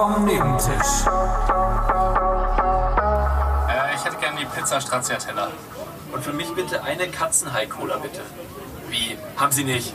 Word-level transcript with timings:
vom 0.00 0.24
Nebentisch. 0.24 0.92
Äh, 3.68 3.94
ich 3.94 4.02
hätte 4.04 4.16
gerne 4.16 4.38
die 4.40 4.46
Pizza 4.46 4.80
Stracciatella. 4.80 5.48
Und 6.12 6.24
für 6.24 6.32
mich 6.32 6.50
bitte 6.54 6.82
eine 6.82 7.06
Katzenhai-Cola, 7.08 7.96
bitte. 7.98 8.22
Wie? 8.88 9.18
Haben 9.36 9.52
Sie 9.52 9.64
nicht? 9.64 9.92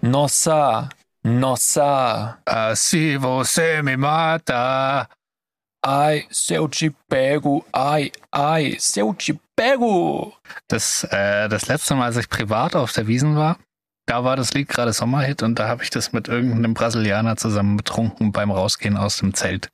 Nossa, 0.00 0.88
nossa, 1.22 2.38
Ah, 2.46 2.74
si 2.74 3.16
você 3.18 3.82
me 3.82 3.96
mata. 3.96 5.06
ai, 5.84 6.26
se 6.30 6.54
eu 6.54 6.68
te 6.68 6.90
pego, 7.08 7.64
ai, 7.72 8.10
ai, 8.32 8.76
se 8.80 9.00
eu 9.00 9.12
te 9.14 9.38
pego. 9.54 10.32
Das, 10.68 11.04
äh, 11.10 11.48
das 11.50 11.66
letzte 11.66 11.94
Mal, 11.94 12.06
als 12.06 12.16
ich 12.16 12.28
privat 12.30 12.74
auf 12.74 12.92
der 12.92 13.06
Wiesen 13.06 13.36
war, 13.36 13.56
da 14.06 14.24
war 14.24 14.36
das 14.36 14.52
Lied 14.54 14.68
gerade 14.68 14.92
Sommerhit 14.92 15.42
und 15.42 15.58
da 15.58 15.68
habe 15.68 15.82
ich 15.82 15.90
das 15.90 16.12
mit 16.12 16.28
irgendeinem 16.28 16.74
Brasilianer 16.74 17.36
zusammen 17.36 17.76
betrunken 17.76 18.32
beim 18.32 18.50
Rausgehen 18.50 18.96
aus 18.96 19.18
dem 19.18 19.34
Zelt 19.34 19.70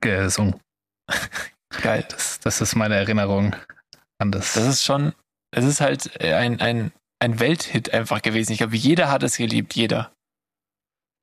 gesungen. 0.00 0.60
Geil. 1.82 2.04
Das, 2.10 2.38
das 2.40 2.60
ist 2.60 2.76
meine 2.76 2.94
Erinnerung 2.96 3.56
an 4.18 4.30
das. 4.30 4.54
Das 4.54 4.66
ist 4.66 4.84
schon, 4.84 5.14
es 5.50 5.64
ist 5.64 5.80
halt 5.80 6.20
ein, 6.20 6.60
ein, 6.60 6.92
ein 7.18 7.40
Welthit 7.40 7.92
einfach 7.92 8.22
gewesen. 8.22 8.52
Ich 8.52 8.58
glaube, 8.58 8.76
jeder 8.76 9.10
hat 9.10 9.22
es 9.22 9.36
geliebt, 9.36 9.74
jeder. 9.74 10.12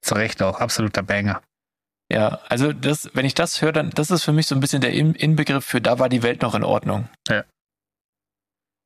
zu 0.02 0.16
Recht 0.16 0.42
auch 0.42 0.60
absoluter 0.60 1.04
Banger. 1.04 1.42
Ja, 2.12 2.40
also 2.50 2.74
das, 2.74 3.10
wenn 3.14 3.26
ich 3.26 3.36
das 3.36 3.62
höre, 3.62 3.72
dann, 3.72 3.92
das 3.92 4.10
ist 4.10 4.24
für 4.24 4.34
mich 4.34 4.48
so 4.48 4.56
ein 4.56 4.62
bisschen 4.62 4.82
der 4.82 4.94
In 4.94 5.14
Inbegriff 5.14 5.64
für 5.64 5.80
da 5.80 6.00
war 6.00 6.10
die 6.10 6.24
Welt 6.24 6.42
noch 6.42 6.56
in 6.56 6.64
Ordnung. 6.64 7.08
Danach 7.28 7.46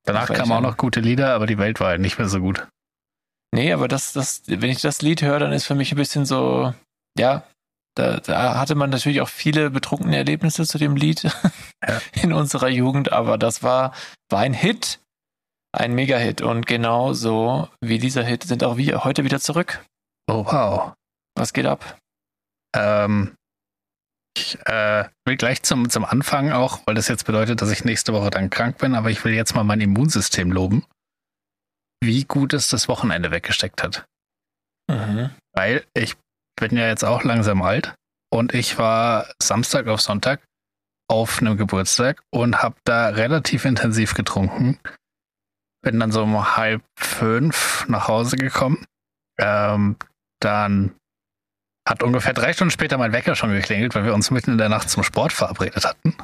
Das 0.04 0.30
war 0.30 0.36
kamen 0.36 0.52
auch 0.52 0.56
ja- 0.56 0.62
noch 0.62 0.78
gute 0.78 1.00
Lieder, 1.00 1.34
aber 1.34 1.48
die 1.48 1.58
Welt 1.58 1.80
war 1.80 1.88
halt 1.88 2.02
nicht 2.02 2.18
mehr 2.18 2.28
so 2.28 2.40
gut. 2.42 2.68
Nee, 3.54 3.72
aber 3.72 3.88
das, 3.88 4.14
das, 4.14 4.42
wenn 4.48 4.72
ich 4.72 4.82
das 4.82 5.04
Lied 5.04 5.22
höre, 5.22 5.38
dann 5.40 5.52
ist 5.52 5.66
für 5.66 5.76
mich 5.76 5.92
ein 5.92 5.98
bisschen 5.98 6.26
so, 6.26 6.74
ja, 7.18 7.44
da, 7.96 8.18
da 8.18 8.58
hatte 8.58 8.74
man 8.74 8.90
natürlich 8.90 9.22
auch 9.22 9.30
viele 9.30 9.70
betrunkene 9.70 10.18
Erlebnisse 10.18 10.66
zu 10.66 10.80
dem 10.80 10.96
Lied 10.96 11.24
Ja. 11.88 12.02
in 12.24 12.34
unserer 12.34 12.70
Jugend, 12.70 13.12
aber 13.12 13.38
das 13.38 13.62
war, 13.62 13.94
war 14.32 14.40
ein 14.40 14.54
Hit, 14.54 15.00
ein 15.72 15.94
Mega-Hit. 15.94 16.42
Und 16.42 16.66
genau 16.66 17.14
so 17.14 17.70
wie 17.80 18.00
dieser 18.00 18.24
Hit 18.24 18.44
sind 18.44 18.64
auch 18.64 18.78
wir 18.78 19.04
heute 19.04 19.24
wieder 19.24 19.40
zurück. 19.40 19.86
Oh 20.28 20.46
wow. 20.46 20.94
Was 21.36 21.54
geht 21.54 21.68
ab? 21.68 22.00
Ähm, 22.76 23.36
ich 24.36 24.58
äh, 24.66 25.06
will 25.26 25.38
gleich 25.38 25.62
zum, 25.62 25.92
zum 25.92 26.06
Anfang 26.06 26.52
auch, 26.52 26.80
weil 26.86 26.96
das 26.96 27.08
jetzt 27.08 27.26
bedeutet, 27.26 27.62
dass 27.62 27.70
ich 27.70 27.86
nächste 27.86 28.14
Woche 28.14 28.32
dann 28.32 28.50
krank 28.50 28.80
bin, 28.80 28.96
aber 28.96 29.12
ich 29.12 29.24
will 29.24 29.34
jetzt 29.34 29.54
mal 29.54 29.64
mein 29.64 29.82
Immunsystem 29.82 30.52
loben, 30.52 30.86
wie 32.06 32.24
gut 32.26 32.54
es 32.54 32.70
das 32.70 32.88
Wochenende 32.88 33.32
weggesteckt 33.32 33.84
hat. 33.84 34.06
Mhm. 34.90 35.30
Weil 35.54 35.86
ich 35.94 36.16
bin 36.60 36.78
ja 36.78 36.88
jetzt 36.88 37.04
auch 37.04 37.24
langsam 37.24 37.62
alt 37.62 37.96
und 38.32 38.54
ich 38.54 38.78
war 38.78 39.28
Samstag 39.42 39.88
auf 39.88 40.02
Sonntag 40.02 40.42
auf 41.10 41.40
einem 41.40 41.58
Geburtstag 41.58 42.24
und 42.32 42.62
habe 42.64 42.76
da 42.86 43.10
relativ 43.10 43.66
intensiv 43.66 44.14
getrunken. 44.14 44.80
Bin 45.84 46.00
dann 46.00 46.12
so 46.12 46.24
um 46.24 46.56
halb 46.56 46.82
fünf 46.98 47.86
nach 47.88 48.08
Hause 48.08 48.38
gekommen. 48.38 48.86
Ähm, 49.38 49.98
dann 50.40 50.96
hat 51.88 52.02
ungefähr 52.04 52.34
drei 52.34 52.54
Stunden 52.54 52.72
später 52.72 52.98
mein 52.98 53.12
Wecker 53.12 53.36
schon 53.36 53.52
geklingelt, 53.52 53.94
weil 53.94 54.06
wir 54.06 54.14
uns 54.14 54.32
mitten 54.32 54.52
in 54.52 54.58
der 54.58 54.70
Nacht 54.70 54.90
zum 54.90 55.04
Sport 55.04 55.34
verabredet 55.34 55.84
hatten. 55.86 56.16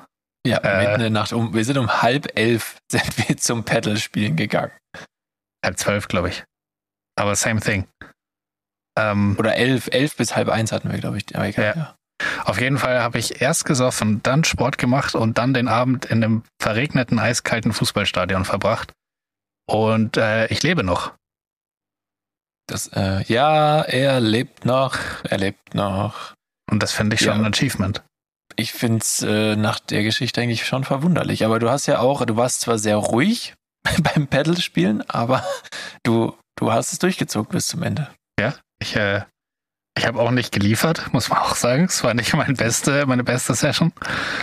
Ja, 0.48 0.60
Äh. 0.60 0.80
mitten 0.80 0.94
in 0.96 1.00
der 1.02 1.10
Nacht. 1.10 1.34
Um, 1.34 1.54
wir 1.54 1.66
sind 1.66 1.78
um 1.78 2.02
halb 2.02 2.28
elf 2.38 2.78
sind 2.92 3.18
wir 3.28 3.38
zum 3.38 3.66
Paddle-Spielen 3.66 4.38
gegangen. 4.38 4.72
Halb 5.64 5.78
zwölf, 5.78 6.08
glaube 6.08 6.30
ich. 6.30 6.44
Aber 7.18 7.36
same 7.36 7.60
thing. 7.60 7.88
Ähm, 8.98 9.36
Oder 9.40 9.56
elf, 9.56 9.88
elf 9.92 10.16
bis 10.16 10.36
halb 10.36 10.50
eins 10.50 10.72
hatten 10.72 10.92
wir, 10.92 11.00
glaube 11.00 11.18
ich. 11.18 11.36
Aber 11.36 11.46
egal, 11.48 11.66
Ja. 11.66 11.76
ja. 11.76 11.96
Auf 12.44 12.60
jeden 12.60 12.78
Fall 12.78 13.02
habe 13.02 13.18
ich 13.18 13.42
erst 13.42 13.64
gesoffen, 13.64 14.22
dann 14.24 14.44
Sport 14.44 14.78
gemacht 14.78 15.16
und 15.16 15.38
dann 15.38 15.54
den 15.54 15.70
Abend 15.70 16.06
in 16.06 16.22
einem 16.24 16.44
verregneten, 16.62 17.18
eiskalten 17.18 17.72
Fußballstadion 17.72 18.44
verbracht. 18.44 18.92
Und 19.70 20.18
äh, 20.18 20.48
ich 20.48 20.62
lebe 20.64 20.84
noch. 20.84 21.14
Das, 22.68 22.88
äh, 22.94 23.24
ja, 23.24 23.82
er 23.82 24.20
lebt 24.20 24.66
noch, 24.66 24.98
er 25.24 25.38
lebt 25.38 25.74
noch. 25.76 26.34
Und 26.70 26.84
das 26.84 26.92
finde 26.92 27.16
ich 27.16 27.22
schon 27.22 27.40
Ja. 27.40 27.46
ein 27.46 27.54
Achievement. 27.54 28.04
Ich 28.58 28.74
finde 28.74 29.00
es 29.00 29.22
äh, 29.22 29.56
nach 29.56 29.80
der 29.80 30.04
Geschichte 30.04 30.42
eigentlich 30.42 30.66
schon 30.66 30.84
verwunderlich. 30.84 31.46
Aber 31.46 31.60
du 31.60 31.70
hast 31.70 31.86
ja 31.86 32.00
auch, 32.00 32.26
du 32.26 32.36
warst 32.36 32.62
zwar 32.62 32.78
sehr 32.78 32.98
ruhig 32.98 33.56
beim 34.14 34.28
Paddle-Spielen, 34.28 35.04
aber 35.10 35.44
du, 36.04 36.36
du 36.58 36.72
hast 36.72 36.92
es 36.94 37.00
durchgezogen 37.00 37.52
bis 37.52 37.68
zum 37.68 37.84
Ende. 37.84 38.10
Ich, 38.82 38.96
äh, 38.96 39.24
ich 39.98 40.08
habe 40.08 40.20
auch 40.22 40.32
nicht 40.32 40.54
geliefert, 40.54 41.12
muss 41.12 41.28
man 41.30 41.40
auch 41.40 41.56
sagen. 41.56 41.84
Es 41.86 42.02
war 42.06 42.14
nicht 42.14 42.34
mein 42.34 42.54
beste, 42.56 43.06
meine 43.06 43.26
beste 43.26 43.54
Session. 43.54 43.92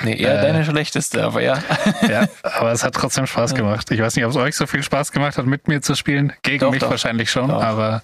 Nee, 0.05 0.17
eher 0.21 0.39
Äh. 0.39 0.43
deine 0.43 0.65
schlechteste, 0.67 1.25
aber 1.25 1.41
ja. 1.41 1.59
Ja, 2.07 2.27
aber 2.43 2.73
es 2.73 2.85
hat 2.85 2.95
trotzdem 2.95 3.27
Spaß 3.27 3.53
Ja. 3.53 3.57
gemacht. 3.57 3.91
Ich 3.91 3.99
weiß 4.01 4.15
nicht, 4.17 4.27
ob 4.27 4.33
es 4.33 4.37
euch 4.37 4.55
so 4.55 4.67
viel 4.67 4.83
Spaß 4.83 5.13
gemacht 5.13 5.39
hat, 5.39 5.47
mit 5.47 5.69
mir 5.69 5.81
zu 5.81 5.95
spielen. 5.95 6.35
Gegen 6.43 6.59
Doch, 6.59 6.71
mich 6.73 6.81
doch. 6.81 6.91
wahrscheinlich 6.91 7.31
schon, 7.31 7.49
Doch. 7.49 7.63
aber 7.63 8.03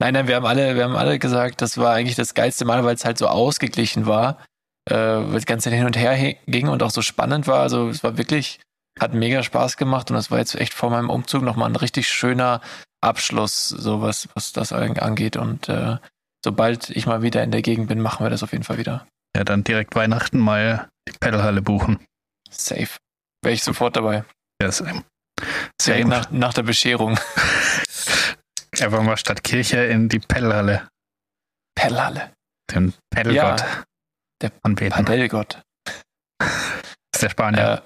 Nein, 0.00 0.14
nein, 0.14 0.28
wir 0.28 0.36
haben 0.36 0.46
alle, 0.46 0.76
wir 0.76 0.84
haben 0.84 0.96
alle 0.96 1.18
gesagt, 1.18 1.62
das 1.62 1.78
war 1.78 1.94
eigentlich 1.94 2.16
das 2.16 2.34
geilste 2.34 2.64
Mal, 2.64 2.84
weil 2.84 2.94
es 2.94 3.04
halt 3.04 3.16
so 3.18 3.26
ausgeglichen 3.28 4.06
war, 4.06 4.38
äh, 4.90 4.94
weil 4.94 5.32
das 5.32 5.46
Ganze 5.46 5.70
hin 5.70 5.86
und 5.86 5.96
her 5.96 6.12
he- 6.12 6.36
ging 6.46 6.68
und 6.68 6.82
auch 6.82 6.90
so 6.90 7.00
spannend 7.02 7.46
war. 7.48 7.60
Also 7.60 7.88
es 7.88 8.02
war 8.04 8.16
wirklich, 8.18 8.60
hat 9.00 9.14
mega 9.14 9.42
Spaß 9.42 9.76
gemacht 9.76 10.10
und 10.10 10.16
das 10.16 10.30
war 10.30 10.38
jetzt 10.38 10.54
echt 10.54 10.74
vor 10.74 10.90
meinem 10.90 11.10
Umzug 11.10 11.42
nochmal 11.42 11.68
ein 11.70 11.76
richtig 11.76 12.08
schöner 12.08 12.60
Abschluss, 13.00 13.68
so 13.68 14.00
was, 14.00 14.28
was 14.34 14.52
das 14.52 14.72
angeht. 14.72 15.36
Und 15.36 15.68
äh, 15.68 15.98
sobald 16.44 16.90
ich 16.90 17.06
mal 17.06 17.22
wieder 17.22 17.42
in 17.42 17.50
der 17.50 17.62
Gegend 17.62 17.88
bin, 17.88 18.00
machen 18.00 18.24
wir 18.24 18.30
das 18.30 18.42
auf 18.42 18.52
jeden 18.52 18.64
Fall 18.64 18.78
wieder. 18.78 19.06
ja, 19.36 19.44
dann 19.44 19.64
direkt 19.64 19.94
Weihnachten 19.94 20.38
mal 20.38 20.88
die 21.08 21.12
Pedalhalle 21.18 21.60
buchen. 21.62 21.98
Safe. 22.50 22.88
Wäre 23.42 23.54
ich 23.54 23.62
sofort 23.64 23.96
dabei. 23.96 24.24
Ja, 24.62 24.70
same. 24.70 25.04
Same. 25.80 26.04
nach, 26.06 26.30
nach 26.30 26.54
der 26.54 26.62
Bescherung. 26.62 27.18
Einfach 28.80 29.02
mal 29.02 29.16
statt 29.16 29.44
Kirche 29.44 29.84
in 29.84 30.08
die 30.08 30.18
Pedalhalle. 30.20 30.88
Perlalle. 31.76 32.32
Den 32.72 32.94
Pedalgott 33.10 33.60
Ja, 33.60 33.84
der 34.40 34.52
anbeten. 34.62 34.92
Padellgott. 35.04 35.62
Ist 36.40 37.22
der 37.22 37.28
Spanier. 37.30 37.82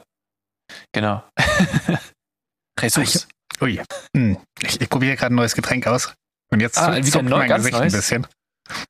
Genau. 0.93 1.23
Jesus. 2.81 3.27
Ui. 3.61 3.81
Hm. 4.17 4.39
Ich, 4.63 4.81
ich 4.81 4.89
probiere 4.89 5.17
gerade 5.17 5.33
ein 5.35 5.37
neues 5.37 5.55
Getränk 5.55 5.87
aus. 5.87 6.15
Und 6.51 6.61
jetzt 6.61 6.79
Ah, 6.79 7.01
zuckt 7.03 7.25
neu- 7.29 7.39
mein 7.39 7.49
ganz 7.49 7.65
Gesicht 7.65 7.79
neues? 7.79 7.95
ein 7.95 7.99
bisschen. 8.01 8.27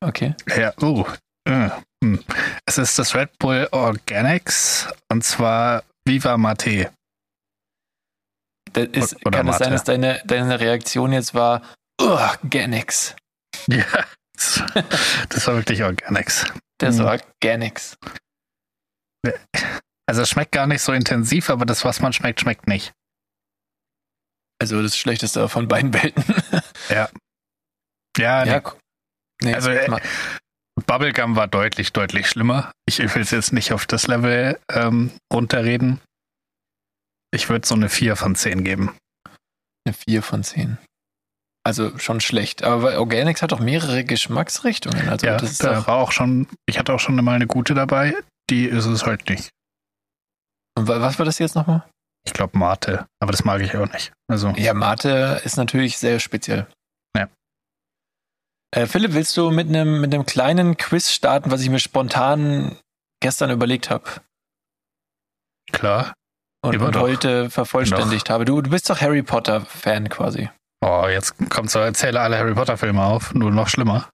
Okay. 0.01 0.35
Ja, 0.55 0.73
äh, 1.45 1.69
hm. 2.03 2.23
Es 2.65 2.77
ist 2.77 2.99
das 2.99 3.15
Red 3.15 3.37
Bull 3.39 3.67
Organics 3.71 4.87
und 5.11 5.23
zwar 5.23 5.83
Viva 6.05 6.37
Mate. 6.37 6.91
Ist, 8.75 9.19
kann 9.23 9.33
es 9.47 9.57
sein, 9.57 9.69
Mate. 9.69 9.69
dass 9.71 9.83
deine, 9.83 10.21
deine 10.25 10.59
Reaktion 10.59 11.11
jetzt 11.11 11.33
war, 11.33 11.61
oh, 11.99 12.19
Ganix. 12.49 13.15
Ja. 13.67 13.83
Das, 15.27 15.47
war 15.47 15.55
wirklich 15.55 15.83
Organics. 15.83 16.45
Das 16.77 16.95
Mhm. 16.97 17.03
war 17.03 17.19
Ganix. 17.41 17.97
Also 20.09 20.23
es 20.23 20.29
schmeckt 20.29 20.51
gar 20.53 20.65
nicht 20.65 20.81
so 20.81 20.91
intensiv, 20.91 21.49
aber 21.51 21.65
das, 21.67 21.85
was 21.85 21.99
man 21.99 22.13
schmeckt, 22.13 22.41
schmeckt 22.41 22.67
nicht. 22.67 22.93
Also 24.59 24.81
das 24.81 24.97
Schlechteste 24.97 25.47
von 25.49 25.67
beiden 25.67 25.93
Welten. 25.93 26.23
Ja, 28.17 28.43
nee. 28.43 28.51
ja, 28.51 28.59
gu- 28.59 28.75
nee, 29.43 29.53
Also, 29.53 29.69
äh, 29.69 29.87
Bubblegum 30.87 31.35
war 31.35 31.47
deutlich, 31.47 31.93
deutlich 31.93 32.27
schlimmer. 32.27 32.71
Ich 32.87 32.97
will 32.97 33.21
es 33.21 33.29
jetzt 33.31 33.53
nicht 33.53 33.71
auf 33.71 33.85
das 33.85 34.07
Level 34.07 34.59
ähm, 34.71 35.11
runterreden. 35.31 36.01
Ich 37.31 37.47
würde 37.47 37.67
so 37.67 37.75
eine 37.75 37.87
4 37.89 38.15
von 38.15 38.35
10 38.35 38.63
geben. 38.63 38.97
eine 39.85 39.93
4 39.93 40.23
von 40.23 40.43
10. 40.43 40.79
Also 41.63 41.97
schon 41.99 42.19
schlecht. 42.19 42.63
Aber 42.63 42.97
Organics 42.99 43.41
hat 43.43 43.51
doch 43.51 43.59
mehrere 43.59 44.03
Geschmacksrichtungen. 44.03 45.07
Also 45.07 45.27
ja, 45.27 45.37
das 45.37 45.59
da 45.59 45.75
doch, 45.75 45.87
war 45.87 45.95
auch 45.97 46.11
schon, 46.11 46.47
ich 46.65 46.79
hatte 46.79 46.93
auch 46.93 46.99
schon 46.99 47.15
mal 47.23 47.35
eine 47.35 47.47
gute 47.47 47.75
dabei. 47.75 48.15
Die 48.49 48.65
ist 48.65 48.85
es 48.85 49.05
halt 49.05 49.29
nicht. 49.29 49.49
Und 50.79 50.87
wa- 50.87 51.01
was 51.01 51.19
war 51.19 51.25
das 51.25 51.39
jetzt 51.39 51.55
nochmal? 51.55 51.83
Ich 52.25 52.33
glaube 52.33 52.57
Mate, 52.57 53.05
aber 53.21 53.31
das 53.31 53.43
mag 53.43 53.61
ich 53.61 53.75
auch 53.75 53.91
nicht. 53.91 54.11
Also, 54.29 54.49
Ja, 54.51 54.73
Mate 54.73 55.41
ist 55.43 55.57
natürlich 55.57 55.97
sehr 55.97 56.19
speziell. 56.19 56.67
Ja. 57.17 57.27
Äh, 58.75 58.85
Philipp, 58.87 59.13
willst 59.13 59.35
du 59.37 59.51
mit 59.51 59.67
einem 59.67 59.99
mit 60.01 60.13
einem 60.13 60.25
kleinen 60.25 60.77
Quiz 60.77 61.11
starten, 61.11 61.51
was 61.51 61.61
ich 61.61 61.69
mir 61.69 61.79
spontan 61.79 62.77
gestern 63.21 63.49
überlegt 63.51 63.89
habe 63.89 64.05
klar. 65.71 66.13
und, 66.63 66.77
und 66.77 66.95
heute 66.97 67.49
vervollständigt 67.49 68.29
habe? 68.29 68.45
Du, 68.45 68.61
du 68.61 68.69
bist 68.69 68.89
doch 68.89 69.01
Harry 69.01 69.23
Potter 69.23 69.61
Fan 69.61 70.09
quasi. 70.09 70.49
Oh, 70.81 71.07
jetzt 71.09 71.35
kommt 71.49 71.69
so, 71.71 71.79
erzähle 71.79 72.21
alle 72.21 72.37
Harry 72.37 72.53
Potter 72.53 72.77
Filme 72.77 73.03
auf, 73.03 73.33
nur 73.33 73.51
noch 73.51 73.67
schlimmer. 73.67 74.09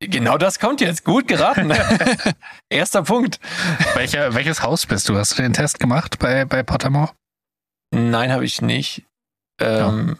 Genau 0.00 0.38
das 0.38 0.60
kommt 0.60 0.80
jetzt. 0.80 1.04
Gut 1.04 1.26
geraten. 1.26 1.72
Erster 2.70 3.02
Punkt. 3.02 3.40
Welcher, 3.94 4.34
welches 4.34 4.62
Haus 4.62 4.86
bist 4.86 5.08
du? 5.08 5.16
Hast 5.16 5.36
du 5.38 5.42
den 5.42 5.52
Test 5.52 5.80
gemacht 5.80 6.18
bei, 6.18 6.44
bei 6.44 6.62
Pottermore? 6.62 7.10
Nein, 7.90 8.30
habe 8.30 8.44
ich 8.44 8.62
nicht. 8.62 9.02
Ähm, 9.60 10.16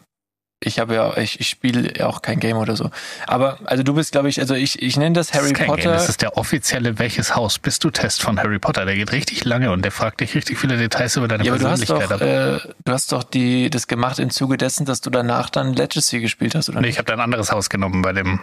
ich 0.60 0.80
habe 0.80 0.96
ja, 0.96 1.16
ich, 1.16 1.38
ich 1.38 1.48
spiele 1.48 1.96
ja 1.96 2.08
auch 2.08 2.22
kein 2.22 2.40
Game 2.40 2.56
oder 2.56 2.74
so. 2.74 2.90
Aber 3.28 3.60
also 3.66 3.84
du 3.84 3.94
bist, 3.94 4.10
glaube 4.10 4.28
ich, 4.28 4.40
also 4.40 4.54
ich, 4.54 4.82
ich 4.82 4.96
nenne 4.96 5.14
das 5.14 5.32
Harry 5.32 5.52
das 5.52 5.60
ist 5.60 5.66
Potter. 5.66 5.82
Game, 5.82 5.92
das 5.92 6.08
ist 6.08 6.22
der 6.22 6.36
offizielle 6.36 6.98
Welches 6.98 7.36
Haus 7.36 7.60
bist 7.60 7.84
du 7.84 7.90
Test 7.90 8.22
von 8.22 8.40
Harry 8.40 8.58
Potter. 8.58 8.84
Der 8.84 8.96
geht 8.96 9.12
richtig 9.12 9.44
lange 9.44 9.70
und 9.70 9.82
der 9.82 9.92
fragt 9.92 10.20
dich 10.20 10.34
richtig 10.34 10.58
viele 10.58 10.76
Details 10.76 11.16
über 11.16 11.28
deine 11.28 11.44
ja, 11.44 11.52
aber 11.52 11.62
du 11.62 11.68
hast 11.68 11.86
Persönlichkeit. 11.86 12.20
doch, 12.20 12.68
äh, 12.68 12.74
du 12.84 12.92
hast 12.92 13.12
doch 13.12 13.22
die, 13.22 13.70
das 13.70 13.86
gemacht 13.86 14.18
im 14.18 14.30
Zuge 14.30 14.56
dessen, 14.56 14.84
dass 14.84 15.00
du 15.00 15.10
danach 15.10 15.50
dann 15.50 15.74
Legacy 15.74 16.18
gespielt 16.18 16.56
hast, 16.56 16.68
oder 16.68 16.80
nee, 16.80 16.88
ich 16.88 16.98
habe 16.98 17.06
da 17.06 17.12
ein 17.12 17.20
anderes 17.20 17.52
Haus 17.52 17.70
genommen 17.70 18.02
bei 18.02 18.12
dem 18.12 18.40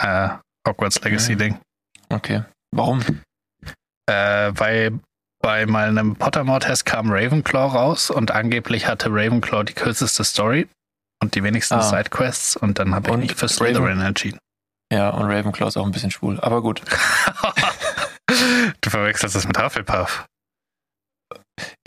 äh, 0.00 0.30
Hogwarts 0.66 1.00
Legacy 1.02 1.36
Ding. 1.36 1.58
Okay. 2.08 2.42
Warum? 2.74 3.00
Äh, 4.08 4.52
weil 4.54 4.98
bei 5.42 5.66
meinem 5.66 6.16
Pottermore-Test 6.16 6.86
kam 6.86 7.10
Ravenclaw 7.10 7.72
raus 7.76 8.10
und 8.10 8.30
angeblich 8.30 8.86
hatte 8.86 9.08
Ravenclaw 9.10 9.64
die 9.64 9.72
kürzeste 9.72 10.22
Story 10.24 10.68
und 11.22 11.34
die 11.34 11.42
wenigsten 11.42 11.74
Ah. 11.74 11.82
Sidequests 11.82 12.56
und 12.56 12.78
dann 12.78 12.94
habe 12.94 13.10
ich 13.10 13.16
mich 13.16 13.34
für 13.34 13.46
Raven- 13.46 13.48
Slytherin 13.48 14.00
entschieden. 14.00 14.38
Ja, 14.92 15.10
und 15.10 15.24
Ravenclaw 15.30 15.68
ist 15.68 15.76
auch 15.76 15.86
ein 15.86 15.92
bisschen 15.92 16.10
schwul. 16.10 16.38
Aber 16.40 16.62
gut. 16.62 16.82
du 18.80 18.90
verwechselst 18.90 19.34
das 19.34 19.46
mit 19.46 19.58
Hufflepuff. 19.58 20.26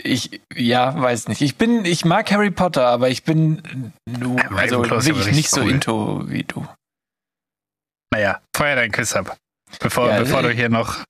Ich, 0.02 0.40
ja, 0.54 1.00
weiß 1.00 1.28
nicht. 1.28 1.40
Ich 1.40 1.56
bin, 1.56 1.84
ich 1.84 2.04
mag 2.04 2.30
Harry 2.30 2.50
Potter, 2.50 2.86
aber 2.86 3.08
ich 3.08 3.24
bin 3.24 3.92
nur, 4.06 4.38
Ja, 4.38 4.48
also 4.50 4.82
wirklich 4.84 5.34
nicht 5.34 5.50
so 5.50 5.62
cool. 5.62 5.70
into 5.70 6.22
wie 6.28 6.44
du. 6.44 6.66
Naja, 8.12 8.40
feuer 8.56 8.76
dein 8.76 8.92
Quiz 8.92 9.14
ab. 9.14 9.36
Bevor, 9.80 10.08
Ja, 10.08 10.18
bevor 10.18 10.40
äh, 10.40 10.42
du 10.44 10.50
hier 10.50 10.68
noch, 10.68 11.04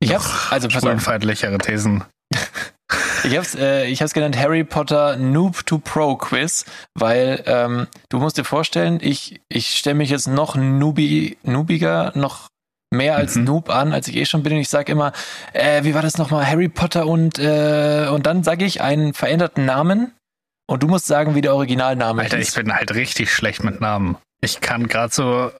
Ich 0.00 0.10
noch 0.10 0.16
hab's, 0.24 0.52
also 0.52 0.68
pass 0.68 0.84
auf, 0.84 1.58
Thesen. 1.62 2.04
ich 3.24 3.36
hab's, 3.36 3.54
äh, 3.54 3.86
ich 3.86 4.02
hab's 4.02 4.12
genannt 4.12 4.36
Harry 4.36 4.62
Potter 4.64 5.16
Noob 5.16 5.64
to 5.66 5.78
Pro 5.78 6.16
Quiz, 6.16 6.64
weil 6.94 7.42
ähm, 7.46 7.86
du 8.10 8.18
musst 8.18 8.36
dir 8.36 8.44
vorstellen, 8.44 8.98
ich, 9.00 9.40
ich 9.48 9.76
stelle 9.76 9.94
mich 9.94 10.10
jetzt 10.10 10.28
noch 10.28 10.54
noobi, 10.54 11.38
noobiger, 11.42 12.12
noch 12.14 12.48
mehr 12.92 13.16
als 13.16 13.34
Mhm. 13.36 13.44
Noob 13.44 13.70
an, 13.70 13.92
als 13.92 14.06
ich 14.08 14.16
eh 14.16 14.26
schon 14.26 14.42
bin. 14.42 14.52
Und 14.52 14.60
ich 14.60 14.68
sage 14.68 14.92
immer, 14.92 15.12
äh, 15.54 15.82
wie 15.84 15.94
war 15.94 16.02
das 16.02 16.18
nochmal? 16.18 16.46
Harry 16.46 16.68
Potter 16.68 17.06
und 17.06 17.38
äh, 17.38 18.08
und 18.10 18.26
dann 18.26 18.44
sage 18.44 18.64
ich 18.64 18.80
einen 18.80 19.12
veränderten 19.14 19.64
Namen 19.64 20.12
und 20.68 20.82
du 20.82 20.88
musst 20.88 21.06
sagen, 21.06 21.34
wie 21.34 21.40
der 21.40 21.54
Originalname 21.54 22.22
Alter, 22.22 22.38
ich 22.38 22.48
ist. 22.48 22.54
bin 22.54 22.72
halt 22.74 22.94
richtig 22.94 23.32
schlecht 23.32 23.64
mit 23.64 23.80
Namen. 23.80 24.16
Ich 24.40 24.60
kann 24.60 24.86
gerade 24.86 25.12
so 25.12 25.50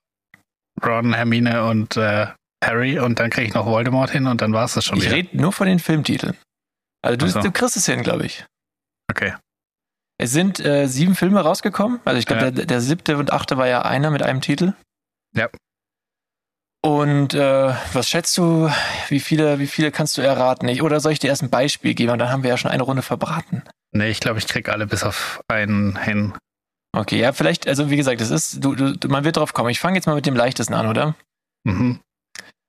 Ron, 0.84 1.14
Hermine 1.14 1.64
und 1.66 1.96
äh, 1.96 2.26
Harry 2.64 2.98
und 2.98 3.18
dann 3.20 3.30
kriege 3.30 3.46
ich 3.48 3.54
noch 3.54 3.66
Voldemort 3.66 4.10
hin 4.10 4.26
und 4.26 4.40
dann 4.40 4.52
war 4.52 4.64
es 4.64 4.74
das 4.74 4.84
schon 4.84 4.98
Ich 4.98 5.04
wieder. 5.06 5.16
rede 5.16 5.36
nur 5.36 5.52
von 5.52 5.66
den 5.66 5.78
Filmtiteln. 5.78 6.36
Also 7.02 7.16
du, 7.16 7.28
so. 7.28 7.40
du 7.40 7.50
kriegst 7.52 7.76
es 7.76 7.86
hin, 7.86 8.02
glaube 8.02 8.26
ich. 8.26 8.44
Okay. 9.10 9.34
Es 10.18 10.32
sind 10.32 10.60
äh, 10.60 10.86
sieben 10.88 11.14
Filme 11.14 11.40
rausgekommen. 11.40 12.00
Also 12.04 12.18
ich 12.18 12.26
glaube, 12.26 12.44
Ja. 12.44 12.50
der, 12.50 12.66
der 12.66 12.80
siebte 12.80 13.16
und 13.18 13.32
achte 13.32 13.56
war 13.58 13.66
ja 13.68 13.82
einer 13.82 14.10
mit 14.10 14.22
einem 14.22 14.40
Titel. 14.40 14.72
Ja. 15.34 15.48
Und 16.82 17.34
äh, 17.34 17.74
was 17.92 18.08
schätzt 18.08 18.36
du, 18.38 18.70
wie 19.08 19.20
viele, 19.20 19.58
wie 19.58 19.66
viele 19.66 19.90
kannst 19.90 20.16
du 20.16 20.22
erraten? 20.22 20.68
Ich, 20.68 20.82
oder 20.82 21.00
soll 21.00 21.12
ich 21.12 21.18
dir 21.18 21.28
erst 21.28 21.42
ein 21.42 21.50
Beispiel 21.50 21.94
geben? 21.94 22.12
Und 22.12 22.18
dann 22.20 22.30
haben 22.30 22.42
wir 22.44 22.50
ja 22.50 22.56
schon 22.56 22.70
eine 22.70 22.82
Runde 22.82 23.02
verbraten. 23.02 23.62
Nee, 23.92 24.08
ich 24.08 24.20
glaube, 24.20 24.38
ich 24.38 24.46
krieg 24.46 24.68
alle 24.68 24.86
bis 24.86 25.02
auf 25.02 25.40
einen 25.48 25.98
hin. 26.00 26.34
Okay, 26.96 27.18
ja, 27.20 27.34
vielleicht, 27.34 27.68
also 27.68 27.90
wie 27.90 27.96
gesagt, 27.96 28.22
es 28.22 28.30
ist, 28.30 28.64
du, 28.64 28.74
du, 28.74 29.08
man 29.08 29.22
wird 29.22 29.36
drauf 29.36 29.52
kommen. 29.52 29.68
Ich 29.68 29.80
fange 29.80 29.96
jetzt 29.96 30.06
mal 30.06 30.14
mit 30.14 30.24
dem 30.24 30.34
leichtesten 30.34 30.72
an, 30.72 30.86
oder? 30.86 31.14
Mhm. 31.64 32.00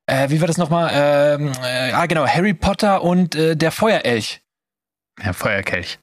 Äh, 0.06 0.30
wie 0.30 0.42
war 0.42 0.48
das 0.48 0.58
nochmal? 0.58 0.90
Ähm, 0.94 1.54
äh, 1.64 1.94
ah, 1.94 2.06
genau, 2.08 2.28
Harry 2.28 2.54
Potter 2.54 3.04
und 3.04 3.36
äh, 3.36 3.56
der 3.56 3.72
Feuerelch. 3.72 4.42
Ja, 5.24 5.32
Feuerkelch. 5.32 6.00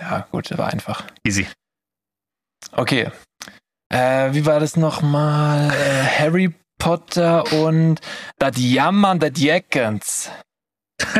Ja, 0.00 0.28
gut, 0.30 0.52
das 0.52 0.58
war 0.58 0.72
einfach. 0.72 1.04
Easy. 1.26 1.48
Okay. 2.70 3.10
Äh, 3.92 4.32
wie 4.32 4.46
war 4.46 4.60
das 4.60 4.76
nochmal? 4.76 5.72
Äh, 5.72 6.04
Harry 6.04 6.54
Potter 6.78 7.52
und 7.52 8.00
das 8.38 8.52
Jammern 8.56 9.18
der 9.18 9.32
Jäckens. 9.32 10.30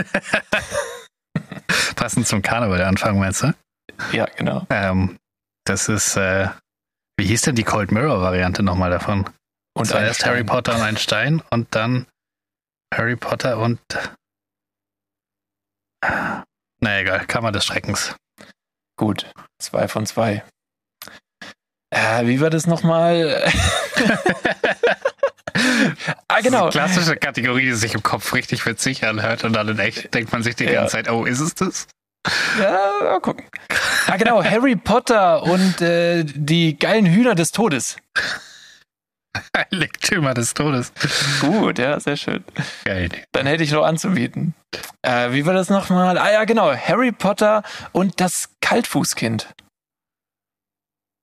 Passend 1.96 2.28
zum 2.28 2.42
Karneval 2.42 2.78
der 2.78 2.86
Anfang, 2.86 3.18
meinst 3.18 3.42
du? 3.42 3.52
Ja, 4.12 4.26
genau. 4.36 4.64
Ähm, 4.70 5.18
das 5.64 5.88
ist, 5.88 6.16
äh, 6.16 6.48
wie 7.18 7.26
hieß 7.26 7.42
denn 7.42 7.54
die 7.54 7.64
Cold 7.64 7.92
Mirror 7.92 8.20
Variante 8.20 8.62
nochmal 8.62 8.90
davon? 8.90 9.28
Und 9.76 9.86
Zuerst 9.86 10.22
ein 10.24 10.30
Harry. 10.30 10.44
Potter 10.44 10.74
und 10.76 10.82
ein 10.82 10.96
Stein 10.96 11.42
und 11.50 11.74
dann 11.74 12.06
Harry 12.94 13.16
Potter 13.16 13.58
und. 13.58 13.80
Na 16.80 17.00
egal, 17.00 17.26
Kammer 17.26 17.50
des 17.52 17.64
Schreckens. 17.64 18.14
Gut, 18.96 19.32
zwei 19.58 19.88
von 19.88 20.06
zwei. 20.06 20.44
Äh, 21.90 22.26
wie 22.26 22.40
war 22.40 22.50
das 22.50 22.66
nochmal? 22.66 23.44
ah, 26.28 26.40
genau. 26.40 26.68
Klassische 26.70 27.16
Kategorie, 27.16 27.66
die 27.66 27.72
sich 27.72 27.94
im 27.94 28.02
Kopf 28.02 28.32
richtig 28.34 28.64
witzig 28.66 29.04
anhört 29.06 29.44
und 29.44 29.52
dann 29.54 29.68
in 29.68 29.78
echt 29.78 30.12
denkt 30.14 30.32
man 30.32 30.42
sich 30.42 30.56
die 30.56 30.64
Ja. 30.64 30.72
ganze 30.72 30.92
Zeit, 30.92 31.08
oh, 31.08 31.24
ist 31.24 31.40
es 31.40 31.54
das? 31.54 31.86
Ja, 32.58 32.90
mal 33.02 33.20
gucken. 33.20 33.44
Ah, 34.06 34.16
genau, 34.16 34.42
Harry 34.42 34.76
Potter 34.76 35.42
und 35.42 35.80
äh, 35.80 36.24
die 36.24 36.78
geilen 36.78 37.06
Hühner 37.06 37.34
des 37.34 37.52
Todes. 37.52 37.96
Heiligtümer 39.56 40.32
des 40.34 40.54
Todes. 40.54 40.92
Gut, 41.40 41.78
ja, 41.78 41.98
sehr 41.98 42.16
schön. 42.16 42.44
Geil. 42.84 43.10
Dann 43.32 43.46
hätte 43.46 43.64
ich 43.64 43.72
noch 43.72 43.84
anzubieten. 43.84 44.54
Äh, 45.02 45.32
wie 45.32 45.44
war 45.44 45.54
das 45.54 45.70
nochmal? 45.70 46.18
Ah 46.18 46.30
ja, 46.32 46.44
genau. 46.44 46.72
Harry 46.74 47.12
Potter 47.12 47.62
und 47.92 48.20
das 48.20 48.50
Kaltfußkind. 48.60 49.52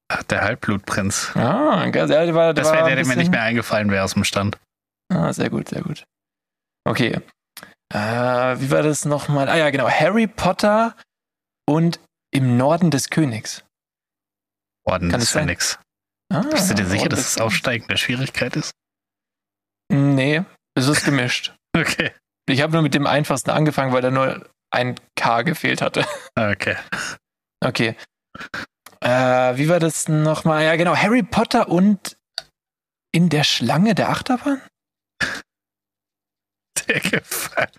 Ach, 0.08 0.22
der 0.24 0.42
Halbblutprinz. 0.42 1.32
Ah, 1.34 1.88
geil. 1.88 2.10
Ja, 2.10 2.24
der 2.26 2.34
war, 2.34 2.52
der 2.52 2.64
Das 2.64 2.72
wäre 2.72 2.86
der, 2.86 2.96
der 2.96 3.06
mir 3.06 3.16
nicht 3.16 3.30
mehr 3.30 3.42
eingefallen 3.42 3.90
wäre 3.90 4.04
aus 4.04 4.12
dem 4.12 4.24
Stand. 4.24 4.58
Ah, 5.10 5.32
sehr 5.32 5.48
gut, 5.48 5.70
sehr 5.70 5.82
gut. 5.82 6.04
Okay. 6.84 7.18
Äh, 7.92 8.60
wie 8.60 8.70
war 8.70 8.82
das 8.82 9.04
nochmal? 9.04 9.48
Ah 9.48 9.56
ja, 9.56 9.70
genau. 9.70 9.88
Harry 9.88 10.26
Potter 10.26 10.96
und 11.68 12.00
im 12.32 12.56
Norden 12.56 12.90
des 12.90 13.10
Königs. 13.10 13.64
Orden 14.84 15.10
Kann 15.10 15.20
des? 15.20 15.30
Phönix. 15.30 15.78
Ah, 16.32 16.40
Bist 16.50 16.70
du 16.70 16.74
dir 16.74 16.86
sicher, 16.86 17.02
Orden 17.02 17.10
dass 17.16 17.26
es 17.26 17.38
aufsteigende 17.38 17.96
Schwierigkeit 17.98 18.56
ist? 18.56 18.72
Nee, 19.92 20.42
es 20.74 20.88
ist 20.88 21.04
gemischt. 21.04 21.54
Okay. 21.74 22.12
Ich 22.50 22.60
habe 22.60 22.74
nur 22.74 22.82
mit 22.82 22.92
dem 22.92 23.06
einfachsten 23.06 23.48
angefangen, 23.48 23.94
weil 23.94 24.02
da 24.02 24.10
nur 24.10 24.46
ein 24.70 24.94
K 25.16 25.40
gefehlt 25.40 25.80
hatte. 25.80 26.04
Okay. 26.34 26.76
Okay. 27.64 27.96
Äh, 29.00 29.56
wie 29.56 29.70
war 29.70 29.80
das 29.80 30.06
nochmal? 30.06 30.62
Ja, 30.64 30.76
genau. 30.76 30.94
Harry 30.94 31.22
Potter 31.22 31.68
und 31.70 32.18
in 33.10 33.30
der 33.30 33.44
Schlange 33.44 33.94
der 33.94 34.10
Achterbahn? 34.10 34.60
Der 36.88 37.00
Gefangene. 37.00 37.70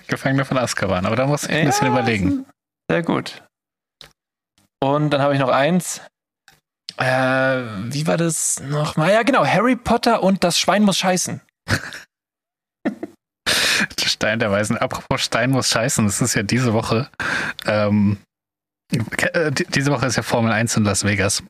Gefangene 0.06 0.44
von 0.44 0.58
Azkaban. 0.58 1.06
Aber 1.06 1.16
da 1.16 1.26
muss 1.26 1.44
ich 1.44 1.50
ein 1.50 1.66
bisschen 1.66 1.86
Ja, 1.86 1.92
überlegen. 1.92 2.46
Sehr 2.90 3.02
gut. 3.02 3.42
Und 4.82 5.10
dann 5.10 5.20
habe 5.22 5.34
ich 5.34 5.40
noch 5.40 5.48
eins. 5.50 6.00
Äh, 6.98 7.04
wie 7.92 8.06
war 8.06 8.16
das 8.16 8.60
nochmal? 8.60 9.12
Ja, 9.12 9.22
genau. 9.22 9.46
Harry 9.46 9.76
Potter 9.76 10.22
und 10.22 10.42
das 10.44 10.58
Schwein 10.58 10.82
muss 10.82 10.98
scheißen. 10.98 11.40
Stein 14.04 14.38
der 14.38 14.50
Weisen. 14.50 14.76
Apropos 14.76 15.22
Stein 15.22 15.50
muss 15.50 15.68
scheißen. 15.70 16.04
Das 16.06 16.20
ist 16.20 16.34
ja 16.34 16.42
diese 16.42 16.72
Woche. 16.74 17.10
Ähm, 17.66 18.18
äh, 18.92 19.50
die- 19.50 19.64
diese 19.66 19.90
Woche 19.90 20.06
ist 20.06 20.16
ja 20.16 20.22
Formel 20.22 20.52
1 20.52 20.76
in 20.76 20.84
Las 20.84 21.04
Vegas. 21.04 21.42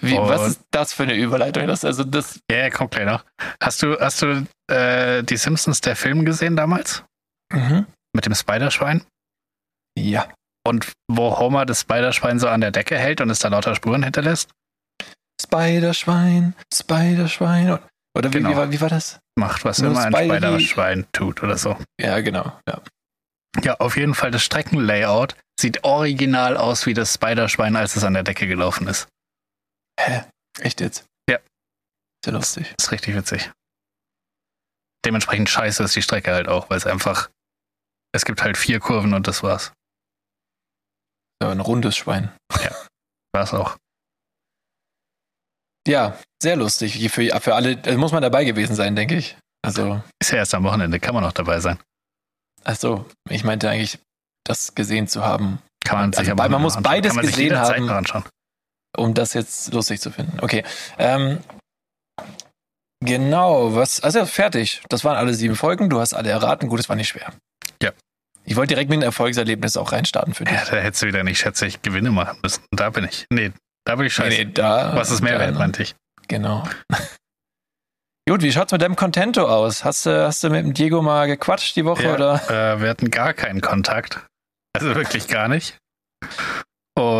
Wie, 0.00 0.16
Und- 0.16 0.28
was 0.28 0.46
ist 0.52 0.60
das 0.70 0.92
für 0.92 1.02
eine 1.04 1.14
Überleitung? 1.14 1.66
Das, 1.66 1.84
also 1.84 2.04
das, 2.04 2.40
Ja, 2.50 2.70
kommt 2.70 2.92
gleich 2.92 3.06
noch. 3.06 3.24
Hast 3.62 3.82
du, 3.82 3.98
hast 3.98 4.22
du 4.22 4.46
äh, 4.70 5.22
die 5.22 5.36
Simpsons 5.36 5.80
der 5.80 5.96
Film 5.96 6.24
gesehen 6.24 6.56
damals? 6.56 7.04
mhm. 7.52 7.86
Mit 8.14 8.26
dem 8.26 8.34
Spiderschwein? 8.34 9.04
Ja. 9.96 10.28
Und 10.66 10.92
wo 11.10 11.38
Homer 11.38 11.64
das 11.66 11.80
Spiderschwein 11.80 12.38
so 12.38 12.48
an 12.48 12.60
der 12.60 12.70
Decke 12.70 12.96
hält 12.98 13.20
und 13.20 13.30
es 13.30 13.38
da 13.38 13.48
lauter 13.48 13.74
Spuren 13.74 14.02
hinterlässt? 14.02 14.50
Spiderschwein, 15.40 16.54
Spiderschwein. 16.72 17.78
Oder 18.16 18.32
wie, 18.32 18.38
Genau. 18.38 18.50
wie, 18.50 18.56
war, 18.56 18.72
wie 18.72 18.80
war 18.80 18.88
das? 18.88 19.20
Macht, 19.38 19.64
was 19.64 19.78
Nur 19.80 19.92
immer 19.92 20.04
ein 20.04 20.12
Spiderschwein 20.12 21.06
tut 21.12 21.42
oder 21.42 21.56
so. 21.56 21.76
Ja, 22.00 22.20
genau. 22.20 22.52
Ja. 22.68 22.80
Ja, 23.62 23.74
auf 23.78 23.96
jeden 23.96 24.14
Fall 24.14 24.30
das 24.30 24.42
Streckenlayout 24.44 25.34
sieht 25.60 25.82
original 25.84 26.56
aus 26.56 26.86
wie 26.86 26.94
das 26.94 27.14
Spiderschwein, 27.14 27.74
als 27.76 27.96
es 27.96 28.04
an 28.04 28.14
der 28.14 28.22
Decke 28.22 28.46
gelaufen 28.46 28.86
ist. 28.86 29.08
Hä? 30.02 30.24
Echt 30.60 30.80
jetzt? 30.80 31.04
Ja. 31.28 31.38
Sehr 32.24 32.34
lustig. 32.34 32.72
Das 32.76 32.86
ist 32.86 32.92
richtig 32.92 33.14
witzig. 33.14 33.50
Dementsprechend 35.04 35.48
scheiße 35.48 35.82
ist 35.82 35.96
die 35.96 36.02
Strecke 36.02 36.32
halt 36.32 36.48
auch, 36.48 36.68
weil 36.70 36.76
es 36.78 36.86
einfach, 36.86 37.30
es 38.14 38.24
gibt 38.24 38.42
halt 38.42 38.56
vier 38.56 38.80
Kurven 38.80 39.14
und 39.14 39.26
das 39.26 39.42
war's. 39.42 39.72
Ja, 41.42 41.50
ein 41.50 41.60
rundes 41.60 41.96
Schwein. 41.96 42.34
War's 43.32 43.54
auch. 43.54 43.76
Ja, 45.86 46.18
sehr 46.42 46.56
lustig. 46.56 47.10
Für, 47.10 47.40
für 47.40 47.54
alle, 47.54 47.80
also 47.84 47.98
muss 47.98 48.12
man 48.12 48.22
dabei 48.22 48.44
gewesen 48.44 48.74
sein, 48.74 48.94
denke 48.96 49.16
ich. 49.16 49.36
Also, 49.64 50.02
Ist 50.20 50.32
ja 50.32 50.38
erst 50.38 50.54
am 50.54 50.64
Wochenende, 50.64 51.00
kann 51.00 51.14
man 51.14 51.22
noch 51.22 51.32
dabei 51.32 51.60
sein. 51.60 51.78
ach 52.64 52.76
so, 52.76 53.08
ich 53.28 53.44
meinte 53.44 53.68
eigentlich, 53.70 53.98
das 54.44 54.74
gesehen 54.74 55.06
zu 55.06 55.24
haben 55.24 55.62
Kann 55.84 55.98
man 55.98 56.12
sich 56.12 56.20
Also 56.20 56.32
aber 56.32 56.48
man 56.48 56.62
muss 56.62 56.80
beides 56.82 57.14
sich 57.14 57.22
gesehen 57.22 57.56
haben. 57.56 57.88
Um 58.96 59.14
das 59.14 59.34
jetzt 59.34 59.72
lustig 59.72 60.00
zu 60.00 60.10
finden. 60.10 60.38
Okay. 60.40 60.64
Ähm, 60.98 61.38
genau, 63.04 63.74
was, 63.74 64.00
also 64.00 64.26
fertig. 64.26 64.82
Das 64.88 65.04
waren 65.04 65.16
alle 65.16 65.34
sieben 65.34 65.56
Folgen. 65.56 65.90
Du 65.90 66.00
hast 66.00 66.14
alle 66.14 66.30
erraten. 66.30 66.68
Gut, 66.68 66.80
es 66.80 66.88
war 66.88 66.96
nicht 66.96 67.08
schwer. 67.08 67.32
Ja. 67.82 67.92
Ich 68.44 68.56
wollte 68.56 68.74
direkt 68.74 68.90
mit 68.90 68.96
einem 68.96 69.04
Erfolgserlebnis 69.04 69.76
auch 69.76 69.92
reinstarten 69.92 70.34
für 70.34 70.44
dich. 70.44 70.54
Ja, 70.54 70.64
da 70.64 70.76
hättest 70.76 71.02
du 71.02 71.06
wieder 71.06 71.22
nicht, 71.22 71.38
schätze 71.38 71.66
ich, 71.66 71.82
Gewinne 71.82 72.10
machen 72.10 72.38
müssen. 72.42 72.64
Da 72.70 72.90
bin 72.90 73.04
ich. 73.04 73.26
Nee, 73.30 73.52
da 73.84 73.96
bin 73.96 74.06
ich 74.06 74.14
scheiße. 74.14 74.36
Nee, 74.36 74.44
nee, 74.46 74.52
da, 74.52 74.96
Was 74.96 75.10
ist 75.10 75.20
Mehrwert, 75.20 75.54
meinte 75.54 75.82
ich. 75.82 75.94
Genau. 76.28 76.66
Gut, 78.28 78.42
wie 78.42 78.52
schaut's 78.52 78.70
mit 78.70 78.80
deinem 78.80 78.96
Contento 78.96 79.48
aus? 79.48 79.84
Hast 79.84 80.06
du, 80.06 80.24
hast 80.26 80.44
du 80.44 80.50
mit 80.50 80.64
dem 80.64 80.74
Diego 80.74 81.02
mal 81.02 81.26
gequatscht 81.26 81.74
die 81.74 81.84
Woche 81.84 82.04
Ja, 82.04 82.14
oder? 82.14 82.74
Äh, 82.74 82.80
wir 82.80 82.88
hatten 82.88 83.10
gar 83.10 83.34
keinen 83.34 83.60
Kontakt. 83.60 84.24
Also 84.72 84.94
wirklich 84.94 85.26
gar 85.26 85.48
nicht. 85.48 85.78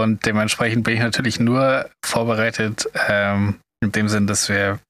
Und 0.00 0.26
dementsprechend 0.26 0.84
bin 0.84 0.94
ich 0.94 1.00
natürlich 1.00 1.40
nur 1.40 1.90
vorbereitet, 2.04 2.88
ähm, 3.08 3.60
in 3.82 3.92
dem 3.92 4.08
Sinn, 4.08 4.26
dass 4.26 4.48
wir, 4.48 4.80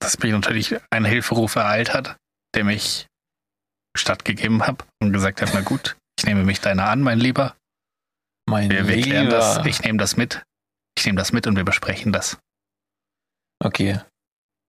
dass 0.00 0.18
mich 0.18 0.32
natürlich 0.32 0.76
ein 0.90 1.04
Hilferuf 1.04 1.56
ereilt 1.56 1.92
hat, 1.92 2.16
dem 2.54 2.68
ich 2.68 3.06
stattgegeben 3.96 4.66
habe 4.66 4.84
und 5.00 5.12
gesagt 5.12 5.42
habe, 5.42 5.50
na 5.54 5.60
gut, 5.62 5.96
ich 6.18 6.26
nehme 6.26 6.44
mich 6.44 6.60
deiner 6.60 6.88
an, 6.88 7.00
mein 7.00 7.18
Lieber. 7.18 7.56
Mein 8.48 8.70
Wir, 8.70 8.86
wir 8.88 9.00
klären 9.00 9.26
Lieber. 9.26 9.36
das, 9.36 9.66
ich 9.66 9.82
nehme 9.82 9.98
das 9.98 10.16
mit. 10.16 10.42
Ich 10.96 11.06
nehme 11.06 11.18
das 11.18 11.32
mit 11.32 11.46
und 11.46 11.56
wir 11.56 11.64
besprechen 11.64 12.12
das. 12.12 12.38
Okay. 13.62 14.00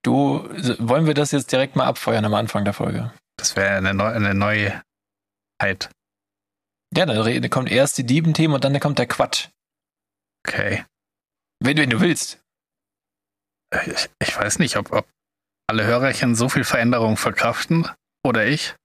Du, 0.03 0.47
wollen 0.79 1.05
wir 1.05 1.13
das 1.13 1.31
jetzt 1.31 1.51
direkt 1.51 1.75
mal 1.75 1.85
abfeuern 1.85 2.25
am 2.25 2.33
Anfang 2.33 2.65
der 2.65 2.73
Folge? 2.73 3.11
Das 3.37 3.55
wäre 3.55 3.75
eine, 3.77 3.93
Neu 3.93 4.05
eine 4.05 4.33
Neuheit. 4.33 5.89
Ja, 6.93 7.05
dann 7.05 7.49
kommt 7.49 7.71
erst 7.71 7.97
die 7.97 8.05
Diebenthemen 8.05 8.55
und 8.55 8.63
dann 8.63 8.79
kommt 8.79 8.99
der 8.99 9.07
Quatsch. 9.07 9.49
Okay. 10.47 10.85
Wenn, 11.63 11.77
wenn 11.77 11.89
du 11.89 11.99
willst. 12.01 12.39
Äh, 13.73 13.91
Ich, 13.91 14.09
ich 14.21 14.35
weiß 14.37 14.59
nicht, 14.59 14.77
ob, 14.77 14.91
ob 14.91 15.07
alle 15.67 15.85
Hörerchen 15.85 16.35
so 16.35 16.49
viel 16.49 16.63
Veränderung 16.63 17.17
verkraften 17.17 17.89
oder 18.25 18.45
ich. 18.45 18.75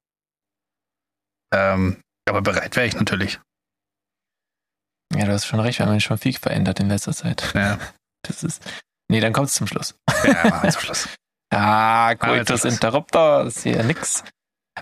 Ähm, 1.54 2.00
aber 2.28 2.42
bereit 2.42 2.76
wäre 2.76 2.86
ich 2.86 2.94
natürlich. 2.94 3.40
Ja, 5.14 5.24
du 5.24 5.32
hast 5.32 5.46
schon 5.46 5.60
recht, 5.60 5.78
wir 5.78 5.86
haben 5.86 6.00
schon 6.00 6.18
viel 6.18 6.36
verändert 6.36 6.80
in 6.80 6.88
letzter 6.88 7.12
Zeit. 7.12 7.52
Ja, 7.54 7.78
Das 8.22 8.42
ist. 8.42 8.62
Nee, 9.08 9.20
dann 9.20 9.32
kommt 9.32 9.48
es 9.48 9.54
zum 9.54 9.66
Schluss. 9.68 9.94
ja 10.24 10.68
zum 10.70 10.80
Schluss. 10.82 11.08
Ah, 11.54 12.12
zum 12.18 12.44
Schluss. 12.44 12.64
Interrupter, 12.64 13.44
ist 13.44 13.62
hier 13.62 13.80
nix. 13.84 14.24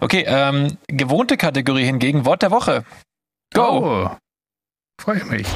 Okay, 0.00 0.24
ähm, 0.26 0.78
gewohnte 0.88 1.36
Kategorie 1.36 1.84
hingegen, 1.84 2.24
Wort 2.24 2.40
der 2.40 2.50
Woche. 2.50 2.86
Go! 3.52 4.06
Oh, 4.06 4.16
freue 4.98 5.18
ich 5.18 5.24
mich. 5.26 5.46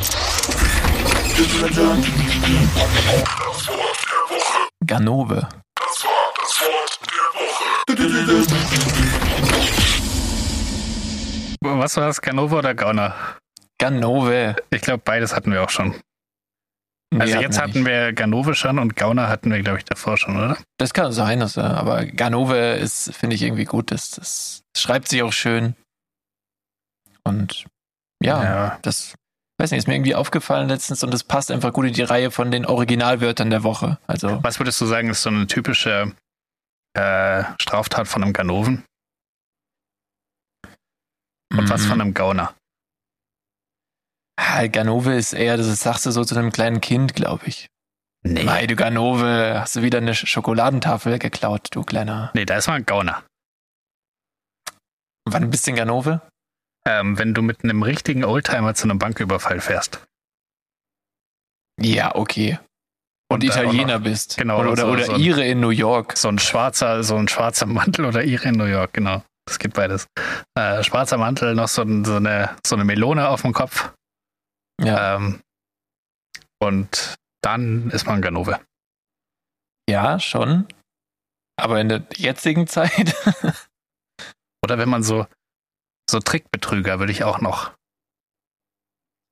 Ganove. 4.84 5.48
Was 11.60 11.96
war 11.96 12.06
das, 12.06 12.20
Ganova 12.20 12.58
oder 12.58 12.74
Gauner? 12.74 13.14
Ganove. 13.78 14.56
Ich 14.70 14.80
glaube, 14.80 15.02
beides 15.04 15.36
hatten 15.36 15.52
wir 15.52 15.62
auch 15.62 15.70
schon. 15.70 15.94
Nee, 17.12 17.20
Also 17.20 17.38
jetzt 17.38 17.60
hatten 17.60 17.86
wir 17.86 18.12
Ganove 18.12 18.56
schon 18.56 18.80
und 18.80 18.96
Gauner 18.96 19.28
hatten 19.28 19.52
wir, 19.52 19.62
glaube 19.62 19.78
ich, 19.78 19.84
davor 19.84 20.16
schon, 20.16 20.36
oder? 20.36 20.58
Das 20.76 20.92
kann 20.92 21.12
sein, 21.12 21.38
dass, 21.38 21.56
äh, 21.56 21.60
aber 21.60 22.04
Ganove 22.06 22.72
ist, 22.72 23.14
finde 23.14 23.36
ich, 23.36 23.42
irgendwie 23.42 23.64
gut. 23.64 23.92
Das, 23.92 24.10
das 24.10 24.62
schreibt 24.76 25.06
sich 25.08 25.22
auch 25.22 25.32
schön. 25.32 25.76
Und 27.22 27.66
ja, 28.20 28.42
ja. 28.42 28.78
das, 28.82 29.14
weiß 29.58 29.70
nicht, 29.70 29.78
ist 29.78 29.88
mir 29.88 29.94
irgendwie 29.94 30.14
aufgefallen 30.14 30.68
letztens 30.68 31.02
und 31.02 31.12
das 31.12 31.24
passt 31.24 31.50
einfach 31.50 31.72
gut 31.72 31.86
in 31.86 31.92
die 31.92 32.02
Reihe 32.02 32.30
von 32.30 32.50
den 32.50 32.64
Originalwörtern 32.66 33.50
der 33.50 33.62
Woche. 33.64 33.98
Also, 34.06 34.42
Was 34.42 34.58
würdest 34.60 34.80
du 34.80 34.86
sagen, 34.86 35.10
ist 35.10 35.22
so 35.22 35.30
eine 35.30 35.46
typische 35.46 36.12
äh, 36.94 37.44
Straftat 37.60 38.06
von 38.08 38.22
einem 38.22 38.32
Ganoven? 38.32 38.84
Und 41.52 41.70
was 41.70 41.84
mm, 41.84 41.88
von 41.88 42.00
einem 42.00 42.14
Gauner? 42.14 42.54
ah, 44.40 44.66
Ganove 44.68 45.14
ist 45.14 45.32
eher, 45.32 45.56
das 45.56 45.66
sagst 45.80 46.06
du 46.06 46.10
so 46.12 46.24
zu 46.24 46.36
einem 46.38 46.52
kleinen 46.52 46.80
Kind, 46.80 47.14
glaube 47.14 47.46
ich. 47.46 47.66
Nee. 48.24 48.44
Mei, 48.44 48.66
du 48.66 48.76
Ganove, 48.76 49.58
hast 49.60 49.76
du 49.76 49.82
wieder 49.82 49.98
eine 49.98 50.12
Sch- 50.12 50.26
Schokoladentafel 50.26 51.18
geklaut, 51.18 51.68
du 51.72 51.82
kleiner. 51.82 52.30
Nee, 52.34 52.44
da 52.44 52.56
ist 52.56 52.66
mal 52.68 52.74
ein 52.74 52.86
Gauner. 52.86 53.24
Wann 55.28 55.50
bist 55.50 55.66
du 55.66 55.70
in 55.70 55.76
Ganove? 55.76 56.20
Ähm, 56.88 57.18
wenn 57.18 57.34
du 57.34 57.42
mit 57.42 57.62
einem 57.64 57.82
richtigen 57.82 58.24
Oldtimer 58.24 58.74
zu 58.74 58.84
einem 58.84 58.98
Banküberfall 58.98 59.60
fährst. 59.60 60.00
Ja, 61.80 62.14
okay. 62.14 62.58
Und, 63.30 63.42
Und, 63.42 63.44
Italiener 63.44 63.98
noch- 63.98 64.04
bist. 64.04 64.36
genau, 64.38 64.60
Oder, 64.60 64.72
oder, 64.72 64.82
so- 64.82 64.88
oder 64.92 65.04
so 65.04 65.16
Ire 65.16 65.44
in 65.44 65.60
New 65.60 65.68
York. 65.70 66.16
So 66.16 66.28
ein 66.28 66.38
schwarzer, 66.38 67.02
so 67.04 67.16
ein 67.16 67.28
schwarzer 67.28 67.66
Mantel 67.66 68.06
oder 68.06 68.24
ihre 68.24 68.48
in 68.48 68.54
New 68.56 68.64
York, 68.64 68.94
genau. 68.94 69.22
Das 69.46 69.58
geht 69.58 69.74
beides. 69.74 70.06
Äh, 70.54 70.82
schwarzer 70.82 71.18
Mantel, 71.18 71.54
noch 71.54 71.68
so, 71.68 71.82
ein, 71.82 72.04
so, 72.04 72.16
eine, 72.16 72.56
so 72.66 72.74
eine 72.74 72.84
Melone 72.84 73.28
auf 73.28 73.42
dem 73.42 73.52
Kopf. 73.52 73.92
Ja, 74.80 75.16
Ähm, 75.16 75.40
und 76.62 77.16
dann 77.42 77.90
ist 77.90 78.06
man 78.06 78.22
Ganove. 78.22 78.60
ja, 79.88 80.18
schon. 80.20 80.66
Aber 81.60 81.80
in 81.80 81.88
der 81.88 82.06
jetzigen 82.16 82.66
Zeit. 82.66 83.14
Oder 84.64 84.78
wenn 84.78 84.88
man 84.88 85.02
so, 85.02 85.26
so 86.08 86.20
Trickbetrüger 86.20 86.98
würde 86.98 87.12
ich 87.12 87.24
auch 87.24 87.40
noch. 87.40 87.72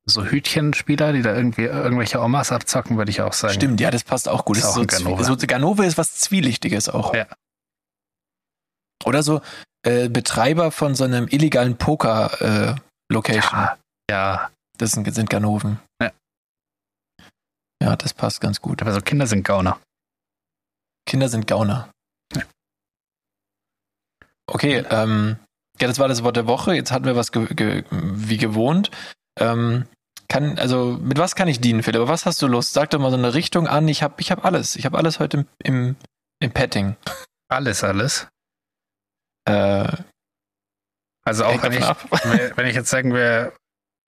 So 0.08 0.24
Hütchenspieler, 0.24 1.12
die 1.12 1.22
da 1.22 1.34
irgendwie 1.34 1.64
irgendwelche 1.64 2.20
Omas 2.20 2.52
abzocken, 2.52 2.96
würde 2.96 3.10
ich 3.10 3.22
auch 3.22 3.32
sagen. 3.32 3.54
Stimmt, 3.54 3.80
ja, 3.80 3.90
das 3.90 4.04
passt 4.04 4.28
auch 4.28 4.44
gut. 4.44 4.56
Ist 4.56 4.62
Das 4.64 4.76
auch 4.76 4.82
ist 4.82 4.82
ein 4.82 4.88
so, 4.98 5.04
Ganove. 5.04 5.22
Ganove. 5.22 5.40
so 5.40 5.46
Ganove 5.46 5.84
ist 5.86 5.98
was 5.98 6.14
Zwielichtiges 6.16 6.88
auch. 6.88 7.12
Ja. 7.12 7.26
Oder 9.04 9.22
so 9.24 9.40
äh, 9.82 10.08
Betreiber 10.08 10.70
von 10.70 10.94
so 10.94 11.04
einem 11.04 11.26
illegalen 11.28 11.76
Poker-Location. 11.76 13.58
Ja, 13.60 13.76
ja, 14.08 14.50
das 14.78 14.92
sind, 14.92 15.12
sind 15.12 15.28
Ganoven. 15.28 15.80
Ja. 16.00 16.12
Ja, 17.82 17.96
das 17.96 18.14
passt 18.14 18.40
ganz 18.40 18.60
gut. 18.60 18.80
aber 18.82 18.92
so 18.92 19.00
Kinder 19.00 19.26
sind 19.26 19.42
Gauner. 19.42 19.80
Kinder 21.08 21.28
sind 21.28 21.46
Gauner. 21.46 21.90
Ja. 22.34 22.42
Okay, 24.48 24.84
ähm, 24.90 25.36
ja, 25.80 25.88
das 25.88 25.98
war 25.98 26.08
das 26.08 26.22
Wort 26.22 26.36
der 26.36 26.46
Woche. 26.46 26.74
Jetzt 26.74 26.92
hatten 26.92 27.04
wir 27.06 27.16
was 27.16 27.32
ge 27.32 27.46
ge 27.54 27.84
wie 27.90 28.36
gewohnt. 28.38 28.90
Ähm, 29.38 29.86
kann, 30.28 30.58
also, 30.58 30.98
mit 31.00 31.18
was 31.18 31.36
kann 31.36 31.48
ich 31.48 31.60
dienen, 31.60 31.82
Philipp? 31.82 32.00
Aber 32.02 32.10
was 32.10 32.26
hast 32.26 32.42
du 32.42 32.48
Lust? 32.48 32.72
Sag 32.72 32.90
doch 32.90 32.98
mal 32.98 33.10
so 33.10 33.16
eine 33.16 33.34
Richtung 33.34 33.68
an. 33.68 33.86
Ich 33.88 34.02
habe 34.02 34.14
ich 34.18 34.30
hab 34.30 34.44
alles. 34.44 34.74
Ich 34.76 34.84
habe 34.84 34.98
alles 34.98 35.20
heute 35.20 35.38
im, 35.38 35.46
im, 35.62 35.96
im 36.40 36.50
Petting. 36.50 36.96
Alles, 37.48 37.84
alles. 37.84 38.26
Äh, 39.48 39.86
Also 41.24 41.44
auch 41.44 41.62
wenn 41.62 41.72
ich, 41.72 41.84
wenn 42.56 42.66
ich 42.66 42.74
jetzt 42.74 42.90
sagen 42.90 43.12
wäre, 43.12 43.52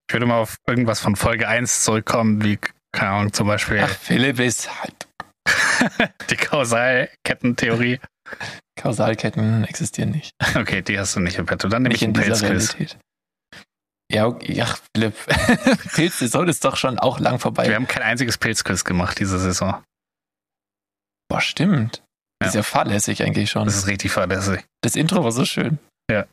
ich 0.08 0.14
würde 0.14 0.26
mal 0.26 0.38
auf 0.40 0.56
irgendwas 0.66 1.00
von 1.00 1.16
Folge 1.16 1.48
1 1.48 1.84
zurückkommen, 1.84 2.42
wie, 2.44 2.58
keine 2.92 3.10
Ahnung, 3.10 3.32
zum 3.32 3.46
Beispiel 3.46 3.80
Ach, 3.84 3.88
Philipp 3.88 4.40
ist 4.40 4.70
halt. 4.80 5.08
die 6.30 6.36
Kausalkettentheorie. 6.36 8.00
Kausalketten 8.76 9.64
existieren 9.64 10.10
nicht. 10.10 10.32
Okay, 10.54 10.82
die 10.82 10.98
hast 10.98 11.16
du 11.16 11.20
nicht 11.20 11.38
im 11.38 11.46
Petto. 11.46 11.68
Dann 11.68 11.82
nehme 11.82 11.92
Nicht 11.92 12.02
ich 12.02 12.08
in 12.08 12.16
einen 12.16 12.32
dieser 12.32 12.46
Pilzquiz. 12.46 12.96
Ja, 14.10 14.26
okay, 14.26 14.62
ach, 14.62 14.78
Philipp. 14.94 15.14
Pilzsaison 15.94 16.48
ist 16.48 16.64
doch 16.64 16.76
schon 16.76 16.98
auch 16.98 17.20
lang 17.20 17.38
vorbei. 17.38 17.68
Wir 17.68 17.74
haben 17.74 17.88
kein 17.88 18.02
einziges 18.02 18.38
Pilzquiz 18.38 18.84
gemacht 18.84 19.18
diese 19.18 19.38
Saison. 19.38 19.82
Boah, 21.28 21.40
stimmt. 21.40 22.02
Ja. 22.40 22.48
Ist 22.48 22.54
ja 22.54 22.62
fahrlässig 22.62 23.22
eigentlich 23.22 23.50
schon. 23.50 23.66
Das 23.66 23.76
ist 23.76 23.86
richtig 23.86 24.12
verlässlich. 24.12 24.64
Das 24.82 24.96
Intro 24.96 25.24
war 25.24 25.32
so 25.32 25.44
schön. 25.44 25.78
Ja. 26.10 26.26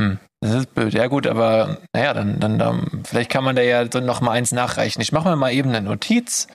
Hm, 0.00 0.18
das 0.40 0.54
ist 0.54 0.74
blöd. 0.74 0.94
Ja 0.94 1.08
gut, 1.08 1.26
aber 1.26 1.78
naja, 1.92 2.14
dann, 2.14 2.38
dann, 2.38 2.58
dann 2.58 3.04
vielleicht 3.04 3.30
kann 3.30 3.42
man 3.42 3.56
da 3.56 3.62
ja 3.62 3.90
so 3.90 4.00
noch 4.00 4.20
mal 4.20 4.32
eins 4.32 4.52
nachreichen. 4.52 5.00
Ich 5.00 5.12
mache 5.12 5.28
mir 5.28 5.36
mal 5.36 5.52
eben 5.52 5.70
eine 5.70 5.80
Notiz, 5.80 6.46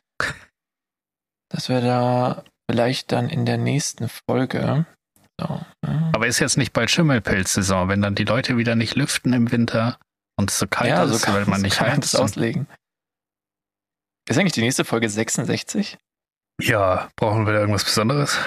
dass 1.50 1.68
wir 1.68 1.82
da 1.82 2.44
vielleicht 2.70 3.12
dann 3.12 3.30
in 3.30 3.46
der 3.46 3.58
nächsten 3.58 4.10
Folge. 4.10 4.86
So, 5.40 5.62
ne? 5.82 6.12
Aber 6.14 6.28
ist 6.28 6.40
jetzt 6.40 6.58
nicht 6.58 6.74
bald 6.74 6.92
Schimmelpilzsaison, 6.92 7.90
wenn 7.90 8.02
dann 8.02 8.16
die 8.16 8.24
Leute 8.24 8.58
wieder 8.58 8.76
nicht 8.76 8.96
lüften 8.96 9.34
im 9.34 9.52
Winter 9.52 10.00
und 10.38 10.50
es 10.50 10.60
so 10.60 10.68
kalt 10.68 10.90
ja, 10.90 11.08
so 11.08 11.16
ist, 11.16 11.24
kann, 11.24 11.36
weil 11.36 11.46
man 11.46 11.56
so 11.60 11.64
nicht 11.64 11.78
kann 11.78 11.88
man 11.88 11.98
heizt. 11.98 12.14
das 12.14 12.20
auslegen. 12.20 12.68
Ist 14.28 14.38
eigentlich 14.38 14.54
die 14.54 14.62
nächste 14.62 14.86
Folge 14.86 15.10
66? 15.10 15.98
Ja, 16.62 17.10
brauchen 17.16 17.46
wir 17.46 17.54
da 17.54 17.60
irgendwas 17.60 17.84
Besonderes? 17.84 18.38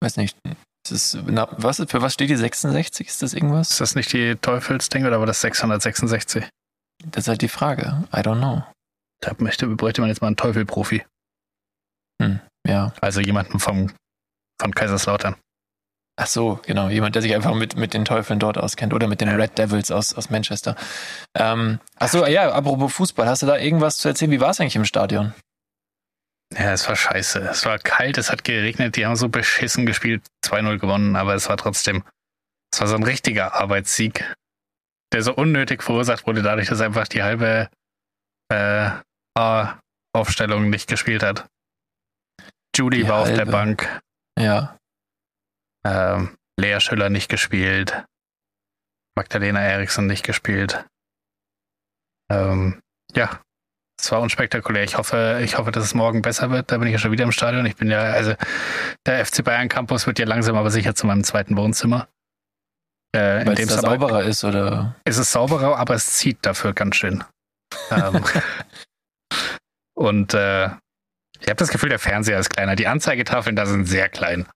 Weiß 0.00 0.16
nicht. 0.18 0.36
Ist 0.88 1.18
na, 1.26 1.48
was, 1.50 1.82
für 1.88 2.02
was 2.02 2.14
steht 2.14 2.30
die 2.30 2.36
66? 2.36 3.08
Ist 3.08 3.22
das 3.22 3.34
irgendwas? 3.34 3.70
Ist 3.70 3.80
das 3.80 3.94
nicht 3.94 4.12
die 4.12 4.36
Teufelsding 4.36 5.04
oder 5.04 5.18
war 5.18 5.26
das 5.26 5.40
666? 5.40 6.48
Das 7.06 7.24
ist 7.24 7.28
halt 7.28 7.42
die 7.42 7.48
Frage. 7.48 8.04
I 8.12 8.18
don't 8.18 8.38
know. 8.38 8.64
Da 9.20 9.32
möchte, 9.38 9.66
bräuchte 9.66 10.00
man 10.00 10.08
jetzt 10.08 10.20
mal 10.20 10.28
einen 10.28 10.36
Teufelprofi. 10.36 11.04
Ja. 12.66 12.92
Also 13.00 13.20
jemanden 13.20 13.58
vom, 13.58 13.92
von 14.60 14.74
Kaiserslautern. 14.74 15.36
Ach 16.18 16.26
so, 16.26 16.60
genau. 16.64 16.88
Jemand, 16.88 17.14
der 17.14 17.22
sich 17.22 17.34
einfach 17.34 17.54
mit, 17.54 17.76
mit 17.76 17.92
den 17.92 18.06
Teufeln 18.06 18.38
dort 18.38 18.56
auskennt 18.56 18.94
oder 18.94 19.06
mit 19.06 19.20
den. 19.20 19.28
Red 19.28 19.58
Devils 19.58 19.90
aus, 19.90 20.14
aus 20.14 20.30
Manchester. 20.30 20.74
Ähm, 21.34 21.78
ach 21.96 22.08
so, 22.08 22.24
ja, 22.26 22.50
apropos 22.52 22.94
Fußball. 22.94 23.28
Hast 23.28 23.42
du 23.42 23.46
da 23.46 23.58
irgendwas 23.58 23.98
zu 23.98 24.08
erzählen? 24.08 24.30
Wie 24.30 24.40
war 24.40 24.50
es 24.50 24.60
eigentlich 24.60 24.76
im 24.76 24.86
Stadion? 24.86 25.34
Ja, 26.54 26.72
es 26.72 26.88
war 26.88 26.96
scheiße. 26.96 27.40
Es 27.40 27.66
war 27.66 27.78
kalt, 27.78 28.18
es 28.18 28.30
hat 28.30 28.44
geregnet, 28.44 28.96
die 28.96 29.04
haben 29.04 29.16
so 29.16 29.28
beschissen 29.28 29.84
gespielt, 29.84 30.22
2-0 30.44 30.78
gewonnen, 30.78 31.16
aber 31.16 31.34
es 31.34 31.48
war 31.48 31.56
trotzdem, 31.56 32.04
es 32.72 32.80
war 32.80 32.86
so 32.86 32.94
ein 32.94 33.02
richtiger 33.02 33.54
Arbeitssieg, 33.54 34.32
der 35.12 35.22
so 35.22 35.34
unnötig 35.34 35.82
verursacht 35.82 36.26
wurde, 36.26 36.42
dadurch, 36.42 36.68
dass 36.68 36.80
einfach 36.80 37.08
die 37.08 37.22
halbe 37.22 37.68
äh, 38.48 38.90
A-Aufstellung 39.36 40.70
nicht 40.70 40.88
gespielt 40.88 41.22
hat. 41.22 41.46
Judy 42.76 42.98
Die 43.02 43.08
war 43.08 43.20
auf 43.22 43.28
der 43.28 43.38
halbe. 43.38 43.52
Bank, 43.52 44.00
Ja. 44.38 44.76
ähm, 45.86 46.36
Lea 46.58 46.80
Schüller 46.80 47.10
nicht 47.10 47.28
gespielt, 47.28 48.04
Magdalena 49.16 49.60
Eriksson 49.60 50.06
nicht 50.06 50.24
gespielt. 50.24 50.84
Ähm, 52.30 52.80
ja, 53.14 53.40
es 53.98 54.10
war 54.12 54.20
unspektakulär. 54.20 54.82
Ich 54.84 54.98
hoffe, 54.98 55.40
ich 55.42 55.56
hoffe, 55.58 55.70
dass 55.70 55.84
es 55.84 55.94
morgen 55.94 56.22
besser 56.22 56.50
wird. 56.50 56.70
Da 56.72 56.78
bin 56.78 56.88
ich 56.88 56.92
ja 56.92 56.98
schon 56.98 57.12
wieder 57.12 57.24
im 57.24 57.32
Stadion. 57.32 57.64
Ich 57.66 57.76
bin 57.76 57.88
ja, 57.90 58.00
also 58.02 58.34
der 59.06 59.24
FC 59.24 59.42
Bayern 59.44 59.68
Campus 59.68 60.06
wird 60.06 60.18
ja 60.18 60.26
langsam 60.26 60.56
aber 60.56 60.70
sicher 60.70 60.94
zu 60.94 61.06
meinem 61.06 61.24
zweiten 61.24 61.56
Wohnzimmer. 61.56 62.08
Äh, 63.14 63.46
Weil 63.46 63.54
dem 63.54 63.68
es 63.68 63.74
es 63.76 63.80
da 63.80 63.90
sauberer 63.90 64.24
ist 64.24 64.44
oder. 64.44 64.96
es 65.04 65.16
ist 65.18 65.32
sauberer, 65.32 65.78
aber 65.78 65.94
es 65.94 66.14
zieht 66.14 66.44
dafür 66.44 66.74
ganz 66.74 66.96
schön. 66.96 67.24
ähm, 67.90 68.22
und 69.94 70.34
äh, 70.34 70.70
ich 71.40 71.46
habe 71.48 71.56
das 71.56 71.70
Gefühl, 71.70 71.88
der 71.88 71.98
Fernseher 71.98 72.38
ist 72.38 72.50
kleiner. 72.50 72.76
Die 72.76 72.86
Anzeigetafeln 72.86 73.56
da 73.56 73.66
sind 73.66 73.86
sehr 73.86 74.08
klein. 74.08 74.46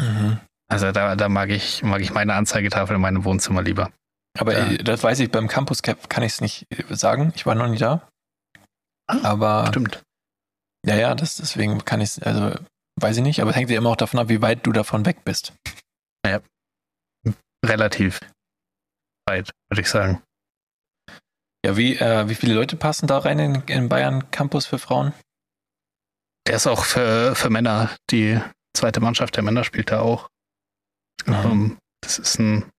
Mhm. 0.00 0.40
Also 0.70 0.92
da, 0.92 1.16
da 1.16 1.28
mag 1.28 1.50
ich, 1.50 1.82
mag 1.82 2.00
ich 2.00 2.12
meine 2.12 2.34
Anzeigetafel 2.34 2.96
in 2.96 3.02
meinem 3.02 3.24
Wohnzimmer 3.24 3.62
lieber. 3.62 3.90
Aber 4.38 4.56
Ja. 4.56 4.76
das 4.78 5.02
weiß 5.02 5.18
ich, 5.20 5.30
beim 5.30 5.48
Campus 5.48 5.82
Cap 5.82 6.08
kann 6.10 6.22
ich 6.22 6.32
es 6.32 6.40
nicht 6.40 6.66
äh, 6.70 6.94
sagen. 6.94 7.32
Ich 7.34 7.46
war 7.46 7.54
noch 7.54 7.68
nie 7.68 7.78
da. 7.78 8.08
Ah, 9.06 9.18
Aber 9.24 9.66
Stimmt. 9.68 10.02
ja, 10.86 10.94
ja, 10.96 11.14
das, 11.14 11.36
deswegen 11.36 11.84
kann 11.84 12.00
ich 12.00 12.10
es, 12.10 12.22
also 12.22 12.54
weiß 13.00 13.16
ich 13.16 13.22
nicht, 13.22 13.40
aber 13.40 13.50
es 13.50 13.56
hängt 13.56 13.70
ja 13.70 13.78
immer 13.78 13.90
auch 13.90 13.96
davon 13.96 14.20
ab, 14.20 14.28
wie 14.28 14.42
weit 14.42 14.66
du 14.66 14.72
davon 14.72 15.06
weg 15.06 15.24
bist. 15.24 15.54
Relativ 17.64 18.20
weit, 19.26 19.50
würde 19.68 19.80
ich 19.80 19.88
sagen. 19.88 20.22
Ja, 21.64 21.76
wie, 21.76 21.96
äh, 21.96 22.28
wie 22.28 22.34
viele 22.34 22.54
Leute 22.54 22.76
passen 22.76 23.06
da 23.06 23.18
rein 23.18 23.38
in, 23.38 23.62
in 23.66 23.88
Bayern 23.88 24.30
Campus 24.30 24.66
für 24.66 24.78
Frauen? 24.78 25.12
Der 26.46 26.56
ist 26.56 26.66
auch 26.66 26.84
für, 26.84 27.34
für 27.34 27.50
Männer. 27.50 27.90
Die 28.10 28.40
zweite 28.74 29.00
Mannschaft 29.00 29.36
der 29.36 29.42
Männer 29.42 29.64
spielt 29.64 29.90
da 29.90 30.00
auch. 30.00 30.28
Mhm. 31.26 31.76
Das 32.00 32.18
ist 32.18 32.38
ein, 32.38 32.70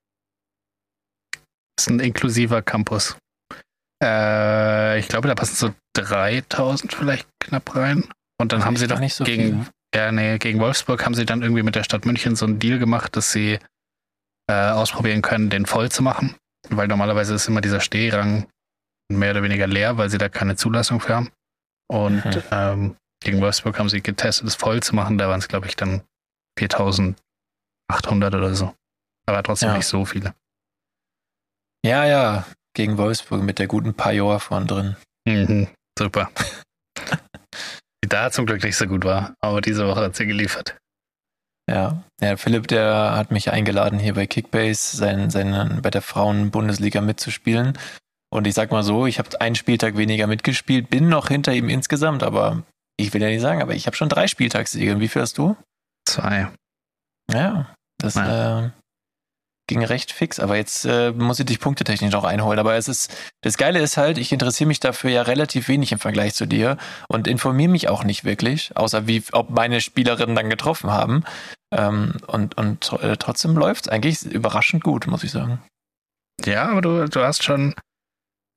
ist 1.77 1.89
ein 1.89 2.00
inklusiver 2.00 2.62
Campus. 2.62 3.17
Äh, 4.01 5.00
ich 5.00 5.07
glaube, 5.07 5.27
da 5.27 5.36
passen 5.36 5.55
so 5.55 5.74
3000 5.93 6.93
vielleicht 6.93 7.27
knapp 7.39 7.75
rein. 7.75 8.09
Und 8.39 8.53
dann 8.53 8.63
haben 8.63 8.77
sie 8.77 8.88
doch 8.88 9.00
nicht 9.00 9.13
so 9.13 9.25
gegen, 9.25 9.65
viel. 9.65 9.74
ja, 9.93 10.12
nee, 10.12 10.38
gegen 10.38 10.59
Wolfsburg 10.59 11.05
haben 11.05 11.13
sie 11.13 11.25
dann 11.25 11.41
irgendwie 11.41 11.63
mit 11.63 11.75
der 11.75 11.83
Stadt 11.83 12.05
München 12.05 12.38
so 12.38 12.45
einen 12.45 12.59
Deal 12.59 12.79
gemacht, 12.79 13.17
dass 13.17 13.33
sie 13.33 13.59
äh, 14.50 14.69
ausprobieren 14.71 15.21
können, 15.21 15.50
den 15.50 15.65
voll 15.65 15.91
zu 15.91 16.01
machen. 16.01 16.36
Weil 16.69 16.88
normalerweise 16.88 17.36
ist 17.36 17.48
immer 17.48 17.62
dieser 17.62 17.81
Stehrang 17.81 18.48
mehr 19.11 19.31
oder 19.31 19.43
weniger 19.43 19.67
leer, 19.67 19.97
weil 19.97 20.09
sie 20.09 20.17
da 20.17 20.29
keine 20.29 20.55
Zulassung 20.55 20.99
für 20.99 21.15
haben. 21.15 21.31
Und 21.91 22.23
Mhm. 22.25 22.43
ähm, 22.51 22.95
gegen 23.23 23.41
Wolfsburg 23.41 23.77
haben 23.79 23.89
sie 23.89 24.01
getestet, 24.01 24.47
es 24.47 24.55
voll 24.55 24.81
zu 24.81 24.95
machen. 24.95 25.17
Da 25.17 25.27
waren 25.27 25.39
es, 25.39 25.47
glaube 25.47 25.67
ich, 25.67 25.75
dann 25.75 26.03
4800 26.57 28.33
oder 28.35 28.53
so. 28.55 28.73
Aber 29.25 29.43
trotzdem 29.43 29.69
Ja. 29.69 29.75
nicht 29.77 29.87
so 29.87 30.05
viele. 30.05 30.33
Ja, 31.85 32.05
ja, 32.05 32.45
gegen 32.75 32.98
Wolfsburg 32.98 33.41
mit 33.41 33.59
der 33.59 33.67
guten 33.67 33.93
Pajor 33.93 34.39
vorn 34.39 34.67
drin. 34.67 34.95
Mhm, 35.27 35.67
super. 35.98 36.29
Die 38.03 38.07
da 38.09 38.31
zum 38.31 38.45
Glück 38.45 38.63
nicht 38.63 38.77
so 38.77 38.87
gut 38.87 39.03
war, 39.03 39.33
aber 39.41 39.61
diese 39.61 39.87
Woche 39.87 40.01
hat 40.01 40.15
sie 40.15 40.25
geliefert. 40.25 40.77
Ja. 41.69 42.03
ja, 42.19 42.35
Philipp, 42.37 42.67
der 42.67 43.15
hat 43.15 43.29
mich 43.31 43.51
eingeladen, 43.51 44.00
hier 44.00 44.15
bei 44.15 44.25
Kickbase 44.25 44.98
sein, 44.98 45.29
seinen, 45.29 45.81
bei 45.83 45.91
der 45.91 46.01
Frauen-Bundesliga 46.01 47.00
mitzuspielen. 47.01 47.77
Und 48.31 48.46
ich 48.46 48.53
sag 48.53 48.72
mal 48.72 48.83
so, 48.83 49.05
ich 49.05 49.20
habe 49.20 49.42
einen 49.42 49.55
Spieltag 49.55 49.98
weniger 49.98 50.27
mitgespielt, 50.27 50.89
bin 50.89 51.09
noch 51.09 51.29
hinter 51.29 51.53
ihm 51.53 51.70
insgesamt, 51.70 52.24
aber 52.24 52.63
ich 52.98 53.13
will 53.13 53.22
ja 53.22 53.29
nicht 53.29 53.42
sagen, 53.42 53.61
aber 53.61 53.74
ich 53.74 53.87
habe 53.87 53.96
schon 53.96 54.09
drei 54.09 54.27
Spieltagssiege. 54.27 54.94
Und 54.94 55.00
wie 55.00 55.07
viel 55.07 55.22
hast 55.22 55.37
du? 55.37 55.55
Zwei. 56.05 56.50
Ja, 57.31 57.74
das 58.00 58.15
äh, 58.15 58.70
ging 59.68 59.83
recht 59.83 60.11
fix, 60.11 60.39
aber 60.39 60.57
jetzt 60.57 60.85
äh, 60.85 61.11
muss 61.11 61.39
ich 61.39 61.46
dich 61.46 61.59
punktetechnisch 61.59 62.11
noch 62.11 62.24
einholen. 62.24 62.59
Aber 62.59 62.75
es 62.75 62.87
ist, 62.87 63.15
das 63.42 63.57
Geile 63.57 63.79
ist 63.79 63.98
halt, 63.98 64.18
ich 64.18 64.31
interessiere 64.31 64.68
mich 64.68 64.79
dafür 64.79 65.11
ja 65.11 65.22
relativ 65.22 65.68
wenig 65.68 65.92
im 65.92 66.00
Vergleich 66.00 66.33
zu 66.33 66.46
dir 66.46 66.77
und 67.07 67.27
informiere 67.27 67.70
mich 67.70 67.87
auch 67.87 68.03
nicht 68.03 68.25
wirklich, 68.25 68.75
außer 68.75 69.07
wie, 69.07 69.24
ob 69.31 69.51
meine 69.51 69.79
Spielerinnen 69.79 70.35
dann 70.35 70.50
getroffen 70.50 70.89
haben. 70.89 71.24
Ähm, 71.72 72.18
und 72.27 72.57
und 72.57 72.92
äh, 73.01 73.15
trotzdem 73.18 73.55
läuft 73.55 73.85
es 73.85 73.92
eigentlich 73.92 74.24
überraschend 74.25 74.83
gut, 74.83 75.07
muss 75.07 75.24
ich 75.24 75.31
sagen. 75.31 75.61
Ja, 76.46 76.70
aber 76.70 76.81
du, 76.81 77.07
du 77.07 77.24
hast 77.24 77.44
schon, 77.44 77.75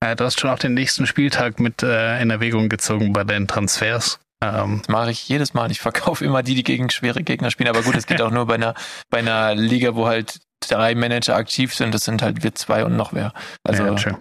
äh, 0.03 0.17
du 0.17 0.25
hast 0.25 0.41
schon 0.41 0.51
auch 0.51 0.59
den 0.59 0.75
nächsten 0.75 1.07
Spieltag 1.07 1.61
mit 1.61 1.83
äh, 1.83 2.21
in 2.21 2.31
Erwägung 2.31 2.69
gezogen 2.69 3.13
bei 3.13 3.25
deinen 3.25 3.47
Transfers. 3.47 4.19
Ähm, 4.43 4.79
Das 4.81 4.89
mache 4.89 5.11
ich 5.13 5.29
jedes 5.29 5.55
Mal. 5.55 5.71
Ich 5.71 5.81
verkaufe 5.81 6.25
immer 6.25 6.43
die, 6.43 6.55
die 6.55 6.65
gegen 6.65 6.91
schwere 6.91 7.23
Gegner 7.23 7.51
spielen. 7.51 7.69
Aber 7.69 7.83
gut, 7.83 7.95
es 7.95 8.07
geht 8.07 8.21
auch 8.23 8.31
nur 8.31 8.47
bei 8.47 8.55
einer, 8.55 8.75
bei 9.11 9.19
einer 9.19 9.55
Liga, 9.55 9.95
wo 9.95 10.07
halt 10.07 10.41
drei 10.61 10.95
Manager 10.95 11.37
aktiv 11.37 11.75
sind. 11.75 11.95
Das 11.95 12.05
sind 12.05 12.23
halt 12.23 12.43
wir 12.43 12.55
zwei 12.55 12.85
und 12.85 12.97
noch 12.97 13.13
wer. 13.13 13.33
Also 13.65 13.85
ja, 13.85 13.97
schön. 13.99 14.17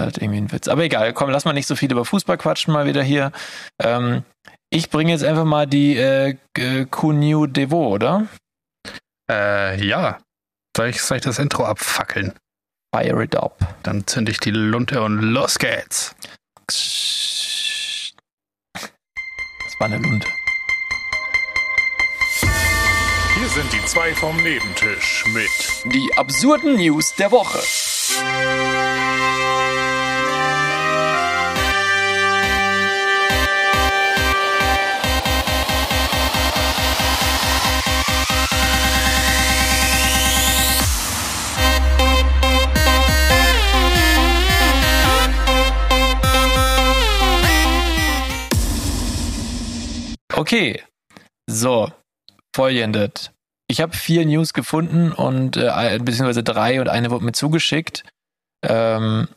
halt 0.00 0.18
irgendwie 0.18 0.38
ein 0.38 0.52
Witz. 0.52 0.68
Aber 0.68 0.84
egal, 0.84 1.12
komm, 1.12 1.30
lass 1.30 1.44
mal 1.44 1.52
nicht 1.52 1.66
so 1.66 1.74
viel 1.74 1.90
über 1.90 2.04
Fußball 2.04 2.38
quatschen 2.38 2.72
mal 2.72 2.86
wieder 2.86 3.02
hier. 3.02 3.32
Ähm, 3.82 4.22
ich 4.70 4.90
bringe 4.90 5.10
jetzt 5.12 5.24
einfach 5.24 5.44
mal 5.44 5.66
die 5.66 5.96
äh, 5.96 6.36
Kunyu 6.90 7.46
Devo, 7.46 7.88
oder? 7.88 8.26
Äh, 9.30 9.84
ja. 9.84 10.18
Soll 10.76 10.88
ich, 10.88 11.02
soll 11.02 11.16
ich 11.16 11.24
das 11.24 11.38
Intro 11.38 11.64
abfackeln? 11.64 12.34
Fire 12.96 13.22
it 13.22 13.36
up. 13.36 13.58
Dann 13.82 14.06
zünde 14.06 14.32
ich 14.32 14.40
die 14.40 14.50
Lunte 14.50 15.02
und 15.02 15.20
los 15.20 15.58
geht's. 15.58 16.14
Das 16.66 18.12
war 19.78 19.88
eine 19.88 19.98
Lunte. 19.98 20.26
Hier 22.40 23.48
sind 23.48 23.70
die 23.70 23.84
zwei 23.84 24.14
vom 24.14 24.42
Nebentisch 24.42 25.26
mit 25.34 25.92
Die 25.92 26.10
absurden 26.16 26.76
News 26.76 27.14
der 27.16 27.30
Woche. 27.32 27.58
Okay, 50.36 50.82
so, 51.48 51.90
folgendes. 52.54 53.30
Ich 53.68 53.80
habe 53.80 53.96
vier 53.96 54.26
News 54.26 54.52
gefunden 54.52 55.10
und 55.10 55.56
äh, 55.56 55.98
beziehungsweise 55.98 56.44
drei 56.44 56.78
und 56.80 56.88
eine 56.90 57.10
wurde 57.10 57.24
mir 57.24 57.32
zugeschickt. 57.32 58.04
Ähm, 58.62 59.28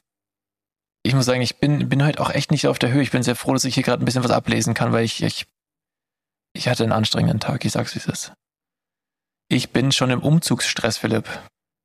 ich 1.03 1.15
muss 1.15 1.25
sagen, 1.25 1.41
ich 1.41 1.59
bin, 1.59 1.87
bin 1.87 2.05
heute 2.05 2.19
auch 2.19 2.29
echt 2.29 2.51
nicht 2.51 2.67
auf 2.67 2.79
der 2.79 2.91
Höhe. 2.91 3.01
Ich 3.01 3.11
bin 3.11 3.23
sehr 3.23 3.37
froh, 3.37 3.53
dass 3.53 3.63
ich 3.63 3.75
hier 3.75 3.83
gerade 3.83 4.03
ein 4.03 4.05
bisschen 4.05 4.25
was 4.25 4.31
ablesen 4.31 4.73
kann, 4.73 4.91
weil 4.91 5.05
ich, 5.05 5.23
ich, 5.23 5.47
ich 6.53 6.67
hatte 6.67 6.83
einen 6.83 6.91
anstrengenden 6.91 7.39
Tag. 7.39 7.63
Ich 7.63 7.71
sag's, 7.71 7.95
wie 7.95 7.99
es 7.99 8.05
ist. 8.05 8.33
Ich 9.47 9.71
bin 9.71 9.93
schon 9.93 10.11
im 10.11 10.21
Umzugsstress, 10.21 10.97
Philipp. 10.97 11.29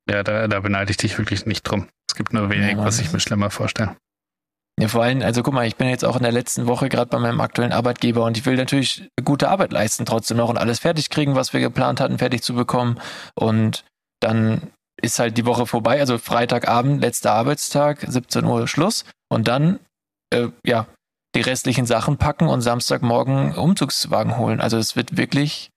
Ja, 0.09 0.23
da, 0.23 0.49
da 0.49 0.59
beneide 0.59 0.91
ich 0.91 0.97
dich 0.97 1.17
wirklich 1.17 1.45
nicht 1.45 1.63
drum. 1.63 1.87
Es 2.09 2.15
gibt 2.15 2.33
nur 2.33 2.49
wenig, 2.49 2.71
Ja, 2.71 2.77
was 2.83 2.99
ich 2.99 3.13
mir 3.13 3.21
schlimmer 3.21 3.49
vorstelle. 3.49 3.95
Ja, 4.79 4.89
vor 4.89 5.03
allem, 5.03 5.21
also 5.21 5.41
guck 5.41 5.53
mal, 5.53 5.65
ich 5.65 5.77
bin 5.77 5.87
jetzt 5.87 6.03
auch 6.03 6.17
in 6.17 6.23
der 6.23 6.33
letzten 6.33 6.67
Woche 6.67 6.89
gerade 6.89 7.09
bei 7.09 7.17
meinem 7.17 7.39
aktuellen 7.39 7.71
Arbeitgeber 7.71 8.25
und 8.25 8.37
ich 8.37 8.45
will 8.45 8.57
natürlich 8.57 9.09
gute 9.23 9.49
Arbeit 9.49 9.71
leisten 9.71 10.05
trotzdem 10.05 10.37
noch 10.37 10.49
und 10.49 10.57
alles 10.57 10.79
fertig 10.79 11.09
kriegen, 11.09 11.35
was 11.35 11.53
wir 11.53 11.61
geplant 11.61 12.01
hatten, 12.01 12.17
fertig 12.17 12.43
zu 12.43 12.53
bekommen. 12.53 12.99
Und 13.35 13.85
dann 14.19 14.73
ist 15.01 15.19
halt 15.19 15.37
die 15.37 15.45
Woche 15.45 15.65
vorbei, 15.65 15.99
also 16.01 16.17
Freitagabend, 16.17 17.01
letzter 17.01 17.31
Arbeitstag, 17.31 18.05
17 18.05 18.43
Uhr 18.43 18.67
Schluss. 18.67 19.05
Und 19.29 19.47
dann, 19.47 19.79
äh, 20.33 20.49
ja, 20.65 20.87
die 21.35 21.41
restlichen 21.41 21.85
Sachen 21.85 22.17
packen 22.17 22.47
und 22.47 22.61
Samstagmorgen 22.61 23.55
Umzugswagen 23.55 24.37
holen. 24.37 24.59
Also 24.59 24.77
es 24.77 24.97
wird 24.97 25.15
wirklich, 25.15 25.69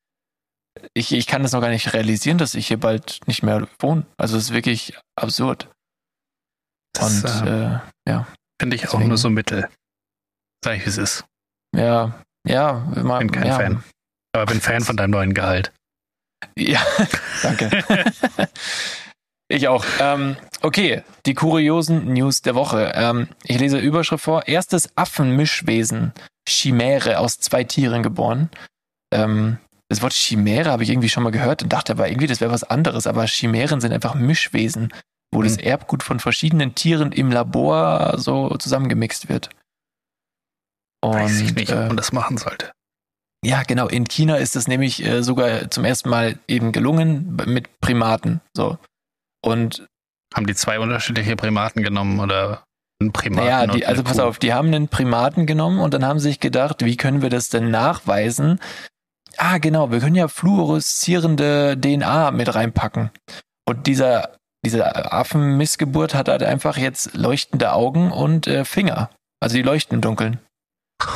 ich, 0.95 1.13
ich 1.13 1.27
kann 1.27 1.43
das 1.43 1.53
noch 1.53 1.61
gar 1.61 1.71
nicht 1.71 1.93
realisieren, 1.93 2.39
dass 2.39 2.55
ich 2.55 2.67
hier 2.67 2.81
bald 2.81 3.21
nicht 3.27 3.43
mehr 3.45 3.69
wohne. 3.79 4.07
Also 4.17 4.37
es 4.37 4.45
ist 4.45 4.55
wirklich 4.55 4.95
absurd. 5.17 5.69
Das 6.95 7.25
und 7.25 7.47
äh, 7.47 7.65
äh, 7.65 7.79
ja. 8.09 8.27
Finde 8.61 8.77
ich 8.77 8.87
auch 8.89 8.93
deswegen- 8.93 9.09
nur 9.09 9.19
so 9.19 9.31
mittel. 9.31 9.69
Sag 10.65 10.77
ich, 10.77 10.85
wie 10.87 10.91
es 10.91 10.99
ist. 10.99 11.25
Ja, 11.77 12.21
ja, 12.47 12.75
mal, 13.03 13.19
Bin 13.19 13.31
kein 13.31 13.47
ja. 13.47 13.57
Fan. 13.57 13.85
Aber 14.33 14.47
bin 14.47 14.61
Fan 14.61 14.83
von 14.83 14.97
deinem 14.97 15.11
neuen 15.11 15.35
Gehalt. 15.35 15.73
Ja, 16.57 16.81
danke. 17.43 17.71
ich 19.49 19.69
auch. 19.69 19.85
Ähm, 20.01 20.37
okay, 20.63 21.03
die 21.27 21.35
kuriosen 21.35 22.13
News 22.13 22.43
der 22.43 22.55
Woche. 22.55 22.93
Ähm, 22.95 23.29
ich 23.45 23.59
lese 23.59 23.79
Überschrift 23.79 24.25
vor. 24.25 24.47
Erstes 24.49 24.91
Affenmischwesen, 24.97 26.13
Chimäre 26.49 27.19
aus 27.19 27.39
zwei 27.39 27.65
Tieren 27.65 28.03
geboren. 28.03 28.51
Ähm, 29.13 29.59
das 29.89 30.03
Wort 30.03 30.13
Chimäre 30.13 30.71
habe 30.71 30.83
ich 30.83 30.91
irgendwie 30.91 31.09
schon 31.09 31.23
mal 31.23 31.31
gehört 31.31 31.63
und 31.63 31.73
dachte 31.73 31.93
aber 31.93 32.09
irgendwie, 32.09 32.27
das 32.27 32.41
wäre 32.41 32.53
was 32.53 32.65
anderes. 32.65 33.07
Aber 33.07 33.27
Chimären 33.27 33.81
sind 33.81 33.93
einfach 33.93 34.15
Mischwesen, 34.15 34.93
wo 35.33 35.41
mhm. 35.41 35.45
das 35.45 35.57
Erbgut 35.57 36.03
von 36.03 36.21
verschiedenen 36.21 36.75
Tieren 36.75 37.13
im 37.13 37.31
Labor 37.31 38.15
so 38.19 38.57
zusammengemixt 38.57 39.29
wird. 39.29 39.51
Und, 41.01 41.15
Weiß 41.15 41.41
ich 41.41 41.55
nicht, 41.55 41.71
ob 41.73 41.79
man 41.79 41.93
äh, 41.93 41.97
das 41.97 42.13
machen 42.13 42.39
sollte. 42.39 42.73
Ja, 43.45 43.63
genau. 43.63 43.87
In 43.87 44.07
China 44.07 44.37
ist 44.37 44.57
es 44.57 44.67
nämlich 44.67 45.05
äh, 45.05 45.23
sogar 45.23 45.71
zum 45.71 45.85
ersten 45.85 46.09
Mal 46.09 46.39
eben 46.49 46.73
gelungen 46.73 47.37
mit 47.47 47.81
Primaten. 47.81 48.41
So. 48.57 48.79
Und 49.45 49.87
haben 50.35 50.47
die 50.47 50.55
zwei 50.55 50.81
unterschiedliche 50.81 51.37
Primaten 51.37 51.83
genommen 51.83 52.19
oder 52.19 52.65
einen 53.01 53.13
Primaten? 53.13 53.47
Ja, 53.47 53.67
naja, 53.67 53.87
also 53.87 54.03
pass 54.03 54.19
auf, 54.19 54.39
die 54.39 54.53
haben 54.53 54.69
einen 54.69 54.89
Primaten 54.89 55.47
genommen 55.47 55.79
und 55.79 55.95
dann 55.95 56.05
haben 56.05 56.19
sie 56.19 56.29
sich 56.29 56.41
gedacht, 56.41 56.85
wie 56.85 56.97
können 56.97 57.23
wir 57.23 57.31
das 57.31 57.49
denn 57.49 57.71
nachweisen? 57.71 58.61
Ah, 59.37 59.59
genau, 59.59 59.93
wir 59.93 60.01
können 60.01 60.17
ja 60.17 60.27
fluoreszierende 60.27 61.79
DNA 61.81 62.33
mit 62.33 62.53
reinpacken. 62.53 63.11
Und 63.65 63.87
dieser, 63.87 64.38
diese 64.69 65.13
Affenmissgeburt 65.13 66.15
hat 66.15 66.29
halt 66.29 66.43
einfach 66.43 66.77
jetzt 66.77 67.17
leuchtende 67.17 67.73
Augen 67.73 68.13
und 68.13 68.47
äh, 68.47 68.65
Finger. 68.65 69.11
Also 69.41 69.57
die 69.57 69.63
leuchten 69.63 69.97
im 69.97 70.01
Dunkeln. 70.01 70.41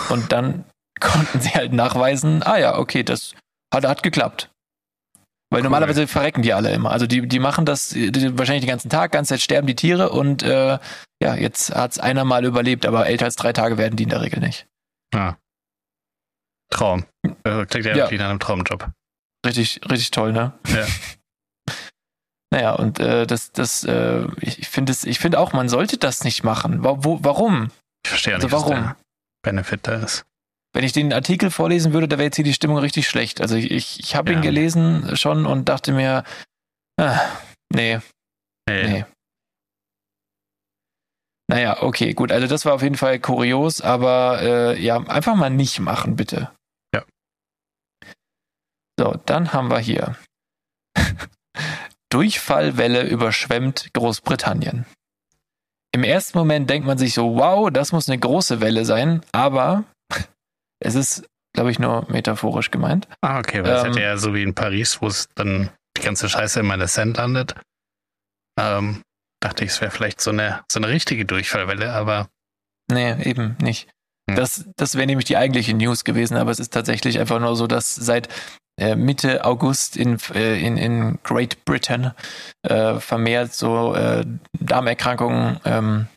Und 0.08 0.32
dann 0.32 0.64
konnten 1.00 1.40
sie 1.40 1.50
halt 1.50 1.72
nachweisen, 1.72 2.42
ah 2.42 2.58
ja, 2.58 2.78
okay, 2.78 3.02
das 3.02 3.34
hat, 3.72 3.86
hat 3.86 4.02
geklappt. 4.02 4.50
Weil 5.50 5.58
cool. 5.58 5.64
normalerweise 5.64 6.06
verrecken 6.06 6.40
die 6.40 6.54
alle 6.54 6.72
immer. 6.72 6.92
Also 6.92 7.06
die, 7.06 7.28
die 7.28 7.38
machen 7.38 7.66
das 7.66 7.90
die, 7.90 8.38
wahrscheinlich 8.38 8.64
den 8.64 8.70
ganzen 8.70 8.88
Tag, 8.88 9.12
ganze 9.12 9.34
Zeit 9.34 9.42
sterben 9.42 9.66
die 9.66 9.76
Tiere 9.76 10.08
und 10.10 10.42
äh, 10.42 10.78
ja, 11.22 11.34
jetzt 11.34 11.74
hat's 11.74 11.98
einer 11.98 12.24
mal 12.24 12.44
überlebt, 12.44 12.86
aber 12.86 13.06
älter 13.06 13.26
als 13.26 13.36
drei 13.36 13.52
Tage 13.52 13.76
werden 13.76 13.96
die 13.96 14.04
in 14.04 14.08
der 14.08 14.22
Regel 14.22 14.40
nicht. 14.40 14.66
Ah. 15.14 15.34
Traum. 16.70 17.04
Also 17.44 17.66
klingt 17.66 17.84
ja, 17.84 17.96
ja. 17.96 18.10
nach 18.10 18.30
einem 18.30 18.40
Traumjob. 18.40 18.90
Richtig, 19.44 19.80
richtig 19.90 20.10
toll, 20.10 20.32
ne? 20.32 20.52
Ja. 20.68 20.86
naja, 22.52 22.74
und 22.74 23.00
äh, 23.00 23.26
das, 23.26 23.50
das, 23.52 23.82
äh, 23.84 24.26
ich 24.42 24.68
finde 24.68 24.92
es, 24.92 25.04
ich 25.04 25.18
finde 25.18 25.40
auch, 25.40 25.54
man 25.54 25.70
sollte 25.70 25.96
das 25.96 26.22
nicht 26.22 26.44
machen. 26.44 26.84
Wo, 26.84 27.02
wo, 27.02 27.18
warum? 27.22 27.70
Ich 28.04 28.10
verstehe 28.10 28.34
also 28.34 28.46
nicht, 28.46 28.52
warum? 28.52 28.72
was 28.72 28.82
der 28.82 28.96
Benefit 29.42 29.86
da 29.86 29.94
ist. 29.94 30.26
Wenn 30.74 30.84
ich 30.84 30.92
den 30.92 31.14
Artikel 31.14 31.50
vorlesen 31.50 31.94
würde, 31.94 32.08
da 32.08 32.18
wäre 32.18 32.26
jetzt 32.26 32.36
hier 32.36 32.44
die 32.44 32.52
Stimmung 32.52 32.76
richtig 32.76 33.08
schlecht. 33.08 33.40
Also 33.40 33.56
ich, 33.56 33.70
ich, 33.70 34.00
ich 34.00 34.16
habe 34.16 34.32
ja. 34.32 34.36
ihn 34.36 34.42
gelesen 34.42 35.16
schon 35.16 35.46
und 35.46 35.70
dachte 35.70 35.92
mir, 35.92 36.24
ah, 37.00 37.20
nee, 37.74 38.00
nee. 38.68 38.86
nee. 38.86 39.04
Naja, 41.48 41.82
okay, 41.82 42.12
gut. 42.12 42.32
Also 42.32 42.46
das 42.46 42.66
war 42.66 42.74
auf 42.74 42.82
jeden 42.82 42.98
Fall 42.98 43.18
kurios, 43.18 43.80
aber 43.80 44.42
äh, 44.42 44.78
ja, 44.78 44.98
einfach 44.98 45.36
mal 45.36 45.48
nicht 45.48 45.80
machen, 45.80 46.16
bitte. 46.16 46.50
Ja. 46.94 47.02
So, 48.98 49.18
dann 49.24 49.54
haben 49.54 49.70
wir 49.70 49.78
hier. 49.78 50.16
Durchfallwelle 52.12 53.08
überschwemmt 53.08 53.88
Großbritannien. 53.94 54.84
Im 55.94 56.04
ersten 56.04 56.36
Moment 56.36 56.68
denkt 56.68 56.86
man 56.86 56.98
sich 56.98 57.14
so, 57.14 57.36
wow, 57.36 57.70
das 57.70 57.92
muss 57.92 58.08
eine 58.08 58.18
große 58.18 58.60
Welle 58.60 58.84
sein, 58.84 59.22
aber 59.32 59.84
es 60.78 60.94
ist, 60.94 61.26
glaube 61.54 61.70
ich, 61.70 61.78
nur 61.78 62.06
metaphorisch 62.10 62.70
gemeint. 62.70 63.08
Ah, 63.22 63.38
okay, 63.38 63.64
weil 63.64 63.86
ähm, 63.86 63.90
es 63.92 63.96
ja 63.96 64.02
eher 64.02 64.18
so 64.18 64.34
wie 64.34 64.42
in 64.42 64.54
Paris, 64.54 65.00
wo 65.00 65.06
es 65.06 65.28
dann 65.34 65.70
die 65.96 66.02
ganze 66.02 66.28
Scheiße 66.28 66.60
in 66.60 66.66
meiner 66.66 66.86
Sand 66.86 67.16
landet. 67.16 67.54
Ähm, 68.58 69.02
dachte 69.40 69.64
ich, 69.64 69.70
es 69.70 69.80
wäre 69.80 69.90
vielleicht 69.90 70.20
so 70.20 70.30
eine, 70.30 70.62
so 70.70 70.80
eine 70.80 70.88
richtige 70.88 71.24
Durchfallwelle, 71.24 71.92
aber. 71.92 72.28
Nee, 72.90 73.22
eben 73.22 73.56
nicht. 73.60 73.88
Hm. 74.28 74.36
Das, 74.36 74.66
das 74.76 74.96
wäre 74.96 75.06
nämlich 75.06 75.24
die 75.24 75.38
eigentliche 75.38 75.74
News 75.74 76.04
gewesen, 76.04 76.36
aber 76.36 76.50
es 76.50 76.60
ist 76.60 76.72
tatsächlich 76.72 77.18
einfach 77.18 77.40
nur 77.40 77.56
so, 77.56 77.66
dass 77.66 77.94
seit 77.94 78.28
Mitte 78.78 79.44
August 79.44 79.96
in, 79.96 80.18
äh, 80.34 80.58
in, 80.64 80.76
in 80.76 81.18
Great 81.22 81.64
Britain 81.64 82.12
äh, 82.62 82.98
vermehrt 83.00 83.52
so 83.52 83.94
äh, 83.94 84.24
Darmerkrankungen 84.58 85.60
ähm, 85.64 86.08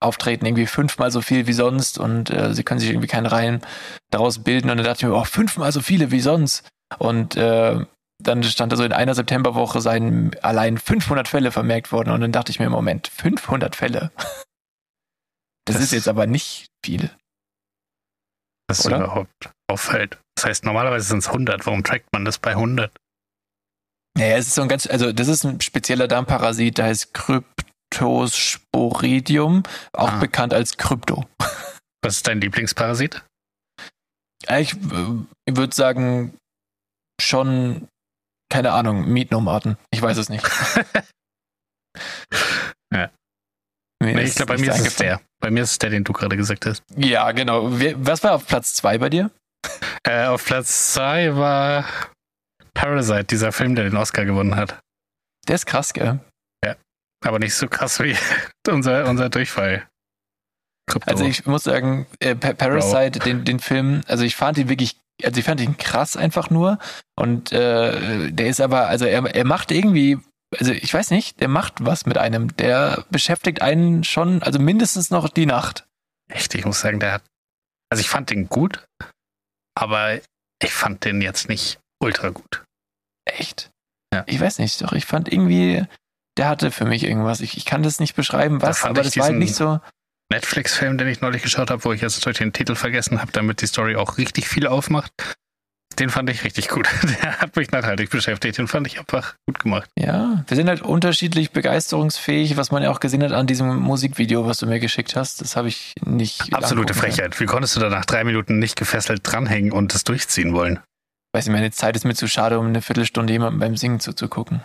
auftreten, 0.00 0.46
irgendwie 0.46 0.66
fünfmal 0.66 1.10
so 1.10 1.20
viel 1.20 1.46
wie 1.46 1.52
sonst 1.52 1.98
und 1.98 2.30
äh, 2.30 2.54
sie 2.54 2.62
können 2.62 2.80
sich 2.80 2.90
irgendwie 2.90 3.08
keinen 3.08 3.26
Reihen 3.26 3.62
daraus 4.10 4.38
bilden. 4.38 4.70
Und 4.70 4.76
dann 4.76 4.86
dachte 4.86 5.00
ich 5.00 5.10
mir, 5.10 5.16
oh, 5.16 5.24
fünfmal 5.24 5.72
so 5.72 5.80
viele 5.80 6.10
wie 6.10 6.20
sonst. 6.20 6.68
Und 6.98 7.36
äh, 7.36 7.84
dann 8.22 8.42
stand 8.44 8.72
da 8.72 8.76
so 8.76 8.84
in 8.84 8.92
einer 8.92 9.14
Septemberwoche 9.14 9.80
seien 9.80 10.34
allein 10.42 10.78
500 10.78 11.28
Fälle 11.28 11.50
vermerkt 11.50 11.92
worden. 11.92 12.10
Und 12.10 12.20
dann 12.20 12.32
dachte 12.32 12.50
ich 12.50 12.60
mir, 12.60 12.70
Moment, 12.70 13.08
500 13.08 13.74
Fälle? 13.74 14.10
Das, 15.68 15.76
das 15.76 15.84
ist 15.86 15.92
jetzt 15.92 16.08
aber 16.08 16.28
nicht 16.28 16.68
viel. 16.84 17.10
Was 18.68 18.86
oder? 18.86 18.98
überhaupt 18.98 19.55
auffällt. 19.68 20.18
Das 20.36 20.46
heißt, 20.46 20.64
normalerweise 20.64 21.06
sind 21.06 21.18
es 21.18 21.28
100. 21.28 21.66
Warum 21.66 21.84
trackt 21.84 22.12
man 22.12 22.24
das 22.24 22.38
bei 22.38 22.50
100? 22.50 22.92
Naja, 24.16 24.36
es 24.36 24.48
ist 24.48 24.54
so 24.54 24.62
ein 24.62 24.68
ganz, 24.68 24.86
also 24.86 25.12
das 25.12 25.28
ist 25.28 25.44
ein 25.44 25.60
spezieller 25.60 26.08
Darmparasit, 26.08 26.78
der 26.78 26.86
heißt 26.86 27.12
Krypt 27.12 27.66
Cryptosporidium, 27.90 29.62
auch 29.92 30.12
ah. 30.12 30.18
bekannt 30.18 30.52
als 30.52 30.76
Krypto. 30.76 31.24
Was 32.02 32.16
ist 32.16 32.26
dein 32.26 32.40
Lieblingsparasit? 32.40 33.24
Ich, 34.42 34.74
äh, 34.74 34.76
ich 35.46 35.56
würde 35.56 35.74
sagen, 35.74 36.36
schon, 37.20 37.88
keine 38.50 38.72
Ahnung, 38.72 39.08
Mietnomaden. 39.08 39.76
Ich 39.90 40.02
weiß 40.02 40.16
es 40.18 40.28
nicht. 40.28 40.44
ja. 42.92 43.10
Nee, 44.02 44.22
ich 44.22 44.34
glaube, 44.34 44.54
bei 44.54 44.60
mir 44.60 44.72
ist 44.72 44.86
es 44.86 44.96
der. 44.96 45.20
Bei 45.40 45.50
mir 45.50 45.62
ist 45.62 45.72
es 45.72 45.78
der, 45.78 45.90
den 45.90 46.04
du 46.04 46.12
gerade 46.12 46.36
gesagt 46.36 46.66
hast. 46.66 46.82
Ja, 46.96 47.32
genau. 47.32 47.70
Was 47.70 48.22
war 48.22 48.34
auf 48.34 48.46
Platz 48.46 48.74
2 48.74 48.98
bei 48.98 49.08
dir? 49.08 49.30
Äh, 50.06 50.26
auf 50.26 50.44
Platz 50.44 50.94
2 50.94 51.36
war 51.36 51.84
Parasite, 52.74 53.24
dieser 53.24 53.52
Film, 53.52 53.74
der 53.74 53.84
den 53.84 53.96
Oscar 53.96 54.24
gewonnen 54.24 54.56
hat. 54.56 54.78
Der 55.48 55.56
ist 55.56 55.66
krass, 55.66 55.92
gell? 55.92 56.20
Aber 57.24 57.38
nicht 57.38 57.54
so 57.54 57.68
krass 57.68 58.00
wie 58.00 58.16
unser, 58.68 59.08
unser 59.08 59.28
Durchfall. 59.28 59.86
Krypto. 60.88 61.10
Also 61.10 61.24
ich 61.24 61.46
muss 61.46 61.64
sagen, 61.64 62.06
äh, 62.20 62.36
Parasite, 62.36 63.18
den, 63.18 63.44
den 63.44 63.58
Film, 63.58 64.02
also 64.06 64.22
ich 64.22 64.36
fand 64.36 64.58
ihn 64.58 64.68
wirklich, 64.68 64.96
also 65.24 65.40
ich 65.40 65.44
fand 65.44 65.60
ihn 65.60 65.76
krass 65.76 66.16
einfach 66.16 66.50
nur. 66.50 66.78
Und 67.16 67.50
äh, 67.52 68.30
der 68.30 68.46
ist 68.46 68.60
aber, 68.60 68.86
also 68.86 69.04
er, 69.04 69.24
er 69.34 69.44
macht 69.44 69.72
irgendwie, 69.72 70.18
also 70.56 70.70
ich 70.72 70.94
weiß 70.94 71.10
nicht, 71.10 71.40
der 71.40 71.48
macht 71.48 71.84
was 71.84 72.06
mit 72.06 72.18
einem. 72.18 72.56
Der 72.56 73.04
beschäftigt 73.10 73.62
einen 73.62 74.04
schon, 74.04 74.42
also 74.42 74.60
mindestens 74.60 75.10
noch 75.10 75.28
die 75.28 75.46
Nacht. 75.46 75.86
Echt, 76.28 76.54
ich 76.54 76.64
muss 76.64 76.80
sagen, 76.80 77.00
der 77.00 77.14
hat, 77.14 77.22
also 77.90 78.00
ich 78.00 78.08
fand 78.08 78.30
den 78.30 78.48
gut, 78.48 78.86
aber 79.76 80.20
ich 80.62 80.72
fand 80.72 81.04
den 81.04 81.20
jetzt 81.20 81.48
nicht 81.48 81.78
ultra 82.02 82.30
gut. 82.30 82.64
Echt? 83.24 83.70
Ja. 84.12 84.24
Ich 84.26 84.40
weiß 84.40 84.58
nicht, 84.58 84.80
doch 84.82 84.92
ich 84.92 85.04
fand 85.04 85.32
irgendwie, 85.32 85.84
der 86.36 86.48
hatte 86.48 86.70
für 86.70 86.84
mich 86.84 87.04
irgendwas. 87.04 87.40
Ich, 87.40 87.56
ich 87.56 87.64
kann 87.64 87.82
das 87.82 88.00
nicht 88.00 88.14
beschreiben, 88.14 88.62
was, 88.62 88.82
da 88.82 88.88
aber 88.88 89.02
das 89.02 89.16
war 89.16 89.26
halt 89.26 89.36
nicht 89.36 89.54
so. 89.54 89.80
Netflix-Film, 90.32 90.98
den 90.98 91.06
ich 91.06 91.20
neulich 91.20 91.42
geschaut 91.42 91.70
habe, 91.70 91.84
wo 91.84 91.92
ich 91.92 92.00
jetzt 92.00 92.16
natürlich 92.16 92.38
den 92.38 92.52
Titel 92.52 92.74
vergessen 92.74 93.20
habe, 93.20 93.30
damit 93.30 93.62
die 93.62 93.66
Story 93.66 93.94
auch 93.94 94.18
richtig 94.18 94.48
viel 94.48 94.66
aufmacht. 94.66 95.12
Den 95.98 96.10
fand 96.10 96.28
ich 96.28 96.44
richtig 96.44 96.68
gut. 96.68 96.88
Der 97.22 97.38
hat 97.38 97.56
mich 97.56 97.70
nachhaltig 97.70 98.10
beschäftigt. 98.10 98.58
Den 98.58 98.68
fand 98.68 98.86
ich 98.86 98.98
einfach 98.98 99.34
gut 99.46 99.58
gemacht. 99.58 99.88
Ja, 99.98 100.44
wir 100.46 100.56
sind 100.56 100.68
halt 100.68 100.82
unterschiedlich 100.82 101.52
begeisterungsfähig, 101.52 102.56
was 102.56 102.70
man 102.70 102.82
ja 102.82 102.90
auch 102.90 103.00
gesehen 103.00 103.22
hat 103.22 103.32
an 103.32 103.46
diesem 103.46 103.76
Musikvideo, 103.78 104.46
was 104.46 104.58
du 104.58 104.66
mir 104.66 104.78
geschickt 104.78 105.16
hast. 105.16 105.40
Das 105.40 105.56
habe 105.56 105.68
ich 105.68 105.94
nicht. 106.04 106.52
Absolute 106.52 106.92
Frechheit. 106.92 107.40
Wie 107.40 107.46
konntest 107.46 107.76
du 107.76 107.80
da 107.80 107.88
nach 107.88 108.04
drei 108.04 108.24
Minuten 108.24 108.58
nicht 108.58 108.76
gefesselt 108.76 109.20
dranhängen 109.22 109.72
und 109.72 109.94
das 109.94 110.04
durchziehen 110.04 110.52
wollen? 110.52 110.80
Weiß 111.32 111.46
nicht, 111.46 111.54
meine 111.54 111.70
Zeit 111.70 111.96
ist 111.96 112.04
mir 112.04 112.14
zu 112.14 112.28
schade, 112.28 112.58
um 112.58 112.66
eine 112.66 112.82
Viertelstunde 112.82 113.32
jemandem 113.32 113.60
beim 113.60 113.76
Singen 113.76 114.00
zuzugucken. 114.00 114.62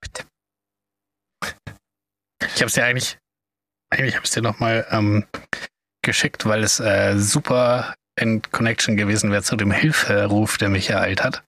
Bitte. 0.00 0.24
Ich 2.54 2.60
habe 2.60 2.66
es 2.66 2.74
dir 2.74 2.84
eigentlich, 2.84 3.18
eigentlich 3.90 4.14
habe 4.16 4.24
es 4.24 4.30
dir 4.30 4.42
nochmal 4.42 4.86
ähm, 4.90 5.26
geschickt, 6.02 6.46
weil 6.46 6.62
es 6.62 6.80
äh, 6.80 7.18
super 7.18 7.94
in 8.18 8.42
Connection 8.42 8.96
gewesen 8.96 9.30
wäre 9.30 9.42
zu 9.42 9.56
dem 9.56 9.70
Hilferuf, 9.70 10.58
der 10.58 10.68
mich 10.68 10.90
ereilt 10.90 11.22
hat. 11.22 11.42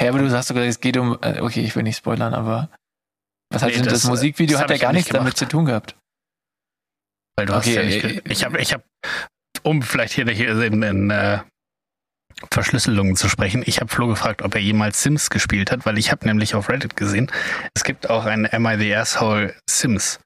Hä, 0.00 0.08
aber 0.08 0.18
du 0.18 0.30
hast 0.30 0.48
sogar, 0.48 0.64
es 0.64 0.80
geht 0.80 0.96
um, 0.96 1.18
äh, 1.22 1.40
okay, 1.40 1.60
ich 1.60 1.74
will 1.76 1.82
nicht 1.82 1.98
spoilern, 1.98 2.34
aber 2.34 2.70
was 3.52 3.62
hat 3.62 3.70
nee, 3.70 3.76
denn 3.76 3.84
das, 3.84 4.02
das 4.02 4.04
Musikvideo? 4.04 4.54
Das 4.54 4.62
hat 4.62 4.70
ja 4.70 4.78
gar 4.78 4.92
nichts 4.92 5.10
damit 5.10 5.36
zu 5.36 5.46
tun 5.46 5.66
gehabt. 5.66 5.96
Weil 7.36 7.46
du 7.46 7.54
okay, 7.54 7.58
hast 7.58 7.74
ja 7.76 7.82
nicht, 7.82 8.04
äh, 8.04 8.22
ich 8.24 8.44
habe, 8.44 8.60
ich 8.60 8.72
habe, 8.72 8.82
um 9.62 9.82
vielleicht 9.82 10.14
hier 10.14 10.26
in, 10.28 10.82
in 10.82 11.10
äh, 11.10 11.40
Verschlüsselungen 12.50 13.16
zu 13.16 13.28
sprechen. 13.28 13.62
Ich 13.66 13.80
habe 13.80 13.88
Flo 13.88 14.08
gefragt, 14.08 14.42
ob 14.42 14.54
er 14.54 14.60
jemals 14.60 15.02
Sims 15.02 15.30
gespielt 15.30 15.70
hat, 15.70 15.86
weil 15.86 15.98
ich 15.98 16.10
habe 16.10 16.26
nämlich 16.26 16.54
auf 16.54 16.68
Reddit 16.68 16.96
gesehen, 16.96 17.30
es 17.74 17.84
gibt 17.84 18.10
auch 18.10 18.24
ein 18.24 18.52
Am 18.52 18.66
I 18.66 18.76
the 18.76 18.94
Asshole 18.94 19.54
Sims. 19.68 20.20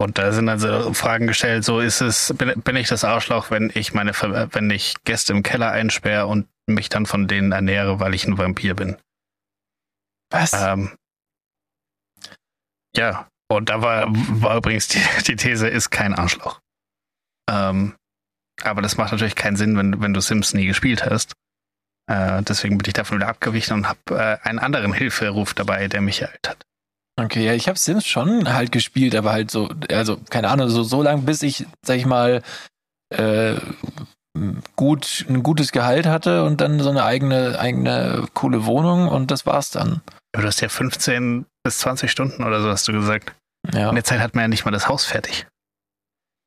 Und 0.00 0.16
da 0.16 0.32
sind 0.32 0.48
also 0.48 0.94
Fragen 0.94 1.26
gestellt, 1.26 1.62
so 1.62 1.78
ist 1.78 2.00
es, 2.00 2.32
bin, 2.38 2.58
bin 2.62 2.76
ich 2.76 2.88
das 2.88 3.04
Arschloch, 3.04 3.50
wenn 3.50 3.70
ich 3.74 3.92
meine, 3.92 4.12
wenn 4.12 4.70
ich 4.70 4.94
Gäste 5.04 5.34
im 5.34 5.42
Keller 5.42 5.72
einsperre 5.72 6.26
und 6.26 6.48
mich 6.66 6.88
dann 6.88 7.04
von 7.04 7.28
denen 7.28 7.52
ernähre, 7.52 8.00
weil 8.00 8.14
ich 8.14 8.26
ein 8.26 8.38
Vampir 8.38 8.74
bin? 8.74 8.96
Was? 10.30 10.54
Ähm, 10.54 10.96
ja, 12.96 13.28
und 13.50 13.68
da 13.68 13.82
war, 13.82 14.06
war 14.08 14.56
übrigens 14.56 14.88
die, 14.88 15.02
die 15.26 15.36
These, 15.36 15.68
ist 15.68 15.90
kein 15.90 16.14
Arschloch. 16.14 16.60
Ähm, 17.50 17.94
aber 18.62 18.80
das 18.80 18.96
macht 18.96 19.12
natürlich 19.12 19.34
keinen 19.34 19.56
Sinn, 19.56 19.76
wenn, 19.76 20.00
wenn 20.00 20.14
du 20.14 20.20
Sims 20.22 20.54
nie 20.54 20.64
gespielt 20.64 21.04
hast. 21.04 21.34
Äh, 22.06 22.42
deswegen 22.42 22.78
bin 22.78 22.88
ich 22.88 22.94
davon 22.94 23.18
wieder 23.18 23.28
abgewichen 23.28 23.74
und 23.74 23.86
habe 23.86 24.00
äh, 24.12 24.48
einen 24.48 24.60
anderen 24.60 24.94
Hilferuf 24.94 25.52
dabei, 25.52 25.88
der 25.88 26.00
mich 26.00 26.22
erhält 26.22 26.48
hat. 26.48 26.64
Okay, 27.24 27.44
ja, 27.44 27.54
ich 27.54 27.68
habe 27.68 27.78
Sims 27.78 28.06
schon 28.06 28.52
halt 28.52 28.72
gespielt, 28.72 29.14
aber 29.14 29.32
halt 29.32 29.50
so, 29.50 29.68
also 29.90 30.18
keine 30.30 30.48
Ahnung, 30.48 30.68
so, 30.68 30.82
so 30.82 31.02
lang, 31.02 31.24
bis 31.24 31.42
ich, 31.42 31.66
sag 31.84 31.96
ich 31.96 32.06
mal, 32.06 32.42
äh, 33.14 33.56
gut, 34.76 35.26
ein 35.28 35.42
gutes 35.42 35.72
Gehalt 35.72 36.06
hatte 36.06 36.44
und 36.44 36.60
dann 36.60 36.80
so 36.80 36.90
eine 36.90 37.04
eigene, 37.04 37.58
eigene 37.58 38.26
coole 38.34 38.64
Wohnung 38.64 39.08
und 39.08 39.30
das 39.30 39.44
war's 39.44 39.70
dann. 39.70 40.00
Du 40.32 40.42
hast 40.42 40.60
ja 40.60 40.68
15 40.68 41.46
bis 41.64 41.78
20 41.78 42.10
Stunden 42.10 42.44
oder 42.44 42.62
so, 42.62 42.68
hast 42.68 42.86
du 42.88 42.92
gesagt. 42.92 43.34
Ja. 43.74 43.88
In 43.88 43.96
der 43.96 44.04
Zeit 44.04 44.20
hat 44.20 44.34
man 44.34 44.42
ja 44.42 44.48
nicht 44.48 44.64
mal 44.64 44.70
das 44.70 44.88
Haus 44.88 45.04
fertig. 45.04 45.46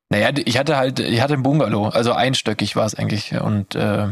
Naja, 0.09 0.29
ich 0.45 0.57
hatte 0.57 0.77
halt, 0.77 0.99
ich 0.99 1.21
hatte 1.21 1.33
ein 1.33 1.43
Bungalow, 1.43 1.87
also 1.89 2.13
einstöckig 2.13 2.75
war 2.75 2.85
es 2.85 2.95
eigentlich. 2.95 3.33
Und 3.33 3.75
äh, 3.75 4.09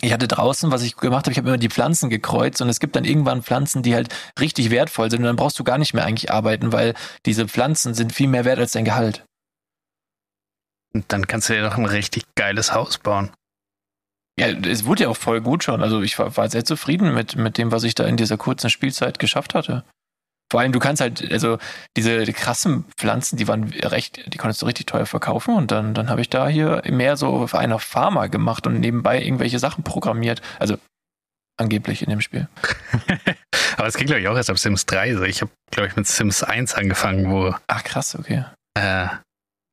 ich 0.00 0.12
hatte 0.12 0.28
draußen, 0.28 0.70
was 0.70 0.82
ich 0.82 0.96
gemacht 0.96 1.26
habe, 1.26 1.32
ich 1.32 1.38
habe 1.38 1.48
immer 1.48 1.58
die 1.58 1.68
Pflanzen 1.68 2.10
gekreuzt 2.10 2.62
und 2.62 2.68
es 2.68 2.80
gibt 2.80 2.96
dann 2.96 3.04
irgendwann 3.04 3.42
Pflanzen, 3.42 3.82
die 3.82 3.94
halt 3.94 4.14
richtig 4.38 4.70
wertvoll 4.70 5.10
sind 5.10 5.20
und 5.20 5.26
dann 5.26 5.36
brauchst 5.36 5.58
du 5.58 5.64
gar 5.64 5.78
nicht 5.78 5.94
mehr 5.94 6.04
eigentlich 6.04 6.30
arbeiten, 6.30 6.72
weil 6.72 6.94
diese 7.26 7.48
Pflanzen 7.48 7.94
sind 7.94 8.12
viel 8.12 8.28
mehr 8.28 8.44
wert 8.44 8.58
als 8.58 8.72
dein 8.72 8.84
Gehalt. 8.84 9.24
Und 10.92 11.12
dann 11.12 11.26
kannst 11.26 11.48
du 11.48 11.54
dir 11.54 11.62
doch 11.62 11.78
ein 11.78 11.86
richtig 11.86 12.24
geiles 12.34 12.74
Haus 12.74 12.98
bauen. 12.98 13.30
Ja, 14.38 14.48
es 14.48 14.84
wurde 14.84 15.04
ja 15.04 15.08
auch 15.08 15.16
voll 15.16 15.40
gut 15.40 15.64
schon. 15.64 15.82
Also 15.82 16.02
ich 16.02 16.18
war, 16.18 16.36
war 16.36 16.48
sehr 16.48 16.64
zufrieden 16.64 17.14
mit, 17.14 17.36
mit 17.36 17.58
dem, 17.58 17.72
was 17.72 17.84
ich 17.84 17.94
da 17.94 18.04
in 18.04 18.16
dieser 18.16 18.38
kurzen 18.38 18.70
Spielzeit 18.70 19.18
geschafft 19.18 19.54
hatte. 19.54 19.84
Vor 20.50 20.60
allem, 20.60 20.72
du 20.72 20.80
kannst 20.80 21.00
halt, 21.00 21.30
also 21.30 21.58
diese 21.96 22.24
die 22.24 22.32
krassen 22.32 22.84
Pflanzen, 22.96 23.36
die 23.36 23.46
waren 23.46 23.64
recht, 23.64 24.32
die 24.32 24.36
konntest 24.36 24.60
du 24.60 24.66
richtig 24.66 24.86
teuer 24.86 25.06
verkaufen 25.06 25.54
und 25.54 25.70
dann, 25.70 25.94
dann 25.94 26.10
habe 26.10 26.20
ich 26.20 26.28
da 26.28 26.48
hier 26.48 26.82
mehr 26.86 27.16
so 27.16 27.28
auf 27.28 27.54
einer 27.54 27.78
Pharma 27.78 28.26
gemacht 28.26 28.66
und 28.66 28.80
nebenbei 28.80 29.22
irgendwelche 29.22 29.60
Sachen 29.60 29.84
programmiert. 29.84 30.42
Also 30.58 30.76
angeblich 31.56 32.02
in 32.02 32.10
dem 32.10 32.20
Spiel. 32.20 32.48
Aber 33.76 33.86
es 33.86 33.96
ging, 33.96 34.06
glaube 34.06 34.20
ich, 34.20 34.28
auch 34.28 34.36
erst 34.36 34.50
ab 34.50 34.58
Sims 34.58 34.86
3. 34.86 35.10
Also 35.10 35.22
ich 35.22 35.40
habe, 35.42 35.52
glaube 35.70 35.88
ich, 35.88 35.96
mit 35.96 36.06
Sims 36.06 36.42
1 36.42 36.74
angefangen, 36.74 37.30
wo. 37.30 37.54
Ach 37.68 37.84
krass, 37.84 38.16
okay. 38.18 38.44
Äh, 38.74 39.06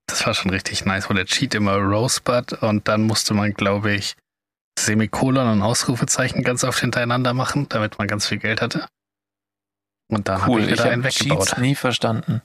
das 0.07 0.25
war 0.25 0.33
schon 0.33 0.51
richtig 0.51 0.85
nice, 0.85 1.09
wo 1.09 1.13
der 1.13 1.25
Cheat 1.25 1.55
immer 1.55 1.75
Rosebud 1.77 2.53
und 2.53 2.87
dann 2.87 3.01
musste 3.01 3.33
man, 3.33 3.53
glaube 3.53 3.93
ich, 3.93 4.15
Semikolon 4.79 5.47
und 5.47 5.61
Ausrufezeichen 5.61 6.43
ganz 6.43 6.63
oft 6.63 6.79
hintereinander 6.79 7.33
machen, 7.33 7.67
damit 7.69 7.97
man 7.97 8.07
ganz 8.07 8.27
viel 8.27 8.37
Geld 8.37 8.61
hatte. 8.61 8.87
Und 10.09 10.27
dann 10.27 10.41
cool, 10.47 10.61
habe 10.61 10.71
ich 10.71 11.21
ich 11.21 11.29
habe. 11.31 11.43
Cheats 11.43 11.57
nie 11.57 11.75
verstanden. 11.75 12.41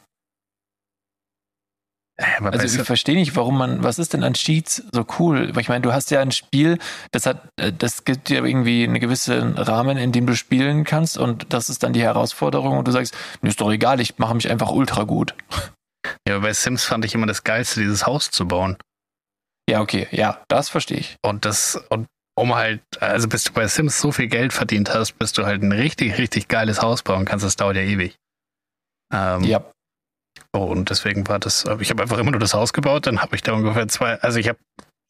Aber 2.18 2.52
Also 2.52 2.80
ich 2.80 2.86
verstehe 2.86 3.14
nicht, 3.14 3.34
warum 3.36 3.56
man, 3.56 3.82
was 3.82 3.98
ist 3.98 4.12
denn 4.12 4.22
an 4.22 4.34
Cheats 4.34 4.82
so 4.92 5.06
cool? 5.18 5.54
Weil 5.54 5.62
ich 5.62 5.68
meine, 5.68 5.80
du 5.80 5.92
hast 5.92 6.10
ja 6.10 6.20
ein 6.20 6.30
Spiel, 6.30 6.78
das 7.10 7.26
hat, 7.26 7.48
äh, 7.56 7.72
das 7.72 8.04
gibt 8.04 8.28
dir 8.28 8.44
irgendwie 8.44 8.84
einen 8.84 9.00
gewissen 9.00 9.56
Rahmen, 9.56 9.96
in 9.96 10.12
dem 10.12 10.26
du 10.26 10.36
spielen 10.36 10.84
kannst 10.84 11.16
und 11.16 11.52
das 11.52 11.70
ist 11.70 11.82
dann 11.82 11.92
die 11.92 12.02
Herausforderung 12.02 12.78
und 12.78 12.86
du 12.86 12.92
sagst, 12.92 13.16
mir 13.40 13.48
ist 13.48 13.60
doch 13.60 13.72
egal, 13.72 14.00
ich 14.00 14.18
mache 14.18 14.34
mich 14.34 14.50
einfach 14.50 14.70
ultra 14.70 15.04
gut. 15.04 15.34
ja, 16.28 16.38
bei 16.38 16.52
Sims 16.52 16.84
fand 16.84 17.04
ich 17.04 17.14
immer 17.14 17.26
das 17.26 17.44
Geilste, 17.44 17.80
dieses 17.80 18.06
Haus 18.06 18.30
zu 18.30 18.46
bauen. 18.46 18.76
Ja, 19.68 19.80
okay, 19.80 20.06
ja, 20.10 20.42
das 20.48 20.68
verstehe 20.68 20.98
ich. 20.98 21.16
Und 21.22 21.44
das, 21.44 21.80
und 21.88 22.06
um 22.34 22.54
halt, 22.54 22.80
also 23.00 23.28
bis 23.28 23.44
du 23.44 23.52
bei 23.52 23.66
Sims 23.66 24.00
so 24.00 24.12
viel 24.12 24.28
Geld 24.28 24.52
verdient 24.52 24.92
hast, 24.94 25.18
bis 25.18 25.32
du 25.32 25.44
halt 25.44 25.62
ein 25.62 25.72
richtig, 25.72 26.18
richtig 26.18 26.48
geiles 26.48 26.82
Haus 26.82 27.02
bauen 27.02 27.24
kannst, 27.24 27.44
das 27.44 27.56
dauert 27.56 27.76
ja 27.76 27.82
ewig. 27.82 28.16
Ähm, 29.12 29.44
Ja, 29.44 29.64
Oh, 30.54 30.64
und 30.64 30.90
deswegen 30.90 31.26
war 31.28 31.38
das, 31.38 31.64
ich 31.80 31.90
habe 31.90 32.02
einfach 32.02 32.18
immer 32.18 32.30
nur 32.30 32.40
das 32.40 32.54
Haus 32.54 32.72
gebaut, 32.72 33.06
dann 33.06 33.22
habe 33.22 33.36
ich 33.36 33.42
da 33.42 33.52
ungefähr 33.52 33.88
zwei, 33.88 34.20
also 34.20 34.38
ich 34.38 34.48
habe 34.48 34.58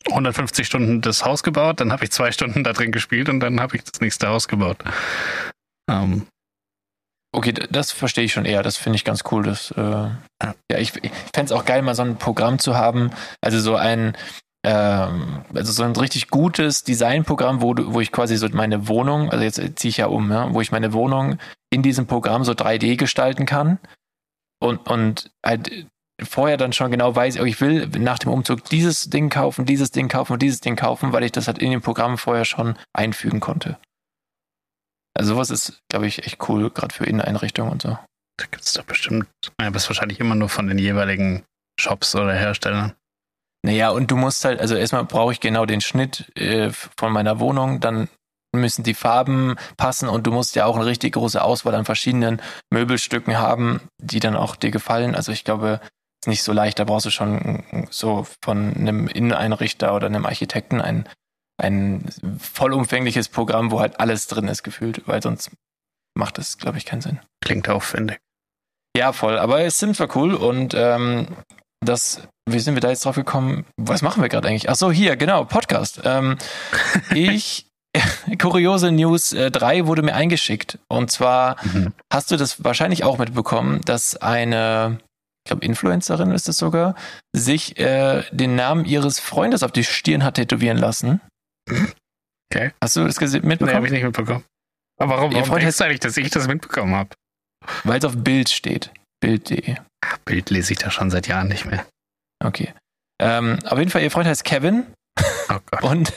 150 0.09 0.67
Stunden 0.67 1.01
das 1.01 1.25
Haus 1.25 1.43
gebaut, 1.43 1.81
dann 1.81 1.93
habe 1.93 2.05
ich 2.05 2.13
zwei 2.13 2.31
Stunden 2.33 2.65
da 2.65 2.73
drin 2.73 2.93
gespielt 2.93 3.29
und 3.29 3.41
dann 3.41 3.61
habe 3.61 3.77
ich 3.77 3.85
das 3.85 4.01
nächste 4.01 4.29
Haus 4.29 4.47
gebaut. 4.47 4.79
Ähm, 5.91 6.27
okay, 7.35 7.53
das 7.53 7.91
verstehe 7.93 8.25
ich 8.25 8.33
schon 8.33 8.45
eher. 8.45 8.63
Das 8.63 8.77
finde 8.77 8.97
ich 8.97 9.05
ganz 9.05 9.23
cool. 9.31 9.45
Das, 9.45 9.73
äh, 9.73 9.81
ja, 9.81 10.79
ich, 10.79 10.97
ich 11.03 11.11
fände 11.35 11.47
es 11.47 11.53
auch 11.53 11.65
geil, 11.65 11.83
mal 11.83 11.95
so 11.95 12.03
ein 12.03 12.19
Programm 12.19 12.59
zu 12.59 12.77
haben. 12.77 13.11
Also 13.41 13.59
so 13.59 13.77
ein, 13.77 14.17
ähm, 14.64 15.44
also 15.55 15.72
so 15.72 15.83
ein 15.83 15.96
richtig 15.96 16.29
gutes 16.29 16.85
Designprogramm, 16.85 17.62
wo, 17.62 17.75
wo 17.77 18.01
ich 18.01 18.12
quasi 18.12 18.37
so 18.37 18.48
meine 18.53 18.88
Wohnung, 18.88 19.31
also 19.31 19.44
jetzt 19.44 19.79
ziehe 19.79 19.90
ich 19.90 19.96
ja 19.96 20.07
um, 20.07 20.31
ja, 20.31 20.53
wo 20.55 20.61
ich 20.61 20.72
meine 20.72 20.92
Wohnung 20.92 21.38
in 21.70 21.83
diesem 21.83 22.07
Programm 22.07 22.44
so 22.44 22.53
3D 22.53 22.96
gestalten 22.96 23.46
kann 23.46 23.79
und, 24.61 24.88
und 24.88 25.31
halt 25.44 25.87
vorher 26.22 26.57
dann 26.57 26.72
schon 26.72 26.90
genau 26.90 27.14
weiß, 27.14 27.40
oh, 27.40 27.44
ich 27.44 27.61
will 27.61 27.88
nach 27.98 28.18
dem 28.18 28.31
Umzug 28.31 28.64
dieses 28.64 29.11
Ding 29.11 29.29
kaufen, 29.31 29.66
dieses 29.66 29.90
Ding 29.90 30.09
kaufen 30.09 30.35
und 30.35 30.42
dieses 30.42 30.61
Ding 30.61 30.77
kaufen, 30.77 31.12
weil 31.12 31.25
ich 31.25 31.33
das 31.33 31.48
halt 31.48 31.59
in 31.59 31.70
dem 31.70 31.83
Programm 31.83 32.16
vorher 32.18 32.44
schon 32.44 32.77
einfügen 32.92 33.40
konnte. 33.40 33.79
Also 35.14 35.35
sowas 35.35 35.51
ist, 35.51 35.83
glaube 35.88 36.07
ich, 36.07 36.25
echt 36.25 36.48
cool, 36.48 36.70
gerade 36.70 36.94
für 36.94 37.05
Inneneinrichtungen 37.05 37.72
und 37.72 37.83
so. 37.83 37.98
da 38.38 38.46
gibt 38.51 38.64
es 38.64 38.72
doch 38.72 38.85
bestimmt, 38.85 39.29
ja, 39.61 39.70
das 39.70 39.85
ist 39.85 39.90
wahrscheinlich 39.90 40.20
immer 40.20 40.35
nur 40.35 40.48
von 40.48 40.68
den 40.68 40.79
jeweiligen 40.79 41.44
Shops 41.79 42.14
oder 42.14 42.33
Herstellern. 42.33 42.94
Naja, 43.64 43.90
und 43.90 44.11
du 44.11 44.16
musst 44.16 44.44
halt, 44.44 44.61
also 44.61 44.75
erstmal 44.75 45.05
brauche 45.05 45.33
ich 45.33 45.40
genau 45.40 45.66
den 45.66 45.81
Schnitt 45.81 46.33
äh, 46.37 46.70
von 46.70 47.12
meiner 47.12 47.38
Wohnung, 47.38 47.81
dann 47.81 48.09
müssen 48.55 48.83
die 48.83 48.94
Farben 48.94 49.57
passen 49.77 50.09
und 50.09 50.27
du 50.27 50.33
musst 50.33 50.57
ja 50.57 50.66
auch 50.66 50.77
eine 50.77 50.85
richtig 50.85 51.14
große 51.14 51.42
Auswahl 51.42 51.75
an 51.75 51.85
verschiedenen 51.85 52.42
Möbelstücken 52.70 53.38
haben, 53.38 53.81
die 53.98 54.20
dann 54.20 54.37
auch 54.37 54.57
dir 54.57 54.70
gefallen. 54.70 55.14
Also 55.14 55.33
ich 55.33 55.44
glaube, 55.44 55.81
ist 56.22 56.29
nicht 56.29 56.42
so 56.42 56.53
leicht, 56.53 56.79
da 56.79 56.85
brauchst 56.85 57.07
du 57.07 57.11
schon 57.11 57.87
so 57.90 58.27
von 58.44 58.75
einem 58.75 59.09
Inneneinrichter 59.09 59.94
oder 59.94 60.07
einem 60.07 60.27
Architekten 60.27 60.81
ein, 60.81 61.09
ein 61.57 62.09
vollumfängliches 62.38 63.29
Programm, 63.29 63.70
wo 63.70 63.81
halt 63.81 63.98
alles 64.01 64.27
drin 64.27 64.48
ist 64.48 64.62
gefühlt, 64.62 65.03
weil 65.07 65.22
sonst 65.22 65.51
macht 66.14 66.38
das, 66.38 66.59
glaube 66.59 66.79
ich, 66.79 66.85
keinen 66.85 67.01
Sinn. 67.01 67.20
Klingt 67.40 67.68
aufwendig. 67.68 68.18
Ja, 68.96 69.12
voll. 69.12 69.38
Aber 69.38 69.68
Sims 69.70 69.98
war 69.98 70.14
cool 70.14 70.35
und 70.35 70.75
ähm, 70.75 71.29
das, 71.83 72.23
wie 72.49 72.59
sind 72.61 72.75
wir 72.75 72.81
da 72.81 72.90
jetzt 72.90 73.05
drauf 73.05 73.16
gekommen? 73.16 73.64
Was 73.77 74.03
machen 74.03 74.23
wir 74.23 74.29
gerade 74.29 74.49
eigentlich? 74.49 74.68
Ach 74.71 74.77
so, 74.77 74.90
hier, 74.90 75.16
genau, 75.16 75.45
Podcast. 75.45 76.01
Ähm, 76.05 76.38
ich, 77.14 77.66
kuriose 78.40 78.90
News 78.92 79.33
äh, 79.33 79.51
3 79.51 79.87
wurde 79.87 80.03
mir 80.03 80.14
eingeschickt. 80.14 80.79
Und 80.88 81.11
zwar 81.11 81.57
Mhm. 81.64 81.92
hast 82.12 82.31
du 82.31 82.37
das 82.37 82.64
wahrscheinlich 82.64 83.05
auch 83.05 83.18
mitbekommen, 83.18 83.81
dass 83.85 84.16
eine, 84.16 84.99
ich 85.45 85.51
glaube, 85.51 85.64
Influencerin 85.66 86.31
ist 86.31 86.49
es 86.49 86.57
sogar, 86.57 86.95
sich 87.35 87.79
äh, 87.79 88.23
den 88.31 88.55
Namen 88.55 88.85
ihres 88.85 89.18
Freundes 89.21 89.62
auf 89.62 89.73
die 89.73 89.85
Stirn 89.85 90.25
hat 90.25 90.35
tätowieren 90.35 90.79
lassen. 90.79 91.21
Okay. 92.53 92.73
Hast 92.83 92.97
du 92.97 93.05
das 93.05 93.18
gese- 93.18 93.33
Nee, 93.35 93.38
habe 93.40 93.47
mitbekommen? 93.49 93.85
ich 93.87 93.92
nicht 93.92 94.05
mitbekommen. 94.05 94.45
Aber 95.01 95.16
warum, 95.16 95.31
Ihr 95.31 95.37
warum 95.38 95.49
Freund 95.49 95.62
denkst 95.62 95.79
du 95.79 95.85
eigentlich, 95.85 96.01
dass 96.01 96.16
ich 96.16 96.31
das 96.31 96.47
mitbekommen 96.49 96.95
habe? 96.95 97.11
Weil 97.85 97.99
es 97.99 98.05
auf 98.05 98.14
Bild 98.16 98.51
steht. 98.51 98.90
Bild.de. 99.21 99.77
Bild 100.25 100.51
lese 100.51 100.73
ich 100.73 100.79
da 100.79 100.91
schon 100.91 101.11
seit 101.11 101.27
Jahren 101.27 101.49
nicht 101.49 101.65
mehr. 101.65 101.87
Okay. 102.45 102.75
Ähm, 103.21 103.59
auf 103.67 103.79
jeden 103.79 103.91
Fall, 103.91 104.03
ihr 104.03 104.11
Freund 104.11 104.27
heißt 104.27 104.45
Kevin. 104.45 104.87
Oh 105.49 105.59
Gott. 105.71 105.83
Und, 105.83 106.12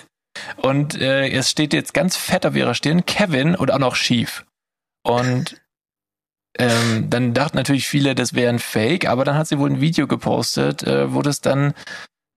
und 0.57 0.95
äh, 1.01 1.29
es 1.29 1.49
steht 1.49 1.73
jetzt 1.73 1.93
ganz 1.93 2.15
fett 2.15 2.45
auf 2.45 2.55
ihrer 2.55 2.73
Stirn 2.73 3.05
Kevin 3.05 3.55
und 3.55 3.71
auch 3.71 3.79
noch 3.79 3.95
schief. 3.95 4.45
Und 5.03 5.61
ähm, 6.57 7.09
dann 7.09 7.33
dachten 7.33 7.57
natürlich 7.57 7.87
viele, 7.87 8.15
das 8.15 8.33
wäre 8.33 8.49
ein 8.49 8.59
Fake, 8.59 9.07
aber 9.07 9.25
dann 9.25 9.37
hat 9.37 9.47
sie 9.47 9.59
wohl 9.59 9.69
ein 9.69 9.81
Video 9.81 10.07
gepostet, 10.07 10.83
äh, 10.83 11.13
wo 11.13 11.21
das 11.21 11.41
dann 11.41 11.73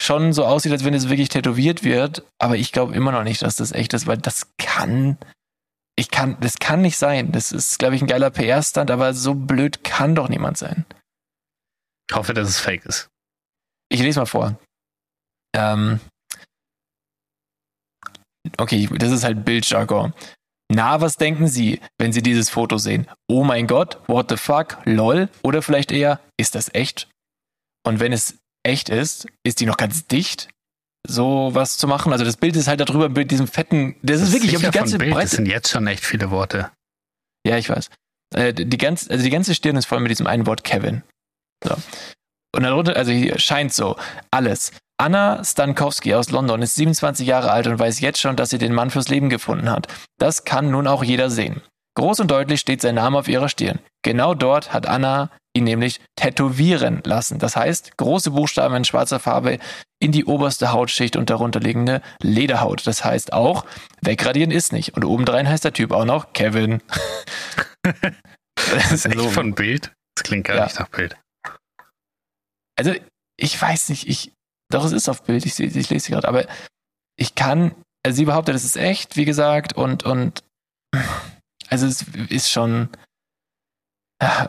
schon 0.03 0.33
so 0.33 0.45
aussieht, 0.45 0.73
als 0.73 0.85
wenn 0.85 0.95
es 0.95 1.09
wirklich 1.09 1.29
tätowiert 1.29 1.85
wird. 1.85 2.25
Aber 2.39 2.57
ich 2.57 2.73
glaube 2.73 2.95
immer 2.95 3.13
noch 3.13 3.25
nicht, 3.25 3.43
dass 3.43 3.57
das 3.57 3.73
echt 3.73 3.95
ist, 3.95 4.07
weil 4.07 4.19
das 4.19 4.49
kann. 4.59 5.19
Ich 5.97 6.11
kann, 6.11 6.37
das 6.41 6.59
kann 6.59 6.83
nicht 6.83 6.97
sein. 6.97 7.33
Das 7.33 7.53
ist, 7.53 7.79
glaube 7.79 7.97
ich, 7.97 8.03
ein 8.03 8.09
geiler 8.09 8.31
PR-Stand, 8.31 8.91
aber 8.91 9.15
so 9.15 9.35
blöd 9.35 9.83
kann 9.83 10.15
doch 10.15 10.29
niemand 10.29 10.57
sein. 10.57 10.85
Ich 12.11 12.16
hoffe, 12.16 12.35
dass 12.35 12.49
es 12.49 12.59
fake 12.61 12.85
ist. 12.87 13.09
Ich 13.90 14.01
lese 14.01 14.21
mal 14.21 14.27
vor. 14.27 14.59
Ähm, 15.55 16.01
okay, 18.59 18.88
das 18.99 19.12
ist 19.12 19.25
halt 19.25 19.44
Bildjargon. 19.44 20.12
Na, 20.71 21.01
was 21.01 21.16
denken 21.16 21.49
Sie, 21.49 21.81
wenn 21.99 22.12
Sie 22.12 22.23
dieses 22.23 22.51
Foto 22.51 22.77
sehen? 22.77 23.09
Oh 23.27 23.42
mein 23.44 23.66
Gott, 23.66 23.99
what 24.07 24.29
the 24.31 24.37
fuck, 24.37 24.79
lol? 24.85 25.31
Oder 25.42 25.62
vielleicht 25.62 25.90
eher, 25.92 26.21
ist 26.38 26.55
das 26.55 26.73
echt? 26.75 27.09
Und 27.87 28.01
wenn 28.01 28.12
es 28.12 28.37
echt 28.66 28.90
ist, 28.90 29.27
ist 29.47 29.61
die 29.61 29.66
noch 29.66 29.79
ganz 29.79 30.07
dicht, 30.07 30.51
so 31.07 31.51
was 31.55 31.79
zu 31.79 31.87
machen? 31.88 32.12
Also 32.12 32.25
das 32.27 32.37
Bild 32.37 32.55
ist 32.57 32.68
halt 32.68 32.81
darüber 32.81 33.09
mit 33.09 33.31
diesem 33.31 33.47
fetten, 33.49 33.97
das 34.03 34.21
ist 34.21 34.33
wirklich 34.33 34.55
auf 34.57 34.62
die 34.62 34.71
ganze 34.71 34.99
Bild, 34.99 35.11
Das 35.12 35.16
Breite. 35.16 35.37
sind 35.37 35.47
jetzt 35.47 35.71
schon 35.71 35.87
echt 35.87 36.05
viele 36.05 36.31
Worte. 36.31 36.71
Ja, 37.47 37.57
ich 37.57 37.71
weiß. 37.71 37.88
Äh, 38.35 38.53
die, 38.53 38.77
ganze, 38.77 39.11
also 39.11 39.25
die 39.25 39.31
ganze 39.31 39.55
Stirn 39.55 39.77
ist 39.77 39.87
voll 39.87 40.01
mit 40.01 40.11
diesem 40.11 40.27
einen 40.27 40.47
Wort 40.47 40.64
Kevin. 40.64 41.03
So. 41.64 41.75
Und 42.55 42.62
darunter, 42.62 42.97
also 42.97 43.12
hier 43.12 43.38
scheint 43.38 43.73
so, 43.73 43.97
alles. 44.31 44.73
Anna 45.01 45.44
Stankowski 45.44 46.14
aus 46.14 46.31
London 46.31 46.61
ist 46.62 46.75
27 46.75 47.27
Jahre 47.27 47.53
alt 47.53 47.68
und 47.68 47.79
weiß 47.79 48.01
jetzt 48.01 48.21
schon, 48.21 48.35
dass 48.35 48.51
sie 48.51 48.59
den 48.59 48.75
Mann 48.75 48.90
fürs 48.90 49.09
Leben 49.09 49.29
gefunden 49.29 49.71
hat. 49.71 49.87
Das 50.18 50.44
kann 50.44 50.71
nun 50.71 50.88
auch 50.88 51.05
jeder 51.05 51.31
sehen. 51.31 51.62
Groß 51.94 52.21
und 52.21 52.31
deutlich 52.31 52.61
steht 52.61 52.81
sein 52.81 52.97
Name 52.97 53.18
auf 53.18 53.29
ihrer 53.29 53.49
Stirn. 53.49 53.79
Genau 54.03 54.35
dort 54.35 54.73
hat 54.73 54.87
Anna 54.87 55.31
ihn 55.55 55.64
nämlich 55.64 56.01
tätowieren 56.16 57.01
lassen. 57.05 57.38
Das 57.38 57.57
heißt, 57.57 57.97
große 57.97 58.31
Buchstaben 58.31 58.75
in 58.75 58.85
schwarzer 58.85 59.18
Farbe 59.18 59.59
in 60.01 60.12
die 60.12 60.25
oberste 60.25 60.73
Hautschicht 60.73 61.16
und 61.16 61.31
darunter 61.31 61.61
liegende 61.61 62.03
Lederhaut. 62.21 62.87
Das 62.87 63.05
heißt 63.05 63.33
auch, 63.33 63.64
wegradieren 64.01 64.51
ist 64.51 64.73
nicht. 64.73 64.94
Und 64.94 65.05
obendrein 65.05 65.49
heißt 65.49 65.64
der 65.64 65.73
Typ 65.73 65.92
auch 65.92 66.05
noch 66.05 66.33
Kevin. 66.33 66.83
das 67.83 68.92
ist 68.92 69.07
echt 69.07 69.21
von 69.21 69.55
Bild? 69.55 69.92
Das 70.14 70.25
klingt 70.25 70.47
gar 70.47 70.57
ja. 70.57 70.64
nicht 70.64 70.79
nach 70.79 70.88
Bild. 70.88 71.16
Also, 72.79 72.95
ich 73.37 73.61
weiß 73.61 73.88
nicht, 73.91 74.09
ich, 74.09 74.33
doch, 74.71 74.85
es 74.85 74.93
ist 74.93 75.09
auf 75.09 75.23
Bild, 75.23 75.45
ich, 75.45 75.59
ich 75.59 75.91
lese 75.91 76.07
sie 76.07 76.12
gerade, 76.12 76.29
aber 76.29 76.47
ich 77.17 77.35
kann, 77.35 77.75
also 78.05 78.17
sie 78.17 78.25
behauptet, 78.25 78.55
es 78.55 78.64
ist 78.64 78.77
echt, 78.77 79.17
wie 79.17 79.25
gesagt, 79.25 79.75
und, 79.75 80.05
und, 80.05 80.43
also 81.69 81.87
es 81.87 82.03
ist 82.29 82.51
schon, 82.51 82.88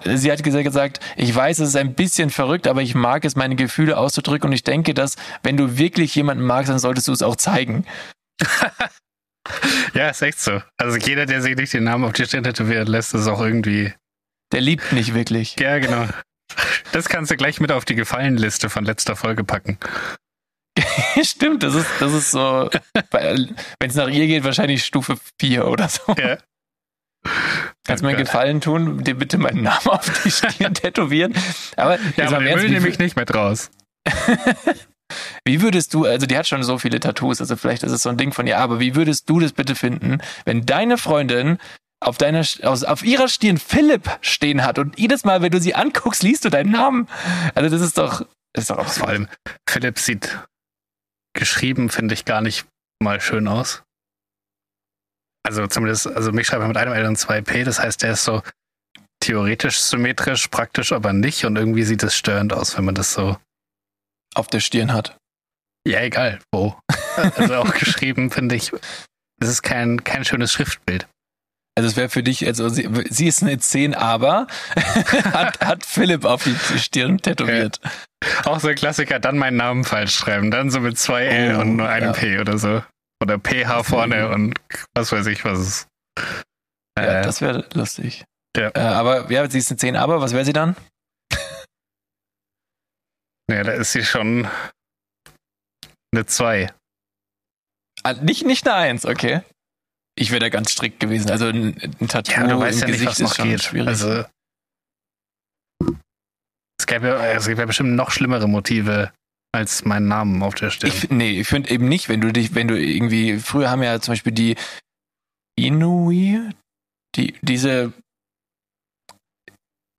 Sie 0.03 0.31
hat 0.31 0.41
gesagt, 0.41 0.99
ich 1.15 1.35
weiß, 1.35 1.59
es 1.59 1.69
ist 1.69 1.75
ein 1.75 1.93
bisschen 1.93 2.31
verrückt, 2.31 2.65
aber 2.65 2.81
ich 2.81 2.95
mag 2.95 3.23
es, 3.23 3.35
meine 3.35 3.55
Gefühle 3.55 3.97
auszudrücken 3.97 4.49
und 4.49 4.53
ich 4.53 4.63
denke, 4.63 4.95
dass 4.95 5.15
wenn 5.43 5.57
du 5.57 5.77
wirklich 5.77 6.15
jemanden 6.15 6.43
magst, 6.43 6.71
dann 6.71 6.79
solltest 6.79 7.07
du 7.07 7.11
es 7.11 7.21
auch 7.21 7.35
zeigen. 7.35 7.85
ja, 9.93 10.09
ist 10.09 10.23
echt 10.23 10.39
so. 10.39 10.59
Also 10.77 10.97
jeder, 10.97 11.27
der 11.27 11.43
sich 11.43 11.55
nicht 11.55 11.71
den 11.71 11.83
Namen 11.83 12.05
auf 12.05 12.13
die 12.13 12.25
Stirn 12.25 12.43
tätowieren 12.43 12.87
lässt, 12.87 13.13
ist 13.13 13.27
auch 13.27 13.41
irgendwie. 13.41 13.93
Der 14.51 14.61
liebt 14.61 14.91
nicht 14.91 15.13
wirklich. 15.13 15.55
Ja, 15.59 15.77
genau. 15.77 16.07
Das 16.91 17.09
kannst 17.09 17.31
du 17.31 17.37
gleich 17.37 17.59
mit 17.59 17.71
auf 17.71 17.85
die 17.85 17.95
Gefallenliste 17.95 18.69
von 18.69 18.85
letzter 18.85 19.15
Folge 19.15 19.43
packen. 19.43 19.77
Stimmt, 21.23 21.63
das 21.63 21.75
ist, 21.75 21.89
das 21.99 22.13
ist 22.13 22.31
so, 22.31 22.69
wenn 23.11 23.55
es 23.89 23.95
nach 23.95 24.07
ihr 24.07 24.27
geht, 24.27 24.43
wahrscheinlich 24.43 24.85
Stufe 24.85 25.17
4 25.39 25.67
oder 25.67 25.89
so. 25.89 26.15
Ja. 26.17 26.37
Kannst 27.85 28.01
du 28.01 28.05
mir 28.05 28.15
einen 28.15 28.25
Gefallen 28.25 28.61
tun, 28.61 29.03
dir 29.03 29.15
bitte 29.15 29.37
meinen 29.37 29.63
Namen 29.63 29.79
auf 29.87 30.23
die 30.23 30.31
Stirn 30.31 30.73
tätowieren? 30.73 31.33
Aber, 31.75 31.97
ja, 32.15 32.27
aber 32.27 32.39
der 32.39 32.57
will 32.57 32.69
nämlich 32.69 32.99
nicht 32.99 33.15
mit 33.15 33.33
raus. 33.33 33.71
wie 35.45 35.61
würdest 35.61 35.93
du, 35.93 36.05
also 36.05 36.25
die 36.25 36.37
hat 36.37 36.47
schon 36.47 36.63
so 36.63 36.77
viele 36.77 36.99
Tattoos, 36.99 37.41
also 37.41 37.55
vielleicht 37.55 37.83
ist 37.83 37.91
es 37.91 38.03
so 38.03 38.09
ein 38.09 38.17
Ding 38.17 38.31
von 38.31 38.47
ihr, 38.47 38.57
aber 38.57 38.79
wie 38.79 38.95
würdest 38.95 39.29
du 39.29 39.39
das 39.39 39.53
bitte 39.53 39.75
finden, 39.75 40.19
wenn 40.45 40.65
deine 40.65 40.97
Freundin 40.97 41.57
auf 42.01 42.17
deiner, 42.17 42.45
auf, 42.63 42.83
auf 42.83 43.03
ihrer 43.03 43.27
Stirn 43.27 43.57
Philipp 43.57 44.19
stehen 44.21 44.63
hat 44.63 44.79
und 44.79 44.97
jedes 44.97 45.23
Mal, 45.25 45.41
wenn 45.41 45.51
du 45.51 45.59
sie 45.59 45.75
anguckst, 45.75 46.23
liest 46.23 46.45
du 46.45 46.49
deinen 46.49 46.71
Namen? 46.71 47.07
Also 47.55 47.69
das 47.69 47.81
ist 47.81 47.97
doch, 47.97 48.25
das 48.53 48.63
ist 48.63 48.69
doch 48.69 48.77
absurd. 48.77 48.99
Vor 48.99 49.09
allem, 49.09 49.27
Philipp 49.67 49.99
sieht 49.99 50.39
geschrieben, 51.33 51.89
finde 51.89 52.13
ich, 52.13 52.25
gar 52.25 52.41
nicht 52.41 52.65
mal 53.01 53.21
schön 53.21 53.47
aus. 53.47 53.83
Also 55.43 55.67
zumindest, 55.67 56.07
also 56.07 56.31
mich 56.31 56.47
schreibt 56.47 56.63
er 56.63 56.67
mit 56.67 56.77
einem 56.77 56.93
L 56.93 57.05
und 57.05 57.17
zwei 57.17 57.41
P, 57.41 57.63
das 57.63 57.79
heißt, 57.79 58.03
der 58.03 58.11
ist 58.11 58.23
so 58.23 58.41
theoretisch 59.21 59.79
symmetrisch, 59.79 60.47
praktisch 60.47 60.91
aber 60.91 61.13
nicht 61.13 61.45
und 61.45 61.55
irgendwie 61.55 61.83
sieht 61.83 62.03
es 62.03 62.15
störend 62.15 62.53
aus, 62.53 62.77
wenn 62.77 62.85
man 62.85 62.95
das 62.95 63.13
so 63.13 63.37
auf 64.35 64.47
der 64.47 64.59
Stirn 64.59 64.93
hat. 64.93 65.17
Ja, 65.87 66.01
egal, 66.01 66.39
wo. 66.51 66.77
Also 67.35 67.55
auch 67.55 67.73
geschrieben, 67.79 68.31
finde 68.31 68.55
ich, 68.55 68.71
es 69.41 69.49
ist 69.49 69.61
kein, 69.61 70.03
kein 70.03 70.25
schönes 70.25 70.51
Schriftbild. 70.51 71.07
Also 71.79 71.87
es 71.87 71.95
wäre 71.95 72.09
für 72.09 72.23
dich, 72.23 72.45
also 72.45 72.67
sie, 72.67 72.89
sie, 73.09 73.27
ist 73.27 73.41
eine 73.41 73.57
10, 73.57 73.93
aber 73.93 74.47
hat, 75.31 75.61
hat 75.61 75.85
Philipp 75.85 76.25
auf 76.25 76.43
die 76.43 76.53
Stirn 76.77 77.19
tätowiert. 77.19 77.79
Ja. 77.81 78.51
Auch 78.51 78.59
so 78.59 78.67
ein 78.67 78.75
Klassiker, 78.75 79.21
dann 79.21 79.37
meinen 79.37 79.55
Namen 79.55 79.85
falsch 79.85 80.13
schreiben, 80.13 80.51
dann 80.51 80.71
so 80.71 80.81
mit 80.81 80.99
zwei 80.99 81.23
L 81.23 81.55
oh, 81.55 81.61
und 81.61 81.77
nur 81.77 81.87
einem 81.87 82.07
ja. 82.07 82.11
P 82.11 82.37
oder 82.37 82.57
so. 82.57 82.83
Oder 83.23 83.39
PH 83.39 83.83
vorne 83.83 84.27
und 84.27 84.59
was 84.93 85.13
weiß 85.13 85.25
ich, 85.27 85.45
was 85.45 85.59
ist. 85.59 85.87
Ja, 86.97 87.21
äh, 87.21 87.21
das 87.21 87.39
wäre 87.39 87.65
lustig. 87.73 88.25
Ja. 88.57 88.71
Äh, 88.75 88.79
aber 88.79 89.31
ja, 89.31 89.49
sie 89.49 89.59
ist 89.59 89.71
eine 89.71 89.77
10, 89.77 89.95
aber 89.95 90.19
was 90.19 90.33
wäre 90.33 90.43
sie 90.43 90.51
dann? 90.51 90.75
ja, 93.49 93.63
da 93.63 93.71
ist 93.71 93.93
sie 93.93 94.03
schon 94.03 94.49
eine 96.13 96.25
2. 96.25 96.73
Ah, 98.03 98.13
nicht, 98.15 98.45
nicht 98.45 98.67
eine 98.67 98.75
1, 98.75 99.05
okay. 99.05 99.43
Ich 100.19 100.31
wäre 100.31 100.41
da 100.41 100.49
ganz 100.49 100.71
strikt 100.71 100.99
gewesen. 100.99 101.31
Also 101.31 101.47
ein, 101.47 101.77
ein 101.99 102.07
Tattoo 102.09 102.33
ja, 102.33 102.45
du 102.45 102.59
weißt 102.59 102.81
im 102.81 102.89
ja 102.89 102.93
Gesicht 102.93 103.19
nicht, 103.19 103.21
was 103.21 103.37
noch 103.37 103.45
geht. 103.45 103.63
Schwierig. 103.63 103.87
Also 103.87 104.25
es 106.77 106.85
gäbe, 106.85 107.15
es 107.15 107.47
gäbe 107.47 107.65
bestimmt 107.65 107.95
noch 107.95 108.11
schlimmere 108.11 108.47
Motive 108.47 109.13
als 109.53 109.85
meinen 109.85 110.09
Namen 110.09 110.43
auf 110.43 110.55
der 110.55 110.71
Stirn. 110.71 110.91
Ich, 110.91 111.09
nee, 111.09 111.39
ich 111.39 111.47
finde 111.47 111.69
eben 111.69 111.87
nicht, 111.87 112.09
wenn 112.09 112.19
du 112.19 112.33
dich, 112.33 112.53
wenn 112.53 112.67
du 112.67 112.77
irgendwie, 112.77 113.39
früher 113.39 113.69
haben 113.69 113.81
ja 113.81 113.99
zum 114.01 114.11
Beispiel 114.11 114.33
die 114.33 114.55
Inui, 115.57 116.49
die, 117.15 117.33
diese, 117.41 117.93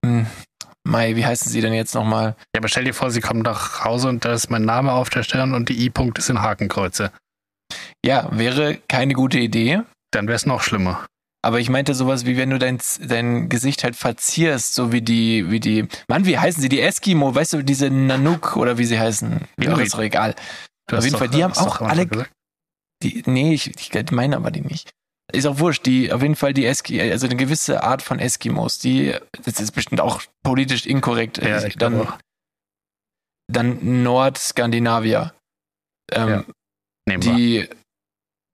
hm, 0.05 0.27
Mai, 0.83 1.15
wie 1.15 1.25
heißen 1.25 1.51
sie 1.51 1.61
denn 1.61 1.73
jetzt 1.73 1.95
nochmal? 1.95 2.35
Ja, 2.55 2.59
aber 2.59 2.67
stell 2.67 2.83
dir 2.83 2.93
vor, 2.93 3.11
sie 3.11 3.21
kommen 3.21 3.41
nach 3.41 3.83
Hause 3.85 4.09
und 4.09 4.25
da 4.25 4.33
ist 4.33 4.49
mein 4.49 4.65
Name 4.65 4.91
auf 4.91 5.09
der 5.09 5.23
Stirn 5.23 5.53
und 5.53 5.69
die 5.69 5.83
I-Punkte 5.85 6.21
sind 6.21 6.41
Hakenkreuze. 6.41 7.11
Ja, 8.05 8.27
wäre 8.31 8.77
keine 8.87 9.13
gute 9.13 9.39
Idee. 9.39 9.81
Dann 10.11 10.27
wäre 10.27 10.35
es 10.35 10.45
noch 10.45 10.61
schlimmer. 10.61 11.05
Aber 11.43 11.59
ich 11.59 11.69
meinte 11.69 11.95
sowas 11.95 12.25
wie, 12.25 12.37
wenn 12.37 12.51
du 12.51 12.59
dein, 12.59 12.79
dein 13.01 13.49
Gesicht 13.49 13.83
halt 13.83 13.95
verzierst, 13.95 14.75
so 14.75 14.91
wie 14.91 15.01
die, 15.01 15.49
wie 15.49 15.59
die, 15.59 15.87
Mann, 16.07 16.25
wie 16.25 16.37
heißen 16.37 16.61
sie? 16.61 16.69
Die 16.69 16.81
Eskimo, 16.81 17.33
weißt 17.33 17.53
du, 17.53 17.63
diese 17.63 17.89
Nanook 17.89 18.57
oder 18.57 18.77
wie 18.77 18.85
sie 18.85 18.99
heißen? 18.99 19.47
Ja, 19.59 19.75
ist 19.79 19.95
doch 19.95 20.01
egal. 20.01 20.35
Auf 20.91 21.03
jeden 21.03 21.17
Fall, 21.17 21.29
die 21.29 21.43
haben 21.43 21.53
auch 21.53 21.81
alle, 21.81 22.07
die, 23.01 23.23
nee, 23.25 23.53
ich, 23.53 23.71
ich 23.79 24.11
meine 24.11 24.35
aber 24.35 24.51
die 24.51 24.61
nicht. 24.61 24.91
Ist 25.31 25.47
auch 25.47 25.59
wurscht, 25.59 25.85
die, 25.85 26.11
auf 26.11 26.21
jeden 26.21 26.35
Fall 26.35 26.53
die 26.53 26.65
Eski, 26.65 27.01
also 27.01 27.25
eine 27.25 27.37
gewisse 27.37 27.83
Art 27.83 28.01
von 28.01 28.19
Eskimos, 28.19 28.79
die, 28.79 29.15
das 29.43 29.59
ist 29.59 29.71
bestimmt 29.71 30.01
auch 30.01 30.21
politisch 30.43 30.85
inkorrekt. 30.85 31.37
Ja, 31.37 31.63
ich 31.63 31.77
dann, 31.77 32.07
dann 33.47 34.03
Nordskandinavier. 34.03 35.33
Ähm, 36.11 36.45
ja. 37.07 37.17
Die, 37.17 37.69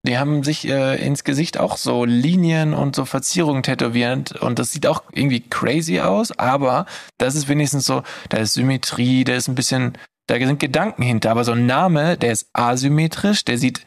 die 0.08 0.18
haben 0.18 0.44
sich 0.44 0.68
äh, 0.68 0.96
ins 1.06 1.24
Gesicht 1.24 1.60
auch 1.60 1.78
so 1.78 2.06
Linien 2.06 2.74
und 2.74 2.96
so 2.96 3.06
Verzierungen 3.06 3.62
tätowiert 3.62 4.32
und 4.32 4.58
das 4.58 4.72
sieht 4.72 4.88
auch 4.88 5.04
irgendwie 5.12 5.42
crazy 5.42 6.00
aus, 6.00 6.32
aber 6.32 6.86
das 7.18 7.36
ist 7.36 7.50
wenigstens 7.50 7.86
so, 7.86 8.04
da 8.30 8.38
ist 8.38 8.54
Symmetrie, 8.54 9.26
da 9.26 9.36
ist 9.36 9.50
ein 9.50 9.56
bisschen, 9.56 9.98
da 10.28 10.38
sind 10.38 10.60
Gedanken 10.60 11.04
hinter, 11.04 11.32
aber 11.32 11.44
so 11.44 11.52
ein 11.52 11.66
Name, 11.66 12.18
der 12.18 12.32
ist 12.32 12.50
asymmetrisch, 12.54 13.44
der 13.44 13.58
sieht, 13.58 13.86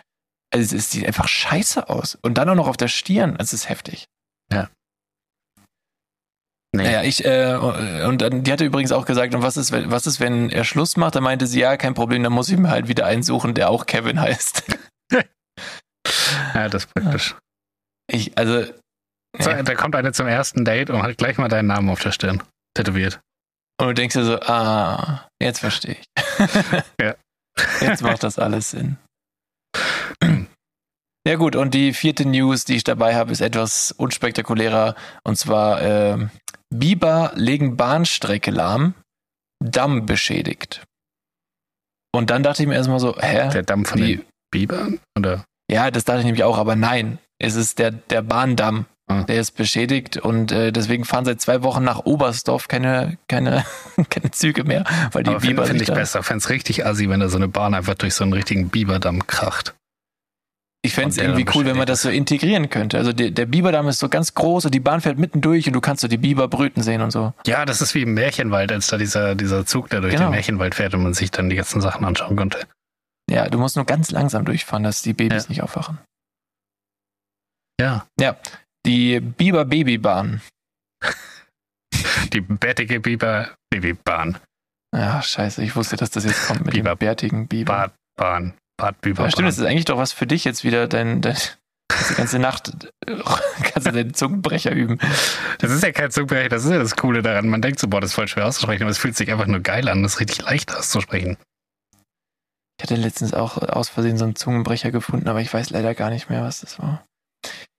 also 0.53 0.77
es 0.77 0.91
sieht 0.91 1.07
einfach 1.07 1.27
scheiße 1.27 1.89
aus 1.89 2.19
und 2.23 2.35
dann 2.37 2.49
auch 2.51 2.55
noch 2.55 2.69
auf 2.69 2.77
der 2.77 2.89
Stirn, 2.89 3.37
das 3.39 3.55
ist 3.55 3.69
heftig. 3.69 4.05
Ja. 4.53 4.69
Nee. 6.73 6.85
Naja, 6.85 7.03
ich, 7.03 7.25
äh, 7.25 7.57
und 8.07 8.47
die 8.47 8.53
hatte 8.53 8.65
übrigens 8.65 8.93
auch 8.93 9.07
gesagt, 9.07 9.35
und 9.35 9.43
was 9.43 9.57
ist, 9.57 9.73
wenn, 9.73 9.91
was 9.91 10.07
ist, 10.07 10.21
wenn 10.21 10.51
er 10.51 10.63
Schluss 10.65 10.97
macht? 10.97 11.17
Da 11.17 11.21
meinte 11.21 11.49
sie, 11.49 11.61
ja, 11.61 11.77
kein 11.77 11.95
Problem, 11.95 12.23
dann 12.23 12.33
muss 12.33 12.49
ich 12.49 12.59
mir 12.59 12.71
halt 12.71 12.87
wieder 12.87 13.07
einen 13.07 13.25
suchen, 13.25 13.55
der 13.55 13.71
auch 13.71 13.87
Kevin 13.87 14.21
heißt. 14.21 14.65
Ja, 16.55 16.69
das 16.69 16.85
ist 16.85 16.95
praktisch. 16.95 17.37
Ich, 18.11 18.37
also. 18.37 18.65
So, 19.39 19.51
da 19.51 19.75
kommt 19.77 19.95
einer 19.95 20.13
zum 20.13 20.27
ersten 20.27 20.65
Date 20.65 20.91
und 20.91 21.03
hat 21.03 21.17
gleich 21.17 21.39
mal 21.39 21.49
deinen 21.49 21.69
Namen 21.69 21.89
auf 21.89 22.01
der 22.01 22.11
Stirn 22.11 22.43
tätowiert. 22.75 23.21
Und 23.81 23.87
du 23.87 23.95
denkst 23.95 24.15
dir 24.15 24.25
so, 24.25 24.41
ah, 24.41 25.29
jetzt 25.41 25.61
verstehe 25.61 25.97
ich. 25.97 26.05
ja. 27.01 27.15
Jetzt 27.81 28.03
macht 28.03 28.25
das 28.25 28.39
alles 28.39 28.71
Sinn. 28.71 28.99
Ja 31.27 31.37
gut, 31.37 31.55
und 31.55 31.75
die 31.75 31.93
vierte 31.93 32.27
News, 32.27 32.65
die 32.65 32.77
ich 32.77 32.85
dabei 32.85 33.15
habe, 33.15 33.31
ist 33.31 33.41
etwas 33.41 33.93
unspektakulärer. 33.93 34.97
Und 35.23 35.37
zwar 35.37 35.81
äh, 35.83 36.29
Biber 36.75 37.33
legen 37.35 37.77
Bahnstrecke 37.77 38.51
lahm, 38.51 38.95
Damm 39.63 40.07
beschädigt. 40.07 40.85
Und 42.13 42.31
dann 42.31 42.43
dachte 42.43 42.63
ich 42.63 42.69
mir 42.69 42.75
erstmal 42.75 43.01
so, 43.01 43.17
hä? 43.19 43.51
Der 43.51 43.63
Damm 43.63 43.85
von 43.85 44.01
wie? 44.01 44.17
den 44.17 44.27
Bibern? 44.51 45.01
Oder? 45.17 45.45
Ja, 45.71 45.91
das 45.91 46.05
dachte 46.05 46.21
ich 46.21 46.27
nämlich 46.27 46.45
auch, 46.45 46.59
aber 46.59 46.75
nein, 46.75 47.19
es 47.39 47.55
ist 47.55 47.79
der, 47.79 47.93
der 47.93 48.23
Bahndamm. 48.23 48.87
Ah. 49.07 49.25
Der 49.25 49.41
ist 49.41 49.57
beschädigt 49.57 50.19
und 50.19 50.53
äh, 50.53 50.71
deswegen 50.71 51.05
fahren 51.05 51.25
seit 51.25 51.41
zwei 51.41 51.65
Wochen 51.65 51.83
nach 51.83 52.05
Oberstdorf 52.05 52.69
keine, 52.69 53.19
keine, 53.27 53.65
keine 54.11 54.31
Züge 54.31 54.63
mehr, 54.63 54.85
weil 55.11 55.25
die 55.25 55.31
Aber 55.31 55.41
Biber 55.41 55.65
finde 55.65 55.81
find 55.81 55.91
ich 55.91 55.95
besser. 55.95 56.23
Fände 56.23 56.39
es 56.39 56.49
richtig 56.49 56.87
assi, 56.87 57.09
wenn 57.09 57.19
da 57.19 57.29
so 57.29 57.37
eine 57.37 57.49
Bahn 57.49 57.75
einfach 57.75 57.95
durch 57.95 58.15
so 58.15 58.23
einen 58.23 58.33
richtigen 58.33 58.69
Biberdamm 58.69 59.27
kracht. 59.27 59.75
Ich 60.83 60.95
fände 60.95 61.11
es 61.11 61.19
irgendwie 61.19 61.45
cool, 61.55 61.67
wenn 61.67 61.77
man 61.77 61.87
das 61.87 62.03
so 62.03 62.09
integrieren 62.09 62.71
könnte. 62.71 62.99
Also 62.99 63.13
der, 63.13 63.33
der 63.33 63.47
Biberdamm 63.47 63.89
ist 63.89 63.99
so 63.99 64.09
ganz 64.09 64.35
groß 64.35 64.67
und 64.67 64.75
die 64.75 64.81
Bahn 64.81 65.01
fährt 65.01 65.19
mitten 65.19 65.41
durch 65.41 65.67
und 65.67 65.73
du 65.73 65.81
kannst 65.81 66.03
so 66.03 66.09
die 66.09 66.17
Biber 66.17 66.47
brüten 66.47 66.83
sehen 66.83 67.03
und 67.03 67.11
so. 67.11 67.35
Ja, 67.47 67.65
das 67.67 67.83
ist 67.83 67.95
wie 67.97 68.03
im 68.03 68.15
Märchenwald, 68.15 68.71
als 68.71 68.87
da 68.87 68.97
dieser, 68.97 69.35
dieser 69.35 69.67
Zug, 69.67 69.91
der 69.91 70.01
durch 70.01 70.15
genau. 70.15 70.29
den 70.29 70.31
Märchenwald 70.31 70.77
fährt 70.77 70.95
und 70.95 71.03
man 71.03 71.15
sich 71.15 71.33
dann 71.33 71.51
die 71.51 71.57
ganzen 71.57 71.81
Sachen 71.81 72.05
anschauen 72.05 72.37
konnte. 72.37 72.61
Ja, 73.31 73.49
du 73.49 73.59
musst 73.59 73.77
nur 73.77 73.87
ganz 73.87 74.11
langsam 74.11 74.45
durchfahren, 74.45 74.83
dass 74.83 75.03
die 75.03 75.13
Babys 75.13 75.45
ja. 75.45 75.49
nicht 75.49 75.63
aufwachen. 75.63 75.99
Ja. 77.81 78.07
Ja, 78.19 78.37
die 78.85 79.21
Biber-Babybahn. 79.21 80.43
die 82.33 82.41
bärtige 82.41 83.01
Biber-Babybahn. 83.01 84.39
Ja, 84.95 85.23
scheiße, 85.23 85.63
ich 85.63 85.77
wusste, 85.77 85.97
dass 85.97 86.11
das 86.11 86.25
jetzt 86.25 86.47
kommt 86.47 86.65
mit 86.65 86.75
Biber. 86.75 86.95
dem 86.95 86.99
bärtigen 86.99 87.47
Biber. 87.47 87.93
Badbahn. 88.19 88.55
Badbiberbahn. 88.77 89.27
Ja, 89.27 89.31
stimmt, 89.31 89.49
das 89.49 89.59
ist 89.59 89.65
eigentlich 89.65 89.85
doch 89.85 89.99
was 89.99 90.13
für 90.13 90.27
dich 90.27 90.45
jetzt 90.45 90.65
wieder, 90.65 90.89
dein, 90.89 91.23
dein 91.23 91.37
die 92.11 92.15
ganze 92.15 92.39
Nacht 92.39 92.73
kannst 93.63 93.87
du 93.87 93.93
den 93.93 94.15
Zungenbrecher 94.15 94.73
üben. 94.73 94.99
Das 95.59 95.71
ist 95.71 95.83
ja 95.83 95.93
kein 95.93 96.11
Zungenbrecher, 96.11 96.49
das 96.49 96.65
ist 96.65 96.71
ja 96.71 96.79
das 96.79 96.97
Coole 96.97 97.23
daran. 97.23 97.49
Man 97.49 97.63
denkt 97.63 97.79
so, 97.79 97.89
boah, 97.89 98.01
das 98.01 98.11
ist 98.11 98.15
voll 98.15 98.29
schwer 98.29 98.47
auszusprechen, 98.47 98.83
aber 98.83 98.91
es 98.91 98.99
fühlt 98.99 99.17
sich 99.17 99.31
einfach 99.31 99.47
nur 99.47 99.61
geil 99.61 99.89
an. 99.89 100.03
Das 100.03 100.15
ist 100.15 100.21
richtig 100.21 100.43
leicht 100.43 100.75
auszusprechen. 100.75 101.37
Ich 102.81 102.83
hatte 102.83 102.97
letztens 102.97 103.35
auch 103.35 103.59
aus 103.59 103.91
Versehen 103.91 104.17
so 104.17 104.25
einen 104.25 104.37
Zungenbrecher 104.37 104.91
gefunden, 104.91 105.29
aber 105.29 105.43
ich 105.43 105.53
weiß 105.53 105.69
leider 105.69 105.95
gar 105.95 106.09
nicht 106.09 106.31
mehr, 106.31 106.43
was 106.43 106.63
das 106.63 106.79
war. 106.79 107.05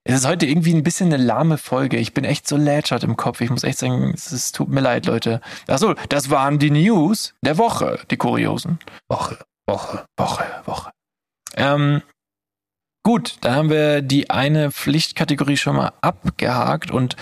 Es 0.04 0.14
ist 0.14 0.28
heute 0.28 0.46
irgendwie 0.46 0.76
ein 0.76 0.84
bisschen 0.84 1.12
eine 1.12 1.24
lahme 1.24 1.58
Folge. 1.58 1.98
Ich 1.98 2.14
bin 2.14 2.24
echt 2.24 2.48
so 2.48 2.56
lätschert 2.56 3.04
im 3.04 3.18
Kopf. 3.18 3.42
Ich 3.42 3.50
muss 3.50 3.64
echt 3.64 3.80
sagen, 3.80 4.12
es, 4.14 4.32
es 4.32 4.52
tut 4.52 4.70
mir 4.70 4.80
leid, 4.80 5.08
Leute. 5.08 5.42
Achso, 5.66 5.96
das 6.10 6.30
waren 6.30 6.60
die 6.60 6.70
News 6.70 7.34
der 7.44 7.58
Woche, 7.58 8.00
die 8.12 8.18
kuriosen. 8.18 8.78
Woche, 9.10 9.40
Woche. 9.68 10.06
Woche, 10.18 10.46
Woche. 10.66 10.92
Ähm, 11.56 12.04
gut, 13.04 13.38
dann 13.42 13.56
haben 13.56 13.70
wir 13.72 14.04
die 14.04 14.30
eine 14.30 14.70
Pflichtkategorie 14.70 15.58
schon 15.58 15.78
mal 15.78 15.94
abgehakt 16.02 16.92
und 16.92 17.16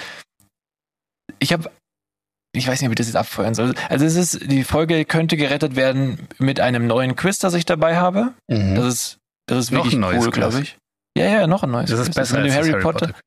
ich 1.40 1.54
habe, 1.54 1.72
ich 2.54 2.68
weiß 2.68 2.82
nicht, 2.82 2.88
ob 2.88 2.94
ich 2.94 2.98
das 2.98 3.08
jetzt 3.08 3.16
abfeuern 3.16 3.54
soll. 3.54 3.76
Also 3.90 4.06
es 4.06 4.16
ist, 4.16 4.52
die 4.52 4.64
Folge 4.64 5.06
könnte 5.06 5.38
gerettet 5.38 5.76
werden 5.76 6.28
mit 6.40 6.60
einem 6.60 6.88
neuen 6.88 7.16
Quiz, 7.16 7.38
das 7.40 7.54
ich 7.54 7.66
dabei 7.66 7.98
habe. 7.98 8.34
Mhm. 8.48 8.76
Das 8.76 8.86
ist, 8.86 9.18
das 9.48 9.60
ist 9.60 9.72
Noch 9.72 9.80
wirklich 9.80 9.96
ein 9.96 10.00
neues 10.02 10.26
cool, 10.26 10.32
glaube 10.32 10.62
ich. 10.62 10.78
Ja, 11.18 11.26
ja, 11.26 11.48
noch 11.48 11.64
ein 11.64 11.72
neues. 11.72 11.90
Das 11.90 12.00
ist 12.00 12.08
Quiz. 12.08 12.16
besser 12.16 12.38
mit 12.38 12.46
dem 12.46 12.52
als 12.52 12.56
das 12.58 12.66
Harry, 12.68 12.72
Harry 12.72 12.82
Potter. 12.84 13.08
Potter. 13.08 13.20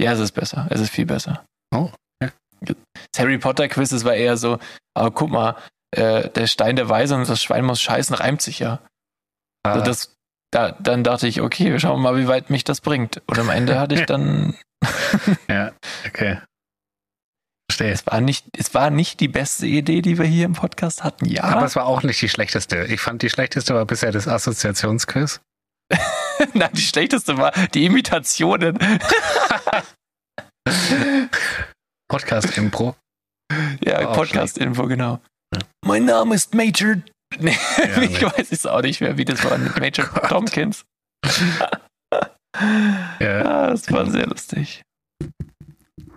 Ja, 0.00 0.12
es 0.12 0.18
ist 0.20 0.32
besser. 0.32 0.66
Es 0.70 0.80
ist 0.80 0.90
viel 0.90 1.06
besser. 1.06 1.44
Oh, 1.74 1.90
okay. 2.22 2.32
Das 2.60 3.20
Harry 3.20 3.38
Potter 3.38 3.68
Quiz, 3.68 3.90
das 3.90 4.04
war 4.04 4.14
eher 4.14 4.36
so, 4.36 4.58
aber 4.94 5.10
guck 5.12 5.30
mal, 5.30 5.56
äh, 5.92 6.28
der 6.30 6.46
Stein 6.48 6.74
der 6.76 6.88
Weise 6.88 7.14
und 7.14 7.28
das 7.28 7.42
Schwein 7.42 7.64
muss 7.64 7.80
scheißen, 7.80 8.14
reimt 8.16 8.42
sich 8.42 8.58
ja. 8.58 8.80
Ah, 9.62 9.72
Also 9.72 9.84
das, 9.84 10.14
da, 10.50 10.72
dann 10.72 11.04
dachte 11.04 11.28
ich, 11.28 11.40
okay, 11.40 11.70
wir 11.70 11.78
schauen 11.78 12.02
mal, 12.02 12.16
wie 12.16 12.26
weit 12.26 12.50
mich 12.50 12.64
das 12.64 12.80
bringt. 12.80 13.22
Und 13.26 13.38
am 13.38 13.50
Ende 13.50 13.78
hatte 13.78 13.94
ich 13.94 14.06
dann, 14.06 14.56
ja, 15.48 15.72
okay. 16.06 16.38
Verstehe. 17.70 17.92
es 17.92 18.06
war 18.06 18.20
nicht, 18.20 18.44
es 18.58 18.74
war 18.74 18.90
nicht 18.90 19.20
die 19.20 19.28
beste 19.28 19.66
Idee, 19.66 20.02
die 20.02 20.18
wir 20.18 20.26
hier 20.26 20.44
im 20.44 20.52
Podcast 20.52 21.02
hatten. 21.02 21.24
Ja, 21.26 21.44
Aber 21.44 21.64
es 21.64 21.74
war 21.76 21.86
auch 21.86 22.02
nicht 22.02 22.20
die 22.20 22.28
schlechteste. 22.28 22.84
Ich 22.84 23.00
fand 23.00 23.22
die 23.22 23.30
schlechteste 23.30 23.74
war 23.74 23.86
bisher 23.86 24.12
das 24.12 24.28
Assoziationsquiz. 24.28 25.40
nein, 26.54 26.70
die 26.74 26.80
schlechteste 26.82 27.36
war 27.38 27.52
die 27.68 27.84
Imitationen. 27.86 28.78
Podcast-Impro. 32.08 32.96
Ja, 33.84 34.06
Podcast-Info, 34.12 34.86
genau. 34.86 35.20
Ja. 35.54 35.60
Mein 35.84 36.04
Name 36.04 36.34
ist 36.34 36.54
Major. 36.54 36.96
Nee, 37.40 37.56
Ja, 37.78 38.00
ich 38.02 38.20
nee. 38.20 38.22
weiß 38.22 38.52
es 38.52 38.64
auch 38.64 38.82
nicht 38.82 39.00
mehr, 39.00 39.16
wie 39.16 39.24
das 39.24 39.42
war 39.44 39.58
mit 39.58 39.76
Major 39.80 40.06
Gott. 40.06 40.28
Tompkins. 40.28 40.84
Ja, 43.18 43.40
Ah, 43.44 43.70
das 43.70 43.90
war 43.90 44.08
sehr 44.08 44.26
lustig. 44.28 44.82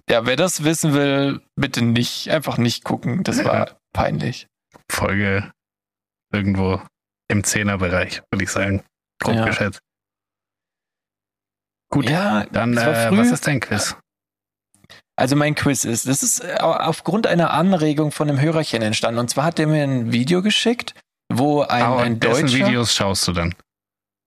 Ja, 0.09 0.25
wer 0.25 0.35
das 0.37 0.63
wissen 0.63 0.93
will, 0.93 1.41
bitte 1.55 1.81
nicht, 1.81 2.29
einfach 2.29 2.57
nicht 2.57 2.83
gucken. 2.83 3.23
Das 3.23 3.43
war 3.43 3.77
peinlich. 3.93 4.47
Folge 4.89 5.51
irgendwo 6.31 6.81
im 7.29 7.43
Zehnerbereich, 7.43 8.21
würde 8.31 8.43
ich 8.43 8.51
sagen. 8.51 8.83
Grob 9.19 9.35
Ja. 9.35 9.45
geschätzt. 9.45 9.79
Gut, 11.89 12.09
Ja, 12.09 12.45
dann, 12.51 12.77
äh, 12.77 13.09
was 13.11 13.31
ist 13.31 13.47
dein 13.47 13.59
Quiz? 13.59 13.95
Also 15.15 15.35
mein 15.35 15.55
Quiz 15.55 15.83
ist, 15.83 16.07
das 16.07 16.21
ist 16.21 16.41
äh, 16.41 16.57
aufgrund 16.59 17.25
einer 17.27 17.51
Anregung 17.51 18.11
von 18.11 18.29
einem 18.29 18.39
Hörerchen 18.39 18.81
entstanden. 18.81 19.19
Und 19.19 19.29
zwar 19.29 19.45
hat 19.45 19.57
der 19.57 19.67
mir 19.67 19.83
ein 19.83 20.11
Video 20.11 20.41
geschickt, 20.41 20.93
wo 21.33 21.61
ein, 21.61 21.83
Ah, 21.83 21.97
ein 22.03 22.19
Deutscher... 22.19 22.53
Videos 22.53 22.93
schaust 22.93 23.27
du 23.27 23.33
dann. 23.33 23.55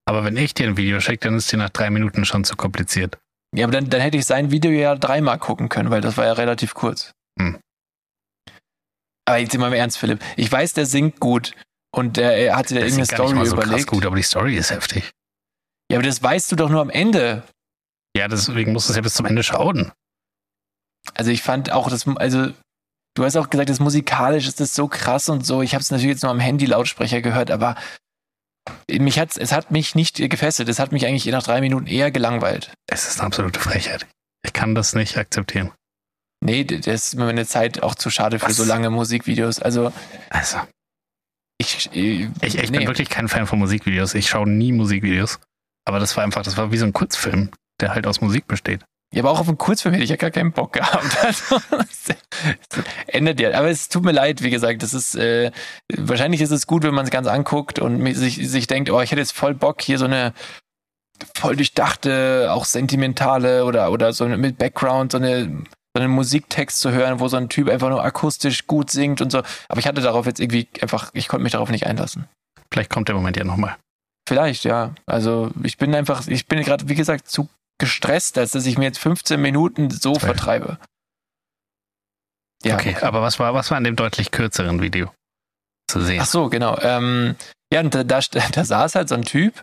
Aber 0.07 0.25
wenn 0.25 0.37
ich 0.37 0.53
dir 0.55 0.67
ein 0.67 0.77
Video 0.77 1.01
schicke, 1.01 1.29
dann 1.29 1.37
ist 1.37 1.53
dir 1.53 1.59
nach 1.59 1.71
drei 1.71 1.91
Minuten 1.91 2.25
schon 2.25 2.45
zu 2.45 2.57
kompliziert. 2.57 3.19
Ja, 3.57 3.67
aber 3.67 3.73
dann, 3.73 3.91
dann 3.91 4.01
hätte 4.01 4.17
ich 4.17 4.27
sein 4.27 4.51
Video 4.51 4.71
ja 4.71 4.95
dreimal 4.95 5.39
gucken 5.39 5.69
können, 5.69 5.91
weil 5.91 6.01
das 6.01 6.17
war 6.17 6.25
ja 6.25 6.33
relativ 6.33 6.75
kurz. 6.75 7.13
Hm. 7.39 7.59
Aber 9.27 9.39
jetzt 9.39 9.55
immer 9.55 9.69
im 9.69 9.73
Ernst, 9.73 9.99
Philipp. 9.99 10.23
Ich 10.37 10.51
weiß, 10.51 10.73
der 10.75 10.87
singt 10.87 11.21
gut. 11.21 11.55
Und 11.93 12.17
der 12.17 12.37
er 12.37 12.57
hat 12.57 12.69
sich 12.69 12.77
da 12.79 12.85
irgendeine 12.85 13.03
nicht 13.03 13.13
Story 13.13 13.35
mal 13.35 13.47
so 13.47 13.57
krass 13.57 13.67
überlegt. 13.67 13.91
gut, 13.91 14.07
aber 14.07 14.17
die 14.17 14.23
Story 14.23 14.57
ist 14.57 14.71
heftig. 14.71 15.11
Ja, 15.91 15.99
aber 15.99 16.07
das 16.07 16.23
weißt 16.23 16.53
du 16.53 16.57
doch 16.57 16.69
nur 16.69 16.81
am 16.81 16.91
Ende. 16.91 17.43
Ja, 18.17 18.29
deswegen 18.29 18.73
musst 18.73 18.89
du 18.89 18.93
es 18.93 18.97
ja 18.97 19.03
bis 19.03 19.15
zum 19.15 19.27
Ende 19.27 19.43
schauen. 19.43 19.91
Also 21.15 21.31
ich 21.31 21.43
fand 21.43 21.73
auch 21.73 21.91
das, 21.91 22.07
also 22.07 22.53
du 23.15 23.25
hast 23.25 23.37
auch 23.37 23.51
gesagt, 23.51 23.71
das 23.71 23.81
musikalisch 23.81 24.47
ist 24.47 24.61
das 24.61 24.75
so 24.75 24.87
krass 24.87 25.29
und 25.29 25.45
so. 25.45 25.63
Ich 25.63 25.75
habe 25.75 25.83
es 25.83 25.91
natürlich 25.91 26.13
jetzt 26.13 26.23
nur 26.23 26.31
am 26.31 26.41
Handy-Lautsprecher 26.41 27.23
gehört, 27.23 27.51
aber 27.51 27.75
mich 28.91 29.19
hat's, 29.19 29.37
es 29.37 29.53
hat 29.53 29.71
mich 29.71 29.95
nicht 29.95 30.17
gefesselt. 30.17 30.69
Es 30.69 30.79
hat 30.79 30.93
mich 30.93 31.07
eigentlich 31.07 31.27
nach 31.27 31.43
drei 31.43 31.61
Minuten 31.61 31.87
eher 31.87 32.11
gelangweilt. 32.11 32.73
Es 32.87 33.07
ist 33.09 33.19
eine 33.19 33.27
absolute 33.27 33.61
Frechheit. 33.61 34.07
Ich 34.45 34.53
kann 34.53 34.75
das 34.75 34.95
nicht 34.95 35.17
akzeptieren. 35.17 35.73
Nee, 36.43 36.65
das 36.65 36.87
ist 36.87 37.17
mir 37.17 37.27
meine 37.27 37.47
Zeit 37.47 37.83
auch 37.83 37.95
zu 37.95 38.09
schade 38.11 38.39
für 38.39 38.47
Was? 38.47 38.57
so 38.57 38.65
lange 38.65 38.89
Musikvideos. 38.91 39.61
Also 39.61 39.93
Also, 40.31 40.59
ich, 41.59 41.95
äh, 41.95 42.31
ich, 42.41 42.57
ich 42.57 42.71
nee. 42.71 42.79
bin 42.79 42.87
wirklich 42.87 43.11
kein 43.11 43.29
Fan 43.29 43.47
von 43.47 43.59
Musikvideos. 43.59 44.15
Ich 44.15 44.29
schaue 44.29 44.49
nie 44.49 44.73
Musikvideos. 44.73 45.39
Aber 45.87 45.99
das 45.99 46.17
war 46.17 46.25
einfach, 46.25 46.43
das 46.43 46.57
war 46.57 46.73
wie 46.73 46.79
so 46.79 46.87
ein 46.87 46.93
Kurzfilm, 46.93 47.51
der 47.81 47.95
halt 47.95 48.07
aus 48.07 48.21
Musik 48.21 48.47
besteht. 48.47 48.83
Ja, 49.13 49.23
aber 49.23 49.33
auch 49.33 49.41
auf 49.41 49.49
einen 49.49 49.59
Kurzfilm 49.59 49.93
hätte 49.93 50.05
ich 50.05 50.11
ja 50.11 50.17
gar 50.17 50.31
keinen 50.31 50.53
Bock 50.53 50.73
gehabt. 50.73 51.17
Also, 51.23 51.61
ändert 53.07 53.41
ja. 53.41 53.53
Aber 53.53 53.69
es 53.69 53.89
tut 53.89 54.05
mir 54.05 54.13
leid, 54.13 54.43
wie 54.43 54.51
gesagt, 54.51 54.83
das 54.83 54.95
ist, 54.95 55.15
äh, 55.17 55.51
wahrscheinlich 55.95 56.41
ist 56.41 56.53
es 56.53 56.67
gut, 56.67 56.85
wenn 56.85 56.95
man 56.95 57.05
es 57.05 57.11
ganz 57.11 57.27
anguckt 57.27 57.79
und 57.79 58.15
sich, 58.15 58.49
sich 58.49 58.67
denkt, 58.67 58.91
oh, 58.91 59.01
ich 59.01 59.11
hätte 59.11 59.21
jetzt 59.21 59.33
voll 59.33 59.55
Bock, 59.55 59.83
hier 59.83 59.99
so 59.99 60.05
eine 60.05 60.33
voll 61.35 61.57
durchdachte, 61.57 62.49
auch 62.51 62.65
sentimentale 62.65 63.65
oder, 63.65 63.93
oder 63.93 64.13
so 64.13 64.25
eine, 64.25 64.39
mit 64.39 64.59
Background, 64.59 65.13
so 65.13 65.19
eine, 65.19 65.65
so 65.95 66.03
einen 66.03 66.11
Musiktext 66.13 66.81
zu 66.81 66.93
hören, 66.93 67.21
wo 67.21 67.29
so 67.29 67.37
ein 67.37 67.49
Typ 67.49 67.69
einfach 67.69 67.91
nur 67.91 68.03
akustisch 68.03 68.67
gut 68.67 68.91
singt 68.91 69.21
und 69.21 69.31
so. 69.31 69.43
Aber 69.69 69.81
ich 69.81 69.87
hatte 69.87 70.01
darauf 70.01 70.27
jetzt 70.27 70.41
irgendwie 70.41 70.69
einfach, 70.81 71.11
ich 71.13 71.29
konnte 71.29 71.43
mich 71.43 71.53
darauf 71.53 71.71
nicht 71.71 71.87
einlassen. 71.87 72.27
Vielleicht 72.73 72.91
kommt 72.91 73.09
der 73.09 73.17
Moment 73.17 73.37
ja 73.37 73.45
nochmal. 73.45 73.77
Vielleicht, 74.29 74.65
ja. 74.65 74.95
Also 75.07 75.51
ich 75.63 75.77
bin 75.77 75.95
einfach, 75.95 76.27
ich 76.29 76.47
bin 76.47 76.63
gerade, 76.63 76.89
wie 76.89 76.95
gesagt, 76.95 77.29
zu 77.29 77.49
gestresst, 77.81 78.39
als 78.39 78.53
dass 78.53 78.67
ich 78.67 78.79
mir 78.79 78.85
jetzt 78.85 78.99
15 78.99 79.41
Minuten 79.41 79.91
so 79.91 80.13
Zwölf. 80.13 80.23
vertreibe. 80.23 80.79
Ja. 82.63 82.75
Okay, 82.75 82.95
aber 83.01 83.23
was 83.23 83.39
war, 83.41 83.55
was 83.55 83.71
war 83.71 83.79
in 83.79 83.85
dem 83.85 83.97
deutlich 83.97 84.31
kürzeren 84.31 84.81
Video 84.81 85.13
zu 85.91 86.01
sehen? 86.01 86.21
Ach 86.23 86.27
so, 86.27 86.49
genau. 86.49 86.79
Ähm, 86.81 87.35
ja, 87.73 87.81
und 87.81 87.95
da, 87.95 88.05
da, 88.05 88.21
da 88.53 88.65
saß 88.65 88.95
halt 88.95 89.09
so 89.09 89.17
ein 89.17 89.25
Typ. 89.25 89.55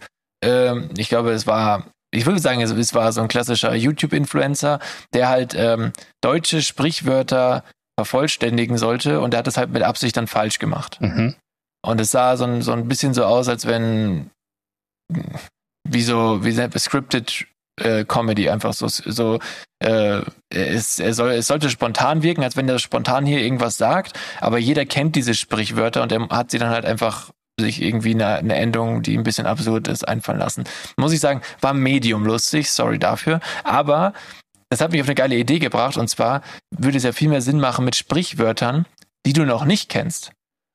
Ähm, 0.43 0.89
ich 0.97 1.07
glaube, 1.07 1.31
es 1.31 1.47
war, 1.47 1.87
ich 2.11 2.25
würde 2.25 2.39
sagen, 2.39 2.61
es, 2.61 2.71
es 2.71 2.93
war 2.93 3.11
so 3.13 3.21
ein 3.21 3.27
klassischer 3.27 3.73
YouTube-Influencer, 3.73 4.79
der 5.13 5.29
halt 5.29 5.53
ähm, 5.55 5.93
deutsche 6.21 6.61
Sprichwörter 6.61 7.63
vervollständigen 7.99 8.77
sollte 8.77 9.21
und 9.21 9.31
der 9.31 9.39
hat 9.39 9.47
das 9.47 9.57
halt 9.57 9.71
mit 9.71 9.81
Absicht 9.83 10.17
dann 10.17 10.27
falsch 10.27 10.59
gemacht. 10.59 10.99
Mhm. 11.01 11.35
Und 11.83 12.01
es 12.01 12.11
sah 12.11 12.37
so 12.37 12.43
ein, 12.43 12.61
so 12.61 12.73
ein 12.73 12.87
bisschen 12.87 13.13
so 13.13 13.23
aus, 13.25 13.47
als 13.47 13.65
wenn 13.65 14.29
wie 15.87 16.01
so, 16.01 16.43
wie 16.43 16.79
scripted 16.79 17.47
äh, 17.81 18.05
Comedy 18.05 18.49
einfach 18.49 18.73
so, 18.73 18.87
so 18.87 19.39
äh, 19.79 20.21
es, 20.49 20.99
er 20.99 21.13
soll, 21.13 21.31
es 21.31 21.47
sollte 21.47 21.69
spontan 21.69 22.23
wirken, 22.23 22.43
als 22.43 22.55
wenn 22.55 22.67
er 22.69 22.79
spontan 22.79 23.25
hier 23.25 23.41
irgendwas 23.41 23.77
sagt, 23.77 24.19
aber 24.39 24.57
jeder 24.57 24.85
kennt 24.85 25.15
diese 25.15 25.33
Sprichwörter 25.33 26.01
und 26.03 26.11
er 26.11 26.27
hat 26.29 26.51
sie 26.51 26.57
dann 26.57 26.69
halt 26.69 26.85
einfach 26.85 27.31
sich 27.59 27.81
irgendwie 27.81 28.11
eine, 28.11 28.27
eine 28.27 28.55
Endung, 28.55 29.01
die 29.01 29.17
ein 29.17 29.23
bisschen 29.23 29.47
absurd 29.47 29.87
ist, 29.87 30.07
einfallen 30.07 30.39
lassen. 30.39 30.65
Muss 30.95 31.13
ich 31.13 31.19
sagen, 31.19 31.41
war 31.61 31.73
medium 31.73 32.25
lustig, 32.25 32.69
sorry 32.69 32.99
dafür, 32.99 33.39
aber 33.63 34.13
das 34.69 34.81
hat 34.81 34.91
mich 34.91 35.01
auf 35.01 35.07
eine 35.07 35.15
geile 35.15 35.35
Idee 35.35 35.59
gebracht 35.59 35.97
und 35.97 36.09
zwar 36.09 36.41
würde 36.75 36.97
es 36.97 37.03
ja 37.03 37.13
viel 37.13 37.29
mehr 37.29 37.41
Sinn 37.41 37.59
machen 37.59 37.85
mit 37.85 37.95
Sprichwörtern, 37.95 38.85
die 39.25 39.33
du 39.33 39.45
noch 39.45 39.65
nicht 39.65 39.89
kennst. 39.89 40.31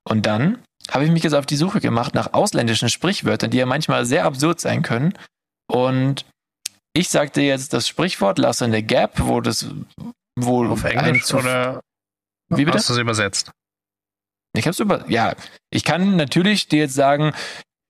Und 0.08 0.26
dann 0.26 0.58
habe 0.90 1.04
ich 1.04 1.10
mich 1.10 1.22
jetzt 1.22 1.34
auf 1.34 1.46
die 1.46 1.56
Suche 1.56 1.80
gemacht 1.80 2.14
nach 2.14 2.32
ausländischen 2.32 2.88
Sprichwörtern, 2.88 3.50
die 3.50 3.58
ja 3.58 3.66
manchmal 3.66 4.04
sehr 4.04 4.24
absurd 4.24 4.60
sein 4.60 4.82
können. 4.82 5.14
Und 5.70 6.24
ich 6.94 7.08
sagte 7.08 7.40
jetzt 7.40 7.72
das 7.72 7.88
Sprichwort 7.88 8.38
Lass 8.38 8.60
in 8.60 8.72
the 8.72 8.82
Gap, 8.82 9.12
wo 9.18 9.40
das 9.40 9.66
wohl 10.38 10.70
Auf 10.70 10.84
Englisch 10.84 11.32
oder 11.32 11.80
Wie 12.48 12.64
bitte? 12.64 12.78
hast 12.78 12.88
du 12.88 12.94
es 12.94 12.98
übersetzt? 12.98 13.50
Ich 14.54 14.66
hab's 14.66 14.78
über. 14.80 15.08
Ja, 15.08 15.34
ich 15.70 15.84
kann 15.84 16.16
natürlich 16.16 16.68
dir 16.68 16.80
jetzt 16.80 16.94
sagen, 16.94 17.32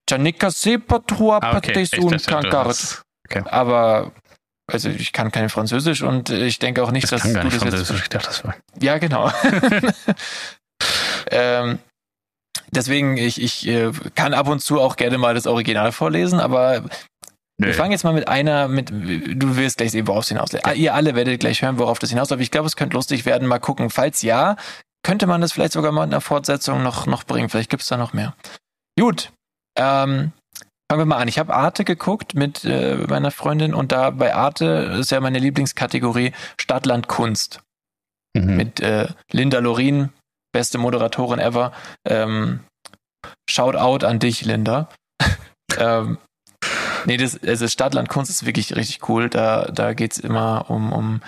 Janika 0.09 0.51
Sepatua 0.51 1.41
dachte, 1.41 1.73
du 1.73 2.11
Kankaret. 2.27 3.03
Aber 3.47 4.13
also 4.71 4.89
ich 4.89 5.13
kann 5.13 5.33
kein 5.33 5.49
Französisch 5.49 6.03
und 6.03 6.31
ich 6.31 6.59
denke 6.59 6.83
auch 6.83 6.93
nicht, 6.93 7.05
Das 7.05 7.11
dass 7.11 7.23
kann 7.23 7.35
gar 7.35 7.43
du 7.43 7.49
nicht 7.49 7.57
das 7.57 7.65
jetzt 7.65 7.75
Französisch. 7.75 8.03
Ich 8.03 8.09
dachte, 8.09 8.29
das 8.29 8.45
war. 8.45 8.55
Ja, 8.81 8.99
genau. 8.99 9.33
ähm, 11.31 11.79
deswegen, 12.71 13.17
ich, 13.17 13.41
ich 13.43 13.67
äh, 13.67 13.91
kann 14.15 14.35
ab 14.35 14.49
und 14.49 14.61
zu 14.61 14.81
auch 14.81 14.97
gerne 14.97 15.19
mal 15.19 15.35
das 15.35 15.47
Original 15.47 15.93
vorlesen, 15.93 16.39
aber 16.41 16.85
Nö. 17.63 17.69
wir 17.69 17.75
fangen 17.75 17.93
jetzt 17.93 18.05
mal 18.05 18.13
mit 18.13 18.29
einer, 18.29 18.69
mit, 18.69 18.91
du 18.91 19.57
wirst 19.57 19.79
gleich 19.79 19.93
sehen, 19.93 20.07
worauf 20.07 20.25
es 20.25 20.29
hinausläuft. 20.29 20.67
Ah, 20.67 20.73
ihr 20.73 20.95
alle 20.95 21.15
werdet 21.15 21.41
gleich 21.41 21.63
hören, 21.63 21.79
worauf 21.79 21.99
das 21.99 22.11
hinausläuft. 22.11 22.43
Ich 22.43 22.51
glaube, 22.51 22.67
es 22.67 22.77
könnte 22.77 22.97
lustig 22.97 23.25
werden. 23.25 23.49
Mal 23.49 23.59
gucken. 23.59 23.91
Falls 23.91 24.23
ja, 24.23 24.57
könnte 25.05 25.27
man 25.27 25.41
das 25.41 25.53
vielleicht 25.53 25.73
sogar 25.73 25.93
mal 25.93 26.05
in 26.05 26.11
der 26.11 26.21
Fortsetzung 26.21 26.83
noch, 26.83 27.07
noch 27.07 27.25
bringen. 27.25 27.49
Vielleicht 27.49 27.71
gibt 27.71 27.83
es 27.83 27.89
da 27.89 27.97
noch 27.97 28.13
mehr. 28.13 28.35
Gut. 28.99 29.33
Ähm, 29.79 30.33
fangen 30.91 31.01
wir 31.01 31.07
mal 31.07 31.19
an. 31.19 31.29
Ich 31.29 31.39
habe 31.39 31.55
Arte 31.55 31.85
geguckt 31.85 32.35
mit 32.35 32.65
äh, 32.65 32.97
meiner 33.09 33.31
Freundin 33.31 33.75
und 33.75 33.93
da 33.93 34.11
bei 34.11 34.35
Arte 34.35 34.97
ist 34.99 35.11
ja 35.11 35.21
meine 35.21 35.39
Lieblingskategorie 35.39 36.33
Stadtland 36.61 37.09
Kunst. 37.09 37.61
Mhm. 38.37 38.57
Mit 38.57 38.81
äh, 38.81 39.09
Linda 39.31 39.59
Lorin, 39.59 40.11
beste 40.53 40.79
Moderatorin 40.79 41.39
ever. 41.39 41.73
Ähm, 42.07 42.61
Shout 43.49 43.77
out 43.77 44.05
an 44.05 44.19
dich, 44.19 44.45
Linda. 44.45 44.89
ähm, 45.79 46.19
nee, 47.07 47.17
das, 47.17 47.43
also 47.43 47.69
Stadtland 47.69 48.09
Kunst 48.09 48.31
ist 48.31 48.47
wirklich 48.47 48.77
richtig 48.77 49.09
cool. 49.09 49.29
Da, 49.29 49.67
da 49.67 49.95
geht's 49.95 50.19
immer 50.19 50.71
um, 50.71 50.93
um 50.93 51.23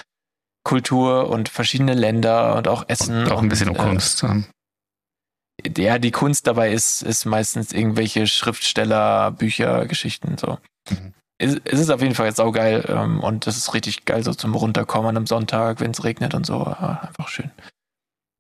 Kultur 0.65 1.29
und 1.29 1.49
verschiedene 1.49 1.95
Länder 1.95 2.57
und 2.57 2.69
auch 2.69 2.85
Essen. 2.89 3.29
Auch 3.31 3.43
ein 3.43 3.49
bisschen 3.49 3.69
um 3.69 3.77
und, 3.77 3.81
äh, 3.81 3.89
Kunst. 3.89 4.23
ähm. 4.25 4.47
ja, 5.77 5.99
die 5.99 6.11
Kunst 6.11 6.47
dabei 6.47 6.73
ist, 6.73 7.03
ist 7.03 7.25
meistens 7.27 7.73
irgendwelche 7.73 8.27
Schriftsteller, 8.27 9.31
Bücher, 9.31 9.87
Geschichten, 9.87 10.37
so. 10.39 10.59
Mhm. 10.91 11.15
Es, 11.37 11.57
es 11.65 11.81
ist 11.81 11.91
auf 11.91 12.01
jeden 12.01 12.15
Fall 12.15 12.27
jetzt 12.27 12.37
saugeil 12.37 12.85
ähm, 12.89 13.21
und 13.21 13.47
das 13.47 13.57
ist 13.57 13.75
richtig 13.75 14.05
geil, 14.05 14.23
so 14.23 14.33
zum 14.33 14.55
Runterkommen 14.55 15.17
einem 15.17 15.27
Sonntag, 15.27 15.81
wenn 15.81 15.91
es 15.91 16.05
regnet 16.05 16.33
und 16.33 16.47
so. 16.47 16.59
Ah, 16.59 17.01
Einfach 17.09 17.29
schön. 17.29 17.51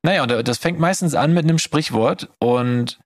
Naja, 0.04 0.22
und 0.22 0.46
das 0.46 0.58
fängt 0.58 0.78
meistens 0.78 1.14
an 1.14 1.34
mit 1.34 1.44
einem 1.44 1.58
Sprichwort 1.58 2.28
und 2.38 3.00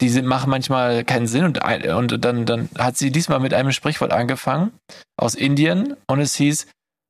die 0.00 0.08
sind, 0.08 0.26
machen 0.26 0.50
manchmal 0.50 1.04
keinen 1.04 1.26
Sinn 1.26 1.44
und, 1.44 1.58
und 1.58 2.24
dann, 2.24 2.46
dann 2.46 2.68
hat 2.78 2.96
sie 2.96 3.10
diesmal 3.10 3.40
mit 3.40 3.52
einem 3.52 3.72
Sprichwort 3.72 4.12
angefangen 4.12 4.78
aus 5.16 5.34
Indien 5.34 5.96
und 6.06 6.20
es 6.20 6.34
hieß, 6.36 6.66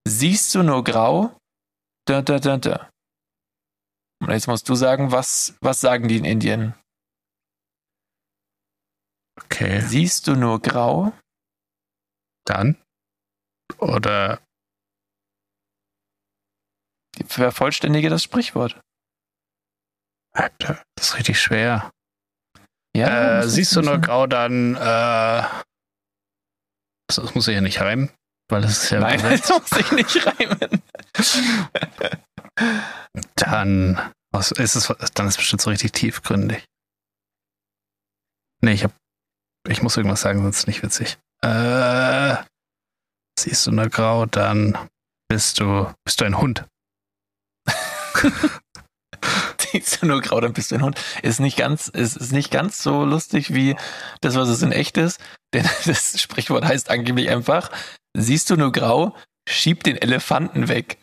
siehst 0.06 0.54
du 0.54 0.62
nur 0.62 0.84
grau? 0.84 1.36
Da, 2.06 2.22
da, 2.22 2.38
da, 2.38 2.56
da. 2.56 2.90
Und 4.20 4.30
jetzt 4.30 4.48
musst 4.48 4.68
du 4.68 4.74
sagen, 4.74 5.12
was, 5.12 5.54
was 5.60 5.80
sagen 5.80 6.08
die 6.08 6.16
in 6.16 6.24
Indien? 6.24 6.74
Okay, 9.40 9.80
Siehst 9.82 10.26
du 10.26 10.34
nur 10.34 10.60
grau? 10.60 11.12
dann. 12.48 12.76
Oder 13.78 14.40
Vervollständige 17.26 18.08
das 18.08 18.22
Sprichwort. 18.22 18.80
das 20.32 20.78
ist 21.00 21.16
richtig 21.16 21.40
schwer. 21.40 21.90
Ja, 22.98 23.40
äh, 23.40 23.48
siehst 23.48 23.74
du 23.76 23.82
nur 23.82 23.98
grau, 23.98 24.26
dann 24.26 24.74
äh, 24.74 25.42
das, 27.08 27.16
das 27.16 27.34
muss 27.34 27.48
ich 27.48 27.54
ja 27.54 27.60
nicht 27.60 27.80
reimen, 27.80 28.10
weil 28.48 28.62
das 28.62 28.84
ist 28.84 28.90
ja 28.90 29.00
Nein, 29.00 29.20
das 29.22 29.48
muss 29.48 29.72
ich 29.78 29.92
nicht 29.92 30.26
reimen. 30.26 30.82
Dann 33.36 34.12
was 34.30 34.52
ist 34.52 34.74
es, 34.74 34.86
dann 35.14 35.26
ist 35.26 35.34
es 35.34 35.36
bestimmt 35.38 35.62
so 35.62 35.70
richtig 35.70 35.92
tiefgründig. 35.92 36.64
Nee, 38.60 38.72
ich 38.72 38.84
hab, 38.84 38.92
ich 39.68 39.82
muss 39.82 39.96
irgendwas 39.96 40.20
sagen, 40.20 40.42
sonst 40.42 40.58
ist 40.58 40.66
nicht 40.66 40.82
witzig. 40.82 41.18
Äh, 41.42 42.36
siehst 43.38 43.66
du 43.66 43.70
nur 43.70 43.88
grau, 43.88 44.26
dann 44.26 44.76
bist 45.28 45.60
du, 45.60 45.92
bist 46.04 46.20
du 46.20 46.24
ein 46.24 46.38
Hund. 46.38 46.66
Siehst 49.72 50.02
du 50.02 50.06
nur 50.06 50.20
grau, 50.20 50.40
dann 50.40 50.52
bist 50.52 50.70
du 50.70 50.76
ein 50.76 50.82
Hund. 50.82 51.00
Ist 51.22 51.40
nicht 51.40 51.56
ganz, 51.56 51.88
ist, 51.88 52.16
ist 52.16 52.32
nicht 52.32 52.50
ganz 52.50 52.82
so 52.82 53.04
lustig 53.04 53.52
wie 53.54 53.76
das, 54.20 54.34
was 54.34 54.48
es 54.48 54.62
in 54.62 54.72
echt 54.72 54.96
ist. 54.96 55.20
Denn 55.54 55.68
das 55.86 56.20
Sprichwort 56.20 56.64
heißt 56.64 56.90
angeblich 56.90 57.30
einfach, 57.30 57.70
siehst 58.14 58.50
du 58.50 58.56
nur 58.56 58.72
grau, 58.72 59.16
schieb 59.48 59.82
den 59.82 59.96
Elefanten 59.96 60.68
weg. 60.68 60.98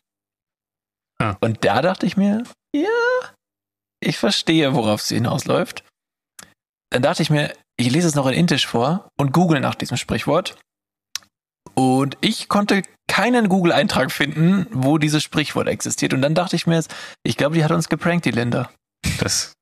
Ah. 1.20 1.36
Und 1.42 1.66
da 1.66 1.82
dachte 1.82 2.06
ich 2.06 2.16
mir, 2.16 2.44
ja, 2.76 2.90
ich 4.00 4.18
verstehe, 4.18 4.76
worauf 4.76 5.02
es 5.02 5.08
hinausläuft. 5.08 5.84
Dann 6.92 7.02
dachte 7.02 7.24
ich 7.24 7.30
mir, 7.30 7.54
ich 7.78 7.90
lese 7.90 8.08
es 8.08 8.16
noch 8.16 8.28
in 8.28 8.34
Indisch 8.34 8.68
vor 8.68 9.10
und 9.18 9.34
google 9.34 9.60
nach 9.60 9.76
diesem 9.76 9.98
Sprichwort. 9.98 10.58
Und 11.76 12.18
ich 12.22 12.48
konnte 12.48 12.84
keinen 13.08 13.50
Google-Eintrag 13.50 14.12
finden, 14.12 14.68
wo 14.72 14.98
dieses 14.98 15.24
Sprichwort 15.24 15.68
existiert. 15.68 16.14
Und 16.14 16.22
dann 16.22 16.36
dachte 16.36 16.56
ich 16.56 16.68
mir, 16.68 16.84
ich 17.24 17.38
glaube, 17.38 17.56
die 17.56 17.64
hat 17.64 17.72
uns 17.72 17.90
geprankt, 17.90 18.26
die 18.26 18.32
Linda. 18.32 18.70
Das 19.20 19.54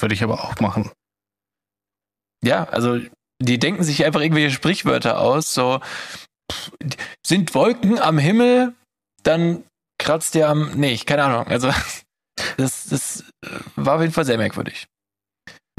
würde 0.00 0.14
ich 0.14 0.22
aber 0.22 0.44
auch 0.44 0.58
machen. 0.60 0.90
Ja, 2.44 2.64
also 2.64 3.00
die 3.40 3.58
denken 3.58 3.84
sich 3.84 4.04
einfach 4.04 4.20
irgendwelche 4.20 4.50
Sprichwörter 4.50 5.20
aus, 5.20 5.52
so 5.52 5.80
sind 7.24 7.54
Wolken 7.54 7.98
am 7.98 8.18
Himmel, 8.18 8.74
dann 9.22 9.64
kratzt 9.98 10.34
der 10.34 10.48
am. 10.48 10.72
Nee, 10.74 10.96
keine 10.98 11.24
Ahnung. 11.24 11.46
Also 11.46 11.70
das, 12.56 12.86
das 12.88 13.24
äh, 13.44 13.48
war 13.76 13.96
auf 13.96 14.00
jeden 14.00 14.12
Fall 14.12 14.24
sehr 14.24 14.38
merkwürdig. 14.38 14.86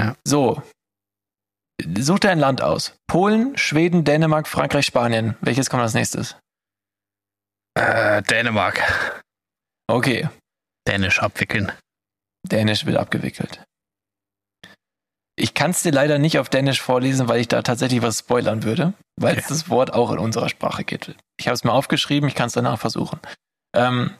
Ja. 0.00 0.16
So. 0.24 0.62
Such 1.98 2.20
dir 2.20 2.30
ein 2.30 2.38
Land 2.38 2.62
aus. 2.62 2.94
Polen, 3.06 3.56
Schweden, 3.56 4.04
Dänemark, 4.04 4.46
Frankreich, 4.48 4.86
Spanien. 4.86 5.36
Welches 5.40 5.70
kommt 5.70 5.82
als 5.82 5.94
nächstes? 5.94 6.36
Äh, 7.74 8.22
Dänemark. 8.22 8.80
Okay, 9.88 10.28
Dänisch 10.86 11.20
abwickeln. 11.20 11.72
Dänisch 12.46 12.86
wird 12.86 12.96
abgewickelt. 12.96 13.62
Ich 15.36 15.54
kann 15.54 15.70
es 15.70 15.82
dir 15.82 15.92
leider 15.92 16.18
nicht 16.18 16.38
auf 16.38 16.48
Dänisch 16.48 16.80
vorlesen, 16.82 17.28
weil 17.28 17.40
ich 17.40 17.48
da 17.48 17.62
tatsächlich 17.62 18.02
was 18.02 18.18
spoilern 18.18 18.62
würde, 18.62 18.92
weil 19.18 19.32
Okay. 19.32 19.40
es 19.42 19.48
das 19.48 19.68
Wort 19.68 19.92
auch 19.92 20.10
in 20.10 20.18
unserer 20.18 20.48
Sprache 20.48 20.84
geht. 20.84 21.14
Ich 21.38 21.46
habe 21.46 21.54
es 21.54 21.64
mir 21.64 21.72
aufgeschrieben, 21.72 22.28
ich 22.28 22.34
kann 22.34 22.48
es 22.48 22.52
danach 22.52 22.78
versuchen. 22.78 23.20
Ähm, 23.74 24.14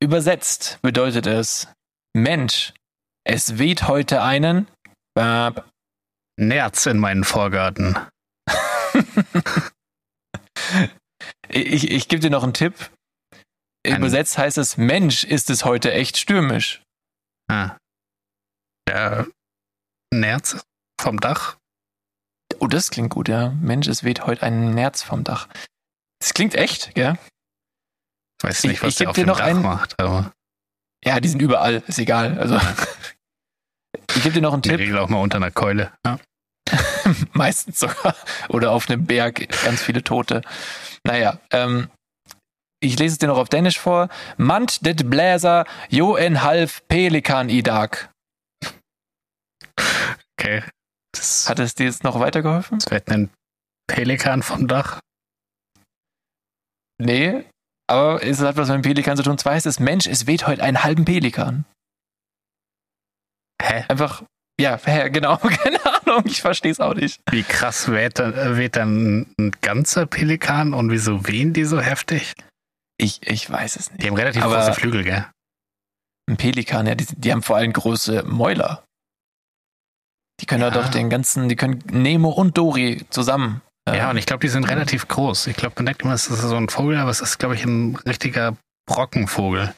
übersetzt 0.00 0.78
bedeutet 0.82 1.26
es, 1.26 1.68
Mensch, 2.16 2.74
es 3.24 3.58
weht 3.58 3.88
heute 3.88 4.22
einen. 4.22 4.68
Bab. 5.14 5.68
Nerz 6.36 6.86
in 6.86 6.98
meinen 6.98 7.24
Vorgarten. 7.24 7.96
Ich, 11.48 11.90
ich 11.90 12.08
gebe 12.08 12.20
dir 12.20 12.30
noch 12.30 12.42
einen 12.42 12.54
Tipp. 12.54 12.90
Übersetzt 13.86 14.38
heißt 14.38 14.58
es, 14.58 14.76
Mensch, 14.76 15.24
ist 15.24 15.50
es 15.50 15.64
heute 15.64 15.92
echt 15.92 16.16
stürmisch. 16.16 16.82
Ah. 17.50 17.76
Der 18.88 19.26
Nerz 20.12 20.64
vom 21.00 21.20
Dach. 21.20 21.56
Oh, 22.58 22.66
das 22.66 22.90
klingt 22.90 23.10
gut, 23.10 23.28
ja. 23.28 23.50
Mensch, 23.50 23.86
es 23.88 24.04
weht 24.04 24.26
heute 24.26 24.42
ein 24.42 24.74
Nerz 24.74 25.02
vom 25.02 25.22
Dach. 25.22 25.48
Das 26.20 26.34
klingt 26.34 26.54
echt, 26.54 26.94
gell? 26.94 27.18
Ich 28.40 28.44
weiß 28.48 28.64
Ich- 28.64 28.70
nicht, 28.70 28.82
was 28.82 28.88
ich 28.90 28.96
der 28.96 29.10
auf 29.10 29.16
dem 29.16 29.26
noch 29.26 29.38
Dach 29.38 29.46
einen- 29.46 29.62
macht, 29.62 29.98
aber 30.00 30.32
Ja, 31.04 31.20
die 31.20 31.28
sind 31.28 31.40
überall, 31.42 31.82
ist 31.86 31.98
egal. 31.98 32.38
Also, 32.38 32.58
ich 34.16 34.22
gebe 34.22 34.34
dir 34.34 34.42
noch 34.42 34.52
einen 34.52 34.62
in 34.62 34.68
der 34.68 34.78
Tipp, 34.78 34.86
Regel 34.86 34.98
auch 34.98 35.08
mal 35.08 35.20
unter 35.20 35.36
einer 35.36 35.50
Keule. 35.50 35.92
Ja. 36.04 36.18
meistens 37.32 37.78
sogar. 37.80 38.14
Oder 38.48 38.72
auf 38.72 38.88
einem 38.88 39.06
Berg, 39.06 39.48
ganz 39.64 39.82
viele 39.82 40.02
Tote. 40.02 40.42
Naja, 41.04 41.38
ähm, 41.50 41.88
ich 42.80 42.98
lese 42.98 43.14
es 43.14 43.18
dir 43.18 43.28
noch 43.28 43.38
auf 43.38 43.48
Dänisch 43.48 43.78
vor. 43.78 44.08
Mant 44.36 44.84
det 44.84 45.08
bläser 45.08 45.64
jo 45.88 46.16
en 46.16 46.42
halv 46.42 46.82
pelikan 46.88 47.48
i 47.48 47.62
dag. 47.62 48.10
Okay. 50.38 50.62
Das, 51.12 51.48
Hat 51.48 51.58
es 51.58 51.74
dir 51.74 51.86
jetzt 51.86 52.04
noch 52.04 52.18
weitergeholfen? 52.18 52.78
das 52.78 52.90
wird 52.90 53.08
ein 53.08 53.30
Pelikan 53.86 54.42
vom 54.42 54.66
Dach. 54.66 55.00
Nee, 56.98 57.44
aber 57.86 58.22
es 58.22 58.40
hat 58.40 58.56
was 58.56 58.68
mit 58.68 58.76
dem 58.76 58.82
Pelikan 58.82 59.16
zu 59.16 59.22
tun. 59.22 59.38
Zwar 59.38 59.54
heißt 59.54 59.66
es, 59.66 59.78
Mensch, 59.80 60.06
es 60.06 60.26
weht 60.26 60.46
heute 60.46 60.62
einen 60.62 60.82
halben 60.82 61.04
Pelikan. 61.04 61.64
Hä? 63.62 63.84
Einfach, 63.88 64.22
ja, 64.60 64.76
genau, 65.08 65.36
keine 65.38 65.78
Ahnung, 65.84 66.22
ich 66.26 66.40
verstehe 66.42 66.72
es 66.72 66.80
auch 66.80 66.94
nicht. 66.94 67.20
Wie 67.30 67.42
krass 67.42 67.90
weht 67.90 68.18
dann, 68.18 68.56
weht 68.56 68.76
dann 68.76 69.26
ein 69.38 69.50
ganzer 69.60 70.06
Pelikan 70.06 70.74
und 70.74 70.90
wieso 70.90 71.26
wehen 71.26 71.52
die 71.52 71.64
so 71.64 71.80
heftig? 71.80 72.34
Ich, 72.98 73.20
ich 73.26 73.50
weiß 73.50 73.76
es 73.76 73.90
nicht. 73.90 74.02
Die 74.02 74.08
haben 74.08 74.16
relativ 74.16 74.42
Aber- 74.42 74.56
große 74.56 74.74
Flügel, 74.74 75.04
gell? 75.04 75.26
Ein 76.30 76.36
Pelikan, 76.38 76.86
ja, 76.86 76.94
die, 76.94 77.06
die 77.06 77.32
haben 77.32 77.42
vor 77.42 77.56
allem 77.56 77.72
große 77.72 78.22
Mäuler. 78.22 78.82
Die 80.40 80.46
können 80.46 80.62
ja. 80.62 80.70
Doch 80.70 80.88
den 80.88 81.10
ganzen, 81.10 81.48
die 81.48 81.56
können 81.56 81.82
Nemo 81.90 82.30
und 82.30 82.56
Dori 82.56 83.04
zusammen. 83.10 83.60
äh, 83.88 83.96
Ja, 83.98 84.10
und 84.10 84.16
ich 84.16 84.26
glaube, 84.26 84.40
die 84.40 84.48
sind 84.48 84.64
relativ 84.64 85.06
groß. 85.08 85.46
Ich 85.48 85.56
glaube, 85.56 85.74
man 85.76 85.86
denkt 85.86 86.02
immer, 86.02 86.14
es 86.14 86.28
ist 86.28 86.40
so 86.40 86.56
ein 86.56 86.68
Vogel, 86.70 86.96
aber 86.98 87.10
es 87.10 87.20
ist, 87.20 87.38
glaube 87.38 87.54
ich, 87.56 87.64
ein 87.64 87.96
richtiger 88.06 88.56
Brockenvogel. 88.86 89.74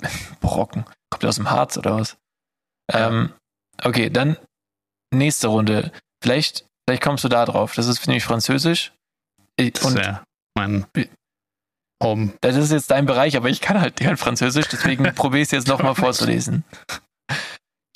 Brocken. 0.40 0.84
Kommt 1.10 1.22
der 1.22 1.28
aus 1.28 1.36
dem 1.36 1.50
Harz 1.50 1.76
oder 1.78 1.96
was? 1.96 2.16
Ähm, 2.92 3.32
okay, 3.82 4.10
dann 4.10 4.36
nächste 5.12 5.48
Runde. 5.48 5.92
Vielleicht, 6.22 6.66
vielleicht 6.86 7.02
kommst 7.02 7.24
du 7.24 7.28
da 7.28 7.44
drauf. 7.44 7.74
Das 7.74 7.86
ist 7.86 8.06
nämlich 8.06 8.24
Französisch. 8.24 8.92
Ich- 9.56 9.72
Das 9.74 9.94
ja 9.94 10.24
mein 10.56 10.86
Home. 12.02 12.32
das 12.40 12.56
ist 12.56 12.72
jetzt 12.72 12.90
dein 12.90 13.06
Bereich, 13.06 13.36
aber 13.36 13.48
ich 13.50 13.60
kann 13.60 13.80
halt 13.80 13.96
kein 13.96 14.16
Französisch, 14.16 14.68
deswegen 14.68 15.04
probiere 15.14 15.42
ich 15.42 15.48
es 15.48 15.52
jetzt 15.52 15.68
nochmal 15.68 15.94
vorzulesen. 15.94 16.64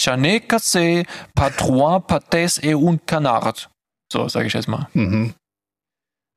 Chané 0.00 0.40
cassé, 0.46 1.06
patrouin, 1.34 2.00
patés 2.02 2.58
et 2.62 2.74
un 2.74 2.98
canard. 3.06 3.70
So, 4.12 4.28
sage 4.28 4.46
ich 4.48 4.52
jetzt 4.52 4.68
mal. 4.68 4.88
Mhm. 4.92 5.34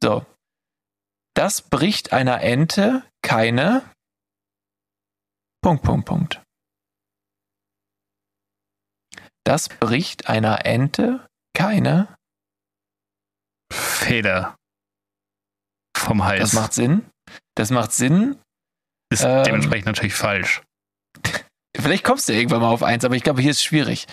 So. 0.01 0.25
Das 1.35 1.61
bricht 1.61 2.13
einer 2.13 2.41
Ente 2.41 3.03
keine. 3.21 3.83
Punkt, 5.61 5.83
Punkt, 5.83 6.05
Punkt. 6.07 6.41
Das 9.47 9.69
bricht 9.69 10.27
einer 10.27 10.65
Ente 10.65 11.25
keine. 11.55 12.13
Feder 13.71 14.57
vom 15.95 16.25
Hals. 16.25 16.41
Das 16.41 16.53
macht 16.53 16.73
Sinn. 16.73 17.09
Das 17.55 17.69
macht 17.69 17.93
Sinn. 17.93 18.37
ist 19.09 19.23
ähm, 19.23 19.45
dementsprechend 19.45 19.85
natürlich 19.85 20.15
falsch. 20.15 20.63
Vielleicht 21.77 22.03
kommst 22.03 22.27
du 22.27 22.33
irgendwann 22.33 22.59
mal 22.59 22.71
auf 22.73 22.83
eins, 22.83 23.05
aber 23.05 23.15
ich 23.15 23.23
glaube, 23.23 23.41
hier 23.41 23.51
ist 23.51 23.59
es 23.59 23.63
schwierig. 23.63 24.07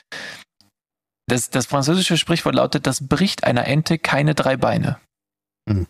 Das, 1.27 1.51
das 1.51 1.67
französische 1.67 2.17
Sprichwort 2.17 2.55
lautet, 2.55 2.87
das 2.87 3.09
bricht 3.09 3.43
einer 3.43 3.67
Ente 3.67 3.99
keine 3.99 4.37
drei 4.37 4.57
Beine. 4.57 5.01
Hm. 5.69 5.89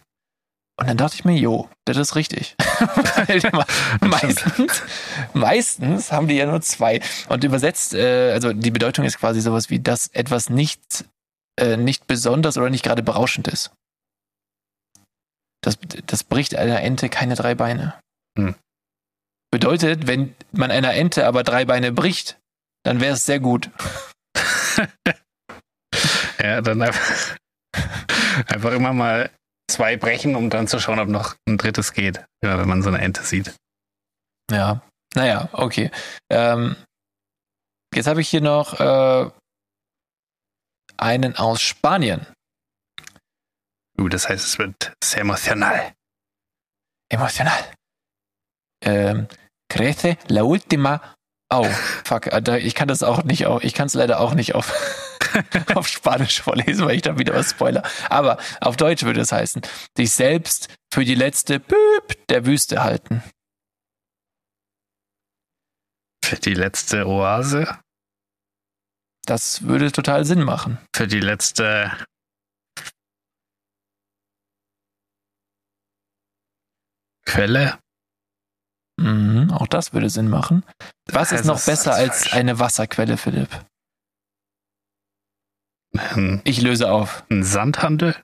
Und 0.76 0.88
dann 0.88 0.96
dachte 0.96 1.14
ich 1.14 1.24
mir, 1.24 1.36
jo, 1.36 1.68
das 1.84 1.96
ist 1.96 2.16
richtig. 2.16 2.56
Meistens, 4.00 4.82
meistens 5.32 6.10
haben 6.10 6.26
die 6.26 6.34
ja 6.34 6.46
nur 6.46 6.60
zwei. 6.62 7.00
Und 7.28 7.44
übersetzt, 7.44 7.94
äh, 7.94 8.32
also 8.32 8.52
die 8.52 8.72
Bedeutung 8.72 9.04
ist 9.04 9.18
quasi 9.18 9.40
sowas 9.40 9.70
wie, 9.70 9.78
dass 9.78 10.08
etwas 10.08 10.50
nicht, 10.50 11.04
äh, 11.60 11.76
nicht 11.76 12.06
besonders 12.08 12.56
oder 12.56 12.70
nicht 12.70 12.84
gerade 12.84 13.04
berauschend 13.04 13.46
ist. 13.46 13.72
Das, 15.62 15.78
das 16.06 16.24
bricht 16.24 16.56
einer 16.56 16.80
Ente 16.80 17.08
keine 17.08 17.36
drei 17.36 17.54
Beine. 17.54 17.94
Hm. 18.36 18.56
Bedeutet, 19.52 20.08
wenn 20.08 20.34
man 20.50 20.72
einer 20.72 20.94
Ente 20.94 21.26
aber 21.26 21.44
drei 21.44 21.64
Beine 21.64 21.92
bricht, 21.92 22.38
dann 22.82 23.00
wäre 23.00 23.14
es 23.14 23.24
sehr 23.24 23.40
gut. 23.40 23.70
Ja, 26.42 26.60
dann 26.60 26.82
einfach, 26.82 27.36
einfach 28.48 28.72
immer 28.72 28.92
mal 28.92 29.30
zwei 29.68 29.96
brechen, 29.96 30.36
um 30.36 30.50
dann 30.50 30.68
zu 30.68 30.78
schauen, 30.78 30.98
ob 30.98 31.08
noch 31.08 31.36
ein 31.48 31.58
drittes 31.58 31.92
geht. 31.92 32.24
Wenn 32.40 32.68
man 32.68 32.82
so 32.82 32.88
eine 32.88 33.00
Ente 33.00 33.22
sieht. 33.22 33.54
Ja, 34.50 34.82
naja, 35.14 35.48
okay. 35.52 35.90
Ähm, 36.30 36.76
jetzt 37.94 38.06
habe 38.06 38.20
ich 38.20 38.28
hier 38.28 38.40
noch 38.40 38.78
äh, 38.78 39.30
einen 40.96 41.36
aus 41.36 41.62
Spanien. 41.62 42.26
Uh, 43.98 44.08
das 44.08 44.28
heißt, 44.28 44.44
es 44.44 44.58
wird 44.58 44.92
sehr 45.02 45.20
emotional. 45.20 45.92
Emotional. 47.10 47.72
Ähm, 48.82 49.28
crece 49.68 50.16
la 50.28 50.42
última. 50.42 51.14
Oh, 51.60 51.68
fuck, 52.04 52.32
Alter, 52.32 52.58
ich 52.58 52.74
kann 52.74 52.88
das 52.88 53.02
auch 53.02 53.24
nicht 53.24 53.46
auf, 53.46 53.62
ich 53.64 53.74
kann 53.74 53.86
es 53.86 53.94
leider 53.94 54.20
auch 54.20 54.34
nicht 54.34 54.54
auf, 54.54 54.72
auf 55.74 55.88
Spanisch 55.88 56.40
vorlesen, 56.42 56.86
weil 56.86 56.96
ich 56.96 57.02
da 57.02 57.18
wieder 57.18 57.34
was 57.34 57.50
spoiler. 57.50 57.82
Aber 58.10 58.38
auf 58.60 58.76
Deutsch 58.76 59.02
würde 59.04 59.20
es 59.20 59.32
heißen, 59.32 59.62
sich 59.96 60.10
selbst 60.12 60.68
für 60.92 61.04
die 61.04 61.14
letzte 61.14 61.60
Püp 61.60 62.26
der 62.28 62.46
Wüste 62.46 62.82
halten. 62.82 63.22
Für 66.24 66.36
die 66.36 66.54
letzte 66.54 67.06
Oase, 67.06 67.78
Das 69.26 69.62
würde 69.62 69.92
total 69.92 70.24
Sinn 70.24 70.42
machen. 70.42 70.78
für 70.96 71.06
die 71.06 71.20
letzte 71.20 71.92
Quelle. 77.26 77.78
Mhm, 78.96 79.50
auch 79.52 79.66
das 79.66 79.92
würde 79.92 80.08
Sinn 80.10 80.28
machen. 80.28 80.64
Was 81.10 81.32
ist 81.32 81.38
Also, 81.40 81.52
noch 81.52 81.64
besser 81.64 81.94
als 81.94 82.32
eine 82.32 82.58
Wasserquelle, 82.58 83.16
Philipp? 83.16 83.48
Ein, 85.96 86.40
Ich 86.44 86.60
löse 86.60 86.90
auf. 86.90 87.24
ein 87.30 87.42
Sandhandel. 87.44 88.16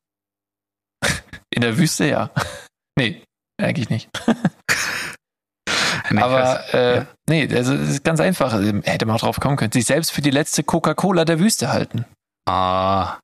In 1.54 1.62
der 1.62 1.78
Wüste, 1.78 2.06
ja. 2.06 2.30
Nee, 2.98 3.22
eigentlich 3.60 3.88
nicht. 3.88 4.10
Aber 6.20 6.74
äh, 6.74 6.96
ja. 6.96 7.06
nee, 7.28 7.48
also 7.56 7.72
es 7.74 7.88
ist 7.88 8.04
ganz 8.04 8.20
einfach. 8.20 8.52
Ähm, 8.54 8.82
Hätte 8.82 9.06
man 9.06 9.16
auch 9.16 9.20
drauf 9.20 9.38
kommen 9.40 9.56
können. 9.56 9.72
Sich 9.72 9.86
selbst 9.86 10.10
für 10.10 10.22
die 10.22 10.30
letzte 10.30 10.64
Coca-Cola 10.64 11.24
der 11.24 11.38
Wüste 11.38 11.70
halten. 11.72 12.04
Ah, 12.48 13.18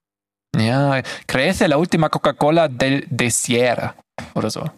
Ja, 0.56 1.02
crece 1.26 1.66
la 1.66 1.76
última 1.76 2.08
Coca-Cola 2.08 2.68
del 2.68 3.04
desierto. 3.10 3.90
Oder 4.34 4.50
so. 4.50 4.70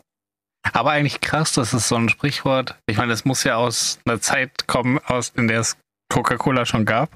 Aber 0.73 0.91
eigentlich 0.93 1.21
krass, 1.21 1.53
das 1.53 1.73
ist 1.75 1.89
so 1.89 1.97
ein 1.97 2.09
Sprichwort. 2.09 2.79
Ich 2.87 2.97
meine, 2.97 3.11
das 3.11 3.25
muss 3.25 3.45
ja 3.45 3.57
aus 3.57 3.99
einer 4.05 4.21
Zeit 4.21 4.67
kommen, 4.69 4.99
aus, 4.99 5.31
in 5.31 5.49
der 5.49 5.61
es 5.61 5.77
Coca-Cola 6.13 6.67
schon 6.67 6.85
gab. 6.85 7.15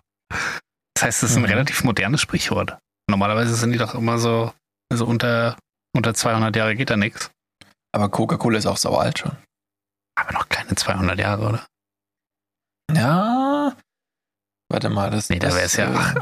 Das 0.95 1.03
heißt, 1.05 1.23
es 1.23 1.31
ist 1.31 1.37
ein 1.37 1.43
Mhm. 1.43 1.49
relativ 1.49 1.85
modernes 1.85 2.21
Sprichwort. 2.21 2.79
Normalerweise 3.11 3.55
sind 3.55 3.73
die 3.73 3.79
doch 3.79 3.95
immer 3.95 4.19
so, 4.19 4.53
also 4.91 5.07
unter, 5.07 5.57
unter 5.95 6.15
200 6.15 6.55
Jahre 6.57 6.77
geht 6.77 6.91
da 6.91 6.97
nichts. 6.97 7.31
Aber 7.95 8.09
Coca-Cola 8.09 8.59
ist 8.59 8.67
auch 8.67 8.77
sau 8.79 8.97
alt 8.97 9.19
schon. 9.19 9.37
Aber 10.19 10.33
noch 10.33 10.49
keine 10.49 10.75
200 10.75 11.19
Jahre, 11.19 11.49
oder? 11.49 11.67
Ja. 12.93 13.77
Warte 14.71 14.89
mal, 14.91 15.11
das 15.11 15.29
Nee, 15.31 15.39
da 15.39 15.49
wäre 15.55 15.63
es 15.67 15.77
ja 15.77 15.91
äh, 15.93 15.97
ach, 15.97 16.15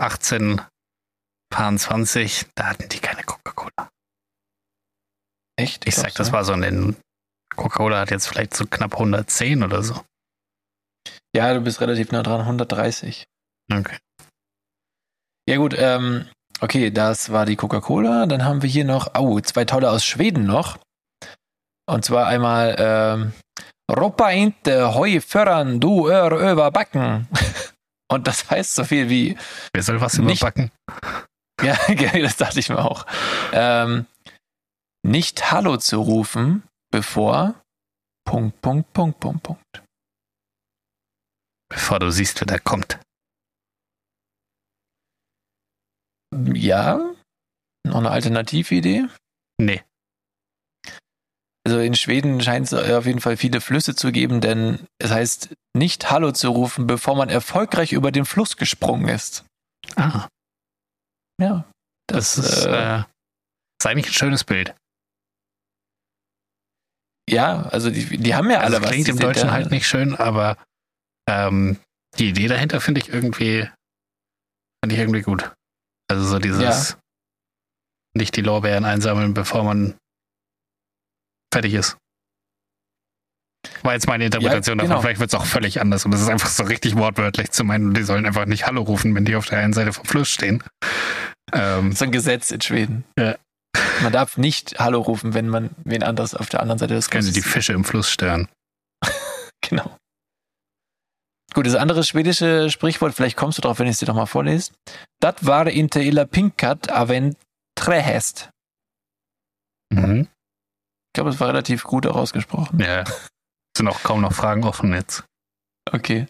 1820, 1.52 2.46
da 2.54 2.66
hatten 2.68 2.88
die 2.88 2.98
keine 3.00 3.22
Coca-Cola. 3.24 3.88
Echt? 5.56 5.86
Ich 5.86 5.94
sag, 5.94 6.04
Glaubst 6.04 6.18
das 6.20 6.32
war 6.32 6.44
so 6.44 6.52
in 6.54 6.62
den. 6.62 6.96
Coca-Cola 7.56 8.00
hat 8.00 8.10
jetzt 8.10 8.26
vielleicht 8.26 8.54
so 8.56 8.64
knapp 8.66 8.94
110 8.94 9.62
oder 9.62 9.82
so. 9.82 10.00
Ja, 11.34 11.52
du 11.54 11.60
bist 11.60 11.80
relativ 11.80 12.10
nah 12.12 12.22
dran, 12.22 12.40
130. 12.40 13.24
Okay. 13.72 13.96
Ja 15.48 15.56
gut, 15.56 15.74
ähm, 15.78 16.28
okay, 16.60 16.90
das 16.90 17.30
war 17.32 17.46
die 17.46 17.56
Coca-Cola. 17.56 18.26
Dann 18.26 18.44
haben 18.44 18.62
wir 18.62 18.68
hier 18.70 18.84
noch, 18.84 19.14
au, 19.14 19.40
zwei 19.40 19.64
tolle 19.64 19.90
aus 19.90 20.04
Schweden 20.04 20.44
noch. 20.46 20.78
Und 21.88 22.04
zwar 22.04 22.26
einmal 22.26 22.76
ähm, 22.78 23.32
Roppa 23.90 24.30
inte 24.30 24.94
Heu 24.94 25.20
föran 25.20 25.80
du 25.80 26.08
ör 26.08 26.30
över 26.32 26.70
backen. 26.70 27.28
Und 28.12 28.26
das 28.26 28.50
heißt 28.50 28.74
so 28.74 28.84
viel 28.84 29.08
wie, 29.08 29.36
Wer 29.72 29.82
soll 29.84 30.00
was 30.00 30.18
Nicht- 30.18 30.40
überbacken? 30.42 30.70
ja, 31.62 31.76
das 32.22 32.36
dachte 32.36 32.58
ich 32.58 32.68
mir 32.68 32.78
auch, 32.84 33.06
ähm, 33.52 34.06
nicht 35.06 35.50
Hallo 35.52 35.76
zu 35.76 36.00
rufen, 36.00 36.62
bevor 36.90 37.60
Punkt, 38.26 38.60
Punkt, 38.60 38.92
Punkt, 38.92 39.20
Punkt, 39.20 39.42
Punkt. 39.42 39.82
Bevor 41.68 41.98
du 41.98 42.10
siehst, 42.10 42.40
wer 42.40 42.46
da 42.46 42.58
kommt. 42.58 42.98
Ja, 46.54 47.14
noch 47.86 47.96
eine 47.98 48.10
Alternatividee. 48.10 49.06
Nee. 49.60 49.82
Also 51.66 51.78
in 51.80 51.94
Schweden 51.94 52.40
scheint 52.40 52.66
es 52.66 52.74
auf 52.74 53.06
jeden 53.06 53.20
Fall 53.20 53.36
viele 53.36 53.60
Flüsse 53.60 53.94
zu 53.94 54.12
geben, 54.12 54.40
denn 54.40 54.86
es 54.98 55.10
heißt 55.10 55.54
nicht 55.76 56.10
Hallo 56.10 56.32
zu 56.32 56.48
rufen, 56.50 56.86
bevor 56.86 57.16
man 57.16 57.28
erfolgreich 57.28 57.92
über 57.92 58.10
den 58.12 58.24
Fluss 58.24 58.56
gesprungen 58.56 59.08
ist. 59.08 59.44
Ah, 59.96 60.28
Ja. 61.40 61.70
das, 62.06 62.36
Das, 62.36 62.38
ist, 62.38 62.64
äh, 62.66 63.00
äh, 63.00 63.04
ist 63.80 63.86
eigentlich 63.86 64.06
ein 64.06 64.12
schönes 64.14 64.44
Bild. 64.44 64.74
Ja, 67.30 67.62
also 67.62 67.90
die, 67.90 68.18
die 68.18 68.34
haben 68.34 68.50
ja 68.50 68.60
Also 68.60 68.76
alle 68.76 68.84
was. 68.84 68.90
klingt 68.92 69.08
im 69.08 69.18
Deutschen 69.18 69.46
ja- 69.48 69.52
halt 69.52 69.70
nicht 69.70 69.86
schön, 69.86 70.14
aber 70.16 70.56
ähm, 71.28 71.78
die 72.18 72.28
Idee 72.30 72.48
dahinter 72.48 72.80
finde 72.80 73.00
ich 73.00 73.08
irgendwie, 73.08 73.68
finde 74.82 74.94
ich 74.94 74.98
irgendwie 74.98 75.22
gut. 75.22 75.52
Also 76.10 76.24
so 76.26 76.38
dieses 76.38 76.96
nicht 78.16 78.34
die 78.36 78.40
Lorbeeren 78.42 78.84
einsammeln, 78.84 79.34
bevor 79.34 79.62
man 79.64 79.94
fertig 81.54 81.74
ist. 81.74 81.96
War 83.82 83.92
jetzt 83.92 84.06
meine 84.08 84.24
Interpretation 84.24 84.78
Ja, 84.78 84.82
davon. 84.84 84.88
genau. 84.90 85.00
Vielleicht 85.02 85.20
wird 85.20 85.30
es 85.32 85.38
auch 85.38 85.44
völlig 85.44 85.80
anders. 85.80 86.04
Und 86.04 86.12
es 86.14 86.20
ist 86.20 86.28
einfach 86.28 86.48
so 86.48 86.64
richtig 86.64 86.96
wortwörtlich 86.96 87.50
zu 87.50 87.62
meinen, 87.62 87.94
die 87.94 88.02
sollen 88.02 88.26
einfach 88.26 88.46
nicht 88.46 88.66
Hallo 88.66 88.82
rufen, 88.82 89.14
wenn 89.14 89.24
die 89.24 89.36
auf 89.36 89.46
der 89.46 89.58
einen 89.58 89.72
Seite 89.72 89.92
vom 89.92 90.04
Fluss 90.06 90.28
stehen. 90.28 90.62
Ähm, 91.52 91.92
So 91.92 92.04
ein 92.06 92.10
Gesetz 92.12 92.50
in 92.50 92.60
Schweden. 92.60 93.04
Ja. 93.18 93.36
Man 94.02 94.12
darf 94.12 94.36
nicht 94.36 94.78
Hallo 94.78 95.00
rufen, 95.00 95.34
wenn 95.34 95.48
man 95.48 95.70
wen 95.84 96.02
anders 96.02 96.34
auf 96.34 96.48
der 96.48 96.60
anderen 96.60 96.78
Seite 96.78 96.94
des 96.94 97.10
können 97.10 97.22
sie 97.22 97.32
die 97.32 97.40
Flusses 97.40 97.52
Fische 97.52 97.72
im 97.72 97.84
Fluss 97.84 98.10
stören. 98.10 98.48
Genau. 99.62 99.94
Gut, 101.52 101.66
das 101.66 101.74
andere 101.74 102.02
schwedische 102.02 102.70
Sprichwort, 102.70 103.14
vielleicht 103.14 103.36
kommst 103.36 103.58
du 103.58 103.62
drauf, 103.62 103.78
wenn 103.78 103.86
ich 103.86 103.92
es 103.92 103.98
dir 103.98 104.06
doch 104.06 104.14
mal 104.14 104.26
vorlese. 104.26 104.72
Dat 105.20 105.44
var 105.44 105.68
inte 105.68 106.00
illa 106.00 106.24
pinkat 106.24 106.90
av 106.90 107.10
en 107.10 107.36
trähäst. 107.76 108.50
Mhm. 109.92 110.28
Ich 111.08 111.12
glaube, 111.12 111.30
es 111.30 111.40
war 111.40 111.48
relativ 111.48 111.84
gut 111.84 112.06
ausgesprochen. 112.06 112.80
Ja. 112.80 113.04
Sind 113.76 113.88
auch 113.88 114.02
kaum 114.02 114.20
noch 114.20 114.32
Fragen 114.32 114.64
offen 114.64 114.94
jetzt. 114.94 115.24
Okay. 115.90 116.26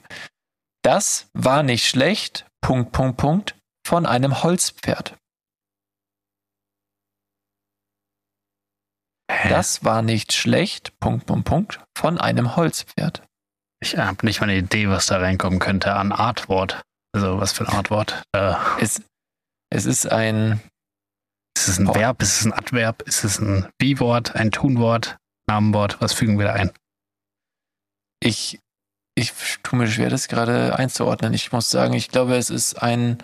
Das 0.83 1.29
war 1.35 1.63
nicht 1.63 1.87
schlecht, 1.87 2.47
Punkt, 2.63 2.93
Punkt, 2.93 3.19
Punkt, 3.19 3.55
von 3.87 4.07
einem 4.07 4.43
Holzpferd. 4.43 5.17
Das 9.49 9.85
war 9.85 10.03
nicht 10.03 10.33
schlecht, 10.33 10.99
Punkt, 11.01 11.27
Punkt, 11.27 11.45
Punkt, 11.47 11.81
von 11.97 12.19
einem 12.19 12.57
Holzpferd. 12.57 13.23
Ich 13.83 13.97
habe 13.97 14.27
nicht 14.27 14.41
mal 14.41 14.51
eine 14.51 14.59
Idee, 14.59 14.89
was 14.89 15.07
da 15.07 15.19
reinkommen 15.19 15.59
könnte 15.59 15.95
an 15.95 16.13
Artwort. 16.13 16.83
Also 17.15 17.41
was 17.41 17.53
für 17.53 17.67
ein 17.67 17.75
Artwort. 17.75 18.23
Äh, 18.33 18.55
Es, 18.81 19.03
es 19.71 19.87
ist 19.87 20.11
ein, 20.11 20.61
ist 21.57 21.69
es 21.69 21.79
ein 21.79 21.87
Boah. 21.87 21.95
Verb? 21.95 22.23
Ist 22.23 22.41
es 22.41 22.45
ein 22.47 22.53
Adverb? 22.53 23.03
Ist 23.03 23.25
es 23.25 23.39
ein 23.39 23.69
Wie-Wort? 23.79 24.35
Ein 24.37 24.51
Tunwort? 24.51 25.17
Namenwort? 25.49 26.01
Was 26.01 26.13
fügen 26.13 26.39
wir 26.39 26.47
da 26.47 26.53
ein? 26.53 26.71
ich, 28.23 28.61
ich 29.15 29.33
tue 29.63 29.79
mir 29.79 29.89
schwer, 29.89 30.11
das 30.11 30.29
gerade 30.29 30.77
einzuordnen. 30.77 31.33
Ich 31.33 31.53
muss 31.53 31.71
sagen, 31.71 31.95
ich 31.95 32.11
glaube, 32.11 32.37
es 32.37 32.51
ist 32.51 32.75
ein, 32.83 33.23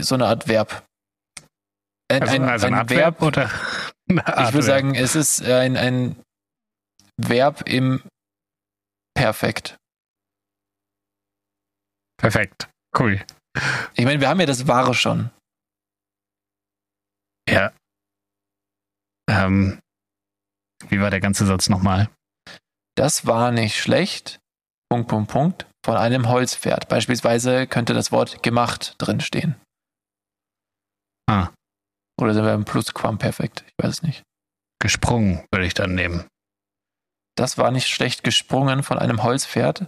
so 0.00 0.14
eine 0.14 0.26
Art 0.26 0.48
Verb. 0.48 0.84
Ein, 2.10 2.22
Also, 2.22 2.34
ein, 2.34 2.44
also 2.44 2.66
ein, 2.66 2.74
ein 2.74 2.80
Adverb 2.80 3.20
Verb, 3.20 3.22
oder 3.22 3.50
ein 4.08 4.46
ich 4.46 4.52
würde 4.54 4.62
sagen, 4.62 4.94
es 4.94 5.14
ist 5.14 5.42
ein, 5.42 5.76
ein 5.76 6.16
Verb 7.16 7.68
im 7.68 8.02
Perfekt. 9.14 9.76
Perfekt. 12.18 12.68
Cool. 12.96 13.20
Ich 13.94 14.04
meine, 14.04 14.20
wir 14.20 14.28
haben 14.28 14.40
ja 14.40 14.46
das 14.46 14.68
Wahre 14.68 14.94
schon. 14.94 15.30
Ja. 17.48 17.72
Ähm, 19.28 19.80
wie 20.88 21.00
war 21.00 21.10
der 21.10 21.20
ganze 21.20 21.46
Satz 21.46 21.68
nochmal? 21.68 22.08
Das 22.94 23.26
war 23.26 23.50
nicht 23.50 23.76
schlecht. 23.76 24.38
Punkt, 24.88 25.08
Punkt, 25.08 25.30
Punkt. 25.30 25.66
Von 25.84 25.96
einem 25.96 26.28
Holzpferd. 26.28 26.88
Beispielsweise 26.88 27.66
könnte 27.66 27.94
das 27.94 28.12
Wort 28.12 28.42
gemacht 28.42 28.94
drinstehen. 28.98 29.56
Ah. 31.28 31.50
Oder 32.20 32.34
sind 32.34 32.44
wir 32.44 32.54
im 32.54 32.64
Plusquamperfekt? 32.64 33.64
Ich 33.66 33.74
weiß 33.84 33.94
es 33.94 34.02
nicht. 34.02 34.22
Gesprungen 34.80 35.44
würde 35.52 35.66
ich 35.66 35.74
dann 35.74 35.94
nehmen. 35.94 36.26
Das 37.36 37.58
war 37.58 37.70
nicht 37.70 37.88
schlecht 37.88 38.24
gesprungen 38.24 38.82
von 38.82 38.98
einem 38.98 39.22
Holzpferd. 39.22 39.86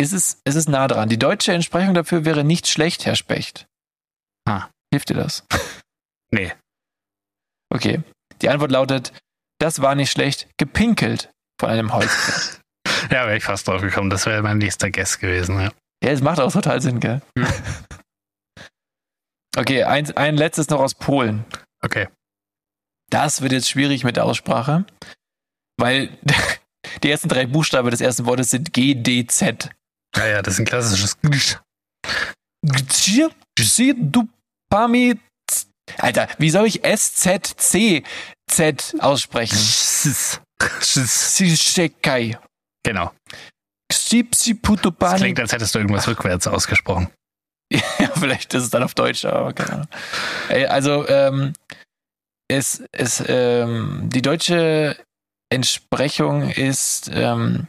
Ist 0.00 0.12
es, 0.12 0.40
es 0.44 0.56
ist 0.56 0.68
nah 0.68 0.88
dran. 0.88 1.08
Die 1.08 1.18
deutsche 1.18 1.52
Entsprechung 1.52 1.94
dafür 1.94 2.24
wäre 2.24 2.42
nicht 2.42 2.66
schlecht, 2.66 3.06
Herr 3.06 3.16
Specht. 3.16 3.66
Ah. 4.48 4.68
Hilft 4.92 5.10
dir 5.10 5.14
das? 5.14 5.44
Nee. 6.32 6.52
Okay. 7.74 8.04
Die 8.40 8.48
Antwort 8.50 8.70
lautet, 8.70 9.12
das 9.58 9.82
war 9.82 9.96
nicht 9.96 10.12
schlecht 10.12 10.48
gepinkelt 10.58 11.32
von 11.60 11.70
einem 11.70 11.92
Holzpferd. 11.92 12.60
Ja, 13.10 13.26
wäre 13.26 13.36
ich 13.36 13.42
fast 13.42 13.66
drauf 13.66 13.80
gekommen. 13.80 14.10
Das 14.10 14.26
wäre 14.26 14.40
mein 14.42 14.58
nächster 14.58 14.90
Guess 14.90 15.18
gewesen. 15.18 15.58
Ja. 15.58 15.72
ja, 16.04 16.10
es 16.10 16.20
macht 16.20 16.38
auch 16.38 16.52
total 16.52 16.80
Sinn, 16.80 17.00
gell? 17.00 17.20
Okay, 19.56 19.82
ein, 19.84 20.16
ein 20.16 20.36
letztes 20.36 20.68
noch 20.68 20.80
aus 20.80 20.94
Polen. 20.94 21.44
Okay. 21.82 22.08
Das 23.10 23.42
wird 23.42 23.52
jetzt 23.52 23.68
schwierig 23.68 24.04
mit 24.04 24.16
der 24.16 24.24
Aussprache, 24.24 24.84
weil 25.76 26.16
die 27.02 27.10
ersten 27.10 27.28
drei 27.28 27.46
Buchstaben 27.46 27.90
des 27.90 28.00
ersten 28.00 28.26
Wortes 28.26 28.50
sind 28.50 28.72
G, 28.72 28.94
D, 28.94 29.26
Z. 29.26 29.70
Ja, 30.16 30.26
ja, 30.26 30.42
das 30.42 30.54
ist 30.54 30.60
ein 30.60 30.66
klassisches. 30.66 31.16
Alter, 35.98 36.28
wie 36.38 36.50
soll 36.50 36.66
ich 36.66 36.84
S, 36.84 37.14
Z, 37.14 37.46
C, 37.46 38.04
Z 38.48 38.94
aussprechen? 39.00 39.56
Genau. 42.84 43.12
Das 45.14 45.20
klingt, 45.20 45.40
als 45.40 45.52
hättest 45.52 45.74
du 45.74 45.80
irgendwas 45.80 46.06
rückwärts 46.06 46.46
ausgesprochen. 46.46 47.10
Ja, 47.72 48.08
vielleicht 48.14 48.52
ist 48.54 48.64
es 48.64 48.70
dann 48.70 48.82
auf 48.82 48.94
Deutsch, 48.94 49.24
aber 49.24 49.52
keine 49.52 49.72
Ahnung. 49.72 49.88
Also, 50.68 51.06
ähm, 51.08 51.52
es, 52.48 52.82
es, 52.90 53.22
ähm, 53.28 54.08
die 54.12 54.22
deutsche 54.22 54.96
Entsprechung 55.52 56.50
ist 56.50 57.10
ähm, 57.12 57.68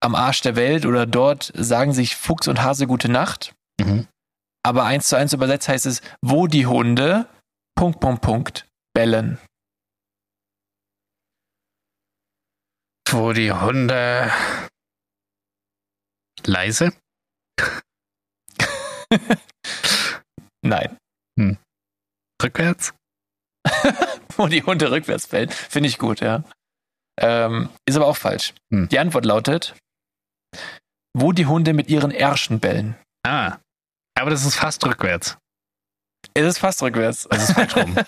am 0.00 0.14
Arsch 0.14 0.40
der 0.40 0.56
Welt 0.56 0.86
oder 0.86 1.06
dort 1.06 1.52
sagen 1.54 1.92
sich 1.92 2.16
Fuchs 2.16 2.48
und 2.48 2.62
Hase 2.62 2.86
gute 2.86 3.10
Nacht. 3.10 3.54
Mhm. 3.80 4.06
Aber 4.64 4.84
eins 4.84 5.08
zu 5.08 5.16
eins 5.16 5.32
übersetzt 5.32 5.68
heißt 5.68 5.86
es, 5.86 6.02
wo 6.22 6.46
die 6.46 6.66
Hunde 6.66 7.28
Punkt, 7.74 8.00
Punkt, 8.00 8.22
Punkt 8.22 8.66
bellen. 8.94 9.38
Wo 13.10 13.32
die 13.32 13.52
Hunde 13.52 14.30
leise? 16.44 16.92
Nein. 20.62 20.96
Rückwärts? 22.42 22.94
wo 24.36 24.46
die 24.46 24.62
Hunde 24.62 24.90
rückwärts 24.90 25.26
bellen. 25.26 25.50
Finde 25.50 25.88
ich 25.88 25.98
gut, 25.98 26.20
ja. 26.20 26.44
Ähm, 27.20 27.68
ist 27.86 27.96
aber 27.96 28.06
auch 28.06 28.16
falsch. 28.16 28.54
Hm. 28.72 28.88
Die 28.88 28.98
Antwort 28.98 29.24
lautet, 29.24 29.74
wo 31.16 31.32
die 31.32 31.46
Hunde 31.46 31.72
mit 31.72 31.88
ihren 31.88 32.12
Ärschen 32.12 32.60
bellen. 32.60 32.96
Ah. 33.26 33.58
Aber 34.16 34.30
das 34.30 34.44
ist 34.44 34.54
fast 34.54 34.84
rückwärts. 34.86 35.36
Es 36.34 36.46
ist 36.46 36.58
fast 36.58 36.82
rückwärts. 36.82 37.26
Das 37.30 37.48
ist 37.48 37.52
falsch 37.54 37.76
rum. 37.76 37.96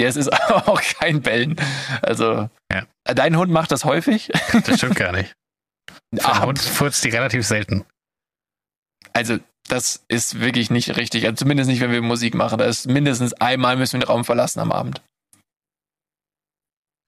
Ja, 0.00 0.08
es 0.08 0.16
ist 0.16 0.26
aber 0.28 0.68
auch 0.68 0.82
kein 0.82 1.22
Bellen. 1.22 1.54
Also, 2.02 2.50
Ja. 2.72 2.84
dein 3.04 3.36
Hund 3.36 3.52
macht 3.52 3.70
das 3.70 3.84
häufig. 3.84 4.28
Das 4.66 4.78
stimmt 4.78 4.96
gar 4.96 5.12
nicht. 5.12 5.32
Für 6.12 6.24
Ah, 6.24 6.42
Hund 6.46 6.58
furzt 6.58 7.04
die 7.04 7.10
relativ 7.10 7.46
selten. 7.46 7.86
Also, 9.14 9.38
das 9.68 10.04
ist 10.08 10.40
wirklich 10.40 10.70
nicht 10.70 10.96
richtig. 10.96 11.24
Also, 11.24 11.36
zumindest 11.36 11.70
nicht, 11.70 11.80
wenn 11.80 11.92
wir 11.92 12.02
Musik 12.02 12.34
machen. 12.34 12.58
Da 12.58 12.64
ist 12.66 12.86
mindestens 12.86 13.32
einmal 13.34 13.76
müssen 13.76 13.94
wir 13.94 14.00
den 14.00 14.08
Raum 14.08 14.24
verlassen 14.24 14.60
am 14.60 14.72
Abend. 14.72 15.02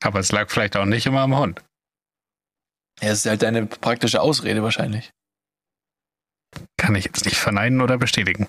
Aber 0.02 0.20
es 0.20 0.32
lag 0.32 0.50
vielleicht 0.50 0.76
auch 0.76 0.84
nicht 0.84 1.06
immer 1.06 1.20
am 1.20 1.36
Hund. 1.36 1.62
Ja, 3.00 3.08
das 3.08 3.18
ist 3.20 3.26
halt 3.26 3.44
eine 3.44 3.66
praktische 3.66 4.20
Ausrede 4.20 4.62
wahrscheinlich. 4.62 5.10
Kann 6.78 6.94
ich 6.94 7.04
jetzt 7.04 7.24
nicht 7.24 7.36
verneinen 7.36 7.80
oder 7.80 7.98
bestätigen. 7.98 8.48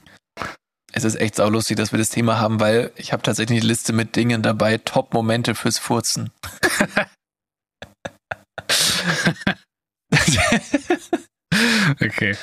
Es 0.93 1.03
ist 1.03 1.15
echt 1.15 1.35
saulustig, 1.35 1.75
dass 1.77 1.91
wir 1.91 1.99
das 1.99 2.09
Thema 2.09 2.39
haben, 2.39 2.59
weil 2.59 2.91
ich 2.95 3.11
habe 3.11 3.23
tatsächlich 3.23 3.59
eine 3.59 3.67
Liste 3.67 3.91
mit 3.91 4.15
Dingen 4.15 4.41
dabei, 4.41 4.77
Top-Momente 4.77 5.53
fürs 5.55 5.79
Furzen. 5.79 6.31
Okay. 12.01 12.35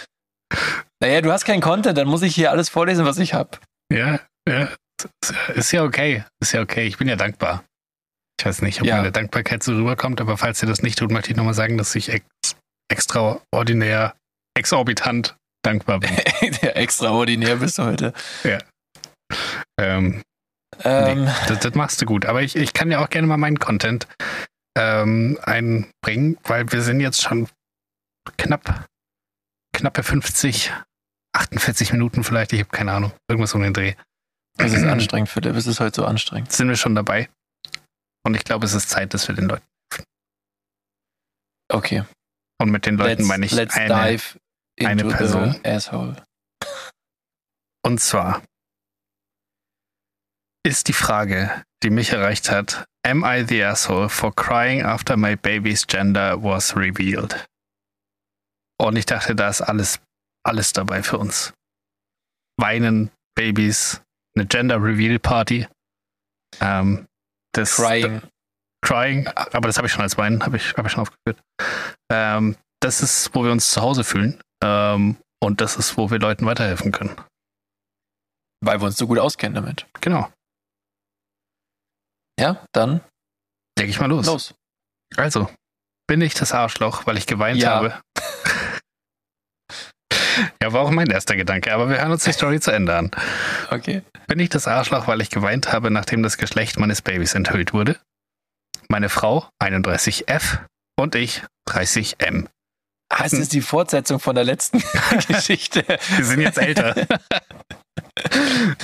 Naja, 1.05 1.21
du 1.21 1.31
hast 1.33 1.45
keinen 1.45 1.61
Content, 1.61 1.99
dann 1.99 2.09
muss 2.09 2.23
ich 2.23 2.35
hier 2.35 2.51
alles 2.51 2.69
vorlesen, 2.69 3.05
was 3.05 3.19
ich 3.19 3.35
habe. 3.35 3.59
Ja, 3.93 4.21
ja. 4.49 4.69
Ist 5.55 5.71
ja 5.73 5.83
okay. 5.83 6.25
Ist 6.41 6.53
ja 6.53 6.63
okay. 6.63 6.87
Ich 6.87 6.97
bin 6.97 7.09
ja 7.09 7.17
dankbar. 7.17 7.65
Ich 8.41 8.47
weiß 8.47 8.63
nicht, 8.63 8.81
ob 8.81 8.87
Ja. 8.87 8.97
meine 8.97 9.13
Dankbarkeit 9.13 9.63
so 9.63 9.73
rüberkommt, 9.75 10.21
aber 10.21 10.39
falls 10.39 10.63
ihr 10.63 10.69
das 10.69 10.83
nicht 10.83 10.99
tut, 10.99 11.11
möchte 11.11 11.31
ich 11.31 11.37
nochmal 11.37 11.55
sagen, 11.55 11.77
dass 11.79 11.95
ich 11.95 12.09
ex 12.11 12.25
extraordinär, 12.91 14.15
exorbitant 14.57 15.37
dankbar 15.63 16.01
bin. 16.01 16.11
Der 16.63 16.77
extraordinär 16.77 17.57
bist 17.57 17.79
du 17.79 17.85
heute. 17.85 18.13
ähm, 19.79 20.23
Ähm, 20.83 21.29
das, 21.49 21.61
das 21.61 21.75
machst 21.75 22.01
du 22.03 22.07
gut. 22.07 22.27
Aber 22.27 22.43
ich, 22.43 22.57
ich 22.57 22.73
kann 22.73 22.91
ja 22.91 23.03
auch 23.05 23.11
gerne 23.11 23.27
mal 23.27 23.37
meinen 23.37 23.59
Content 23.59 24.07
ähm, 24.77 25.39
einbringen, 25.43 26.39
weil 26.45 26.71
wir 26.73 26.83
sind 26.83 27.01
jetzt 27.01 27.23
schon 27.23 27.49
knapp, 28.39 28.87
knappe 29.75 30.03
50, 30.03 30.73
48 31.35 31.93
Minuten 31.93 32.24
vielleicht, 32.24 32.53
ich 32.53 32.61
habe 32.61 32.70
keine 32.70 32.93
Ahnung, 32.93 33.12
irgendwas 33.28 33.55
um 33.55 33.62
den 33.62 33.74
Dreh. 33.74 33.95
Es 34.59 34.72
ist 34.72 34.85
anstrengend, 34.85 35.28
Philipp. 35.28 35.57
Es 35.57 35.66
ist 35.66 35.80
heute 35.80 35.97
so 35.97 36.07
anstrengend. 36.07 36.53
Sind 36.53 36.68
wir 36.68 36.76
schon 36.76 36.95
dabei? 36.95 37.28
Und 38.24 38.35
ich 38.35 38.45
glaube, 38.45 38.66
es 38.66 38.74
ist 38.74 38.89
Zeit, 38.89 39.12
dass 39.14 39.28
wir 39.28 39.35
den 39.35 39.49
Leuten. 39.49 39.66
Okay. 41.70 42.05
Und 42.61 42.70
mit 42.70 42.87
den 42.87 42.97
Leuten 42.97 43.22
let's, 43.22 43.28
meine 43.28 43.47
ich 43.47 43.53
let's 43.53 43.76
eine. 43.76 43.95
dive 43.95 44.39
into 44.76 44.91
eine 44.91 45.05
Person. 45.05 45.53
the 45.53 45.68
asshole. 45.68 46.24
Und 47.85 48.01
zwar 48.01 48.43
ist 50.64 50.89
die 50.89 50.93
Frage, 50.93 51.64
die 51.82 51.91
mich 51.91 52.11
erreicht 52.11 52.51
hat: 52.51 52.87
Am 53.05 53.24
I 53.24 53.45
the 53.47 53.62
asshole 53.64 54.09
for 54.09 54.35
crying 54.35 54.82
after 54.82 55.16
my 55.16 55.37
baby's 55.37 55.87
gender 55.87 56.43
was 56.43 56.76
revealed? 56.76 57.47
Und 58.80 58.97
ich 58.97 59.07
dachte, 59.07 59.35
da 59.35 59.49
ist 59.49 59.61
alles, 59.61 60.01
alles 60.45 60.73
dabei 60.73 61.03
für 61.03 61.19
uns. 61.19 61.53
Weinen, 62.61 63.11
Babys, 63.37 64.01
eine 64.37 64.47
Gender 64.47 64.83
Reveal 64.83 65.19
Party. 65.19 65.67
Ähm, 66.61 67.07
das, 67.53 67.77
Crying. 67.77 68.23
Crying, 68.85 69.27
aber 69.29 69.67
das 69.69 69.77
habe 69.79 69.87
ich 69.87 69.93
schon 69.93 70.03
als 70.03 70.19
Weinen, 70.19 70.45
habe 70.45 70.57
ich, 70.57 70.75
hab 70.77 70.87
ich 70.87 70.93
schon 70.93 71.03
aufgeführt. 71.03 71.43
Ähm, 72.13 72.57
das 72.81 73.01
ist, 73.01 73.35
wo 73.35 73.45
wir 73.45 73.51
uns 73.53 73.71
zu 73.71 73.81
Hause 73.81 74.05
fühlen. 74.05 74.41
Ähm, 74.63 75.17
und 75.43 75.61
das 75.61 75.77
ist, 75.77 75.97
wo 75.97 76.11
wir 76.11 76.19
Leuten 76.19 76.47
weiterhelfen 76.47 76.93
können. 76.93 77.17
Weil 78.63 78.81
wir 78.81 78.87
uns 78.87 78.97
so 78.97 79.07
gut 79.07 79.19
auskennen 79.19 79.55
damit. 79.55 79.87
Genau. 80.01 80.31
Ja, 82.39 82.65
dann 82.73 83.01
Leg 83.79 83.89
ich 83.89 84.01
mal 84.01 84.07
los. 84.09 84.27
los. 84.27 84.55
Also, 85.17 85.51
bin 86.07 86.21
ich 86.21 86.35
das 86.35 86.53
Arschloch, 86.53 87.07
weil 87.07 87.17
ich 87.17 87.27
geweint 87.27 87.59
Ja. 87.59 87.71
habe? 87.77 88.01
ja, 90.62 90.72
war 90.72 90.82
auch 90.82 90.91
mein 90.91 91.09
erster 91.11 91.37
Gedanke, 91.37 91.72
aber 91.72 91.89
wir 91.89 91.99
hören 91.99 92.12
uns 92.12 92.24
die 92.24 92.32
Story 92.35 92.61
zu 92.61 92.70
Ende 92.70 92.97
an. 92.97 93.11
Okay. 93.70 94.03
Bin 94.26 94.39
ich 94.39 94.49
das 94.49 94.66
Arschloch, 94.66 95.07
weil 95.07 95.20
ich 95.20 95.30
geweint 95.30 95.72
habe, 95.72 95.91
nachdem 95.91 96.22
das 96.22 96.39
Geschlecht 96.39 96.78
meines 96.78 97.03
Babys 97.03 97.35
enthüllt 97.35 97.72
wurde? 97.72 97.97
Meine 98.89 99.09
Frau, 99.09 99.49
31F, 99.62 100.59
und 100.97 101.14
ich, 101.14 101.43
30M. 101.68 102.47
Ah, 103.11 103.24
ist 103.24 103.39
das 103.39 103.49
die 103.49 103.61
Fortsetzung 103.61 104.18
von 104.18 104.35
der 104.35 104.45
letzten 104.45 104.82
Geschichte? 105.28 105.85
Wir 106.16 106.24
sind 106.24 106.41
jetzt 106.41 106.59
älter. 106.59 106.95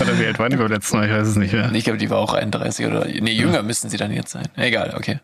Oder 0.01 0.19
wie 0.19 0.27
alt 0.27 0.39
waren 0.39 0.51
die 0.51 0.57
beim 0.57 0.69
letzten 0.69 0.99
Mal? 0.99 1.07
Ich 1.07 1.13
weiß 1.13 1.27
es 1.27 1.37
nicht 1.37 1.53
mehr. 1.53 1.73
Ich 1.73 1.85
glaube, 1.85 1.99
die 1.99 2.11
war 2.11 2.19
auch 2.19 2.35
31 2.35 2.87
oder. 2.87 3.07
Nee, 3.07 3.33
jünger 3.33 3.63
müssten 3.63 3.89
sie 3.89 3.97
dann 3.97 4.13
jetzt 4.13 4.31
sein. 4.31 4.49
Egal, 4.57 4.95
okay. 4.97 5.21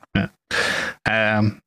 Ähm, 1.09 1.61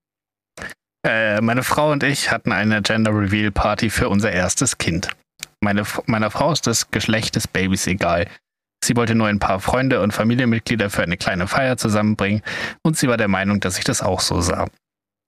äh, 1.05 1.41
meine 1.41 1.63
Frau 1.63 1.91
und 1.91 2.03
ich 2.03 2.31
hatten 2.31 2.51
eine 2.51 2.81
Gender 2.81 3.11
Reveal 3.11 3.51
Party 3.51 3.89
für 3.89 4.09
unser 4.09 4.31
erstes 4.31 4.77
Kind. 4.77 5.09
Meine, 5.61 5.83
meiner 6.05 6.31
Frau 6.31 6.51
ist 6.51 6.67
das 6.67 6.91
Geschlecht 6.91 7.35
des 7.35 7.47
Babys 7.47 7.87
egal. 7.87 8.27
Sie 8.83 8.95
wollte 8.95 9.15
nur 9.15 9.27
ein 9.27 9.39
paar 9.39 9.59
Freunde 9.59 10.01
und 10.01 10.13
Familienmitglieder 10.13 10.89
für 10.89 11.03
eine 11.03 11.17
kleine 11.17 11.47
Feier 11.47 11.77
zusammenbringen 11.77 12.41
und 12.83 12.97
sie 12.97 13.07
war 13.07 13.17
der 13.17 13.27
Meinung, 13.27 13.59
dass 13.59 13.77
ich 13.77 13.83
das 13.83 14.01
auch 14.01 14.21
so 14.21 14.41
sah. 14.41 14.67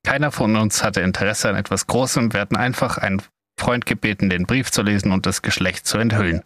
Keiner 0.06 0.32
von 0.32 0.56
uns 0.56 0.84
hatte 0.84 1.02
Interesse 1.02 1.50
an 1.50 1.56
etwas 1.56 1.86
Großem, 1.88 2.34
wir 2.34 2.40
hatten 2.40 2.56
einfach 2.56 2.98
einen 2.98 3.22
Freund 3.60 3.86
gebeten, 3.86 4.30
den 4.30 4.48
Brief 4.48 4.72
zu 4.72 4.82
lesen 4.82 5.12
und 5.12 5.26
das 5.26 5.42
Geschlecht 5.42 5.86
zu 5.86 5.98
enthüllen. 5.98 6.42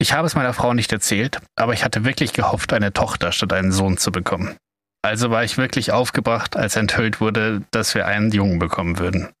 Ich 0.00 0.12
habe 0.12 0.26
es 0.26 0.36
meiner 0.36 0.52
Frau 0.52 0.74
nicht 0.74 0.92
erzählt, 0.92 1.40
aber 1.56 1.72
ich 1.72 1.84
hatte 1.84 2.04
wirklich 2.04 2.32
gehofft, 2.32 2.72
eine 2.72 2.92
Tochter 2.92 3.32
statt 3.32 3.52
einen 3.52 3.72
Sohn 3.72 3.96
zu 3.96 4.12
bekommen. 4.12 4.56
Also 5.02 5.30
war 5.30 5.44
ich 5.44 5.58
wirklich 5.58 5.92
aufgebracht, 5.92 6.56
als 6.56 6.76
enthüllt 6.76 7.20
wurde, 7.20 7.62
dass 7.70 7.94
wir 7.94 8.06
einen 8.06 8.32
Jungen 8.32 8.58
bekommen 8.58 8.98
würden. 8.98 9.32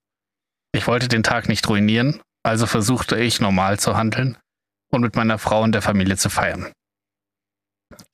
Ich 0.72 0.86
wollte 0.86 1.08
den 1.08 1.22
Tag 1.22 1.48
nicht 1.48 1.68
ruinieren, 1.68 2.20
also 2.44 2.66
versuchte 2.66 3.18
ich 3.18 3.40
normal 3.40 3.78
zu 3.78 3.96
handeln 3.96 4.38
und 4.92 5.02
mit 5.02 5.16
meiner 5.16 5.38
Frau 5.38 5.62
und 5.62 5.72
der 5.72 5.82
Familie 5.82 6.16
zu 6.16 6.30
feiern. 6.30 6.72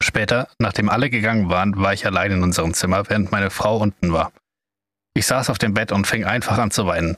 Später, 0.01 0.49
nachdem 0.59 0.89
alle 0.89 1.11
gegangen 1.11 1.51
waren, 1.51 1.77
war 1.77 1.93
ich 1.93 2.07
allein 2.07 2.33
in 2.33 2.43
unserem 2.43 2.75
Zimmer, 2.75 3.09
während 3.09 3.33
meine 3.33 3.51
Frau 3.51 3.79
unten 3.79 4.13
war. 4.13 4.33
Ich 5.15 5.27
saß 5.27 5.51
auf 5.51 5.59
dem 5.59 5.75
Bett 5.75 5.93
und 5.93 6.07
fing 6.07 6.25
einfach 6.25 6.59
an 6.59 6.71
zu 6.71 6.87
weinen. 6.87 7.17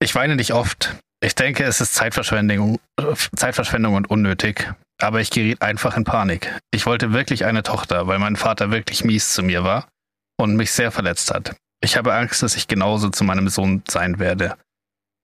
Ich 0.00 0.14
weine 0.14 0.36
nicht 0.36 0.52
oft. 0.52 0.96
Ich 1.26 1.34
denke, 1.34 1.64
es 1.64 1.80
ist 1.80 1.92
Zeitverschwendung, 1.92 2.78
Zeitverschwendung 3.34 3.94
und 3.94 4.08
unnötig, 4.08 4.72
aber 5.02 5.20
ich 5.20 5.30
geriet 5.30 5.60
einfach 5.60 5.96
in 5.96 6.04
Panik. 6.04 6.56
Ich 6.70 6.86
wollte 6.86 7.12
wirklich 7.12 7.44
eine 7.44 7.64
Tochter, 7.64 8.06
weil 8.06 8.20
mein 8.20 8.36
Vater 8.36 8.70
wirklich 8.70 9.02
mies 9.02 9.32
zu 9.32 9.42
mir 9.42 9.64
war 9.64 9.88
und 10.36 10.54
mich 10.54 10.70
sehr 10.70 10.92
verletzt 10.92 11.34
hat. 11.34 11.56
Ich 11.82 11.96
habe 11.96 12.14
Angst, 12.14 12.44
dass 12.44 12.54
ich 12.54 12.68
genauso 12.68 13.08
zu 13.08 13.24
meinem 13.24 13.48
Sohn 13.48 13.82
sein 13.88 14.20
werde. 14.20 14.56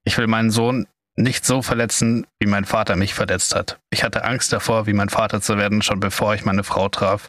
Ich 0.05 0.19
will 0.19 0.27
meinen 0.27 0.51
Sohn 0.51 0.89
nicht 1.17 1.45
so 1.45 1.63
verletzen, 1.63 2.27
wie 2.41 2.49
mein 2.49 2.65
Vater 2.65 2.97
mich 2.97 3.15
verletzt 3.15 3.55
hat. 3.55 3.79
Ich 3.93 4.03
hatte 4.03 4.25
Angst 4.25 4.53
davor, 4.53 4.89
wie 4.89 4.95
mein 4.95 5.09
Vater 5.09 5.41
zu 5.41 5.57
werden, 5.57 5.83
schon 5.83 6.01
bevor 6.01 6.35
ich 6.35 6.45
meine 6.45 6.65
Frau 6.65 6.89
traf. 6.89 7.29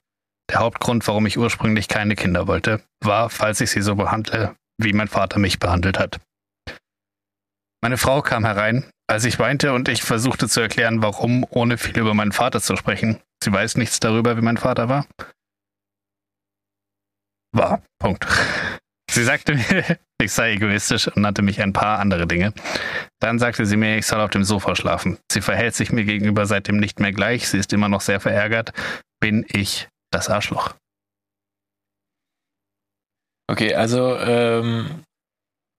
Der 0.49 0.61
Hauptgrund, 0.61 1.07
warum 1.07 1.27
ich 1.27 1.37
ursprünglich 1.37 1.87
keine 1.87 2.15
Kinder 2.15 2.47
wollte, 2.47 2.81
war, 3.03 3.29
falls 3.29 3.61
ich 3.61 3.69
sie 3.69 3.83
so 3.83 3.93
behandle, 3.93 4.55
wie 4.79 4.93
mein 4.93 5.09
Vater 5.09 5.37
mich 5.37 5.59
behandelt 5.59 5.99
hat. 5.99 6.19
Meine 7.83 7.97
Frau 7.97 8.21
kam 8.21 8.45
herein, 8.45 8.89
als 9.07 9.25
ich 9.25 9.39
weinte 9.39 9.73
und 9.73 9.89
ich 9.89 10.03
versuchte 10.03 10.47
zu 10.47 10.61
erklären, 10.61 11.01
warum, 11.01 11.45
ohne 11.49 11.77
viel 11.77 11.99
über 11.99 12.13
meinen 12.13 12.31
Vater 12.31 12.61
zu 12.61 12.77
sprechen. 12.77 13.19
Sie 13.43 13.51
weiß 13.51 13.75
nichts 13.75 13.99
darüber, 13.99 14.37
wie 14.37 14.41
mein 14.41 14.55
Vater 14.55 14.87
war. 14.87 15.05
War. 17.51 17.83
Punkt. 17.99 18.25
Sie 19.11 19.25
sagte 19.25 19.55
mir, 19.55 19.99
ich 20.21 20.31
sei 20.31 20.53
egoistisch 20.53 21.09
und 21.09 21.23
nannte 21.23 21.41
mich 21.41 21.61
ein 21.61 21.73
paar 21.73 21.99
andere 21.99 22.25
Dinge. 22.25 22.53
Dann 23.19 23.37
sagte 23.37 23.65
sie 23.65 23.75
mir, 23.75 23.97
ich 23.97 24.05
soll 24.05 24.21
auf 24.21 24.31
dem 24.31 24.45
Sofa 24.45 24.77
schlafen. 24.77 25.17
Sie 25.29 25.41
verhält 25.41 25.75
sich 25.75 25.91
mir 25.91 26.05
gegenüber 26.05 26.45
seitdem 26.45 26.77
nicht 26.77 27.01
mehr 27.01 27.11
gleich. 27.11 27.49
Sie 27.49 27.57
ist 27.57 27.73
immer 27.73 27.89
noch 27.89 27.99
sehr 27.99 28.21
verärgert. 28.21 28.71
Bin 29.19 29.45
ich 29.49 29.89
das 30.09 30.29
Arschloch? 30.29 30.73
Okay, 33.51 33.75
also 33.75 34.17
ähm, 34.19 35.03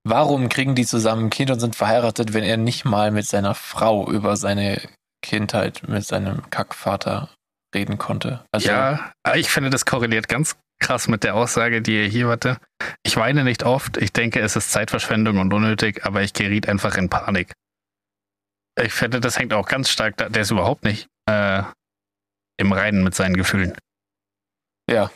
warum 0.04 0.48
kriegen 0.48 0.74
die 0.74 0.86
zusammen 0.86 1.26
ein 1.26 1.30
Kind 1.30 1.50
und 1.50 1.60
sind 1.60 1.76
verheiratet, 1.76 2.32
wenn 2.32 2.44
er 2.44 2.56
nicht 2.56 2.84
mal 2.84 3.10
mit 3.10 3.26
seiner 3.26 3.54
Frau 3.54 4.10
über 4.10 4.36
seine 4.36 4.80
Kindheit 5.22 5.88
mit 5.88 6.04
seinem 6.04 6.48
Kackvater 6.50 7.30
reden 7.74 7.98
konnte? 7.98 8.44
Also, 8.52 8.68
ja, 8.68 9.12
ich 9.34 9.48
finde, 9.48 9.70
das 9.70 9.84
korreliert 9.84 10.28
ganz 10.28 10.56
krass 10.80 11.08
mit 11.08 11.24
der 11.24 11.34
Aussage, 11.34 11.82
die 11.82 11.96
er 11.96 12.08
hier 12.08 12.28
hatte. 12.28 12.58
Ich 13.02 13.16
weine 13.16 13.44
nicht 13.44 13.62
oft. 13.62 13.96
Ich 13.96 14.12
denke, 14.12 14.40
es 14.40 14.56
ist 14.56 14.70
Zeitverschwendung 14.70 15.38
und 15.38 15.52
unnötig, 15.52 16.04
aber 16.04 16.22
ich 16.22 16.32
geriet 16.32 16.68
einfach 16.68 16.96
in 16.96 17.08
Panik. 17.08 17.52
Ich 18.80 18.92
finde, 18.92 19.20
das 19.20 19.38
hängt 19.38 19.54
auch 19.54 19.66
ganz 19.66 19.88
stark, 19.88 20.16
der 20.16 20.36
ist 20.36 20.50
überhaupt 20.50 20.84
nicht 20.84 21.06
äh, 21.26 21.62
im 22.58 22.72
Reinen 22.72 23.04
mit 23.04 23.14
seinen 23.14 23.36
Gefühlen. 23.36 23.76
Ja, 24.90 25.10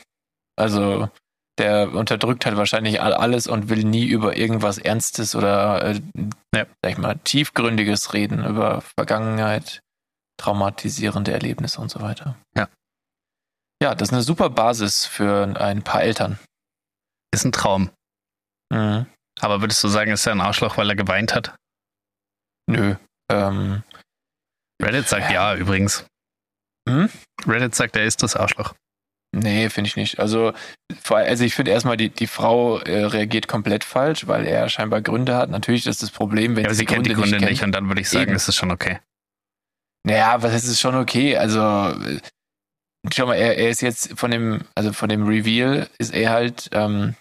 also 0.56 1.10
der 1.58 1.92
unterdrückt 1.92 2.46
halt 2.46 2.56
wahrscheinlich 2.56 3.00
alles 3.00 3.46
und 3.46 3.68
will 3.68 3.84
nie 3.84 4.06
über 4.06 4.36
irgendwas 4.36 4.78
Ernstes 4.78 5.34
oder, 5.34 5.84
äh, 5.84 6.00
ja. 6.54 6.66
sag 6.82 6.92
ich 6.92 6.98
mal, 6.98 7.18
tiefgründiges 7.24 8.14
reden, 8.14 8.44
über 8.44 8.82
Vergangenheit, 8.96 9.80
traumatisierende 10.40 11.32
Erlebnisse 11.32 11.80
und 11.80 11.90
so 11.90 12.00
weiter. 12.00 12.36
Ja. 12.56 12.68
Ja, 13.82 13.94
das 13.94 14.08
ist 14.08 14.12
eine 14.12 14.22
super 14.22 14.50
Basis 14.50 15.06
für 15.06 15.56
ein 15.56 15.82
paar 15.82 16.02
Eltern. 16.02 16.38
Ist 17.32 17.44
ein 17.44 17.52
Traum. 17.52 17.90
Mhm. 18.72 19.06
Aber 19.40 19.60
würdest 19.60 19.82
du 19.84 19.88
sagen, 19.88 20.10
ist 20.10 20.26
er 20.26 20.32
ein 20.32 20.40
Arschloch, 20.40 20.76
weil 20.76 20.90
er 20.90 20.96
geweint 20.96 21.34
hat? 21.34 21.54
Nö. 22.68 22.96
Ähm, 23.30 23.82
Reddit 24.82 25.08
sagt 25.08 25.30
ja, 25.30 25.54
ja 25.54 25.58
übrigens. 25.60 26.06
Hm? 26.88 27.08
Reddit 27.46 27.74
sagt, 27.74 27.96
er 27.96 28.04
ist 28.04 28.22
das 28.22 28.36
Arschloch. 28.36 28.74
Nee, 29.32 29.68
finde 29.68 29.88
ich 29.88 29.96
nicht. 29.96 30.18
Also, 30.18 30.52
also 31.10 31.44
ich 31.44 31.54
finde 31.54 31.70
erstmal, 31.70 31.96
die, 31.96 32.08
die 32.08 32.26
Frau 32.26 32.78
äh, 32.78 33.04
reagiert 33.04 33.46
komplett 33.46 33.84
falsch, 33.84 34.26
weil 34.26 34.46
er 34.46 34.68
scheinbar 34.68 35.02
Gründe 35.02 35.36
hat. 35.36 35.50
Natürlich 35.50 35.86
ist 35.86 36.02
das 36.02 36.10
Problem, 36.10 36.56
wenn 36.56 36.64
ja, 36.64 36.70
sie, 36.70 36.76
sie 36.76 36.84
kennt 36.86 37.06
Gründe 37.06 37.10
die 37.10 37.14
Gründe 37.14 37.36
nicht, 37.38 37.50
nicht 37.50 37.62
und 37.62 37.72
dann 37.72 37.88
würde 37.88 38.00
ich 38.00 38.08
sagen, 38.08 38.28
Eben. 38.28 38.36
ist 38.36 38.48
es 38.48 38.56
schon 38.56 38.70
okay. 38.70 39.00
Naja, 40.04 40.42
was 40.42 40.54
ist 40.54 40.68
es 40.68 40.80
schon 40.80 40.94
okay? 40.94 41.36
Also, 41.36 41.60
schau 43.12 43.26
mal, 43.26 43.34
er, 43.34 43.58
er 43.58 43.68
ist 43.68 43.82
jetzt 43.82 44.18
von 44.18 44.30
dem, 44.30 44.62
also 44.74 44.92
von 44.92 45.10
dem 45.10 45.26
Reveal 45.26 45.88
ist 45.98 46.14
er 46.14 46.30
halt 46.30 46.70
ähm, 46.72 47.14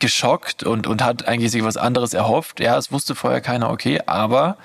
geschockt 0.00 0.64
und, 0.64 0.88
und 0.88 1.04
hat 1.04 1.28
eigentlich 1.28 1.52
sich 1.52 1.62
was 1.62 1.76
anderes 1.76 2.12
erhofft. 2.12 2.58
Ja, 2.58 2.76
es 2.76 2.90
wusste 2.90 3.14
vorher 3.14 3.40
keiner, 3.40 3.70
okay, 3.70 4.00
aber 4.06 4.56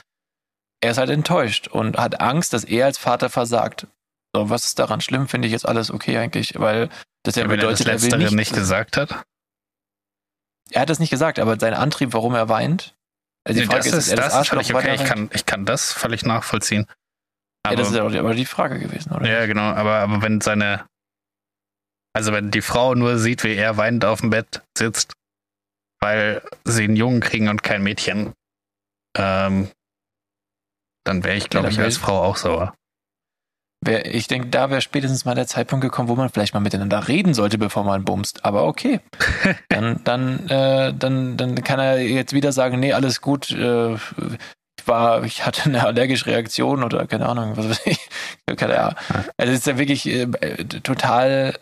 er 0.81 0.91
ist 0.91 0.97
halt 0.97 1.11
enttäuscht 1.11 1.67
und 1.67 1.97
hat 1.97 2.21
Angst, 2.21 2.53
dass 2.53 2.63
er 2.63 2.85
als 2.85 2.97
Vater 2.97 3.29
versagt. 3.29 3.87
So, 4.35 4.49
was 4.49 4.65
ist 4.65 4.79
daran 4.79 4.99
schlimm, 4.99 5.29
finde 5.29 5.47
ich 5.47 5.53
jetzt 5.53 5.65
alles 5.65 5.89
okay 5.89 6.17
eigentlich, 6.17 6.59
weil 6.59 6.89
das 7.23 7.35
ja, 7.35 7.43
ja 7.43 7.47
bedeutet, 7.47 7.87
er 7.87 7.93
das 7.93 8.03
er 8.03 8.11
will 8.11 8.17
nicht, 8.17 8.33
nicht 8.33 8.53
gesagt 8.53 8.97
hat. 8.97 9.23
Er 10.71 10.81
hat 10.81 10.89
das 10.89 10.99
nicht 10.99 11.09
gesagt, 11.09 11.39
aber 11.39 11.57
sein 11.57 11.73
Antrieb, 11.73 12.11
warum 12.11 12.35
er 12.35 12.49
weint. 12.49 12.97
Also 13.47 13.61
die 13.61 13.65
Frage 13.65 13.91
das 13.91 13.93
ist, 13.93 14.07
ist 14.09 14.17
das, 14.17 14.33
das 14.33 14.49
völlig 14.49 14.75
okay. 14.75 14.95
Ich 14.95 15.05
kann, 15.05 15.29
ich 15.31 15.45
kann 15.45 15.65
das 15.65 15.93
völlig 15.93 16.25
nachvollziehen. 16.25 16.85
Aber, 17.63 17.75
ja, 17.75 17.79
das 17.79 17.91
ist 17.91 17.95
ja 17.95 18.03
aber 18.03 18.35
die 18.35 18.45
Frage 18.45 18.77
gewesen, 18.77 19.13
oder? 19.13 19.25
Ja, 19.25 19.45
genau. 19.45 19.71
Aber, 19.71 19.99
aber 19.99 20.21
wenn 20.21 20.41
seine, 20.41 20.85
also 22.11 22.33
wenn 22.33 22.51
die 22.51 22.61
Frau 22.61 22.93
nur 22.93 23.17
sieht, 23.17 23.45
wie 23.45 23.55
er 23.55 23.77
weinend 23.77 24.03
auf 24.03 24.19
dem 24.19 24.31
Bett 24.31 24.63
sitzt, 24.77 25.13
weil 26.01 26.41
sie 26.65 26.83
einen 26.83 26.97
Jungen 26.97 27.21
kriegen 27.21 27.47
und 27.47 27.63
kein 27.63 27.83
Mädchen, 27.83 28.33
ähm, 29.17 29.71
dann 31.05 31.23
wäre 31.23 31.37
ich, 31.37 31.49
glaube 31.49 31.67
ja, 31.67 31.71
ich, 31.71 31.79
als 31.79 31.95
Frau 31.95 32.21
auch 32.21 32.35
sauer. 32.35 32.75
Wär, 33.85 34.13
ich 34.13 34.27
denke, 34.27 34.49
da 34.49 34.69
wäre 34.69 34.81
spätestens 34.81 35.25
mal 35.25 35.35
der 35.35 35.47
Zeitpunkt 35.47 35.83
gekommen, 35.83 36.09
wo 36.09 36.15
man 36.15 36.29
vielleicht 36.29 36.53
mal 36.53 36.59
miteinander 36.59 37.07
reden 37.07 37.33
sollte, 37.33 37.57
bevor 37.57 37.83
man 37.83 38.03
bumst. 38.03 38.43
Aber 38.43 38.65
okay. 38.65 38.99
dann, 39.69 40.01
dann, 40.03 40.49
äh, 40.49 40.93
dann, 40.93 41.37
dann 41.37 41.55
kann 41.63 41.79
er 41.79 41.99
jetzt 41.99 42.33
wieder 42.33 42.51
sagen, 42.51 42.79
nee, 42.79 42.93
alles 42.93 43.21
gut, 43.21 43.51
äh, 43.51 43.95
war, 44.87 45.23
ich 45.23 45.45
hatte 45.45 45.65
eine 45.65 45.85
allergische 45.85 46.27
Reaktion 46.27 46.83
oder 46.83 47.07
keine 47.07 47.27
Ahnung, 47.27 47.57
was 47.57 47.69
weiß 47.69 47.81
ich. 47.85 47.99
Keine 48.57 48.79
Ahnung. 48.79 48.95
Also 49.37 49.51
es 49.51 49.59
ist 49.59 49.67
ja 49.67 49.77
wirklich 49.77 50.07
äh, 50.07 50.27
total, 50.83 51.55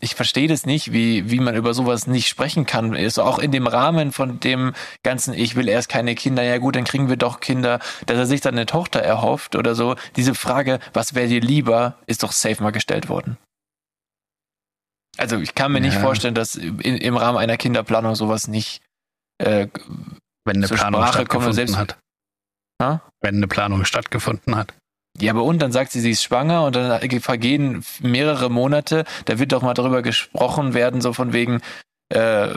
ich 0.00 0.14
verstehe 0.14 0.48
das 0.48 0.66
nicht, 0.66 0.92
wie, 0.92 1.30
wie 1.30 1.40
man 1.40 1.54
über 1.54 1.74
sowas 1.74 2.06
nicht 2.06 2.28
sprechen 2.28 2.66
kann. 2.66 2.94
Ist 2.94 3.18
auch 3.18 3.38
in 3.38 3.52
dem 3.52 3.66
Rahmen 3.66 4.12
von 4.12 4.40
dem 4.40 4.72
ganzen, 5.02 5.34
ich 5.34 5.56
will 5.56 5.68
erst 5.68 5.88
keine 5.88 6.14
Kinder, 6.14 6.42
ja 6.42 6.58
gut, 6.58 6.76
dann 6.76 6.84
kriegen 6.84 7.08
wir 7.08 7.16
doch 7.16 7.40
Kinder, 7.40 7.78
dass 8.06 8.18
er 8.18 8.26
sich 8.26 8.40
dann 8.40 8.54
eine 8.54 8.66
Tochter 8.66 9.00
erhofft 9.00 9.56
oder 9.56 9.74
so. 9.74 9.96
Diese 10.16 10.34
Frage, 10.34 10.80
was 10.92 11.14
wäre 11.14 11.28
dir 11.28 11.40
lieber, 11.40 11.98
ist 12.06 12.22
doch 12.22 12.32
safe 12.32 12.62
mal 12.62 12.72
gestellt 12.72 13.08
worden. 13.08 13.36
Also 15.18 15.38
ich 15.38 15.54
kann 15.54 15.72
mir 15.72 15.78
ja. 15.78 15.86
nicht 15.86 15.98
vorstellen, 15.98 16.34
dass 16.34 16.54
in, 16.54 16.78
im 16.78 17.16
Rahmen 17.16 17.38
einer 17.38 17.56
Kinderplanung 17.56 18.14
sowas 18.14 18.48
nicht 18.48 18.80
äh, 19.38 19.68
wenn 20.44 20.56
eine 20.56 20.68
Planung 20.68 21.02
Sprache 21.02 21.24
kommt, 21.26 21.54
selbst, 21.54 21.76
hat. 21.76 21.98
Ha? 22.82 23.02
Wenn 23.20 23.36
eine 23.36 23.48
Planung 23.48 23.84
stattgefunden 23.84 24.56
hat. 24.56 24.74
Ja, 25.18 25.32
aber 25.32 25.44
und 25.44 25.60
dann 25.60 25.72
sagt 25.72 25.92
sie, 25.92 26.00
sie 26.00 26.12
ist 26.12 26.22
schwanger 26.22 26.64
und 26.64 26.76
dann 26.76 27.20
vergehen 27.20 27.84
mehrere 28.00 28.50
Monate. 28.50 29.04
Da 29.24 29.38
wird 29.38 29.52
doch 29.52 29.62
mal 29.62 29.74
darüber 29.74 30.02
gesprochen 30.02 30.74
werden, 30.74 31.00
so 31.00 31.12
von 31.12 31.32
wegen, 31.32 31.60
äh, 32.12 32.54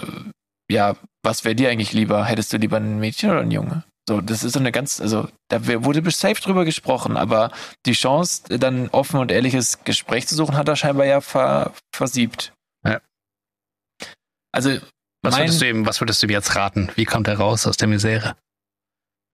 ja, 0.72 0.96
was 1.24 1.44
wäre 1.44 1.56
dir 1.56 1.70
eigentlich 1.70 1.94
lieber? 1.94 2.26
Hättest 2.26 2.54
du 2.54 2.58
lieber 2.58 2.78
ein 2.78 3.00
Mädchen 3.00 3.32
oder 3.32 3.42
ein 3.42 3.52
Junge? 3.52 3.84
So, 4.08 4.20
das 4.20 4.44
ist 4.44 4.54
so 4.54 4.60
eine 4.60 4.74
ganz, 4.74 5.00
also 5.00 5.30
da 5.48 5.66
wurde 5.66 6.10
safe 6.12 6.42
drüber 6.42 6.66
gesprochen, 6.66 7.16
aber 7.16 7.52
die 7.86 7.94
Chance, 7.94 8.60
dann 8.60 8.90
offen 8.90 9.20
und 9.20 9.32
ehrliches 9.32 9.84
Gespräch 9.86 10.28
zu 10.28 10.36
suchen, 10.36 10.58
hat 10.58 10.68
er 10.68 10.76
scheinbar 10.76 11.06
ja 11.06 11.22
ver, 11.22 11.74
versiebt. 11.96 12.52
Ja. 12.86 13.00
Also, 14.52 14.78
was 15.22 15.38
würdest 15.38 15.62
du 15.62 15.70
ihm, 15.70 15.86
was 15.86 16.02
würdest 16.02 16.22
du 16.22 16.28
ihm 16.28 16.32
jetzt 16.32 16.56
raten? 16.56 16.92
Wie 16.96 17.06
kommt 17.06 17.30
er 17.30 17.38
raus 17.38 17.66
aus 17.66 17.78
der 17.78 17.88
Misere? 17.88 18.36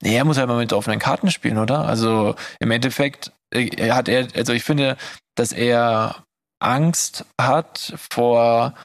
Nee, 0.01 0.15
er 0.15 0.25
muss 0.25 0.37
halt 0.37 0.47
mal 0.47 0.57
mit 0.57 0.73
offenen 0.73 0.99
Karten 0.99 1.29
spielen, 1.29 1.57
oder? 1.57 1.85
Also 1.85 2.35
im 2.59 2.71
Endeffekt 2.71 3.31
äh, 3.53 3.91
hat 3.91 4.07
er, 4.07 4.27
also 4.35 4.53
ich 4.53 4.63
finde, 4.63 4.97
dass 5.35 5.51
er 5.51 6.23
Angst 6.59 7.25
hat 7.39 7.93
vor 8.09 8.75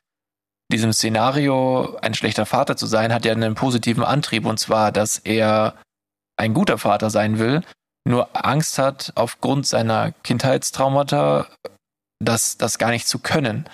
diesem 0.72 0.92
Szenario, 0.92 1.96
ein 2.00 2.14
schlechter 2.14 2.46
Vater 2.46 2.76
zu 2.76 2.86
sein, 2.86 3.12
hat 3.12 3.24
ja 3.24 3.32
einen 3.32 3.54
positiven 3.54 4.02
Antrieb 4.02 4.44
und 4.44 4.58
zwar, 4.58 4.90
dass 4.90 5.18
er 5.18 5.74
ein 6.36 6.54
guter 6.54 6.78
Vater 6.78 7.10
sein 7.10 7.38
will 7.38 7.62
nur 8.06 8.28
Angst 8.32 8.78
hat, 8.78 9.12
aufgrund 9.14 9.66
seiner 9.66 10.12
Kindheitstraumata, 10.12 11.48
das, 12.22 12.58
das 12.58 12.78
gar 12.78 12.90
nicht 12.90 13.08
zu 13.08 13.18
können. 13.18 13.68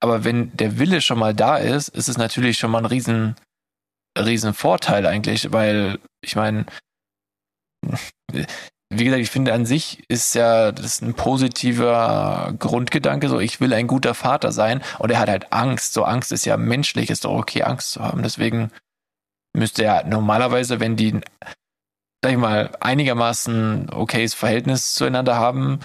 Aber 0.00 0.24
wenn 0.24 0.56
der 0.56 0.78
Wille 0.78 1.00
schon 1.00 1.18
mal 1.18 1.34
da 1.34 1.56
ist, 1.56 1.88
ist 1.88 2.08
es 2.08 2.18
natürlich 2.18 2.58
schon 2.58 2.70
mal 2.70 2.78
ein 2.78 2.86
riesen, 2.86 3.36
riesen 4.26 4.54
Vorteil 4.54 5.06
eigentlich, 5.06 5.52
weil 5.52 5.98
ich 6.22 6.36
meine, 6.36 6.66
wie 8.92 9.04
gesagt, 9.04 9.22
ich 9.22 9.30
finde 9.30 9.52
an 9.52 9.66
sich 9.66 10.02
ist 10.08 10.34
ja 10.34 10.72
das 10.72 11.00
ein 11.00 11.14
positiver 11.14 12.52
Grundgedanke, 12.58 13.28
so 13.28 13.38
ich 13.38 13.60
will 13.60 13.72
ein 13.72 13.86
guter 13.86 14.14
Vater 14.14 14.50
sein 14.50 14.82
und 14.98 15.10
er 15.10 15.20
hat 15.20 15.28
halt 15.28 15.52
Angst. 15.52 15.92
So 15.92 16.04
Angst 16.04 16.32
ist 16.32 16.44
ja 16.44 16.56
menschlich, 16.56 17.08
ist 17.08 17.24
doch 17.24 17.32
okay, 17.32 17.62
Angst 17.62 17.92
zu 17.92 18.02
haben. 18.02 18.22
Deswegen 18.22 18.72
müsste 19.56 19.84
er 19.84 20.04
normalerweise, 20.04 20.80
wenn 20.80 20.96
die, 20.96 21.20
sag 22.22 22.32
ich 22.32 22.36
mal, 22.36 22.70
einigermaßen 22.80 23.90
okayes 23.90 24.34
Verhältnis 24.34 24.94
zueinander 24.94 25.36
haben, 25.36 25.80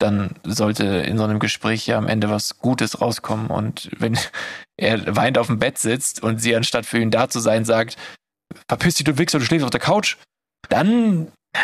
dann 0.00 0.34
sollte 0.44 0.84
in 0.84 1.18
so 1.18 1.24
einem 1.24 1.38
Gespräch 1.38 1.86
ja 1.86 1.98
am 1.98 2.08
Ende 2.08 2.30
was 2.30 2.58
Gutes 2.58 3.00
rauskommen. 3.00 3.48
Und 3.48 3.90
wenn 3.98 4.18
er 4.76 5.16
weint 5.16 5.38
auf 5.38 5.46
dem 5.46 5.58
Bett 5.58 5.78
sitzt 5.78 6.22
und 6.22 6.38
sie 6.38 6.56
anstatt 6.56 6.86
für 6.86 6.98
ihn 6.98 7.10
da 7.10 7.28
zu 7.28 7.38
sein 7.38 7.64
sagt, 7.64 7.96
verpiss 8.68 8.96
dich, 8.96 9.04
du 9.04 9.18
Wichser, 9.18 9.38
du 9.38 9.44
schläfst 9.44 9.64
auf 9.64 9.70
der 9.70 9.80
Couch, 9.80 10.16
dann 10.68 11.30
ja, 11.54 11.62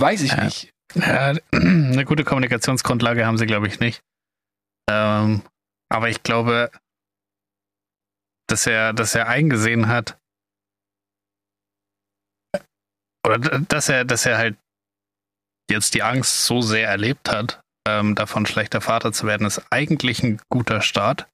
weiß 0.00 0.22
ich 0.22 0.32
ja. 0.32 0.44
nicht. 0.44 0.72
Ja, 0.94 1.34
eine 1.52 2.04
gute 2.04 2.24
Kommunikationsgrundlage 2.24 3.26
haben 3.26 3.38
sie, 3.38 3.46
glaube 3.46 3.68
ich, 3.68 3.80
nicht. 3.80 4.00
Ähm, 4.90 5.42
aber 5.88 6.08
ich 6.08 6.22
glaube, 6.22 6.70
dass 8.48 8.66
er, 8.66 8.92
dass 8.92 9.14
er 9.14 9.28
eingesehen 9.28 9.88
hat, 9.88 10.18
oder 13.24 13.38
dass 13.38 13.88
er, 13.88 14.04
dass 14.04 14.26
er 14.26 14.38
halt 14.38 14.56
jetzt 15.70 15.94
die 15.94 16.02
Angst 16.02 16.46
so 16.46 16.60
sehr 16.60 16.88
erlebt 16.88 17.30
hat, 17.30 17.60
ähm, 17.86 18.14
davon 18.14 18.46
schlechter 18.46 18.80
Vater 18.80 19.12
zu 19.12 19.26
werden, 19.26 19.46
ist 19.46 19.62
eigentlich 19.70 20.22
ein 20.22 20.40
guter 20.48 20.80
Start, 20.80 21.26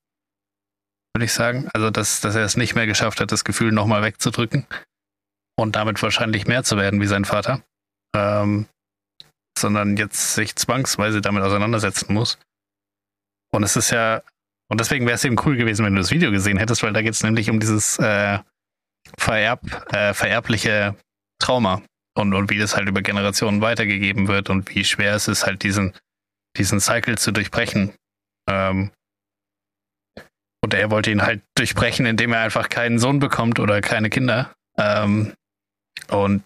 würde 1.14 1.24
ich 1.24 1.32
sagen. 1.32 1.68
Also, 1.72 1.90
dass, 1.90 2.20
dass 2.20 2.34
er 2.34 2.44
es 2.44 2.56
nicht 2.56 2.74
mehr 2.74 2.86
geschafft 2.86 3.20
hat, 3.20 3.32
das 3.32 3.44
Gefühl 3.44 3.72
nochmal 3.72 4.02
wegzudrücken 4.02 4.66
und 5.58 5.76
damit 5.76 6.02
wahrscheinlich 6.02 6.46
mehr 6.46 6.64
zu 6.64 6.76
werden 6.76 7.00
wie 7.00 7.06
sein 7.06 7.24
Vater, 7.24 7.62
ähm, 8.14 8.66
sondern 9.58 9.96
jetzt 9.96 10.34
sich 10.34 10.54
zwangsweise 10.56 11.20
damit 11.20 11.42
auseinandersetzen 11.42 12.12
muss. 12.12 12.38
Und 13.52 13.62
es 13.62 13.76
ist 13.76 13.90
ja, 13.90 14.22
und 14.68 14.80
deswegen 14.80 15.06
wäre 15.06 15.14
es 15.14 15.24
eben 15.24 15.36
cool 15.44 15.56
gewesen, 15.56 15.84
wenn 15.84 15.94
du 15.94 16.00
das 16.00 16.10
Video 16.10 16.30
gesehen 16.30 16.58
hättest, 16.58 16.82
weil 16.82 16.92
da 16.92 17.02
geht 17.02 17.14
es 17.14 17.22
nämlich 17.22 17.48
um 17.48 17.60
dieses 17.60 17.98
äh, 17.98 18.38
vererb, 19.16 19.60
äh, 19.92 20.12
vererbliche 20.12 20.96
Trauma 21.38 21.82
und, 22.14 22.34
und 22.34 22.50
wie 22.50 22.58
das 22.58 22.76
halt 22.76 22.88
über 22.88 23.02
Generationen 23.02 23.60
weitergegeben 23.60 24.28
wird 24.28 24.50
und 24.50 24.74
wie 24.74 24.84
schwer 24.84 25.14
es 25.14 25.28
ist, 25.28 25.46
halt 25.46 25.62
diesen, 25.62 25.94
diesen 26.56 26.80
Cycle 26.80 27.18
zu 27.18 27.32
durchbrechen. 27.32 27.92
Ähm, 28.48 28.90
und 30.62 30.74
er 30.74 30.90
wollte 30.90 31.10
ihn 31.10 31.22
halt 31.22 31.42
durchbrechen, 31.56 32.06
indem 32.06 32.32
er 32.32 32.40
einfach 32.40 32.68
keinen 32.68 32.98
Sohn 32.98 33.18
bekommt 33.20 33.60
oder 33.60 33.80
keine 33.80 34.10
Kinder. 34.10 34.52
Ähm, 34.78 35.32
und 36.08 36.42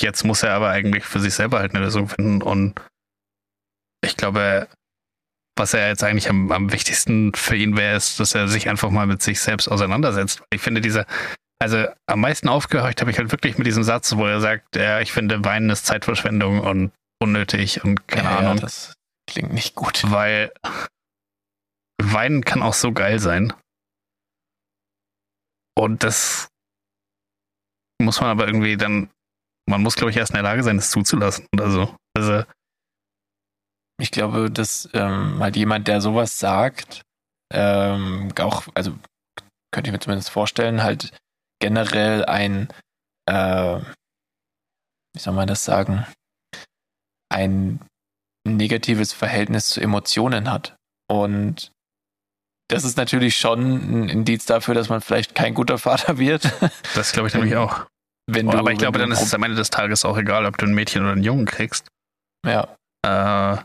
jetzt 0.00 0.24
muss 0.24 0.42
er 0.42 0.52
aber 0.52 0.70
eigentlich 0.70 1.04
für 1.04 1.20
sich 1.20 1.34
selber 1.34 1.58
halt 1.58 1.74
eine 1.74 1.84
Lösung 1.84 2.08
finden. 2.08 2.42
Und 2.42 2.80
ich 4.02 4.16
glaube, 4.16 4.68
was 5.56 5.74
er 5.74 5.88
jetzt 5.88 6.04
eigentlich 6.04 6.30
am, 6.30 6.52
am 6.52 6.72
wichtigsten 6.72 7.34
für 7.34 7.56
ihn 7.56 7.76
wäre, 7.76 7.96
ist, 7.96 8.20
dass 8.20 8.34
er 8.34 8.48
sich 8.48 8.68
einfach 8.68 8.90
mal 8.90 9.06
mit 9.06 9.22
sich 9.22 9.40
selbst 9.40 9.68
auseinandersetzt. 9.68 10.42
Ich 10.50 10.62
finde, 10.62 10.80
dieser, 10.80 11.04
also 11.60 11.86
am 12.06 12.20
meisten 12.20 12.48
aufgehorcht 12.48 13.00
habe 13.00 13.10
ich 13.10 13.18
halt 13.18 13.32
wirklich 13.32 13.58
mit 13.58 13.66
diesem 13.66 13.82
Satz, 13.82 14.16
wo 14.16 14.26
er 14.26 14.40
sagt, 14.40 14.76
ja, 14.76 15.00
ich 15.00 15.12
finde, 15.12 15.44
Weinen 15.44 15.70
ist 15.70 15.84
Zeitverschwendung 15.84 16.60
und 16.60 16.92
unnötig 17.20 17.84
und 17.84 18.06
keine 18.06 18.30
ja, 18.30 18.38
Ahnung. 18.38 18.56
Ja, 18.56 18.60
das 18.62 18.94
klingt 19.28 19.52
nicht 19.52 19.74
gut. 19.74 20.02
Weil 20.10 20.52
Weinen 22.00 22.44
kann 22.44 22.62
auch 22.62 22.74
so 22.74 22.92
geil 22.92 23.18
sein. 23.18 23.52
Und 25.76 26.02
das 26.02 26.48
muss 28.02 28.20
man 28.20 28.30
aber 28.30 28.46
irgendwie 28.46 28.76
dann, 28.76 29.10
man 29.68 29.82
muss, 29.82 29.94
glaube 29.94 30.10
ich, 30.10 30.16
erst 30.16 30.30
in 30.30 30.36
der 30.36 30.42
Lage 30.42 30.62
sein, 30.62 30.78
es 30.78 30.90
zuzulassen 30.90 31.46
oder 31.54 31.70
so. 31.70 31.96
Also. 32.16 32.44
Ich 34.00 34.10
glaube, 34.12 34.50
dass 34.50 34.88
ähm, 34.92 35.40
halt 35.40 35.56
jemand, 35.56 35.88
der 35.88 36.00
sowas 36.00 36.38
sagt, 36.38 37.02
ähm, 37.52 38.32
auch, 38.38 38.66
also 38.74 38.96
könnte 39.72 39.88
ich 39.88 39.92
mir 39.92 39.98
zumindest 39.98 40.30
vorstellen, 40.30 40.82
halt 40.82 41.12
generell 41.60 42.24
ein, 42.24 42.68
äh, 43.26 43.80
wie 45.14 45.18
soll 45.18 45.34
man 45.34 45.48
das 45.48 45.64
sagen, 45.64 46.06
ein 47.28 47.80
negatives 48.56 49.12
Verhältnis 49.12 49.70
zu 49.70 49.80
Emotionen 49.80 50.50
hat. 50.50 50.76
Und 51.10 51.72
das 52.68 52.84
ist 52.84 52.96
natürlich 52.96 53.36
schon 53.36 54.04
ein 54.04 54.08
Indiz 54.08 54.44
dafür, 54.44 54.74
dass 54.74 54.88
man 54.88 55.00
vielleicht 55.00 55.34
kein 55.34 55.54
guter 55.54 55.78
Vater 55.78 56.18
wird. 56.18 56.52
Das 56.94 57.12
glaube 57.12 57.28
ich 57.28 57.34
nämlich 57.34 57.56
auch. 57.56 57.86
Wenn 58.30 58.46
du, 58.46 58.58
aber 58.58 58.72
ich 58.72 58.78
glaube, 58.78 58.98
dann 58.98 59.10
ist 59.10 59.22
es 59.22 59.32
am 59.32 59.42
Ende 59.42 59.56
des 59.56 59.70
Tages 59.70 60.04
auch 60.04 60.18
egal, 60.18 60.44
ob 60.44 60.58
du 60.58 60.66
ein 60.66 60.74
Mädchen 60.74 61.02
oder 61.02 61.12
einen 61.12 61.22
Jungen 61.22 61.46
kriegst. 61.46 61.88
Ja. 62.46 62.76
Äh, 63.06 63.62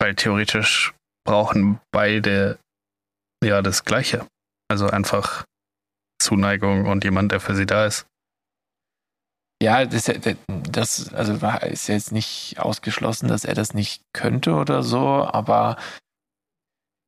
weil 0.00 0.14
theoretisch 0.14 0.94
brauchen 1.26 1.80
beide 1.92 2.58
ja 3.44 3.60
das 3.60 3.84
Gleiche. 3.84 4.26
Also 4.70 4.88
einfach 4.88 5.44
Zuneigung 6.22 6.86
und 6.86 7.04
jemand, 7.04 7.32
der 7.32 7.40
für 7.40 7.54
sie 7.54 7.66
da 7.66 7.86
ist. 7.86 8.06
Ja, 9.60 9.84
das, 9.86 10.10
das 10.46 11.12
also 11.12 11.34
ist 11.66 11.88
jetzt 11.88 12.12
nicht 12.12 12.60
ausgeschlossen, 12.60 13.28
dass 13.28 13.44
er 13.44 13.54
das 13.54 13.74
nicht 13.74 14.02
könnte 14.12 14.54
oder 14.54 14.84
so, 14.84 15.24
aber 15.24 15.76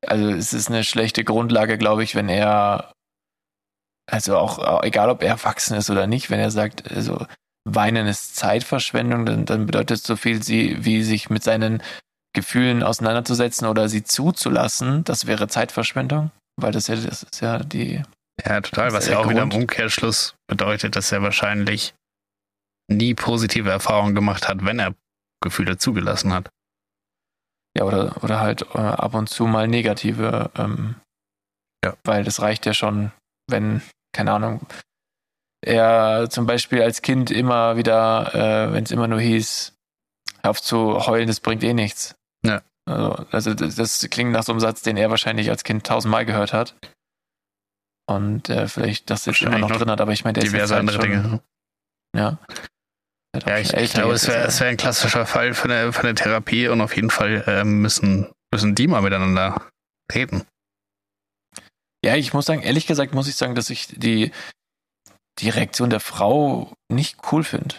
also 0.06 0.30
es 0.30 0.52
ist 0.52 0.68
eine 0.68 0.82
schlechte 0.82 1.24
Grundlage, 1.24 1.78
glaube 1.78 2.02
ich, 2.02 2.14
wenn 2.14 2.28
er, 2.28 2.92
also 4.10 4.36
auch 4.36 4.82
egal 4.82 5.10
ob 5.10 5.22
er 5.22 5.28
erwachsen 5.28 5.76
ist 5.76 5.90
oder 5.90 6.06
nicht, 6.08 6.30
wenn 6.30 6.40
er 6.40 6.50
sagt, 6.50 6.90
also 6.90 7.24
Weinen 7.64 8.06
ist 8.06 8.34
Zeitverschwendung, 8.34 9.26
dann, 9.26 9.44
dann 9.44 9.66
bedeutet 9.66 9.98
es 9.98 10.02
so 10.02 10.16
viel 10.16 10.42
sie, 10.42 10.84
wie 10.84 11.04
sich 11.04 11.30
mit 11.30 11.44
seinen 11.44 11.82
Gefühlen 12.32 12.82
auseinanderzusetzen 12.82 13.68
oder 13.68 13.88
sie 13.88 14.02
zuzulassen, 14.02 15.04
das 15.04 15.26
wäre 15.26 15.46
Zeitverschwendung, 15.46 16.30
weil 16.56 16.72
das 16.72 16.88
ja, 16.88 16.96
das 16.96 17.22
ist 17.22 17.40
ja 17.40 17.58
die 17.58 18.02
ja, 18.44 18.60
total, 18.60 18.92
was 18.92 19.06
ja 19.06 19.18
auch 19.18 19.24
Grund. 19.24 19.34
wieder 19.34 19.42
im 19.42 19.52
Umkehrschluss 19.52 20.34
bedeutet, 20.48 20.96
dass 20.96 21.12
er 21.12 21.22
wahrscheinlich 21.22 21.94
nie 22.90 23.14
positive 23.14 23.70
Erfahrungen 23.70 24.14
gemacht 24.14 24.48
hat, 24.48 24.64
wenn 24.64 24.78
er 24.78 24.94
Gefühle 25.42 25.78
zugelassen 25.78 26.32
hat. 26.32 26.50
Ja, 27.76 27.84
oder, 27.84 28.22
oder 28.22 28.40
halt 28.40 28.62
äh, 28.74 28.78
ab 28.78 29.14
und 29.14 29.28
zu 29.28 29.46
mal 29.46 29.68
negative. 29.68 30.50
Ähm, 30.56 30.96
ja. 31.84 31.96
Weil 32.04 32.24
das 32.24 32.40
reicht 32.42 32.66
ja 32.66 32.74
schon, 32.74 33.12
wenn, 33.48 33.80
keine 34.12 34.32
Ahnung, 34.32 34.66
er 35.62 36.28
zum 36.30 36.46
Beispiel 36.46 36.82
als 36.82 37.02
Kind 37.02 37.30
immer 37.30 37.76
wieder, 37.76 38.34
äh, 38.34 38.72
wenn 38.72 38.84
es 38.84 38.90
immer 38.90 39.08
nur 39.08 39.20
hieß, 39.20 39.74
hör 40.42 40.50
auf 40.50 40.60
zu 40.60 41.06
heulen, 41.06 41.28
das 41.28 41.40
bringt 41.40 41.62
eh 41.62 41.74
nichts. 41.74 42.16
Ja. 42.44 42.62
Also, 42.86 43.26
also 43.30 43.54
das, 43.54 43.76
das 43.76 44.08
klingt 44.10 44.32
nach 44.32 44.42
so 44.42 44.52
einem 44.52 44.60
Satz, 44.60 44.82
den 44.82 44.96
er 44.96 45.10
wahrscheinlich 45.10 45.48
als 45.50 45.64
Kind 45.64 45.86
tausendmal 45.86 46.26
gehört 46.26 46.52
hat 46.52 46.74
und 48.10 48.48
äh, 48.48 48.66
vielleicht 48.66 49.08
das 49.10 49.26
jetzt 49.26 49.42
immer 49.42 49.58
noch, 49.58 49.70
drin 49.70 49.90
hat, 49.90 50.00
aber 50.00 50.12
ich 50.12 50.24
meine, 50.24 50.40
der 50.40 50.44
ist 50.44 50.52
halt 50.52 50.72
andere 50.72 50.96
schon, 50.96 51.10
Dinge. 51.10 51.40
Ja. 52.16 52.38
Ja, 53.46 53.58
ich, 53.58 53.72
ich 53.72 53.92
glaube, 53.92 54.14
es 54.14 54.26
wäre 54.26 54.48
wär 54.48 54.68
ein 54.68 54.76
klassischer 54.76 55.24
Fall 55.24 55.54
für 55.54 55.64
eine, 55.64 55.92
für 55.92 56.02
eine 56.02 56.14
Therapie 56.14 56.68
und 56.68 56.80
auf 56.80 56.96
jeden 56.96 57.10
Fall 57.10 57.44
äh, 57.46 57.64
müssen, 57.64 58.30
müssen 58.52 58.74
die 58.74 58.88
mal 58.88 59.02
miteinander 59.02 59.68
reden. 60.12 60.44
Ja, 62.04 62.16
ich 62.16 62.32
muss 62.32 62.46
sagen, 62.46 62.62
ehrlich 62.62 62.86
gesagt, 62.86 63.14
muss 63.14 63.28
ich 63.28 63.36
sagen, 63.36 63.54
dass 63.54 63.70
ich 63.70 63.86
die, 63.88 64.32
die 65.38 65.50
Reaktion 65.50 65.90
der 65.90 66.00
Frau 66.00 66.72
nicht 66.90 67.18
cool 67.30 67.44
finde. 67.44 67.76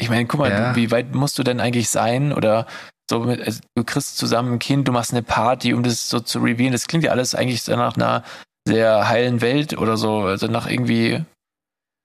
Ich 0.00 0.08
meine, 0.08 0.26
guck 0.26 0.40
mal, 0.40 0.50
ja. 0.50 0.74
wie 0.74 0.90
weit 0.90 1.14
musst 1.14 1.38
du 1.38 1.44
denn 1.44 1.60
eigentlich 1.60 1.88
sein? 1.88 2.32
Oder 2.32 2.66
so 3.08 3.20
mit, 3.20 3.40
also 3.40 3.60
du 3.76 3.84
kriegst 3.84 4.16
zusammen 4.16 4.54
ein 4.54 4.58
Kind, 4.58 4.88
du 4.88 4.92
machst 4.92 5.12
eine 5.12 5.22
Party, 5.22 5.74
um 5.74 5.84
das 5.84 6.08
so 6.08 6.18
zu 6.18 6.40
revealen. 6.40 6.72
Das 6.72 6.88
klingt 6.88 7.04
ja 7.04 7.12
alles 7.12 7.36
eigentlich 7.36 7.66
nach 7.68 7.96
einer 7.96 8.24
sehr 8.66 9.08
heilen 9.08 9.40
Welt 9.40 9.78
oder 9.78 9.96
so. 9.96 10.22
Also 10.22 10.48
nach 10.48 10.68
irgendwie, 10.68 11.24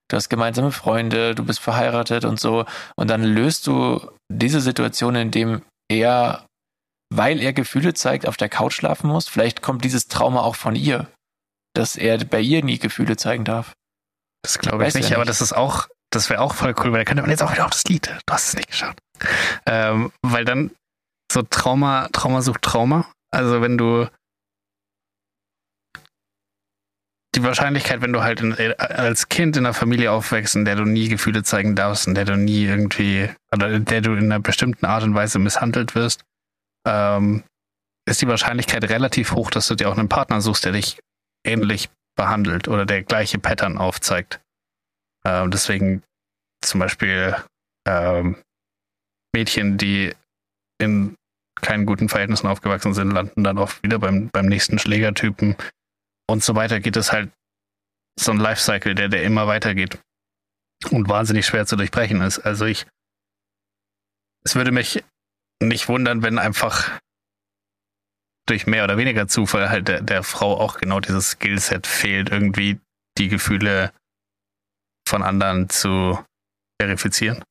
du 0.08 0.16
hast 0.16 0.28
gemeinsame 0.28 0.72
Freunde, 0.72 1.34
du 1.34 1.44
bist 1.44 1.60
verheiratet 1.60 2.24
und 2.24 2.40
so. 2.40 2.64
Und 2.96 3.08
dann 3.08 3.22
löst 3.22 3.66
du 3.66 4.10
diese 4.32 4.60
Situation, 4.60 5.14
in 5.14 5.30
dem 5.30 5.62
er, 5.90 6.46
weil 7.14 7.40
er 7.40 7.52
Gefühle 7.52 7.94
zeigt, 7.94 8.26
auf 8.26 8.36
der 8.36 8.48
Couch 8.48 8.74
schlafen 8.74 9.08
muss. 9.08 9.28
Vielleicht 9.28 9.62
kommt 9.62 9.84
dieses 9.84 10.08
Trauma 10.08 10.40
auch 10.40 10.56
von 10.56 10.74
ihr, 10.74 11.08
dass 11.74 11.96
er 11.96 12.18
bei 12.24 12.40
ihr 12.40 12.64
nie 12.64 12.78
Gefühle 12.78 13.16
zeigen 13.16 13.44
darf. 13.44 13.72
Das 14.42 14.58
glaube 14.58 14.86
ich 14.86 14.94
nicht, 14.94 15.04
ja 15.04 15.08
nicht, 15.10 15.16
aber 15.16 15.24
das 15.24 15.40
ist 15.40 15.52
auch, 15.52 15.88
das 16.10 16.30
wäre 16.30 16.40
auch 16.40 16.54
voll 16.54 16.74
cool, 16.78 16.92
weil 16.92 17.00
da 17.00 17.04
könnte 17.04 17.22
man 17.22 17.30
jetzt 17.30 17.42
auch 17.42 17.52
wieder 17.52 17.64
auf 17.64 17.72
das 17.72 17.84
Lied. 17.84 18.06
Du 18.26 18.32
hast 18.32 18.48
es 18.48 18.56
nicht 18.56 18.68
geschaut. 18.68 18.96
Ähm, 19.66 20.12
weil 20.22 20.44
dann 20.44 20.70
so 21.30 21.42
Trauma, 21.42 22.08
Trauma 22.12 22.40
sucht 22.42 22.62
Trauma. 22.62 23.10
Also 23.30 23.60
wenn 23.60 23.76
du 23.76 24.08
die, 27.38 27.44
Wahrscheinlichkeit, 27.44 28.00
wenn 28.00 28.12
du 28.12 28.22
halt 28.22 28.40
in, 28.40 28.52
äh, 28.52 28.74
als 28.78 29.28
Kind 29.28 29.56
in 29.56 29.66
einer 29.66 29.74
Familie 29.74 30.12
aufwächst, 30.12 30.56
in 30.56 30.64
der 30.64 30.76
du 30.76 30.84
nie 30.84 31.08
Gefühle 31.08 31.42
zeigen 31.42 31.74
darfst, 31.74 32.06
in 32.06 32.14
der 32.14 32.24
du 32.24 32.36
nie 32.36 32.64
irgendwie, 32.64 33.28
oder 33.52 33.70
in 33.70 33.84
der 33.84 34.00
du 34.00 34.12
in 34.12 34.24
einer 34.24 34.40
bestimmten 34.40 34.86
Art 34.86 35.04
und 35.04 35.14
Weise 35.14 35.38
misshandelt 35.38 35.94
wirst, 35.94 36.24
ähm, 36.86 37.44
ist 38.06 38.22
die 38.22 38.28
Wahrscheinlichkeit 38.28 38.88
relativ 38.88 39.32
hoch, 39.32 39.50
dass 39.50 39.68
du 39.68 39.74
dir 39.74 39.88
auch 39.88 39.98
einen 39.98 40.08
Partner 40.08 40.40
suchst, 40.40 40.64
der 40.64 40.72
dich 40.72 40.98
ähnlich 41.44 41.88
behandelt 42.16 42.68
oder 42.68 42.86
der 42.86 43.02
gleiche 43.02 43.38
Pattern 43.38 43.78
aufzeigt. 43.78 44.40
Ähm, 45.24 45.50
deswegen 45.50 46.02
zum 46.62 46.80
Beispiel 46.80 47.36
ähm, 47.86 48.36
Mädchen, 49.34 49.78
die 49.78 50.14
in 50.80 51.14
keinen 51.60 51.86
guten 51.86 52.08
Verhältnissen 52.08 52.46
aufgewachsen 52.46 52.94
sind, 52.94 53.10
landen 53.10 53.44
dann 53.44 53.58
oft 53.58 53.82
wieder 53.82 53.98
beim, 53.98 54.28
beim 54.30 54.46
nächsten 54.46 54.78
Schlägertypen 54.78 55.56
und 56.28 56.44
so 56.44 56.54
weiter 56.54 56.80
geht 56.80 56.96
es 56.96 57.12
halt 57.12 57.30
so 58.18 58.32
ein 58.32 58.38
Lifecycle, 58.38 58.94
der, 58.94 59.08
der 59.08 59.22
immer 59.22 59.46
weitergeht 59.46 59.98
und 60.90 61.08
wahnsinnig 61.08 61.46
schwer 61.46 61.66
zu 61.66 61.76
durchbrechen 61.76 62.20
ist. 62.20 62.38
Also 62.40 62.66
ich, 62.66 62.86
es 64.44 64.54
würde 64.54 64.72
mich 64.72 65.02
nicht 65.62 65.88
wundern, 65.88 66.22
wenn 66.22 66.38
einfach 66.38 66.98
durch 68.46 68.66
mehr 68.66 68.84
oder 68.84 68.96
weniger 68.96 69.28
Zufall 69.28 69.68
halt 69.68 69.88
der, 69.88 70.00
der 70.00 70.22
Frau 70.22 70.58
auch 70.58 70.78
genau 70.78 71.00
dieses 71.00 71.32
Skillset 71.32 71.86
fehlt, 71.86 72.30
irgendwie 72.30 72.80
die 73.18 73.28
Gefühle 73.28 73.92
von 75.06 75.22
anderen 75.22 75.68
zu 75.68 76.22
verifizieren. 76.80 77.42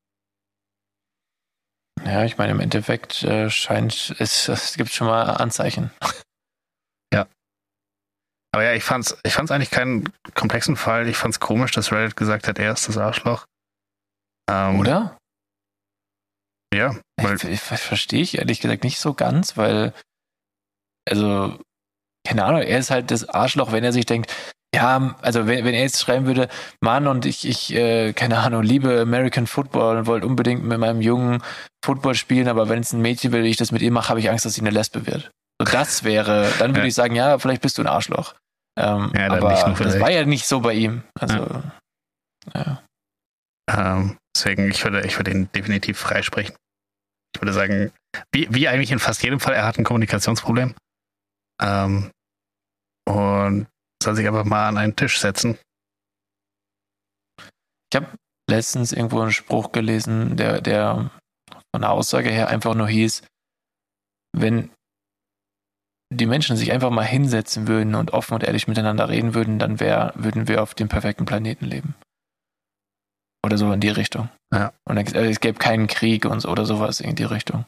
Ja, 2.06 2.24
ich 2.24 2.38
meine, 2.38 2.52
im 2.52 2.60
Endeffekt 2.60 3.24
äh, 3.24 3.50
scheint 3.50 4.16
es, 4.20 4.48
es 4.48 4.76
gibt 4.76 4.92
schon 4.92 5.08
mal 5.08 5.24
Anzeichen. 5.24 5.92
Aber 8.58 8.66
ja, 8.66 8.74
ich 8.74 8.84
fand's, 8.84 9.16
ich 9.22 9.34
fand's 9.34 9.52
eigentlich 9.52 9.70
keinen 9.70 10.12
komplexen 10.34 10.78
Fall. 10.78 11.08
Ich 11.08 11.16
fand's 11.16 11.40
komisch, 11.40 11.70
dass 11.74 11.92
Reddit 11.92 12.16
gesagt 12.16 12.48
hat, 12.48 12.58
er 12.58 12.74
ist 12.74 12.88
das 12.88 12.98
Arschloch. 12.98 13.46
Ähm, 14.50 14.80
Oder? 14.80 15.16
Ja. 16.74 16.96
Weil, 17.22 17.36
ich, 17.36 17.62
verstehe 17.62 18.24
ich 18.24 18.40
ehrlich 18.40 18.60
gesagt 18.60 18.84
nicht 18.84 18.98
so 18.98 19.14
ganz, 19.14 19.58
weil, 19.58 19.94
also, 21.08 21.60
keine 22.28 22.46
Ahnung, 22.46 22.64
er 22.64 22.80
ist 22.80 22.90
halt 22.90 23.12
das 23.12 23.30
Arschloch, 23.30 23.72
wenn 23.72 23.84
er 23.84 23.94
sich 23.94 24.08
denkt, 24.08 24.34
ja, 24.74 25.16
also 25.22 25.46
wenn, 25.46 25.64
wenn 25.64 25.76
er 25.76 25.84
jetzt 25.84 26.02
schreiben 26.02 26.26
würde, 26.26 26.50
Mann 26.82 27.06
und 27.06 27.28
ich, 27.28 27.48
ich, 27.48 27.72
äh, 27.76 28.14
keine 28.14 28.40
Ahnung, 28.40 28.64
liebe 28.64 29.02
American 29.02 29.46
Football 29.46 29.98
und 29.98 30.08
wollte 30.08 30.26
unbedingt 30.26 30.64
mit 30.64 30.80
meinem 30.80 31.02
Jungen 31.02 31.44
Football 31.86 32.16
spielen, 32.16 32.48
aber 32.48 32.70
wenn 32.70 32.80
es 32.80 32.92
ein 32.92 33.04
Mädchen 33.04 33.32
will, 33.34 33.46
ich 33.46 33.58
das 33.58 33.72
mit 33.72 33.84
ihr 33.84 33.92
mache, 33.92 34.10
habe 34.10 34.20
ich 34.20 34.32
Angst, 34.32 34.46
dass 34.46 34.56
sie 34.56 34.62
eine 34.62 34.72
Lesbe 34.72 35.06
wird. 35.06 35.30
So 35.62 35.72
das 35.72 36.04
wäre, 36.04 36.52
dann 36.58 36.72
würde 36.72 36.82
ja. 36.82 36.88
ich 36.88 36.96
sagen, 36.96 37.14
ja, 37.14 37.38
vielleicht 37.38 37.62
bist 37.62 37.78
du 37.78 37.84
ein 37.84 37.88
Arschloch. 37.88 38.34
Ähm, 38.78 39.12
ja, 39.16 39.32
aber 39.32 39.50
das 39.50 40.00
war 40.00 40.12
ja 40.12 40.26
nicht 40.26 40.46
so 40.46 40.60
bei 40.60 40.74
ihm. 40.74 41.04
Also, 41.20 41.64
ja. 42.54 42.84
Ähm, 43.70 44.18
deswegen, 44.36 44.70
ich 44.70 44.84
würde, 44.84 45.06
ich 45.06 45.18
würde 45.18 45.32
ihn 45.32 45.52
definitiv 45.52 45.98
freisprechen. 46.00 46.56
Ich 47.36 47.42
würde 47.42 47.54
sagen, 47.54 47.92
wie, 48.32 48.48
wie 48.54 48.68
eigentlich 48.68 48.92
in 48.92 49.00
fast 49.00 49.24
jedem 49.24 49.40
Fall, 49.40 49.56
er 49.56 49.66
hat 49.66 49.78
ein 49.78 49.84
Kommunikationsproblem. 49.84 50.76
Ähm, 51.62 52.12
und 53.08 53.68
soll 54.04 54.16
sich 54.16 54.28
einfach 54.28 54.46
mal 54.46 54.68
an 54.68 54.78
einen 54.78 54.96
Tisch 54.96 55.20
setzen. 55.20 55.58
Ich 57.92 57.96
habe 57.96 58.08
letztens 58.50 58.92
irgendwo 58.92 59.22
einen 59.22 59.32
Spruch 59.32 59.72
gelesen, 59.72 60.38
der, 60.38 60.62
der 60.62 61.12
von 61.74 61.82
der 61.82 61.92
Aussage 61.92 62.30
her 62.30 62.48
einfach 62.50 62.76
nur 62.76 62.88
hieß, 62.88 63.24
wenn 64.36 64.72
die 66.10 66.26
Menschen 66.26 66.56
sich 66.56 66.72
einfach 66.72 66.90
mal 66.90 67.06
hinsetzen 67.06 67.68
würden 67.68 67.96
und 67.96 68.14
offen 68.14 68.34
und 68.34 68.44
ehrlich 68.44 68.68
miteinander 68.68 69.10
reden 69.10 69.34
würden, 69.34 69.60
dann 69.60 69.80
wär, 69.80 70.14
würden 70.16 70.48
wir 70.48 70.64
auf 70.64 70.74
dem 70.74 70.88
perfekten 70.88 71.26
Planeten 71.26 71.66
leben. 71.66 71.96
Oder 73.46 73.58
so 73.58 73.72
in 73.72 73.80
die 73.80 73.90
Richtung. 73.90 74.30
Ja. 74.54 74.74
Und 74.86 74.98
es, 74.98 75.14
es 75.14 75.40
gäbe 75.40 75.60
keinen 75.60 75.88
Krieg 75.88 76.26
und 76.26 76.40
so, 76.40 76.50
oder 76.50 76.66
sowas 76.66 77.00
in 77.00 77.16
die 77.16 77.24
Richtung. 77.24 77.66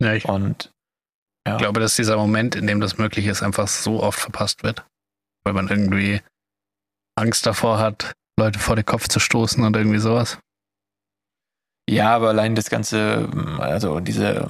Ja, 0.00 0.14
ich 0.14 0.24
und, 0.24 0.70
ja. 1.46 1.56
glaube, 1.56 1.80
dass 1.80 1.96
dieser 1.96 2.16
Moment, 2.16 2.54
in 2.54 2.66
dem 2.66 2.80
das 2.80 2.98
möglich 2.98 3.26
ist, 3.26 3.42
einfach 3.42 3.68
so 3.68 4.02
oft 4.02 4.18
verpasst 4.18 4.62
wird 4.62 4.84
weil 5.44 5.52
man 5.52 5.68
irgendwie 5.68 6.20
Angst 7.18 7.46
davor 7.46 7.78
hat, 7.78 8.12
Leute 8.38 8.58
vor 8.58 8.76
den 8.76 8.84
Kopf 8.84 9.08
zu 9.08 9.20
stoßen 9.20 9.62
und 9.64 9.76
irgendwie 9.76 9.98
sowas. 9.98 10.38
Ja, 11.88 12.14
aber 12.14 12.28
allein 12.28 12.54
das 12.54 12.70
ganze, 12.70 13.28
also 13.58 14.00
diese 14.00 14.48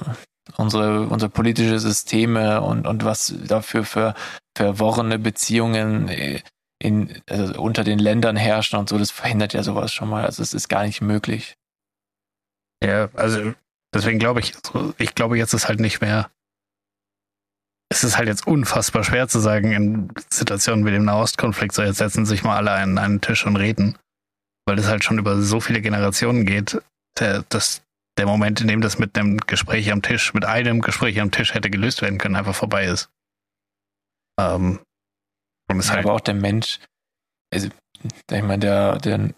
unsere, 0.57 1.07
unsere 1.07 1.29
politische 1.29 1.79
Systeme 1.79 2.61
und, 2.61 2.87
und 2.87 3.03
was 3.03 3.33
dafür 3.45 3.83
für 3.83 4.13
verworrene 4.55 5.19
Beziehungen 5.19 6.09
in, 6.79 7.21
also 7.29 7.61
unter 7.61 7.83
den 7.83 7.99
Ländern 7.99 8.35
herrschen 8.35 8.79
und 8.79 8.89
so, 8.89 8.97
das 8.97 9.11
verhindert 9.11 9.53
ja 9.53 9.63
sowas 9.63 9.93
schon 9.93 10.09
mal. 10.09 10.25
Also 10.25 10.41
es 10.41 10.53
ist 10.53 10.67
gar 10.67 10.83
nicht 10.83 11.01
möglich. 11.01 11.57
Ja, 12.83 13.09
also 13.13 13.53
deswegen 13.93 14.19
glaube 14.19 14.39
ich, 14.39 14.53
ich 14.97 15.15
glaube 15.15 15.37
jetzt 15.37 15.53
ist 15.53 15.67
halt 15.67 15.79
nicht 15.79 16.01
mehr 16.01 16.29
es 17.91 18.05
ist 18.05 18.17
halt 18.17 18.29
jetzt 18.29 18.47
unfassbar 18.47 19.03
schwer 19.03 19.27
zu 19.27 19.39
sagen, 19.39 19.73
in 19.73 20.13
Situationen 20.29 20.85
wie 20.85 20.91
dem 20.91 21.03
Nahostkonflikt, 21.03 21.73
so 21.73 21.83
jetzt 21.83 21.97
setzen 21.97 22.25
sich 22.25 22.41
mal 22.41 22.55
alle 22.55 22.71
an 22.71 22.97
einen 22.97 23.19
Tisch 23.19 23.45
und 23.45 23.57
reden, 23.57 23.97
weil 24.65 24.77
das 24.77 24.87
halt 24.87 25.03
schon 25.03 25.19
über 25.19 25.41
so 25.41 25.59
viele 25.59 25.81
Generationen 25.81 26.45
geht, 26.45 26.81
der, 27.19 27.43
das, 27.49 27.81
der 28.17 28.25
Moment, 28.25 28.61
in 28.61 28.67
dem 28.67 28.81
das 28.81 28.99
mit 28.99 29.17
einem 29.17 29.37
Gespräch 29.37 29.91
am 29.91 30.01
Tisch, 30.01 30.33
mit 30.33 30.45
einem 30.45 30.81
Gespräch 30.81 31.19
am 31.21 31.31
Tisch 31.31 31.53
hätte 31.53 31.69
gelöst 31.69 32.01
werden 32.01 32.19
können, 32.19 32.35
einfach 32.35 32.55
vorbei 32.55 32.85
ist. 32.85 33.09
Ähm, 34.39 34.79
und 35.69 35.79
es 35.79 35.87
ja, 35.87 35.95
halt 35.95 36.05
aber 36.05 36.15
auch 36.15 36.21
der 36.21 36.33
Mensch, 36.33 36.79
also 37.53 37.69
ich 38.03 38.41
meine, 38.41 38.59
der, 38.59 38.97
der, 38.97 39.29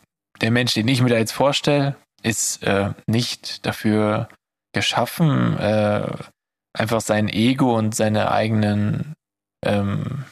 der 0.42 0.52
Mensch, 0.52 0.74
den 0.74 0.88
ich 0.88 1.02
mir 1.02 1.10
da 1.10 1.18
jetzt 1.18 1.34
vorstelle, 1.34 1.96
ist 2.24 2.64
äh, 2.64 2.94
nicht 3.08 3.66
dafür 3.66 4.30
geschaffen, 4.74 5.58
äh, 5.60 6.08
einfach 6.76 7.02
sein 7.02 7.30
Ego 7.30 7.78
und 7.78 7.94
seine 7.94 8.32
eigenen 8.32 9.14
ähm, 9.64 10.26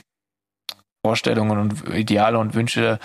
Vorstellungen 1.06 1.58
und 1.60 1.90
Ideale 1.90 2.40
und 2.40 2.56
Wünsche 2.56 3.00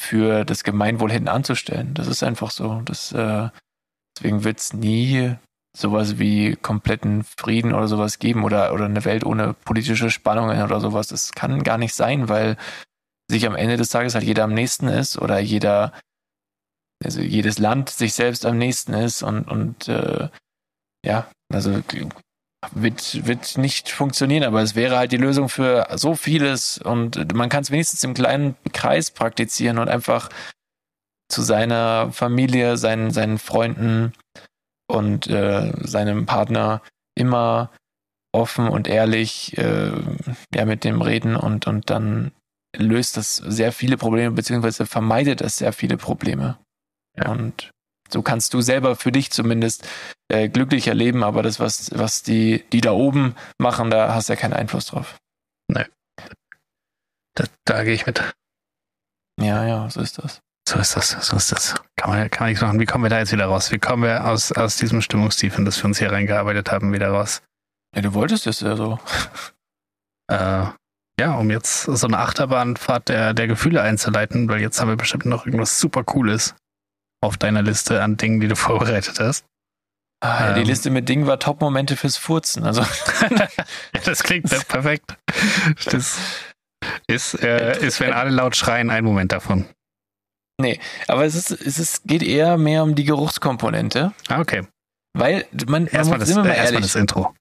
für 0.00 0.44
das 0.44 0.62
Gemeinwohl 0.62 1.10
hinten 1.10 1.28
anzustellen. 1.28 1.94
Das 1.94 2.06
ist 2.06 2.22
einfach 2.22 2.50
so. 2.50 2.82
Das, 2.84 3.12
äh, 3.12 3.48
deswegen 4.16 4.44
wird 4.44 4.58
es 4.58 4.72
nie 4.72 5.36
sowas 5.76 6.18
wie 6.18 6.56
kompletten 6.56 7.24
Frieden 7.38 7.74
oder 7.74 7.86
sowas 7.86 8.18
geben 8.18 8.44
oder, 8.44 8.72
oder 8.72 8.86
eine 8.86 9.04
Welt 9.04 9.24
ohne 9.24 9.52
politische 9.52 10.10
Spannungen 10.10 10.62
oder 10.62 10.80
sowas. 10.80 11.08
Das 11.08 11.32
kann 11.32 11.62
gar 11.62 11.76
nicht 11.76 11.94
sein, 11.94 12.28
weil 12.28 12.56
sich 13.30 13.46
am 13.46 13.56
Ende 13.56 13.76
des 13.76 13.90
Tages 13.90 14.14
halt 14.14 14.24
jeder 14.24 14.44
am 14.44 14.54
nächsten 14.54 14.88
ist 14.88 15.18
oder 15.18 15.38
jeder, 15.38 15.92
also 17.04 17.20
jedes 17.20 17.58
Land 17.58 17.90
sich 17.90 18.14
selbst 18.14 18.46
am 18.46 18.56
nächsten 18.56 18.94
ist 18.94 19.22
und, 19.22 19.48
und 19.48 19.88
äh, 19.88 20.28
ja, 21.04 21.28
also 21.52 21.82
wird, 22.72 23.26
wird 23.26 23.58
nicht 23.58 23.90
funktionieren, 23.90 24.44
aber 24.44 24.62
es 24.62 24.74
wäre 24.74 24.96
halt 24.96 25.12
die 25.12 25.18
Lösung 25.18 25.48
für 25.48 25.86
so 25.96 26.14
vieles 26.14 26.78
und 26.78 27.34
man 27.34 27.48
kann 27.48 27.62
es 27.62 27.70
wenigstens 27.70 28.02
im 28.02 28.14
kleinen 28.14 28.56
Kreis 28.72 29.10
praktizieren 29.10 29.78
und 29.78 29.88
einfach 29.88 30.30
zu 31.28 31.42
seiner 31.42 32.12
Familie, 32.12 32.76
seinen, 32.76 33.10
seinen 33.10 33.38
Freunden 33.38 34.12
und 34.88 35.26
äh, 35.26 35.72
seinem 35.80 36.26
Partner 36.26 36.82
immer 37.16 37.70
offen 38.32 38.68
und 38.68 38.86
ehrlich 38.86 39.56
äh, 39.58 39.92
ja, 40.54 40.64
mit 40.64 40.84
dem 40.84 41.00
reden 41.00 41.36
und, 41.36 41.66
und 41.66 41.90
dann 41.90 42.32
löst 42.76 43.16
das 43.16 43.36
sehr 43.36 43.72
viele 43.72 43.96
Probleme, 43.96 44.32
beziehungsweise 44.32 44.86
vermeidet 44.86 45.40
es 45.40 45.56
sehr 45.56 45.72
viele 45.72 45.96
Probleme. 45.96 46.58
Ja. 47.16 47.30
Und 47.30 47.70
so 48.10 48.22
kannst 48.22 48.54
du 48.54 48.60
selber 48.60 48.94
für 48.94 49.10
dich 49.10 49.30
zumindest 49.30 49.88
äh, 50.28 50.48
glücklicher 50.48 50.94
leben, 50.94 51.24
aber 51.24 51.42
das, 51.42 51.58
was, 51.58 51.90
was 51.94 52.22
die, 52.22 52.64
die 52.72 52.80
da 52.80 52.92
oben 52.92 53.34
machen, 53.58 53.90
da 53.90 54.14
hast 54.14 54.28
du 54.28 54.34
ja 54.34 54.38
keinen 54.38 54.52
Einfluss 54.52 54.86
drauf. 54.86 55.16
Nee. 55.68 55.86
Da, 57.34 57.44
da 57.64 57.84
gehe 57.84 57.94
ich 57.94 58.06
mit. 58.06 58.22
Ja, 59.40 59.66
ja, 59.66 59.90
so 59.90 60.00
ist 60.00 60.18
das. 60.18 60.40
So 60.68 60.78
ist 60.78 60.96
das, 60.96 61.10
so 61.10 61.36
ist 61.36 61.52
das. 61.52 61.74
Kann 61.94 62.10
man, 62.10 62.28
kann 62.28 62.44
man 62.44 62.48
nichts 62.48 62.62
machen. 62.62 62.80
Wie 62.80 62.86
kommen 62.86 63.04
wir 63.04 63.08
da 63.08 63.18
jetzt 63.18 63.32
wieder 63.32 63.46
raus? 63.46 63.70
Wie 63.70 63.78
kommen 63.78 64.02
wir 64.02 64.26
aus, 64.26 64.50
aus 64.50 64.76
diesem 64.76 65.00
Stimmungstief, 65.00 65.56
in 65.58 65.64
das 65.64 65.80
wir 65.80 65.84
uns 65.84 65.98
hier 65.98 66.10
reingearbeitet 66.10 66.72
haben, 66.72 66.92
wieder 66.92 67.10
raus? 67.10 67.42
Ja, 67.94 68.02
du 68.02 68.14
wolltest 68.14 68.46
es 68.48 68.60
ja 68.60 68.74
so. 68.74 68.98
äh, 70.30 70.66
ja, 71.18 71.34
um 71.34 71.50
jetzt 71.50 71.84
so 71.84 72.06
eine 72.06 72.18
Achterbahnfahrt 72.18 73.08
der, 73.08 73.32
der 73.32 73.46
Gefühle 73.46 73.80
einzuleiten, 73.80 74.48
weil 74.48 74.60
jetzt 74.60 74.80
haben 74.80 74.88
wir 74.88 74.96
bestimmt 74.96 75.26
noch 75.26 75.46
irgendwas 75.46 75.78
super 75.78 76.02
Cooles 76.02 76.56
auf 77.22 77.36
deiner 77.38 77.62
Liste 77.62 78.02
an 78.02 78.16
Dingen, 78.16 78.40
die 78.40 78.48
du 78.48 78.56
vorbereitet 78.56 79.20
hast. 79.20 79.44
Ah, 80.20 80.48
ja, 80.48 80.52
die 80.54 80.62
ähm. 80.62 80.66
Liste 80.66 80.90
mit 80.90 81.08
Dingen 81.08 81.28
war 81.28 81.38
Top-Momente 81.38 81.94
fürs 81.96 82.16
Furzen. 82.16 82.64
Also. 82.64 82.84
das 84.04 84.24
klingt 84.24 84.48
perfekt. 84.66 85.16
Das 85.84 86.18
ist, 87.06 87.34
äh, 87.40 87.78
ist, 87.86 88.00
wenn 88.00 88.12
alle 88.12 88.30
laut 88.30 88.56
schreien, 88.56 88.90
ein 88.90 89.04
Moment 89.04 89.30
davon. 89.30 89.66
Nee, 90.58 90.80
aber 91.06 91.24
es 91.24 91.34
ist, 91.34 91.50
es 91.50 91.78
ist, 91.78 92.04
geht 92.04 92.22
eher 92.22 92.56
mehr 92.56 92.82
um 92.82 92.94
die 92.94 93.04
Geruchskomponente. 93.04 94.14
Ah, 94.28 94.40
okay. 94.40 94.66
Weil 95.12 95.46
man, 95.66 95.86
erstmal 95.86 96.18
das, 96.18 96.30
äh, 96.30 96.46
erst 96.46 96.72
ehrlich, 96.72 96.80
das 96.80 96.94
Intro. 96.94 97.34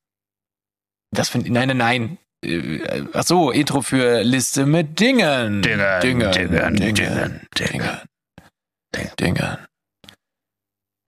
Das 1.12 1.30
finde 1.30 1.48
ich, 1.48 1.54
nein, 1.54 1.70
nein, 1.70 1.78
nein. 1.78 2.18
Äh, 2.46 3.06
ach 3.14 3.24
so, 3.24 3.52
Intro 3.52 3.82
für 3.82 4.22
Liste 4.22 4.66
mit 4.66 5.00
Dingen. 5.00 5.62
Dingen, 5.62 6.02
Dingen, 6.02 6.32
Dingen, 6.32 6.76
Dingen, 6.76 6.76
Dingen, 6.76 7.48
Dingen, 7.58 9.18
Dingen, 9.20 9.58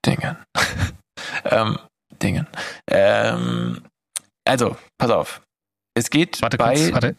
Dingen. 0.06 0.36
ähm, 1.44 1.78
Dingen. 2.22 2.46
Ähm, 2.90 3.82
also, 4.46 4.76
pass 4.98 5.10
auf. 5.10 5.42
Es 5.94 6.08
geht 6.08 6.40
warte 6.40 6.56
bei... 6.56 6.74
Kurz, 6.74 6.92
warte. 6.92 7.16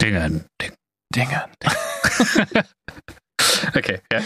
Dingen, 0.00 0.46
Dingen. 0.60 0.76
Dingen. 1.14 1.42
Okay, 3.74 4.00
ja. 4.12 4.20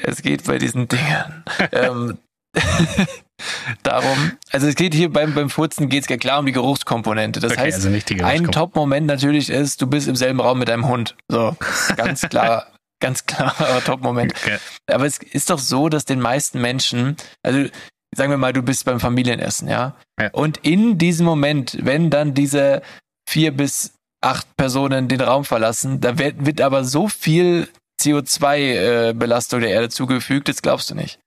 Es 0.00 0.22
geht 0.22 0.44
bei 0.44 0.58
diesen 0.58 0.88
Dingen 0.88 1.44
ähm, 1.72 2.18
darum, 3.82 4.32
also 4.50 4.66
es 4.66 4.74
geht 4.74 4.94
hier 4.94 5.12
beim, 5.12 5.34
beim 5.34 5.50
Furzen 5.50 5.88
geht 5.88 6.04
es 6.04 6.08
ja 6.08 6.16
klar 6.16 6.38
um 6.38 6.46
die 6.46 6.52
Geruchskomponente. 6.52 7.40
Das 7.40 7.52
okay, 7.52 7.62
heißt, 7.62 7.86
also 7.86 8.24
ein 8.24 8.50
Top-Moment 8.50 9.06
natürlich 9.06 9.50
ist, 9.50 9.82
du 9.82 9.86
bist 9.86 10.08
im 10.08 10.16
selben 10.16 10.40
Raum 10.40 10.58
mit 10.58 10.68
deinem 10.68 10.88
Hund. 10.88 11.16
So, 11.28 11.56
ganz 11.96 12.22
klar, 12.28 12.68
ganz 13.00 13.26
klarer 13.26 13.82
Top-Moment. 13.84 14.34
Okay. 14.34 14.58
Aber 14.86 15.06
es 15.06 15.18
ist 15.18 15.50
doch 15.50 15.58
so, 15.58 15.88
dass 15.88 16.04
den 16.04 16.20
meisten 16.20 16.60
Menschen, 16.60 17.16
also 17.42 17.68
sagen 18.14 18.30
wir 18.30 18.38
mal, 18.38 18.52
du 18.52 18.62
bist 18.62 18.84
beim 18.84 19.00
Familienessen, 19.00 19.68
ja? 19.68 19.96
Ja. 20.20 20.30
Und 20.32 20.58
in 20.58 20.98
diesem 20.98 21.26
Moment, 21.26 21.76
wenn 21.82 22.10
dann 22.10 22.34
diese 22.34 22.82
vier 23.28 23.52
bis 23.52 23.94
acht 24.20 24.56
Personen 24.56 25.08
den 25.08 25.20
Raum 25.20 25.44
verlassen, 25.44 26.00
da 26.00 26.18
wird, 26.18 26.44
wird 26.44 26.60
aber 26.60 26.84
so 26.84 27.08
viel 27.08 27.68
CO2-Belastung 28.00 29.60
der 29.60 29.70
Erde 29.70 29.88
zugefügt, 29.88 30.48
das 30.48 30.62
glaubst 30.62 30.90
du 30.90 30.94
nicht. 30.94 31.18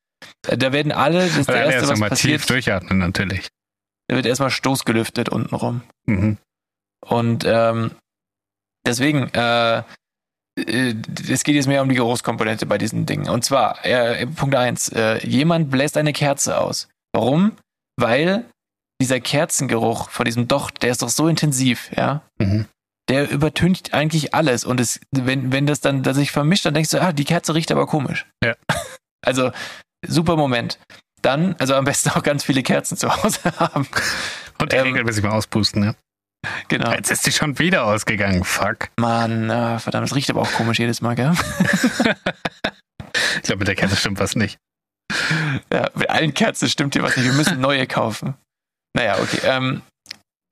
Äh, 0.48 0.58
Da 0.58 0.72
werden 0.72 0.92
alle, 0.92 1.20
das 1.28 1.38
ist 1.38 1.50
der 1.50 1.56
erste, 1.58 1.74
erst 1.74 1.90
was 1.90 2.00
mal 2.00 2.10
tief 2.10 2.18
passiert, 2.42 2.50
durchatmen, 2.50 2.98
natürlich. 3.00 3.48
da 4.08 4.16
wird 4.16 4.26
erstmal 4.26 4.52
stoßgelüftet 4.52 5.30
untenrum. 5.30 5.82
Mhm. 6.06 6.38
Und 7.06 7.44
ähm, 7.46 7.92
deswegen, 8.86 9.30
äh, 9.34 9.80
äh, 10.60 10.96
es 11.30 11.44
geht 11.44 11.56
jetzt 11.56 11.68
mehr 11.68 11.82
um 11.82 11.90
die 11.90 11.96
Geruchskomponente 11.96 12.66
bei 12.66 12.78
diesen 12.78 13.06
Dingen. 13.06 13.30
Und 13.30 13.44
zwar, 13.44 13.84
äh, 13.86 14.26
Punkt 14.28 14.56
eins: 14.56 14.90
äh, 14.90 15.26
jemand 15.28 15.72
bläst 15.72 15.98
eine 15.98 16.14
Kerze 16.14 16.60
aus. 16.60 16.88
Warum? 17.14 17.58
Weil 17.98 18.46
dieser 19.02 19.20
Kerzengeruch 19.20 20.10
von 20.10 20.26
diesem 20.26 20.48
Docht, 20.48 20.84
der 20.84 20.92
ist 20.92 21.02
doch 21.02 21.10
so 21.10 21.28
intensiv, 21.28 21.90
ja. 21.96 22.22
Mhm. 22.40 22.68
Der 23.12 23.30
übertönt 23.30 23.94
eigentlich 23.94 24.34
alles. 24.34 24.64
Und 24.64 24.80
es, 24.80 25.02
wenn, 25.12 25.52
wenn 25.52 25.68
das 25.68 25.82
dann 25.82 26.02
das 26.02 26.16
sich 26.16 26.32
vermischt, 26.32 26.66
dann 26.66 26.74
denkst 26.74 26.92
du, 26.92 27.02
ah, 27.02 27.12
die 27.12 27.26
Kerze 27.26 27.54
riecht 27.54 27.72
aber 27.72 27.86
komisch. 27.86 28.26
Ja. 28.44 28.56
Also, 29.24 29.52
super 30.08 30.36
Moment. 30.36 30.80
Dann, 31.22 31.56
also 31.60 31.76
am 31.76 31.86
besten 31.86 32.10
auch 32.16 32.24
ganz 32.24 32.44
viele 32.44 32.64
Kerzen 32.64 32.98
zu 32.98 33.16
Hause 33.16 33.40
haben. 33.60 33.88
Und 34.60 34.72
die 34.72 34.78
Ähm, 34.78 34.88
regelmäßig 34.88 35.24
mal 35.24 35.30
auspusten, 35.30 35.84
ja. 35.84 35.94
Genau. 36.70 36.92
Jetzt 36.92 37.12
ist 37.12 37.28
die 37.28 37.32
schon 37.32 37.60
wieder 37.60 37.86
ausgegangen, 37.86 38.44
fuck. 38.44 38.90
Mann, 39.00 39.52
äh, 39.52 39.78
verdammt, 39.78 40.08
das 40.08 40.16
riecht 40.16 40.32
aber 40.32 40.42
auch 40.42 40.52
komisch 40.54 40.80
jedes 40.80 41.02
Mal, 41.02 41.14
gell? 41.14 41.34
Ich 43.36 43.44
glaube, 43.44 43.60
mit 43.60 43.68
der 43.68 43.76
Kerze 43.76 43.96
stimmt 43.96 44.20
was 44.20 44.36
nicht. 44.36 44.58
Ja, 45.72 45.92
mit 45.94 46.10
allen 46.10 46.34
Kerzen 46.34 46.68
stimmt 46.68 46.96
hier 46.96 47.04
was 47.04 47.16
nicht. 47.16 47.28
Wir 47.28 47.34
müssen 47.34 47.62
neue 47.62 47.86
kaufen. 47.86 48.34
Naja, 48.96 49.20
okay. 49.20 49.42
Ähm, 49.44 49.84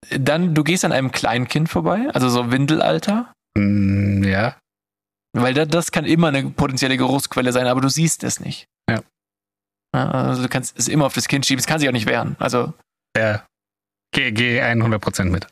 dann, 0.09 0.53
du 0.55 0.63
gehst 0.63 0.85
an 0.85 0.91
einem 0.91 1.11
Kleinkind 1.11 1.69
vorbei, 1.69 2.07
also 2.13 2.29
so 2.29 2.51
Windelalter, 2.51 3.31
Mm, 3.57 4.23
ja. 4.23 4.57
weil 5.33 5.53
da, 5.53 5.65
das 5.65 5.91
kann 5.91 6.05
immer 6.05 6.27
eine 6.27 6.49
potenzielle 6.51 6.97
Geruchsquelle 6.97 7.51
sein, 7.51 7.67
aber 7.67 7.81
du 7.81 7.89
siehst 7.89 8.23
es 8.23 8.39
nicht. 8.39 8.65
Ja. 8.89 9.01
Ja, 9.95 10.11
Also 10.11 10.43
du 10.43 10.49
kannst 10.49 10.77
es 10.77 10.87
immer 10.87 11.05
auf 11.05 11.13
das 11.13 11.27
Kind 11.27 11.45
schieben, 11.45 11.59
es 11.59 11.65
kann 11.67 11.79
sich 11.79 11.89
auch 11.89 11.93
nicht 11.93 12.05
wehren. 12.07 12.35
Also 12.39 12.73
Ja. 13.17 13.45
Geh, 14.13 14.31
geh 14.31 14.61
100% 14.61 15.25
mit. 15.25 15.47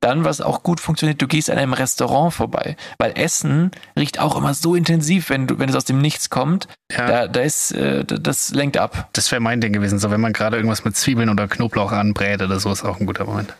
Dann, 0.00 0.24
was 0.24 0.40
auch 0.40 0.62
gut 0.62 0.80
funktioniert, 0.80 1.20
du 1.20 1.26
gehst 1.26 1.50
an 1.50 1.58
einem 1.58 1.72
Restaurant 1.72 2.32
vorbei, 2.32 2.76
weil 2.98 3.12
Essen 3.16 3.72
riecht 3.98 4.20
auch 4.20 4.36
immer 4.36 4.54
so 4.54 4.74
intensiv, 4.74 5.28
wenn 5.30 5.46
du, 5.48 5.58
wenn 5.58 5.68
es 5.68 5.74
aus 5.74 5.84
dem 5.84 5.98
Nichts 6.00 6.30
kommt. 6.30 6.68
Ja. 6.92 7.06
Da, 7.06 7.28
da 7.28 7.40
ist, 7.40 7.72
äh, 7.72 8.04
das 8.04 8.50
lenkt 8.50 8.76
ab. 8.76 9.08
Das 9.12 9.30
wäre 9.32 9.40
mein 9.40 9.60
Ding 9.60 9.72
gewesen. 9.72 9.98
So, 9.98 10.10
wenn 10.10 10.20
man 10.20 10.32
gerade 10.32 10.56
irgendwas 10.56 10.84
mit 10.84 10.96
Zwiebeln 10.96 11.28
oder 11.28 11.48
Knoblauch 11.48 11.90
anbrät 11.92 12.40
oder 12.42 12.60
so, 12.60 12.70
ist 12.70 12.84
auch 12.84 13.00
ein 13.00 13.06
guter 13.06 13.24
Moment. 13.24 13.56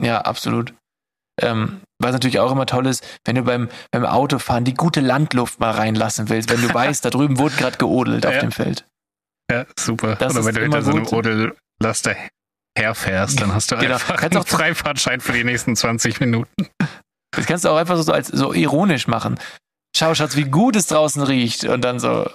Ja, 0.00 0.20
absolut. 0.20 0.72
Ähm, 1.40 1.80
was 2.00 2.12
natürlich 2.12 2.38
auch 2.40 2.52
immer 2.52 2.66
toll 2.66 2.86
ist, 2.86 3.04
wenn 3.24 3.36
du 3.36 3.42
beim, 3.42 3.68
beim 3.90 4.04
Autofahren 4.04 4.64
die 4.64 4.74
gute 4.74 5.00
Landluft 5.00 5.60
mal 5.60 5.70
reinlassen 5.70 6.28
willst, 6.28 6.50
wenn 6.50 6.60
du 6.60 6.72
weißt, 6.74 7.04
da 7.04 7.10
drüben 7.10 7.38
wurde 7.38 7.56
gerade 7.56 7.78
geodelt 7.78 8.26
auf 8.26 8.34
Ja. 8.34 8.40
dem 8.40 8.52
Feld. 8.52 8.86
Ja, 9.50 9.66
super. 9.78 10.16
Das 10.16 10.34
oder 10.34 10.44
wenn 10.44 10.54
du 10.54 10.60
immer 10.60 10.76
hinter 10.76 10.92
so 10.92 10.96
einem. 10.96 11.52
Odellaster 11.80 12.14
herfährst, 12.78 13.40
dann 13.40 13.54
hast 13.54 13.70
du 13.70 13.76
Genau. 13.76 13.94
einfach 13.94 14.16
Kannst 14.16 14.36
einen 14.36 14.44
auch- 14.44 14.48
Freifahrtschein 14.48 15.20
für 15.20 15.32
die 15.32 15.44
nächsten 15.44 15.76
20 15.76 16.20
Minuten. 16.20 16.68
Das 17.34 17.46
kannst 17.46 17.64
du 17.64 17.70
auch 17.70 17.76
einfach 17.76 17.96
so 18.02 18.12
als 18.12 18.28
so 18.28 18.52
ironisch 18.52 19.06
machen. 19.08 19.38
Schau, 19.96 20.14
Schatz, 20.14 20.36
wie 20.36 20.44
gut 20.44 20.76
es 20.76 20.86
draußen 20.86 21.22
riecht. 21.22 21.64
Und 21.64 21.82
dann 21.82 21.98
so, 22.00 22.28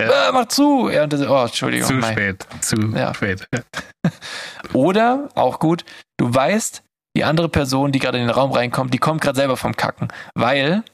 Ja. 0.00 0.28
äh, 0.28 0.32
mach 0.32 0.46
zu. 0.48 0.88
Ja, 0.90 1.04
und 1.04 1.12
das, 1.12 1.20
oh, 1.22 1.42
Entschuldigung. 1.44 1.88
Zu 1.88 1.94
mein. 1.94 2.12
spät. 2.12 2.46
Zu 2.60 2.76
Ja. 2.94 3.12
spät. 3.14 3.46
Ja. 3.54 3.60
Oder, 4.72 5.28
auch 5.34 5.58
gut, 5.58 5.84
du 6.18 6.32
weißt, 6.32 6.82
die 7.16 7.24
andere 7.24 7.48
Person, 7.48 7.90
die 7.92 7.98
gerade 7.98 8.18
in 8.18 8.26
den 8.26 8.30
Raum 8.34 8.52
reinkommt, 8.52 8.94
die 8.94 8.98
kommt 8.98 9.20
gerade 9.20 9.36
selber 9.36 9.56
vom 9.56 9.76
Kacken. 9.76 10.08
Weil 10.34 10.84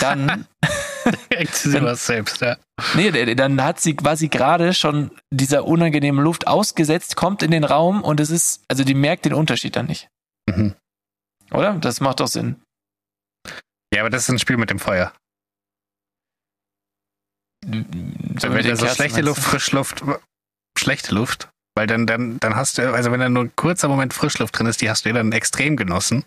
dann 0.00 0.46
Denkt 1.32 1.54
sie 1.54 1.70
sich 1.70 1.82
was 1.82 2.06
selbst, 2.06 2.40
ja. 2.40 2.56
Nee, 2.94 3.34
dann 3.34 3.62
hat 3.62 3.80
sie 3.80 3.94
quasi 3.94 4.28
gerade 4.28 4.74
schon 4.74 5.10
dieser 5.30 5.64
unangenehmen 5.64 6.22
Luft 6.22 6.46
ausgesetzt, 6.46 7.16
kommt 7.16 7.42
in 7.42 7.50
den 7.50 7.64
Raum 7.64 8.02
und 8.02 8.20
es 8.20 8.30
ist, 8.30 8.62
also 8.68 8.84
die 8.84 8.94
merkt 8.94 9.24
den 9.24 9.34
Unterschied 9.34 9.76
dann 9.76 9.86
nicht. 9.86 10.08
Mhm. 10.48 10.74
Oder? 11.52 11.74
Das 11.74 12.00
macht 12.00 12.20
doch 12.20 12.28
Sinn. 12.28 12.60
Ja, 13.92 14.02
aber 14.02 14.10
das 14.10 14.22
ist 14.22 14.28
ein 14.28 14.38
Spiel 14.38 14.56
mit 14.56 14.70
dem 14.70 14.78
Feuer. 14.78 15.12
So 17.64 18.52
wenn 18.52 18.66
da 18.66 18.76
so 18.76 18.86
schlechte 18.86 19.20
Luft, 19.20 19.42
Frischluft, 19.42 20.02
schlechte 20.78 21.14
Luft, 21.14 21.50
weil 21.76 21.86
dann, 21.86 22.06
dann, 22.06 22.38
dann 22.40 22.56
hast 22.56 22.78
du, 22.78 22.94
also 22.94 23.12
wenn 23.12 23.20
da 23.20 23.28
nur 23.28 23.44
ein 23.44 23.56
kurzer 23.56 23.88
Moment 23.88 24.14
Frischluft 24.14 24.58
drin 24.58 24.66
ist, 24.66 24.80
die 24.80 24.88
hast 24.88 25.04
du 25.04 25.10
ja 25.10 25.14
dann 25.14 25.32
extrem 25.32 25.76
genossen 25.76 26.24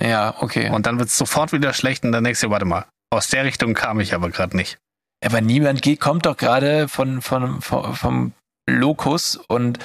du? 0.00 0.06
Ja, 0.06 0.34
okay. 0.40 0.70
und 0.70 0.86
dann 0.86 0.98
wird 0.98 1.08
es 1.08 1.16
sofort 1.16 1.52
wieder 1.52 1.72
schlecht 1.72 2.04
und 2.04 2.12
dann 2.12 2.24
denkst 2.24 2.40
du, 2.40 2.50
warte 2.50 2.64
mal, 2.64 2.86
aus 3.10 3.28
der 3.28 3.44
Richtung 3.44 3.74
kam 3.74 4.00
ich 4.00 4.14
aber 4.14 4.30
gerade 4.30 4.56
nicht. 4.56 4.78
Aber 5.24 5.40
niemand 5.40 5.82
geht, 5.82 6.00
kommt 6.00 6.26
doch 6.26 6.36
gerade 6.36 6.88
von, 6.88 7.20
von, 7.20 7.60
von, 7.60 7.94
vom 7.94 8.32
Lokus 8.68 9.36
und 9.36 9.78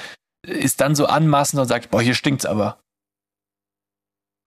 ist 0.46 0.80
dann 0.80 0.94
so 0.94 1.06
anmaßend 1.06 1.60
und 1.60 1.68
sagt, 1.68 1.90
boah, 1.90 2.00
hier 2.00 2.14
stinkt's 2.14 2.46
aber. 2.46 2.80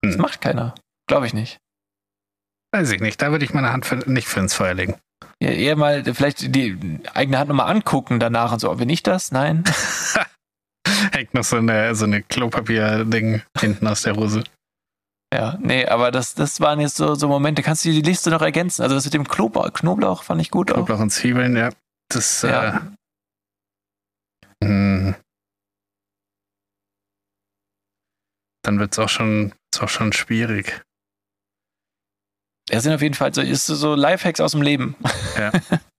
Das 0.02 0.14
Hm. 0.14 0.20
macht 0.22 0.40
keiner. 0.40 0.74
Glaube 1.06 1.26
ich 1.26 1.34
nicht. 1.34 1.58
Weiß 2.72 2.90
ich 2.90 3.00
nicht, 3.00 3.20
da 3.20 3.32
würde 3.32 3.44
ich 3.44 3.52
meine 3.52 3.72
Hand 3.72 3.84
für, 3.84 3.96
nicht 3.96 4.28
für 4.28 4.40
ins 4.40 4.54
Feuer 4.54 4.74
legen. 4.74 4.98
Ja, 5.42 5.50
eher 5.50 5.76
mal 5.76 6.04
vielleicht 6.14 6.54
die 6.54 7.00
eigene 7.12 7.38
Hand 7.38 7.48
nochmal 7.48 7.70
angucken 7.70 8.20
danach 8.20 8.52
und 8.52 8.60
so. 8.60 8.74
Bin 8.74 8.88
ich 8.88 9.02
das? 9.02 9.32
Nein. 9.32 9.64
Hängt 11.12 11.34
noch 11.34 11.44
so 11.44 11.56
eine, 11.56 11.94
so 11.94 12.04
eine 12.04 12.22
Klopapier-Ding 12.22 13.42
hinten 13.58 13.86
aus 13.86 14.02
der 14.02 14.16
Hose. 14.16 14.44
Ja, 15.32 15.56
nee, 15.60 15.86
aber 15.86 16.10
das, 16.10 16.34
das 16.34 16.60
waren 16.60 16.80
jetzt 16.80 16.96
so, 16.96 17.14
so 17.14 17.28
Momente. 17.28 17.62
Kannst 17.62 17.84
du 17.84 17.90
die 17.90 18.02
Liste 18.02 18.30
noch 18.30 18.42
ergänzen? 18.42 18.82
Also 18.82 18.96
das 18.96 19.04
mit 19.04 19.14
dem 19.14 19.28
Knoblauch, 19.28 19.72
Knoblauch 19.72 20.24
fand 20.24 20.40
ich 20.40 20.50
gut 20.50 20.70
auch. 20.72 20.74
Knoblauch 20.76 20.98
und 21.00 21.10
Zwiebeln, 21.10 21.56
ja. 21.56 21.70
Das, 22.08 22.42
Ja. 22.42 22.80
äh, 24.60 24.66
mh. 24.66 25.14
dann 28.62 28.78
wird 28.80 28.92
es 28.92 28.98
auch 28.98 29.08
schon, 29.08 29.52
auch 29.78 29.88
schon 29.88 30.12
schwierig. 30.12 30.82
Das 32.66 32.82
sind 32.82 32.92
auf 32.92 33.02
jeden 33.02 33.14
Fall 33.14 33.32
so, 33.32 33.40
ist 33.40 33.66
so 33.66 33.94
Lifehacks 33.94 34.40
aus 34.40 34.52
dem 34.52 34.62
Leben. 34.62 34.96
Ja. 35.38 35.52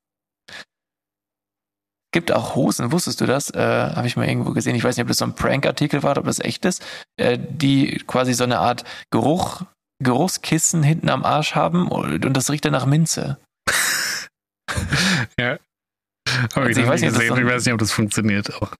Gibt 2.13 2.31
auch 2.31 2.55
Hosen, 2.55 2.91
wusstest 2.91 3.21
du 3.21 3.25
das? 3.25 3.49
Äh, 3.51 3.57
Habe 3.95 4.05
ich 4.07 4.17
mal 4.17 4.27
irgendwo 4.27 4.51
gesehen. 4.51 4.75
Ich 4.75 4.83
weiß 4.83 4.97
nicht, 4.97 5.03
ob 5.03 5.07
das 5.07 5.17
so 5.17 5.25
ein 5.25 5.35
Prank-Artikel 5.35 6.03
war 6.03 6.17
ob 6.17 6.25
das 6.25 6.39
echt 6.39 6.65
ist. 6.65 6.83
Äh, 7.17 7.37
die 7.39 8.03
quasi 8.05 8.33
so 8.33 8.43
eine 8.43 8.59
Art 8.59 8.83
Geruch, 9.11 9.63
Geruchskissen 10.03 10.83
hinten 10.83 11.09
am 11.09 11.23
Arsch 11.23 11.55
haben 11.55 11.87
und, 11.87 12.25
und 12.25 12.33
das 12.33 12.49
riecht 12.49 12.65
dann 12.65 12.73
nach 12.73 12.85
Minze. 12.85 13.37
ja. 15.39 15.57
Hab 16.53 16.57
Also 16.57 16.81
ich 16.81 16.87
weiß 16.87 17.01
nicht, 17.01 17.13
gesehen. 17.13 17.37
ich 17.37 17.45
weiß 17.45 17.65
nicht, 17.65 17.73
ob 17.73 17.79
das 17.79 17.91
funktioniert. 17.91 18.53
Auch. 18.61 18.73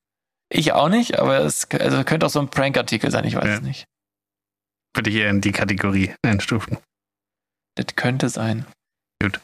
Ich 0.51 0.73
auch 0.73 0.89
nicht, 0.89 1.17
aber 1.17 1.39
es 1.39 1.69
also 1.71 2.03
könnte 2.03 2.25
auch 2.25 2.29
so 2.29 2.39
ein 2.39 2.49
Prank-Artikel 2.49 3.11
sein, 3.11 3.23
ich 3.23 3.35
weiß 3.35 3.45
Ja. 3.45 3.53
es 3.55 3.61
nicht. 3.61 3.85
Würde 4.93 5.09
ich 5.09 5.15
eher 5.15 5.29
in 5.29 5.39
die 5.39 5.53
Kategorie 5.53 6.13
einstufen. 6.25 6.77
Das 7.75 7.85
könnte 7.95 8.27
sein. 8.27 8.65
Gut. 9.21 9.39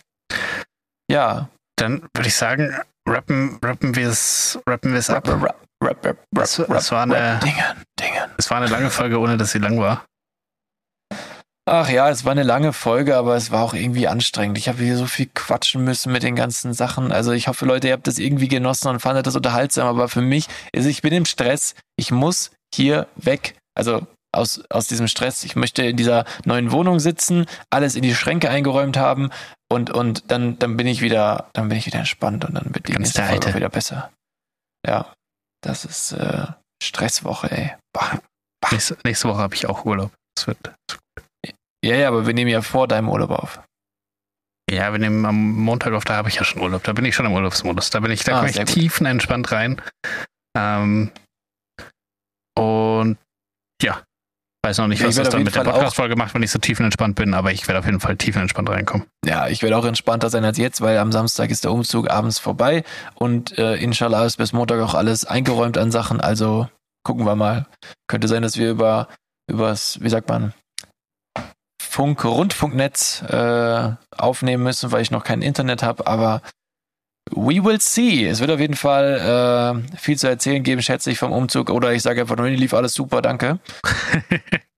Ja. 1.09 1.49
Dann 1.77 2.01
würde 2.13 2.27
ich 2.27 2.35
sagen, 2.35 2.75
rappen, 3.07 3.59
rappen 3.63 3.95
wir 3.95 4.09
es 4.09 4.59
rappen 4.67 4.93
wir's 4.93 5.09
ab. 5.09 5.27
Rap, 5.27 5.41
rap, 5.43 6.05
rap, 6.05 6.05
rap, 6.05 6.17
das 6.33 6.91
war 6.91 7.03
eine- 7.03 7.39
Dingen, 7.43 7.63
Dingen. 7.99 8.31
Es 8.37 8.49
war 8.49 8.57
eine 8.57 8.67
lange 8.67 8.89
Folge, 8.89 9.19
ohne 9.19 9.37
dass 9.37 9.51
sie 9.51 9.59
lang 9.59 9.79
war. 9.79 10.03
Ach 11.69 11.89
ja, 11.89 12.09
es 12.09 12.23
war 12.23 12.31
eine 12.31 12.43
lange 12.43 12.71
Folge, 12.71 13.17
aber 13.17 13.35
es 13.35 13.51
war 13.51 13.61
auch 13.61 13.73
irgendwie 13.73 14.07
anstrengend. 14.07 14.57
Ich 14.57 14.69
habe 14.69 14.81
hier 14.81 14.95
so 14.95 15.05
viel 15.05 15.27
quatschen 15.33 15.83
müssen 15.83 16.13
mit 16.13 16.23
den 16.23 16.35
ganzen 16.37 16.73
Sachen. 16.73 17.11
Also 17.11 17.33
ich 17.33 17.49
hoffe, 17.49 17.65
Leute, 17.65 17.87
ihr 17.87 17.93
habt 17.93 18.07
das 18.07 18.19
irgendwie 18.19 18.47
genossen 18.47 18.87
und 18.87 19.01
fandet 19.01 19.27
das 19.27 19.35
unterhaltsam. 19.35 19.85
Aber 19.85 20.07
für 20.07 20.21
mich 20.21 20.47
ist, 20.71 20.85
ich 20.85 21.01
bin 21.01 21.11
im 21.13 21.25
Stress. 21.25 21.75
Ich 21.97 22.09
muss 22.09 22.51
hier 22.73 23.07
weg. 23.17 23.55
Also 23.75 24.07
aus, 24.31 24.61
aus 24.69 24.87
diesem 24.87 25.07
Stress. 25.07 25.43
Ich 25.43 25.55
möchte 25.55 25.83
in 25.83 25.97
dieser 25.97 26.25
neuen 26.45 26.71
Wohnung 26.71 26.99
sitzen, 26.99 27.45
alles 27.69 27.95
in 27.95 28.01
die 28.03 28.13
Schränke 28.15 28.49
eingeräumt 28.49 28.97
haben 28.97 29.29
und, 29.71 29.89
und 29.89 30.29
dann, 30.31 30.59
dann 30.59 30.77
bin 30.77 30.87
ich 30.87 31.01
wieder, 31.01 31.49
dann 31.53 31.69
bin 31.69 31.77
ich 31.77 31.85
wieder 31.85 31.99
entspannt 31.99 32.45
und 32.45 32.55
dann 32.55 32.73
wird 32.73 32.87
die 32.87 32.93
Ganz 32.93 33.07
nächste 33.07 33.23
Folge 33.23 33.45
Alte. 33.47 33.55
wieder 33.57 33.69
besser. 33.69 34.11
Ja, 34.85 35.13
das 35.61 35.85
ist 35.85 36.11
äh, 36.13 36.45
Stresswoche, 36.83 37.51
ey. 37.51 37.75
Bah. 37.93 38.19
Nächste, 38.71 38.97
nächste 39.03 39.29
Woche 39.29 39.39
habe 39.39 39.55
ich 39.55 39.67
auch 39.67 39.85
Urlaub. 39.85 40.11
Das 40.35 40.47
wird, 40.47 40.57
Ja, 41.83 41.95
ja, 41.95 42.07
aber 42.07 42.27
wir 42.27 42.33
nehmen 42.33 42.51
ja 42.51 42.61
vor 42.61 42.87
deinem 42.87 43.09
Urlaub 43.09 43.31
auf. 43.31 43.61
ja, 44.69 44.91
wir 44.91 44.99
nehmen 44.99 45.25
am 45.25 45.35
Montag 45.53 45.93
auf, 45.93 46.03
da 46.05 46.15
habe 46.15 46.29
ich 46.29 46.35
ja 46.35 46.43
schon 46.43 46.61
Urlaub. 46.61 46.83
Da 46.83 46.93
bin 46.93 47.05
ich 47.05 47.15
schon 47.15 47.25
im 47.25 47.31
Urlaubsmodus. 47.33 47.89
Da 47.91 47.99
bin 48.01 48.11
ich, 48.11 48.23
da 48.23 48.33
Ah, 48.33 48.45
komme 48.45 48.49
ich 48.51 48.57
tiefenentspannt 48.73 49.51
rein. 49.51 49.81
Ähm, 50.57 51.11
und 52.57 53.17
ja, 53.81 54.03
weiß 54.63 54.77
noch 54.79 54.87
nicht, 54.87 54.99
Ja, 55.01 55.07
was 55.07 55.13
ich 55.13 55.17
werd 55.17 55.27
das 55.27 55.31
dann 55.33 55.43
mit 55.43 55.55
der 55.55 55.63
Fall 55.63 55.71
auch- 55.71 55.75
Podcast-Folge 55.77 56.15
macht, 56.15 56.33
wenn 56.33 56.43
ich 56.43 56.51
so 56.51 56.59
tiefenentspannt 56.59 57.15
bin, 57.15 57.33
aber 57.33 57.51
ich 57.51 57.67
werde 57.67 57.79
auf 57.79 57.85
jeden 57.85 57.99
Fall 57.99 58.17
tiefenentspannt 58.17 58.69
reinkommen. 58.69 59.07
Ja, 59.25 59.47
ich 59.47 59.61
werde 59.61 59.77
auch 59.77 59.85
entspannter 59.85 60.29
sein 60.29 60.43
als 60.45 60.57
jetzt, 60.57 60.81
weil 60.81 60.97
am 60.97 61.11
Samstag 61.11 61.49
ist 61.51 61.63
der 61.63 61.71
Umzug 61.71 62.09
abends 62.09 62.39
vorbei 62.39 62.83
und 63.15 63.57
äh, 63.57 63.75
inshallah 63.75 64.25
ist 64.25 64.37
bis 64.37 64.53
Montag 64.53 64.81
auch 64.81 64.93
alles 64.93 65.25
eingeräumt 65.25 65.77
an 65.77 65.91
Sachen. 65.91 66.19
Also 66.19 66.67
gucken 67.03 67.25
wir 67.25 67.35
mal. 67.35 67.65
Könnte 68.07 68.27
sein, 68.27 68.41
dass 68.41 68.57
wir 68.57 68.69
über 68.71 69.07
übers, 69.49 69.99
wie 70.01 70.09
sagt 70.09 70.27
man, 70.27 70.53
Funk, 71.81 72.25
Rundfunknetz 72.25 73.21
äh, 73.23 73.91
aufnehmen 74.15 74.63
müssen, 74.63 74.91
weil 74.91 75.01
ich 75.01 75.11
noch 75.11 75.23
kein 75.23 75.41
Internet 75.41 75.83
habe, 75.83 76.05
aber 76.05 76.41
we 77.31 77.63
will 77.63 77.79
see. 77.79 78.25
Es 78.25 78.39
wird 78.39 78.51
auf 78.51 78.59
jeden 78.59 78.75
Fall 78.75 79.83
äh, 79.93 79.97
viel 79.97 80.17
zu 80.17 80.27
erzählen 80.27 80.63
geben, 80.63 80.81
schätze 80.81 81.11
ich, 81.11 81.19
vom 81.19 81.31
Umzug. 81.31 81.69
Oder 81.69 81.93
ich 81.93 82.01
sage 82.01 82.21
einfach 82.21 82.37
nur, 82.37 82.49
lief 82.49 82.73
alles 82.73 82.93
super, 82.93 83.21
danke. 83.21 83.59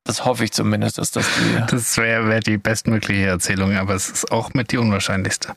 Das 0.06 0.26
hoffe 0.26 0.44
ich 0.44 0.52
zumindest, 0.52 0.98
dass 0.98 1.12
das 1.12 1.28
die 1.38 1.64
Das 1.70 1.96
wäre 1.98 2.28
wär 2.28 2.40
die 2.40 2.58
bestmögliche 2.58 3.28
Erzählung, 3.28 3.76
aber 3.76 3.94
es 3.94 4.10
ist 4.10 4.32
auch 4.32 4.56
mit 4.56 4.72
die 4.72 4.80
unwahrscheinlichste. 4.80 5.56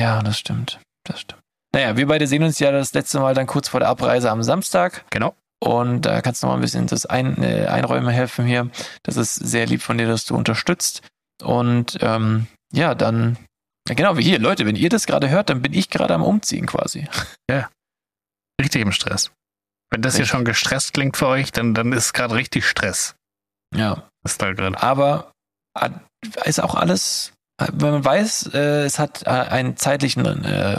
Ja, 0.00 0.22
das 0.22 0.38
stimmt. 0.38 0.80
Das 1.04 1.20
stimmt. 1.20 1.42
Naja, 1.74 1.94
wir 1.96 2.06
beide 2.06 2.26
sehen 2.26 2.42
uns 2.42 2.58
ja 2.58 2.72
das 2.72 2.94
letzte 2.94 3.20
Mal 3.20 3.34
dann 3.34 3.46
kurz 3.46 3.68
vor 3.68 3.80
der 3.80 3.90
Abreise 3.90 4.30
am 4.30 4.42
Samstag. 4.42 5.04
Genau. 5.10 5.34
Und 5.62 6.06
da 6.06 6.22
kannst 6.22 6.42
du 6.42 6.46
noch 6.46 6.52
mal 6.52 6.58
ein 6.58 6.62
bisschen 6.62 6.86
das 6.86 7.04
ein, 7.04 7.42
äh, 7.42 7.66
Einräumen 7.66 8.08
helfen 8.08 8.46
hier. 8.46 8.70
Das 9.02 9.16
ist 9.16 9.34
sehr 9.34 9.66
lieb 9.66 9.82
von 9.82 9.98
dir, 9.98 10.06
dass 10.06 10.24
du 10.24 10.34
unterstützt. 10.36 11.02
Und 11.42 11.98
ähm, 12.00 12.46
ja, 12.72 12.94
dann, 12.94 13.36
genau 13.84 14.16
wie 14.16 14.22
hier, 14.22 14.38
Leute, 14.38 14.64
wenn 14.66 14.76
ihr 14.76 14.88
das 14.88 15.06
gerade 15.06 15.28
hört, 15.28 15.50
dann 15.50 15.60
bin 15.60 15.74
ich 15.74 15.90
gerade 15.90 16.14
am 16.14 16.22
Umziehen 16.22 16.66
quasi. 16.66 17.08
Richtig 18.60 18.82
im 18.82 18.92
Stress. 18.92 19.30
Wenn 19.90 20.02
das 20.02 20.14
hier 20.14 20.22
Richtig. 20.22 20.30
schon 20.30 20.44
gestresst 20.44 20.94
klingt 20.94 21.16
für 21.16 21.26
euch, 21.26 21.52
dann, 21.52 21.74
dann 21.74 21.92
ist 21.92 22.14
gerade 22.14 22.34
richtig 22.34 22.66
Stress. 22.66 23.14
Ja. 23.74 24.08
Ist 24.24 24.40
da 24.40 24.52
gerade. 24.52 24.80
Aber 24.82 25.32
äh, 25.78 25.90
ist 26.44 26.62
auch 26.62 26.74
alles, 26.74 27.32
äh, 27.60 27.68
wenn 27.72 27.90
man 27.90 28.04
weiß, 28.04 28.50
äh, 28.54 28.84
es 28.84 28.98
hat 28.98 29.22
äh, 29.24 29.30
einen 29.30 29.76
zeitlichen 29.76 30.24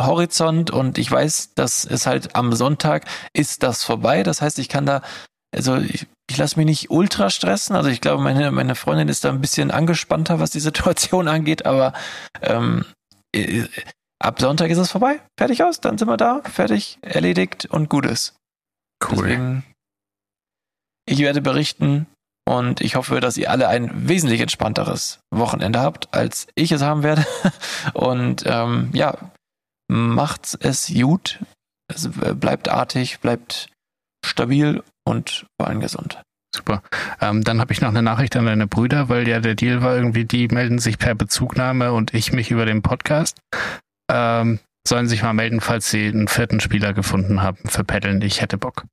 Horizont 0.06 0.72
und 0.72 0.98
ich 0.98 1.12
weiß, 1.12 1.54
dass 1.54 1.86
es 1.86 2.08
halt 2.08 2.36
am 2.36 2.54
Sonntag 2.54 3.06
ist 3.34 3.64
das 3.64 3.84
vorbei. 3.84 4.24
Das 4.24 4.42
heißt, 4.42 4.60
ich 4.60 4.70
kann 4.70 4.86
da, 4.86 5.02
also 5.56 5.78
ich, 5.78 6.08
ich 6.30 6.38
lasse 6.38 6.58
mich 6.58 6.66
nicht 6.66 6.90
ultra 6.92 7.30
stressen. 7.30 7.76
Also 7.76 7.90
ich 7.90 8.02
glaube, 8.02 8.22
meine, 8.22 8.52
meine 8.52 8.76
Freundin 8.76 9.08
ist 9.08 9.24
da 9.24 9.30
ein 9.30 9.42
bisschen 9.42 9.72
angespannter, 9.72 10.40
was 10.40 10.52
die 10.52 10.60
Situation 10.60 11.28
angeht, 11.30 11.66
aber 11.66 11.94
ähm, 12.42 12.86
äh, 13.36 13.64
ab 14.20 14.40
Sonntag 14.40 14.70
ist 14.70 14.78
es 14.78 14.92
vorbei. 14.92 15.22
Fertig 15.40 15.64
aus, 15.64 15.80
dann 15.80 15.98
sind 15.98 16.08
wir 16.08 16.18
da, 16.18 16.42
fertig, 16.44 17.00
erledigt 17.02 17.66
und 17.66 17.90
gut 17.90 18.06
ist. 18.06 18.36
Cool. 19.04 19.28
Deswegen, 19.28 19.64
ich 21.08 21.20
werde 21.20 21.42
berichten 21.42 22.08
und 22.48 22.82
ich 22.82 22.96
hoffe, 22.96 23.20
dass 23.20 23.38
ihr 23.38 23.50
alle 23.50 23.68
ein 23.68 24.08
wesentlich 24.08 24.42
entspannteres 24.42 25.20
Wochenende 25.34 25.80
habt, 25.80 26.14
als 26.14 26.48
ich 26.56 26.72
es 26.72 26.82
haben 26.82 27.02
werde. 27.02 27.26
Und 27.94 28.44
ähm, 28.46 28.92
ja, 28.94 29.32
macht 29.88 30.56
es 30.60 30.94
gut. 30.94 31.40
Es 31.88 32.06
äh, 32.06 32.36
bleibt 32.36 32.70
artig, 32.70 33.20
bleibt 33.20 33.70
stabil 34.24 34.84
und 35.06 35.46
vor 35.60 35.68
allem 35.70 35.80
gesund. 35.80 36.22
Super. 36.56 36.82
Ähm, 37.22 37.44
dann 37.44 37.60
habe 37.60 37.74
ich 37.74 37.82
noch 37.82 37.90
eine 37.90 38.02
Nachricht 38.02 38.36
an 38.38 38.46
deine 38.46 38.66
Brüder, 38.68 39.10
weil 39.10 39.28
ja 39.28 39.40
der 39.40 39.56
Deal 39.56 39.82
war 39.82 39.96
irgendwie, 39.96 40.26
die 40.26 40.48
melden 40.48 40.80
sich 40.80 40.98
per 40.98 41.14
Bezugnahme 41.16 41.92
und 41.94 42.14
ich 42.14 42.32
mich 42.32 42.50
über 42.52 42.66
den 42.66 42.82
Podcast. 42.82 43.38
Ähm, 44.10 44.60
sollen 44.88 45.08
sich 45.08 45.22
mal 45.24 45.34
melden, 45.34 45.62
falls 45.62 45.90
sie 45.90 46.08
einen 46.08 46.28
vierten 46.28 46.60
Spieler 46.60 46.94
gefunden 46.94 47.42
haben 47.42 47.58
für 47.68 47.84
Paddeln. 47.84 48.22
Ich 48.22 48.42
hätte 48.42 48.58
Bock. 48.58 48.86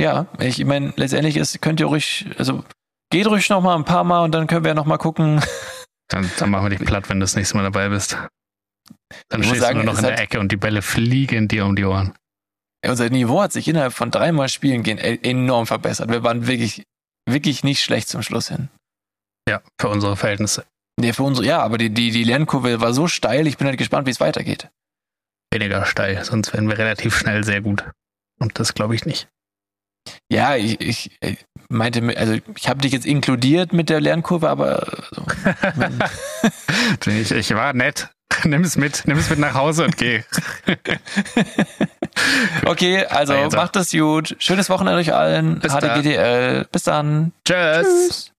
Ja, 0.00 0.26
ich 0.38 0.64
meine, 0.64 0.92
letztendlich 0.96 1.36
ist, 1.36 1.60
könnt 1.62 1.80
ihr 1.80 1.86
ruhig, 1.86 2.26
also 2.38 2.64
geht 3.10 3.26
ruhig 3.26 3.48
noch 3.50 3.60
mal 3.60 3.74
ein 3.76 3.84
paar 3.84 4.04
Mal 4.04 4.20
und 4.24 4.32
dann 4.32 4.46
können 4.46 4.64
wir 4.64 4.70
ja 4.70 4.74
noch 4.74 4.86
mal 4.86 4.98
gucken. 4.98 5.40
Dann, 6.08 6.30
dann 6.38 6.50
machen 6.50 6.66
wir 6.66 6.70
dich 6.76 6.86
platt, 6.86 7.08
wenn 7.08 7.18
du 7.20 7.24
das 7.24 7.36
nächste 7.36 7.56
Mal 7.56 7.62
dabei 7.62 7.88
bist. 7.88 8.16
Dann 9.28 9.40
Ich 9.40 9.46
stehst 9.48 9.62
sagen, 9.62 9.78
du 9.78 9.84
nur 9.84 9.94
noch 9.94 9.98
in 10.00 10.04
der 10.06 10.12
hat- 10.14 10.20
Ecke 10.20 10.40
und 10.40 10.52
die 10.52 10.56
Bälle 10.56 10.82
fliegen 10.82 11.48
dir 11.48 11.64
um 11.64 11.74
die 11.76 11.84
Ohren. 11.84 12.12
Unser 12.86 13.10
Niveau 13.10 13.40
hat 13.40 13.52
sich 13.52 13.68
innerhalb 13.68 13.92
von 13.92 14.10
dreimal 14.10 14.48
Spielen 14.48 14.82
gehen 14.82 14.98
e- 14.98 15.18
enorm 15.22 15.66
verbessert. 15.66 16.10
Wir 16.10 16.22
waren 16.24 16.46
wirklich, 16.46 16.82
wirklich 17.28 17.62
nicht 17.64 17.80
schlecht 17.82 18.08
zum 18.08 18.22
Schluss 18.22 18.48
hin. 18.48 18.68
Ja, 19.48 19.60
für 19.80 19.88
unsere 19.88 20.16
Verhältnisse. 20.16 20.64
Nee, 21.00 21.12
für 21.12 21.22
unsere, 21.22 21.46
ja, 21.46 21.60
aber 21.62 21.78
die, 21.78 21.90
die, 21.90 22.10
die 22.10 22.24
Lernkurve 22.24 22.80
war 22.80 22.92
so 22.92 23.06
steil, 23.08 23.46
ich 23.46 23.56
bin 23.56 23.66
halt 23.66 23.78
gespannt, 23.78 24.06
wie 24.06 24.10
es 24.10 24.20
weitergeht. 24.20 24.68
Weniger 25.52 25.84
steil, 25.86 26.24
sonst 26.24 26.52
wären 26.52 26.68
wir 26.68 26.78
relativ 26.78 27.16
schnell 27.16 27.44
sehr 27.44 27.60
gut. 27.60 27.84
Und 28.40 28.58
das 28.58 28.74
glaube 28.74 28.94
ich 28.94 29.04
nicht. 29.06 29.28
Ja, 30.30 30.56
ich, 30.56 30.80
ich 30.80 31.16
äh, 31.20 31.36
meinte, 31.68 32.02
also 32.18 32.36
ich 32.56 32.68
habe 32.68 32.80
dich 32.80 32.92
jetzt 32.92 33.06
inkludiert 33.06 33.72
mit 33.72 33.88
der 33.90 34.00
Lernkurve, 34.00 34.48
aber 34.50 35.04
so, 35.12 35.24
wenn- 35.76 36.02
ich, 37.06 37.30
ich 37.30 37.54
war 37.54 37.72
nett. 37.72 38.10
Nimm 38.44 38.62
es 38.62 38.76
mit, 38.76 39.02
nimm 39.06 39.18
es 39.18 39.30
mit 39.30 39.38
nach 39.38 39.54
Hause 39.54 39.84
und 39.84 39.96
geh. 39.96 40.22
okay, 42.66 43.04
also 43.06 43.34
macht 43.54 43.76
es 43.76 43.90
gut. 43.90 44.36
Schönes 44.38 44.70
Wochenende 44.70 45.00
euch 45.00 45.14
allen. 45.14 45.60
Bis. 45.60 45.72
HDGDL. 45.72 46.66
Bis 46.70 46.84
dann. 46.84 47.32
Tschüss. 47.44 47.86
Tschüss. 47.86 48.31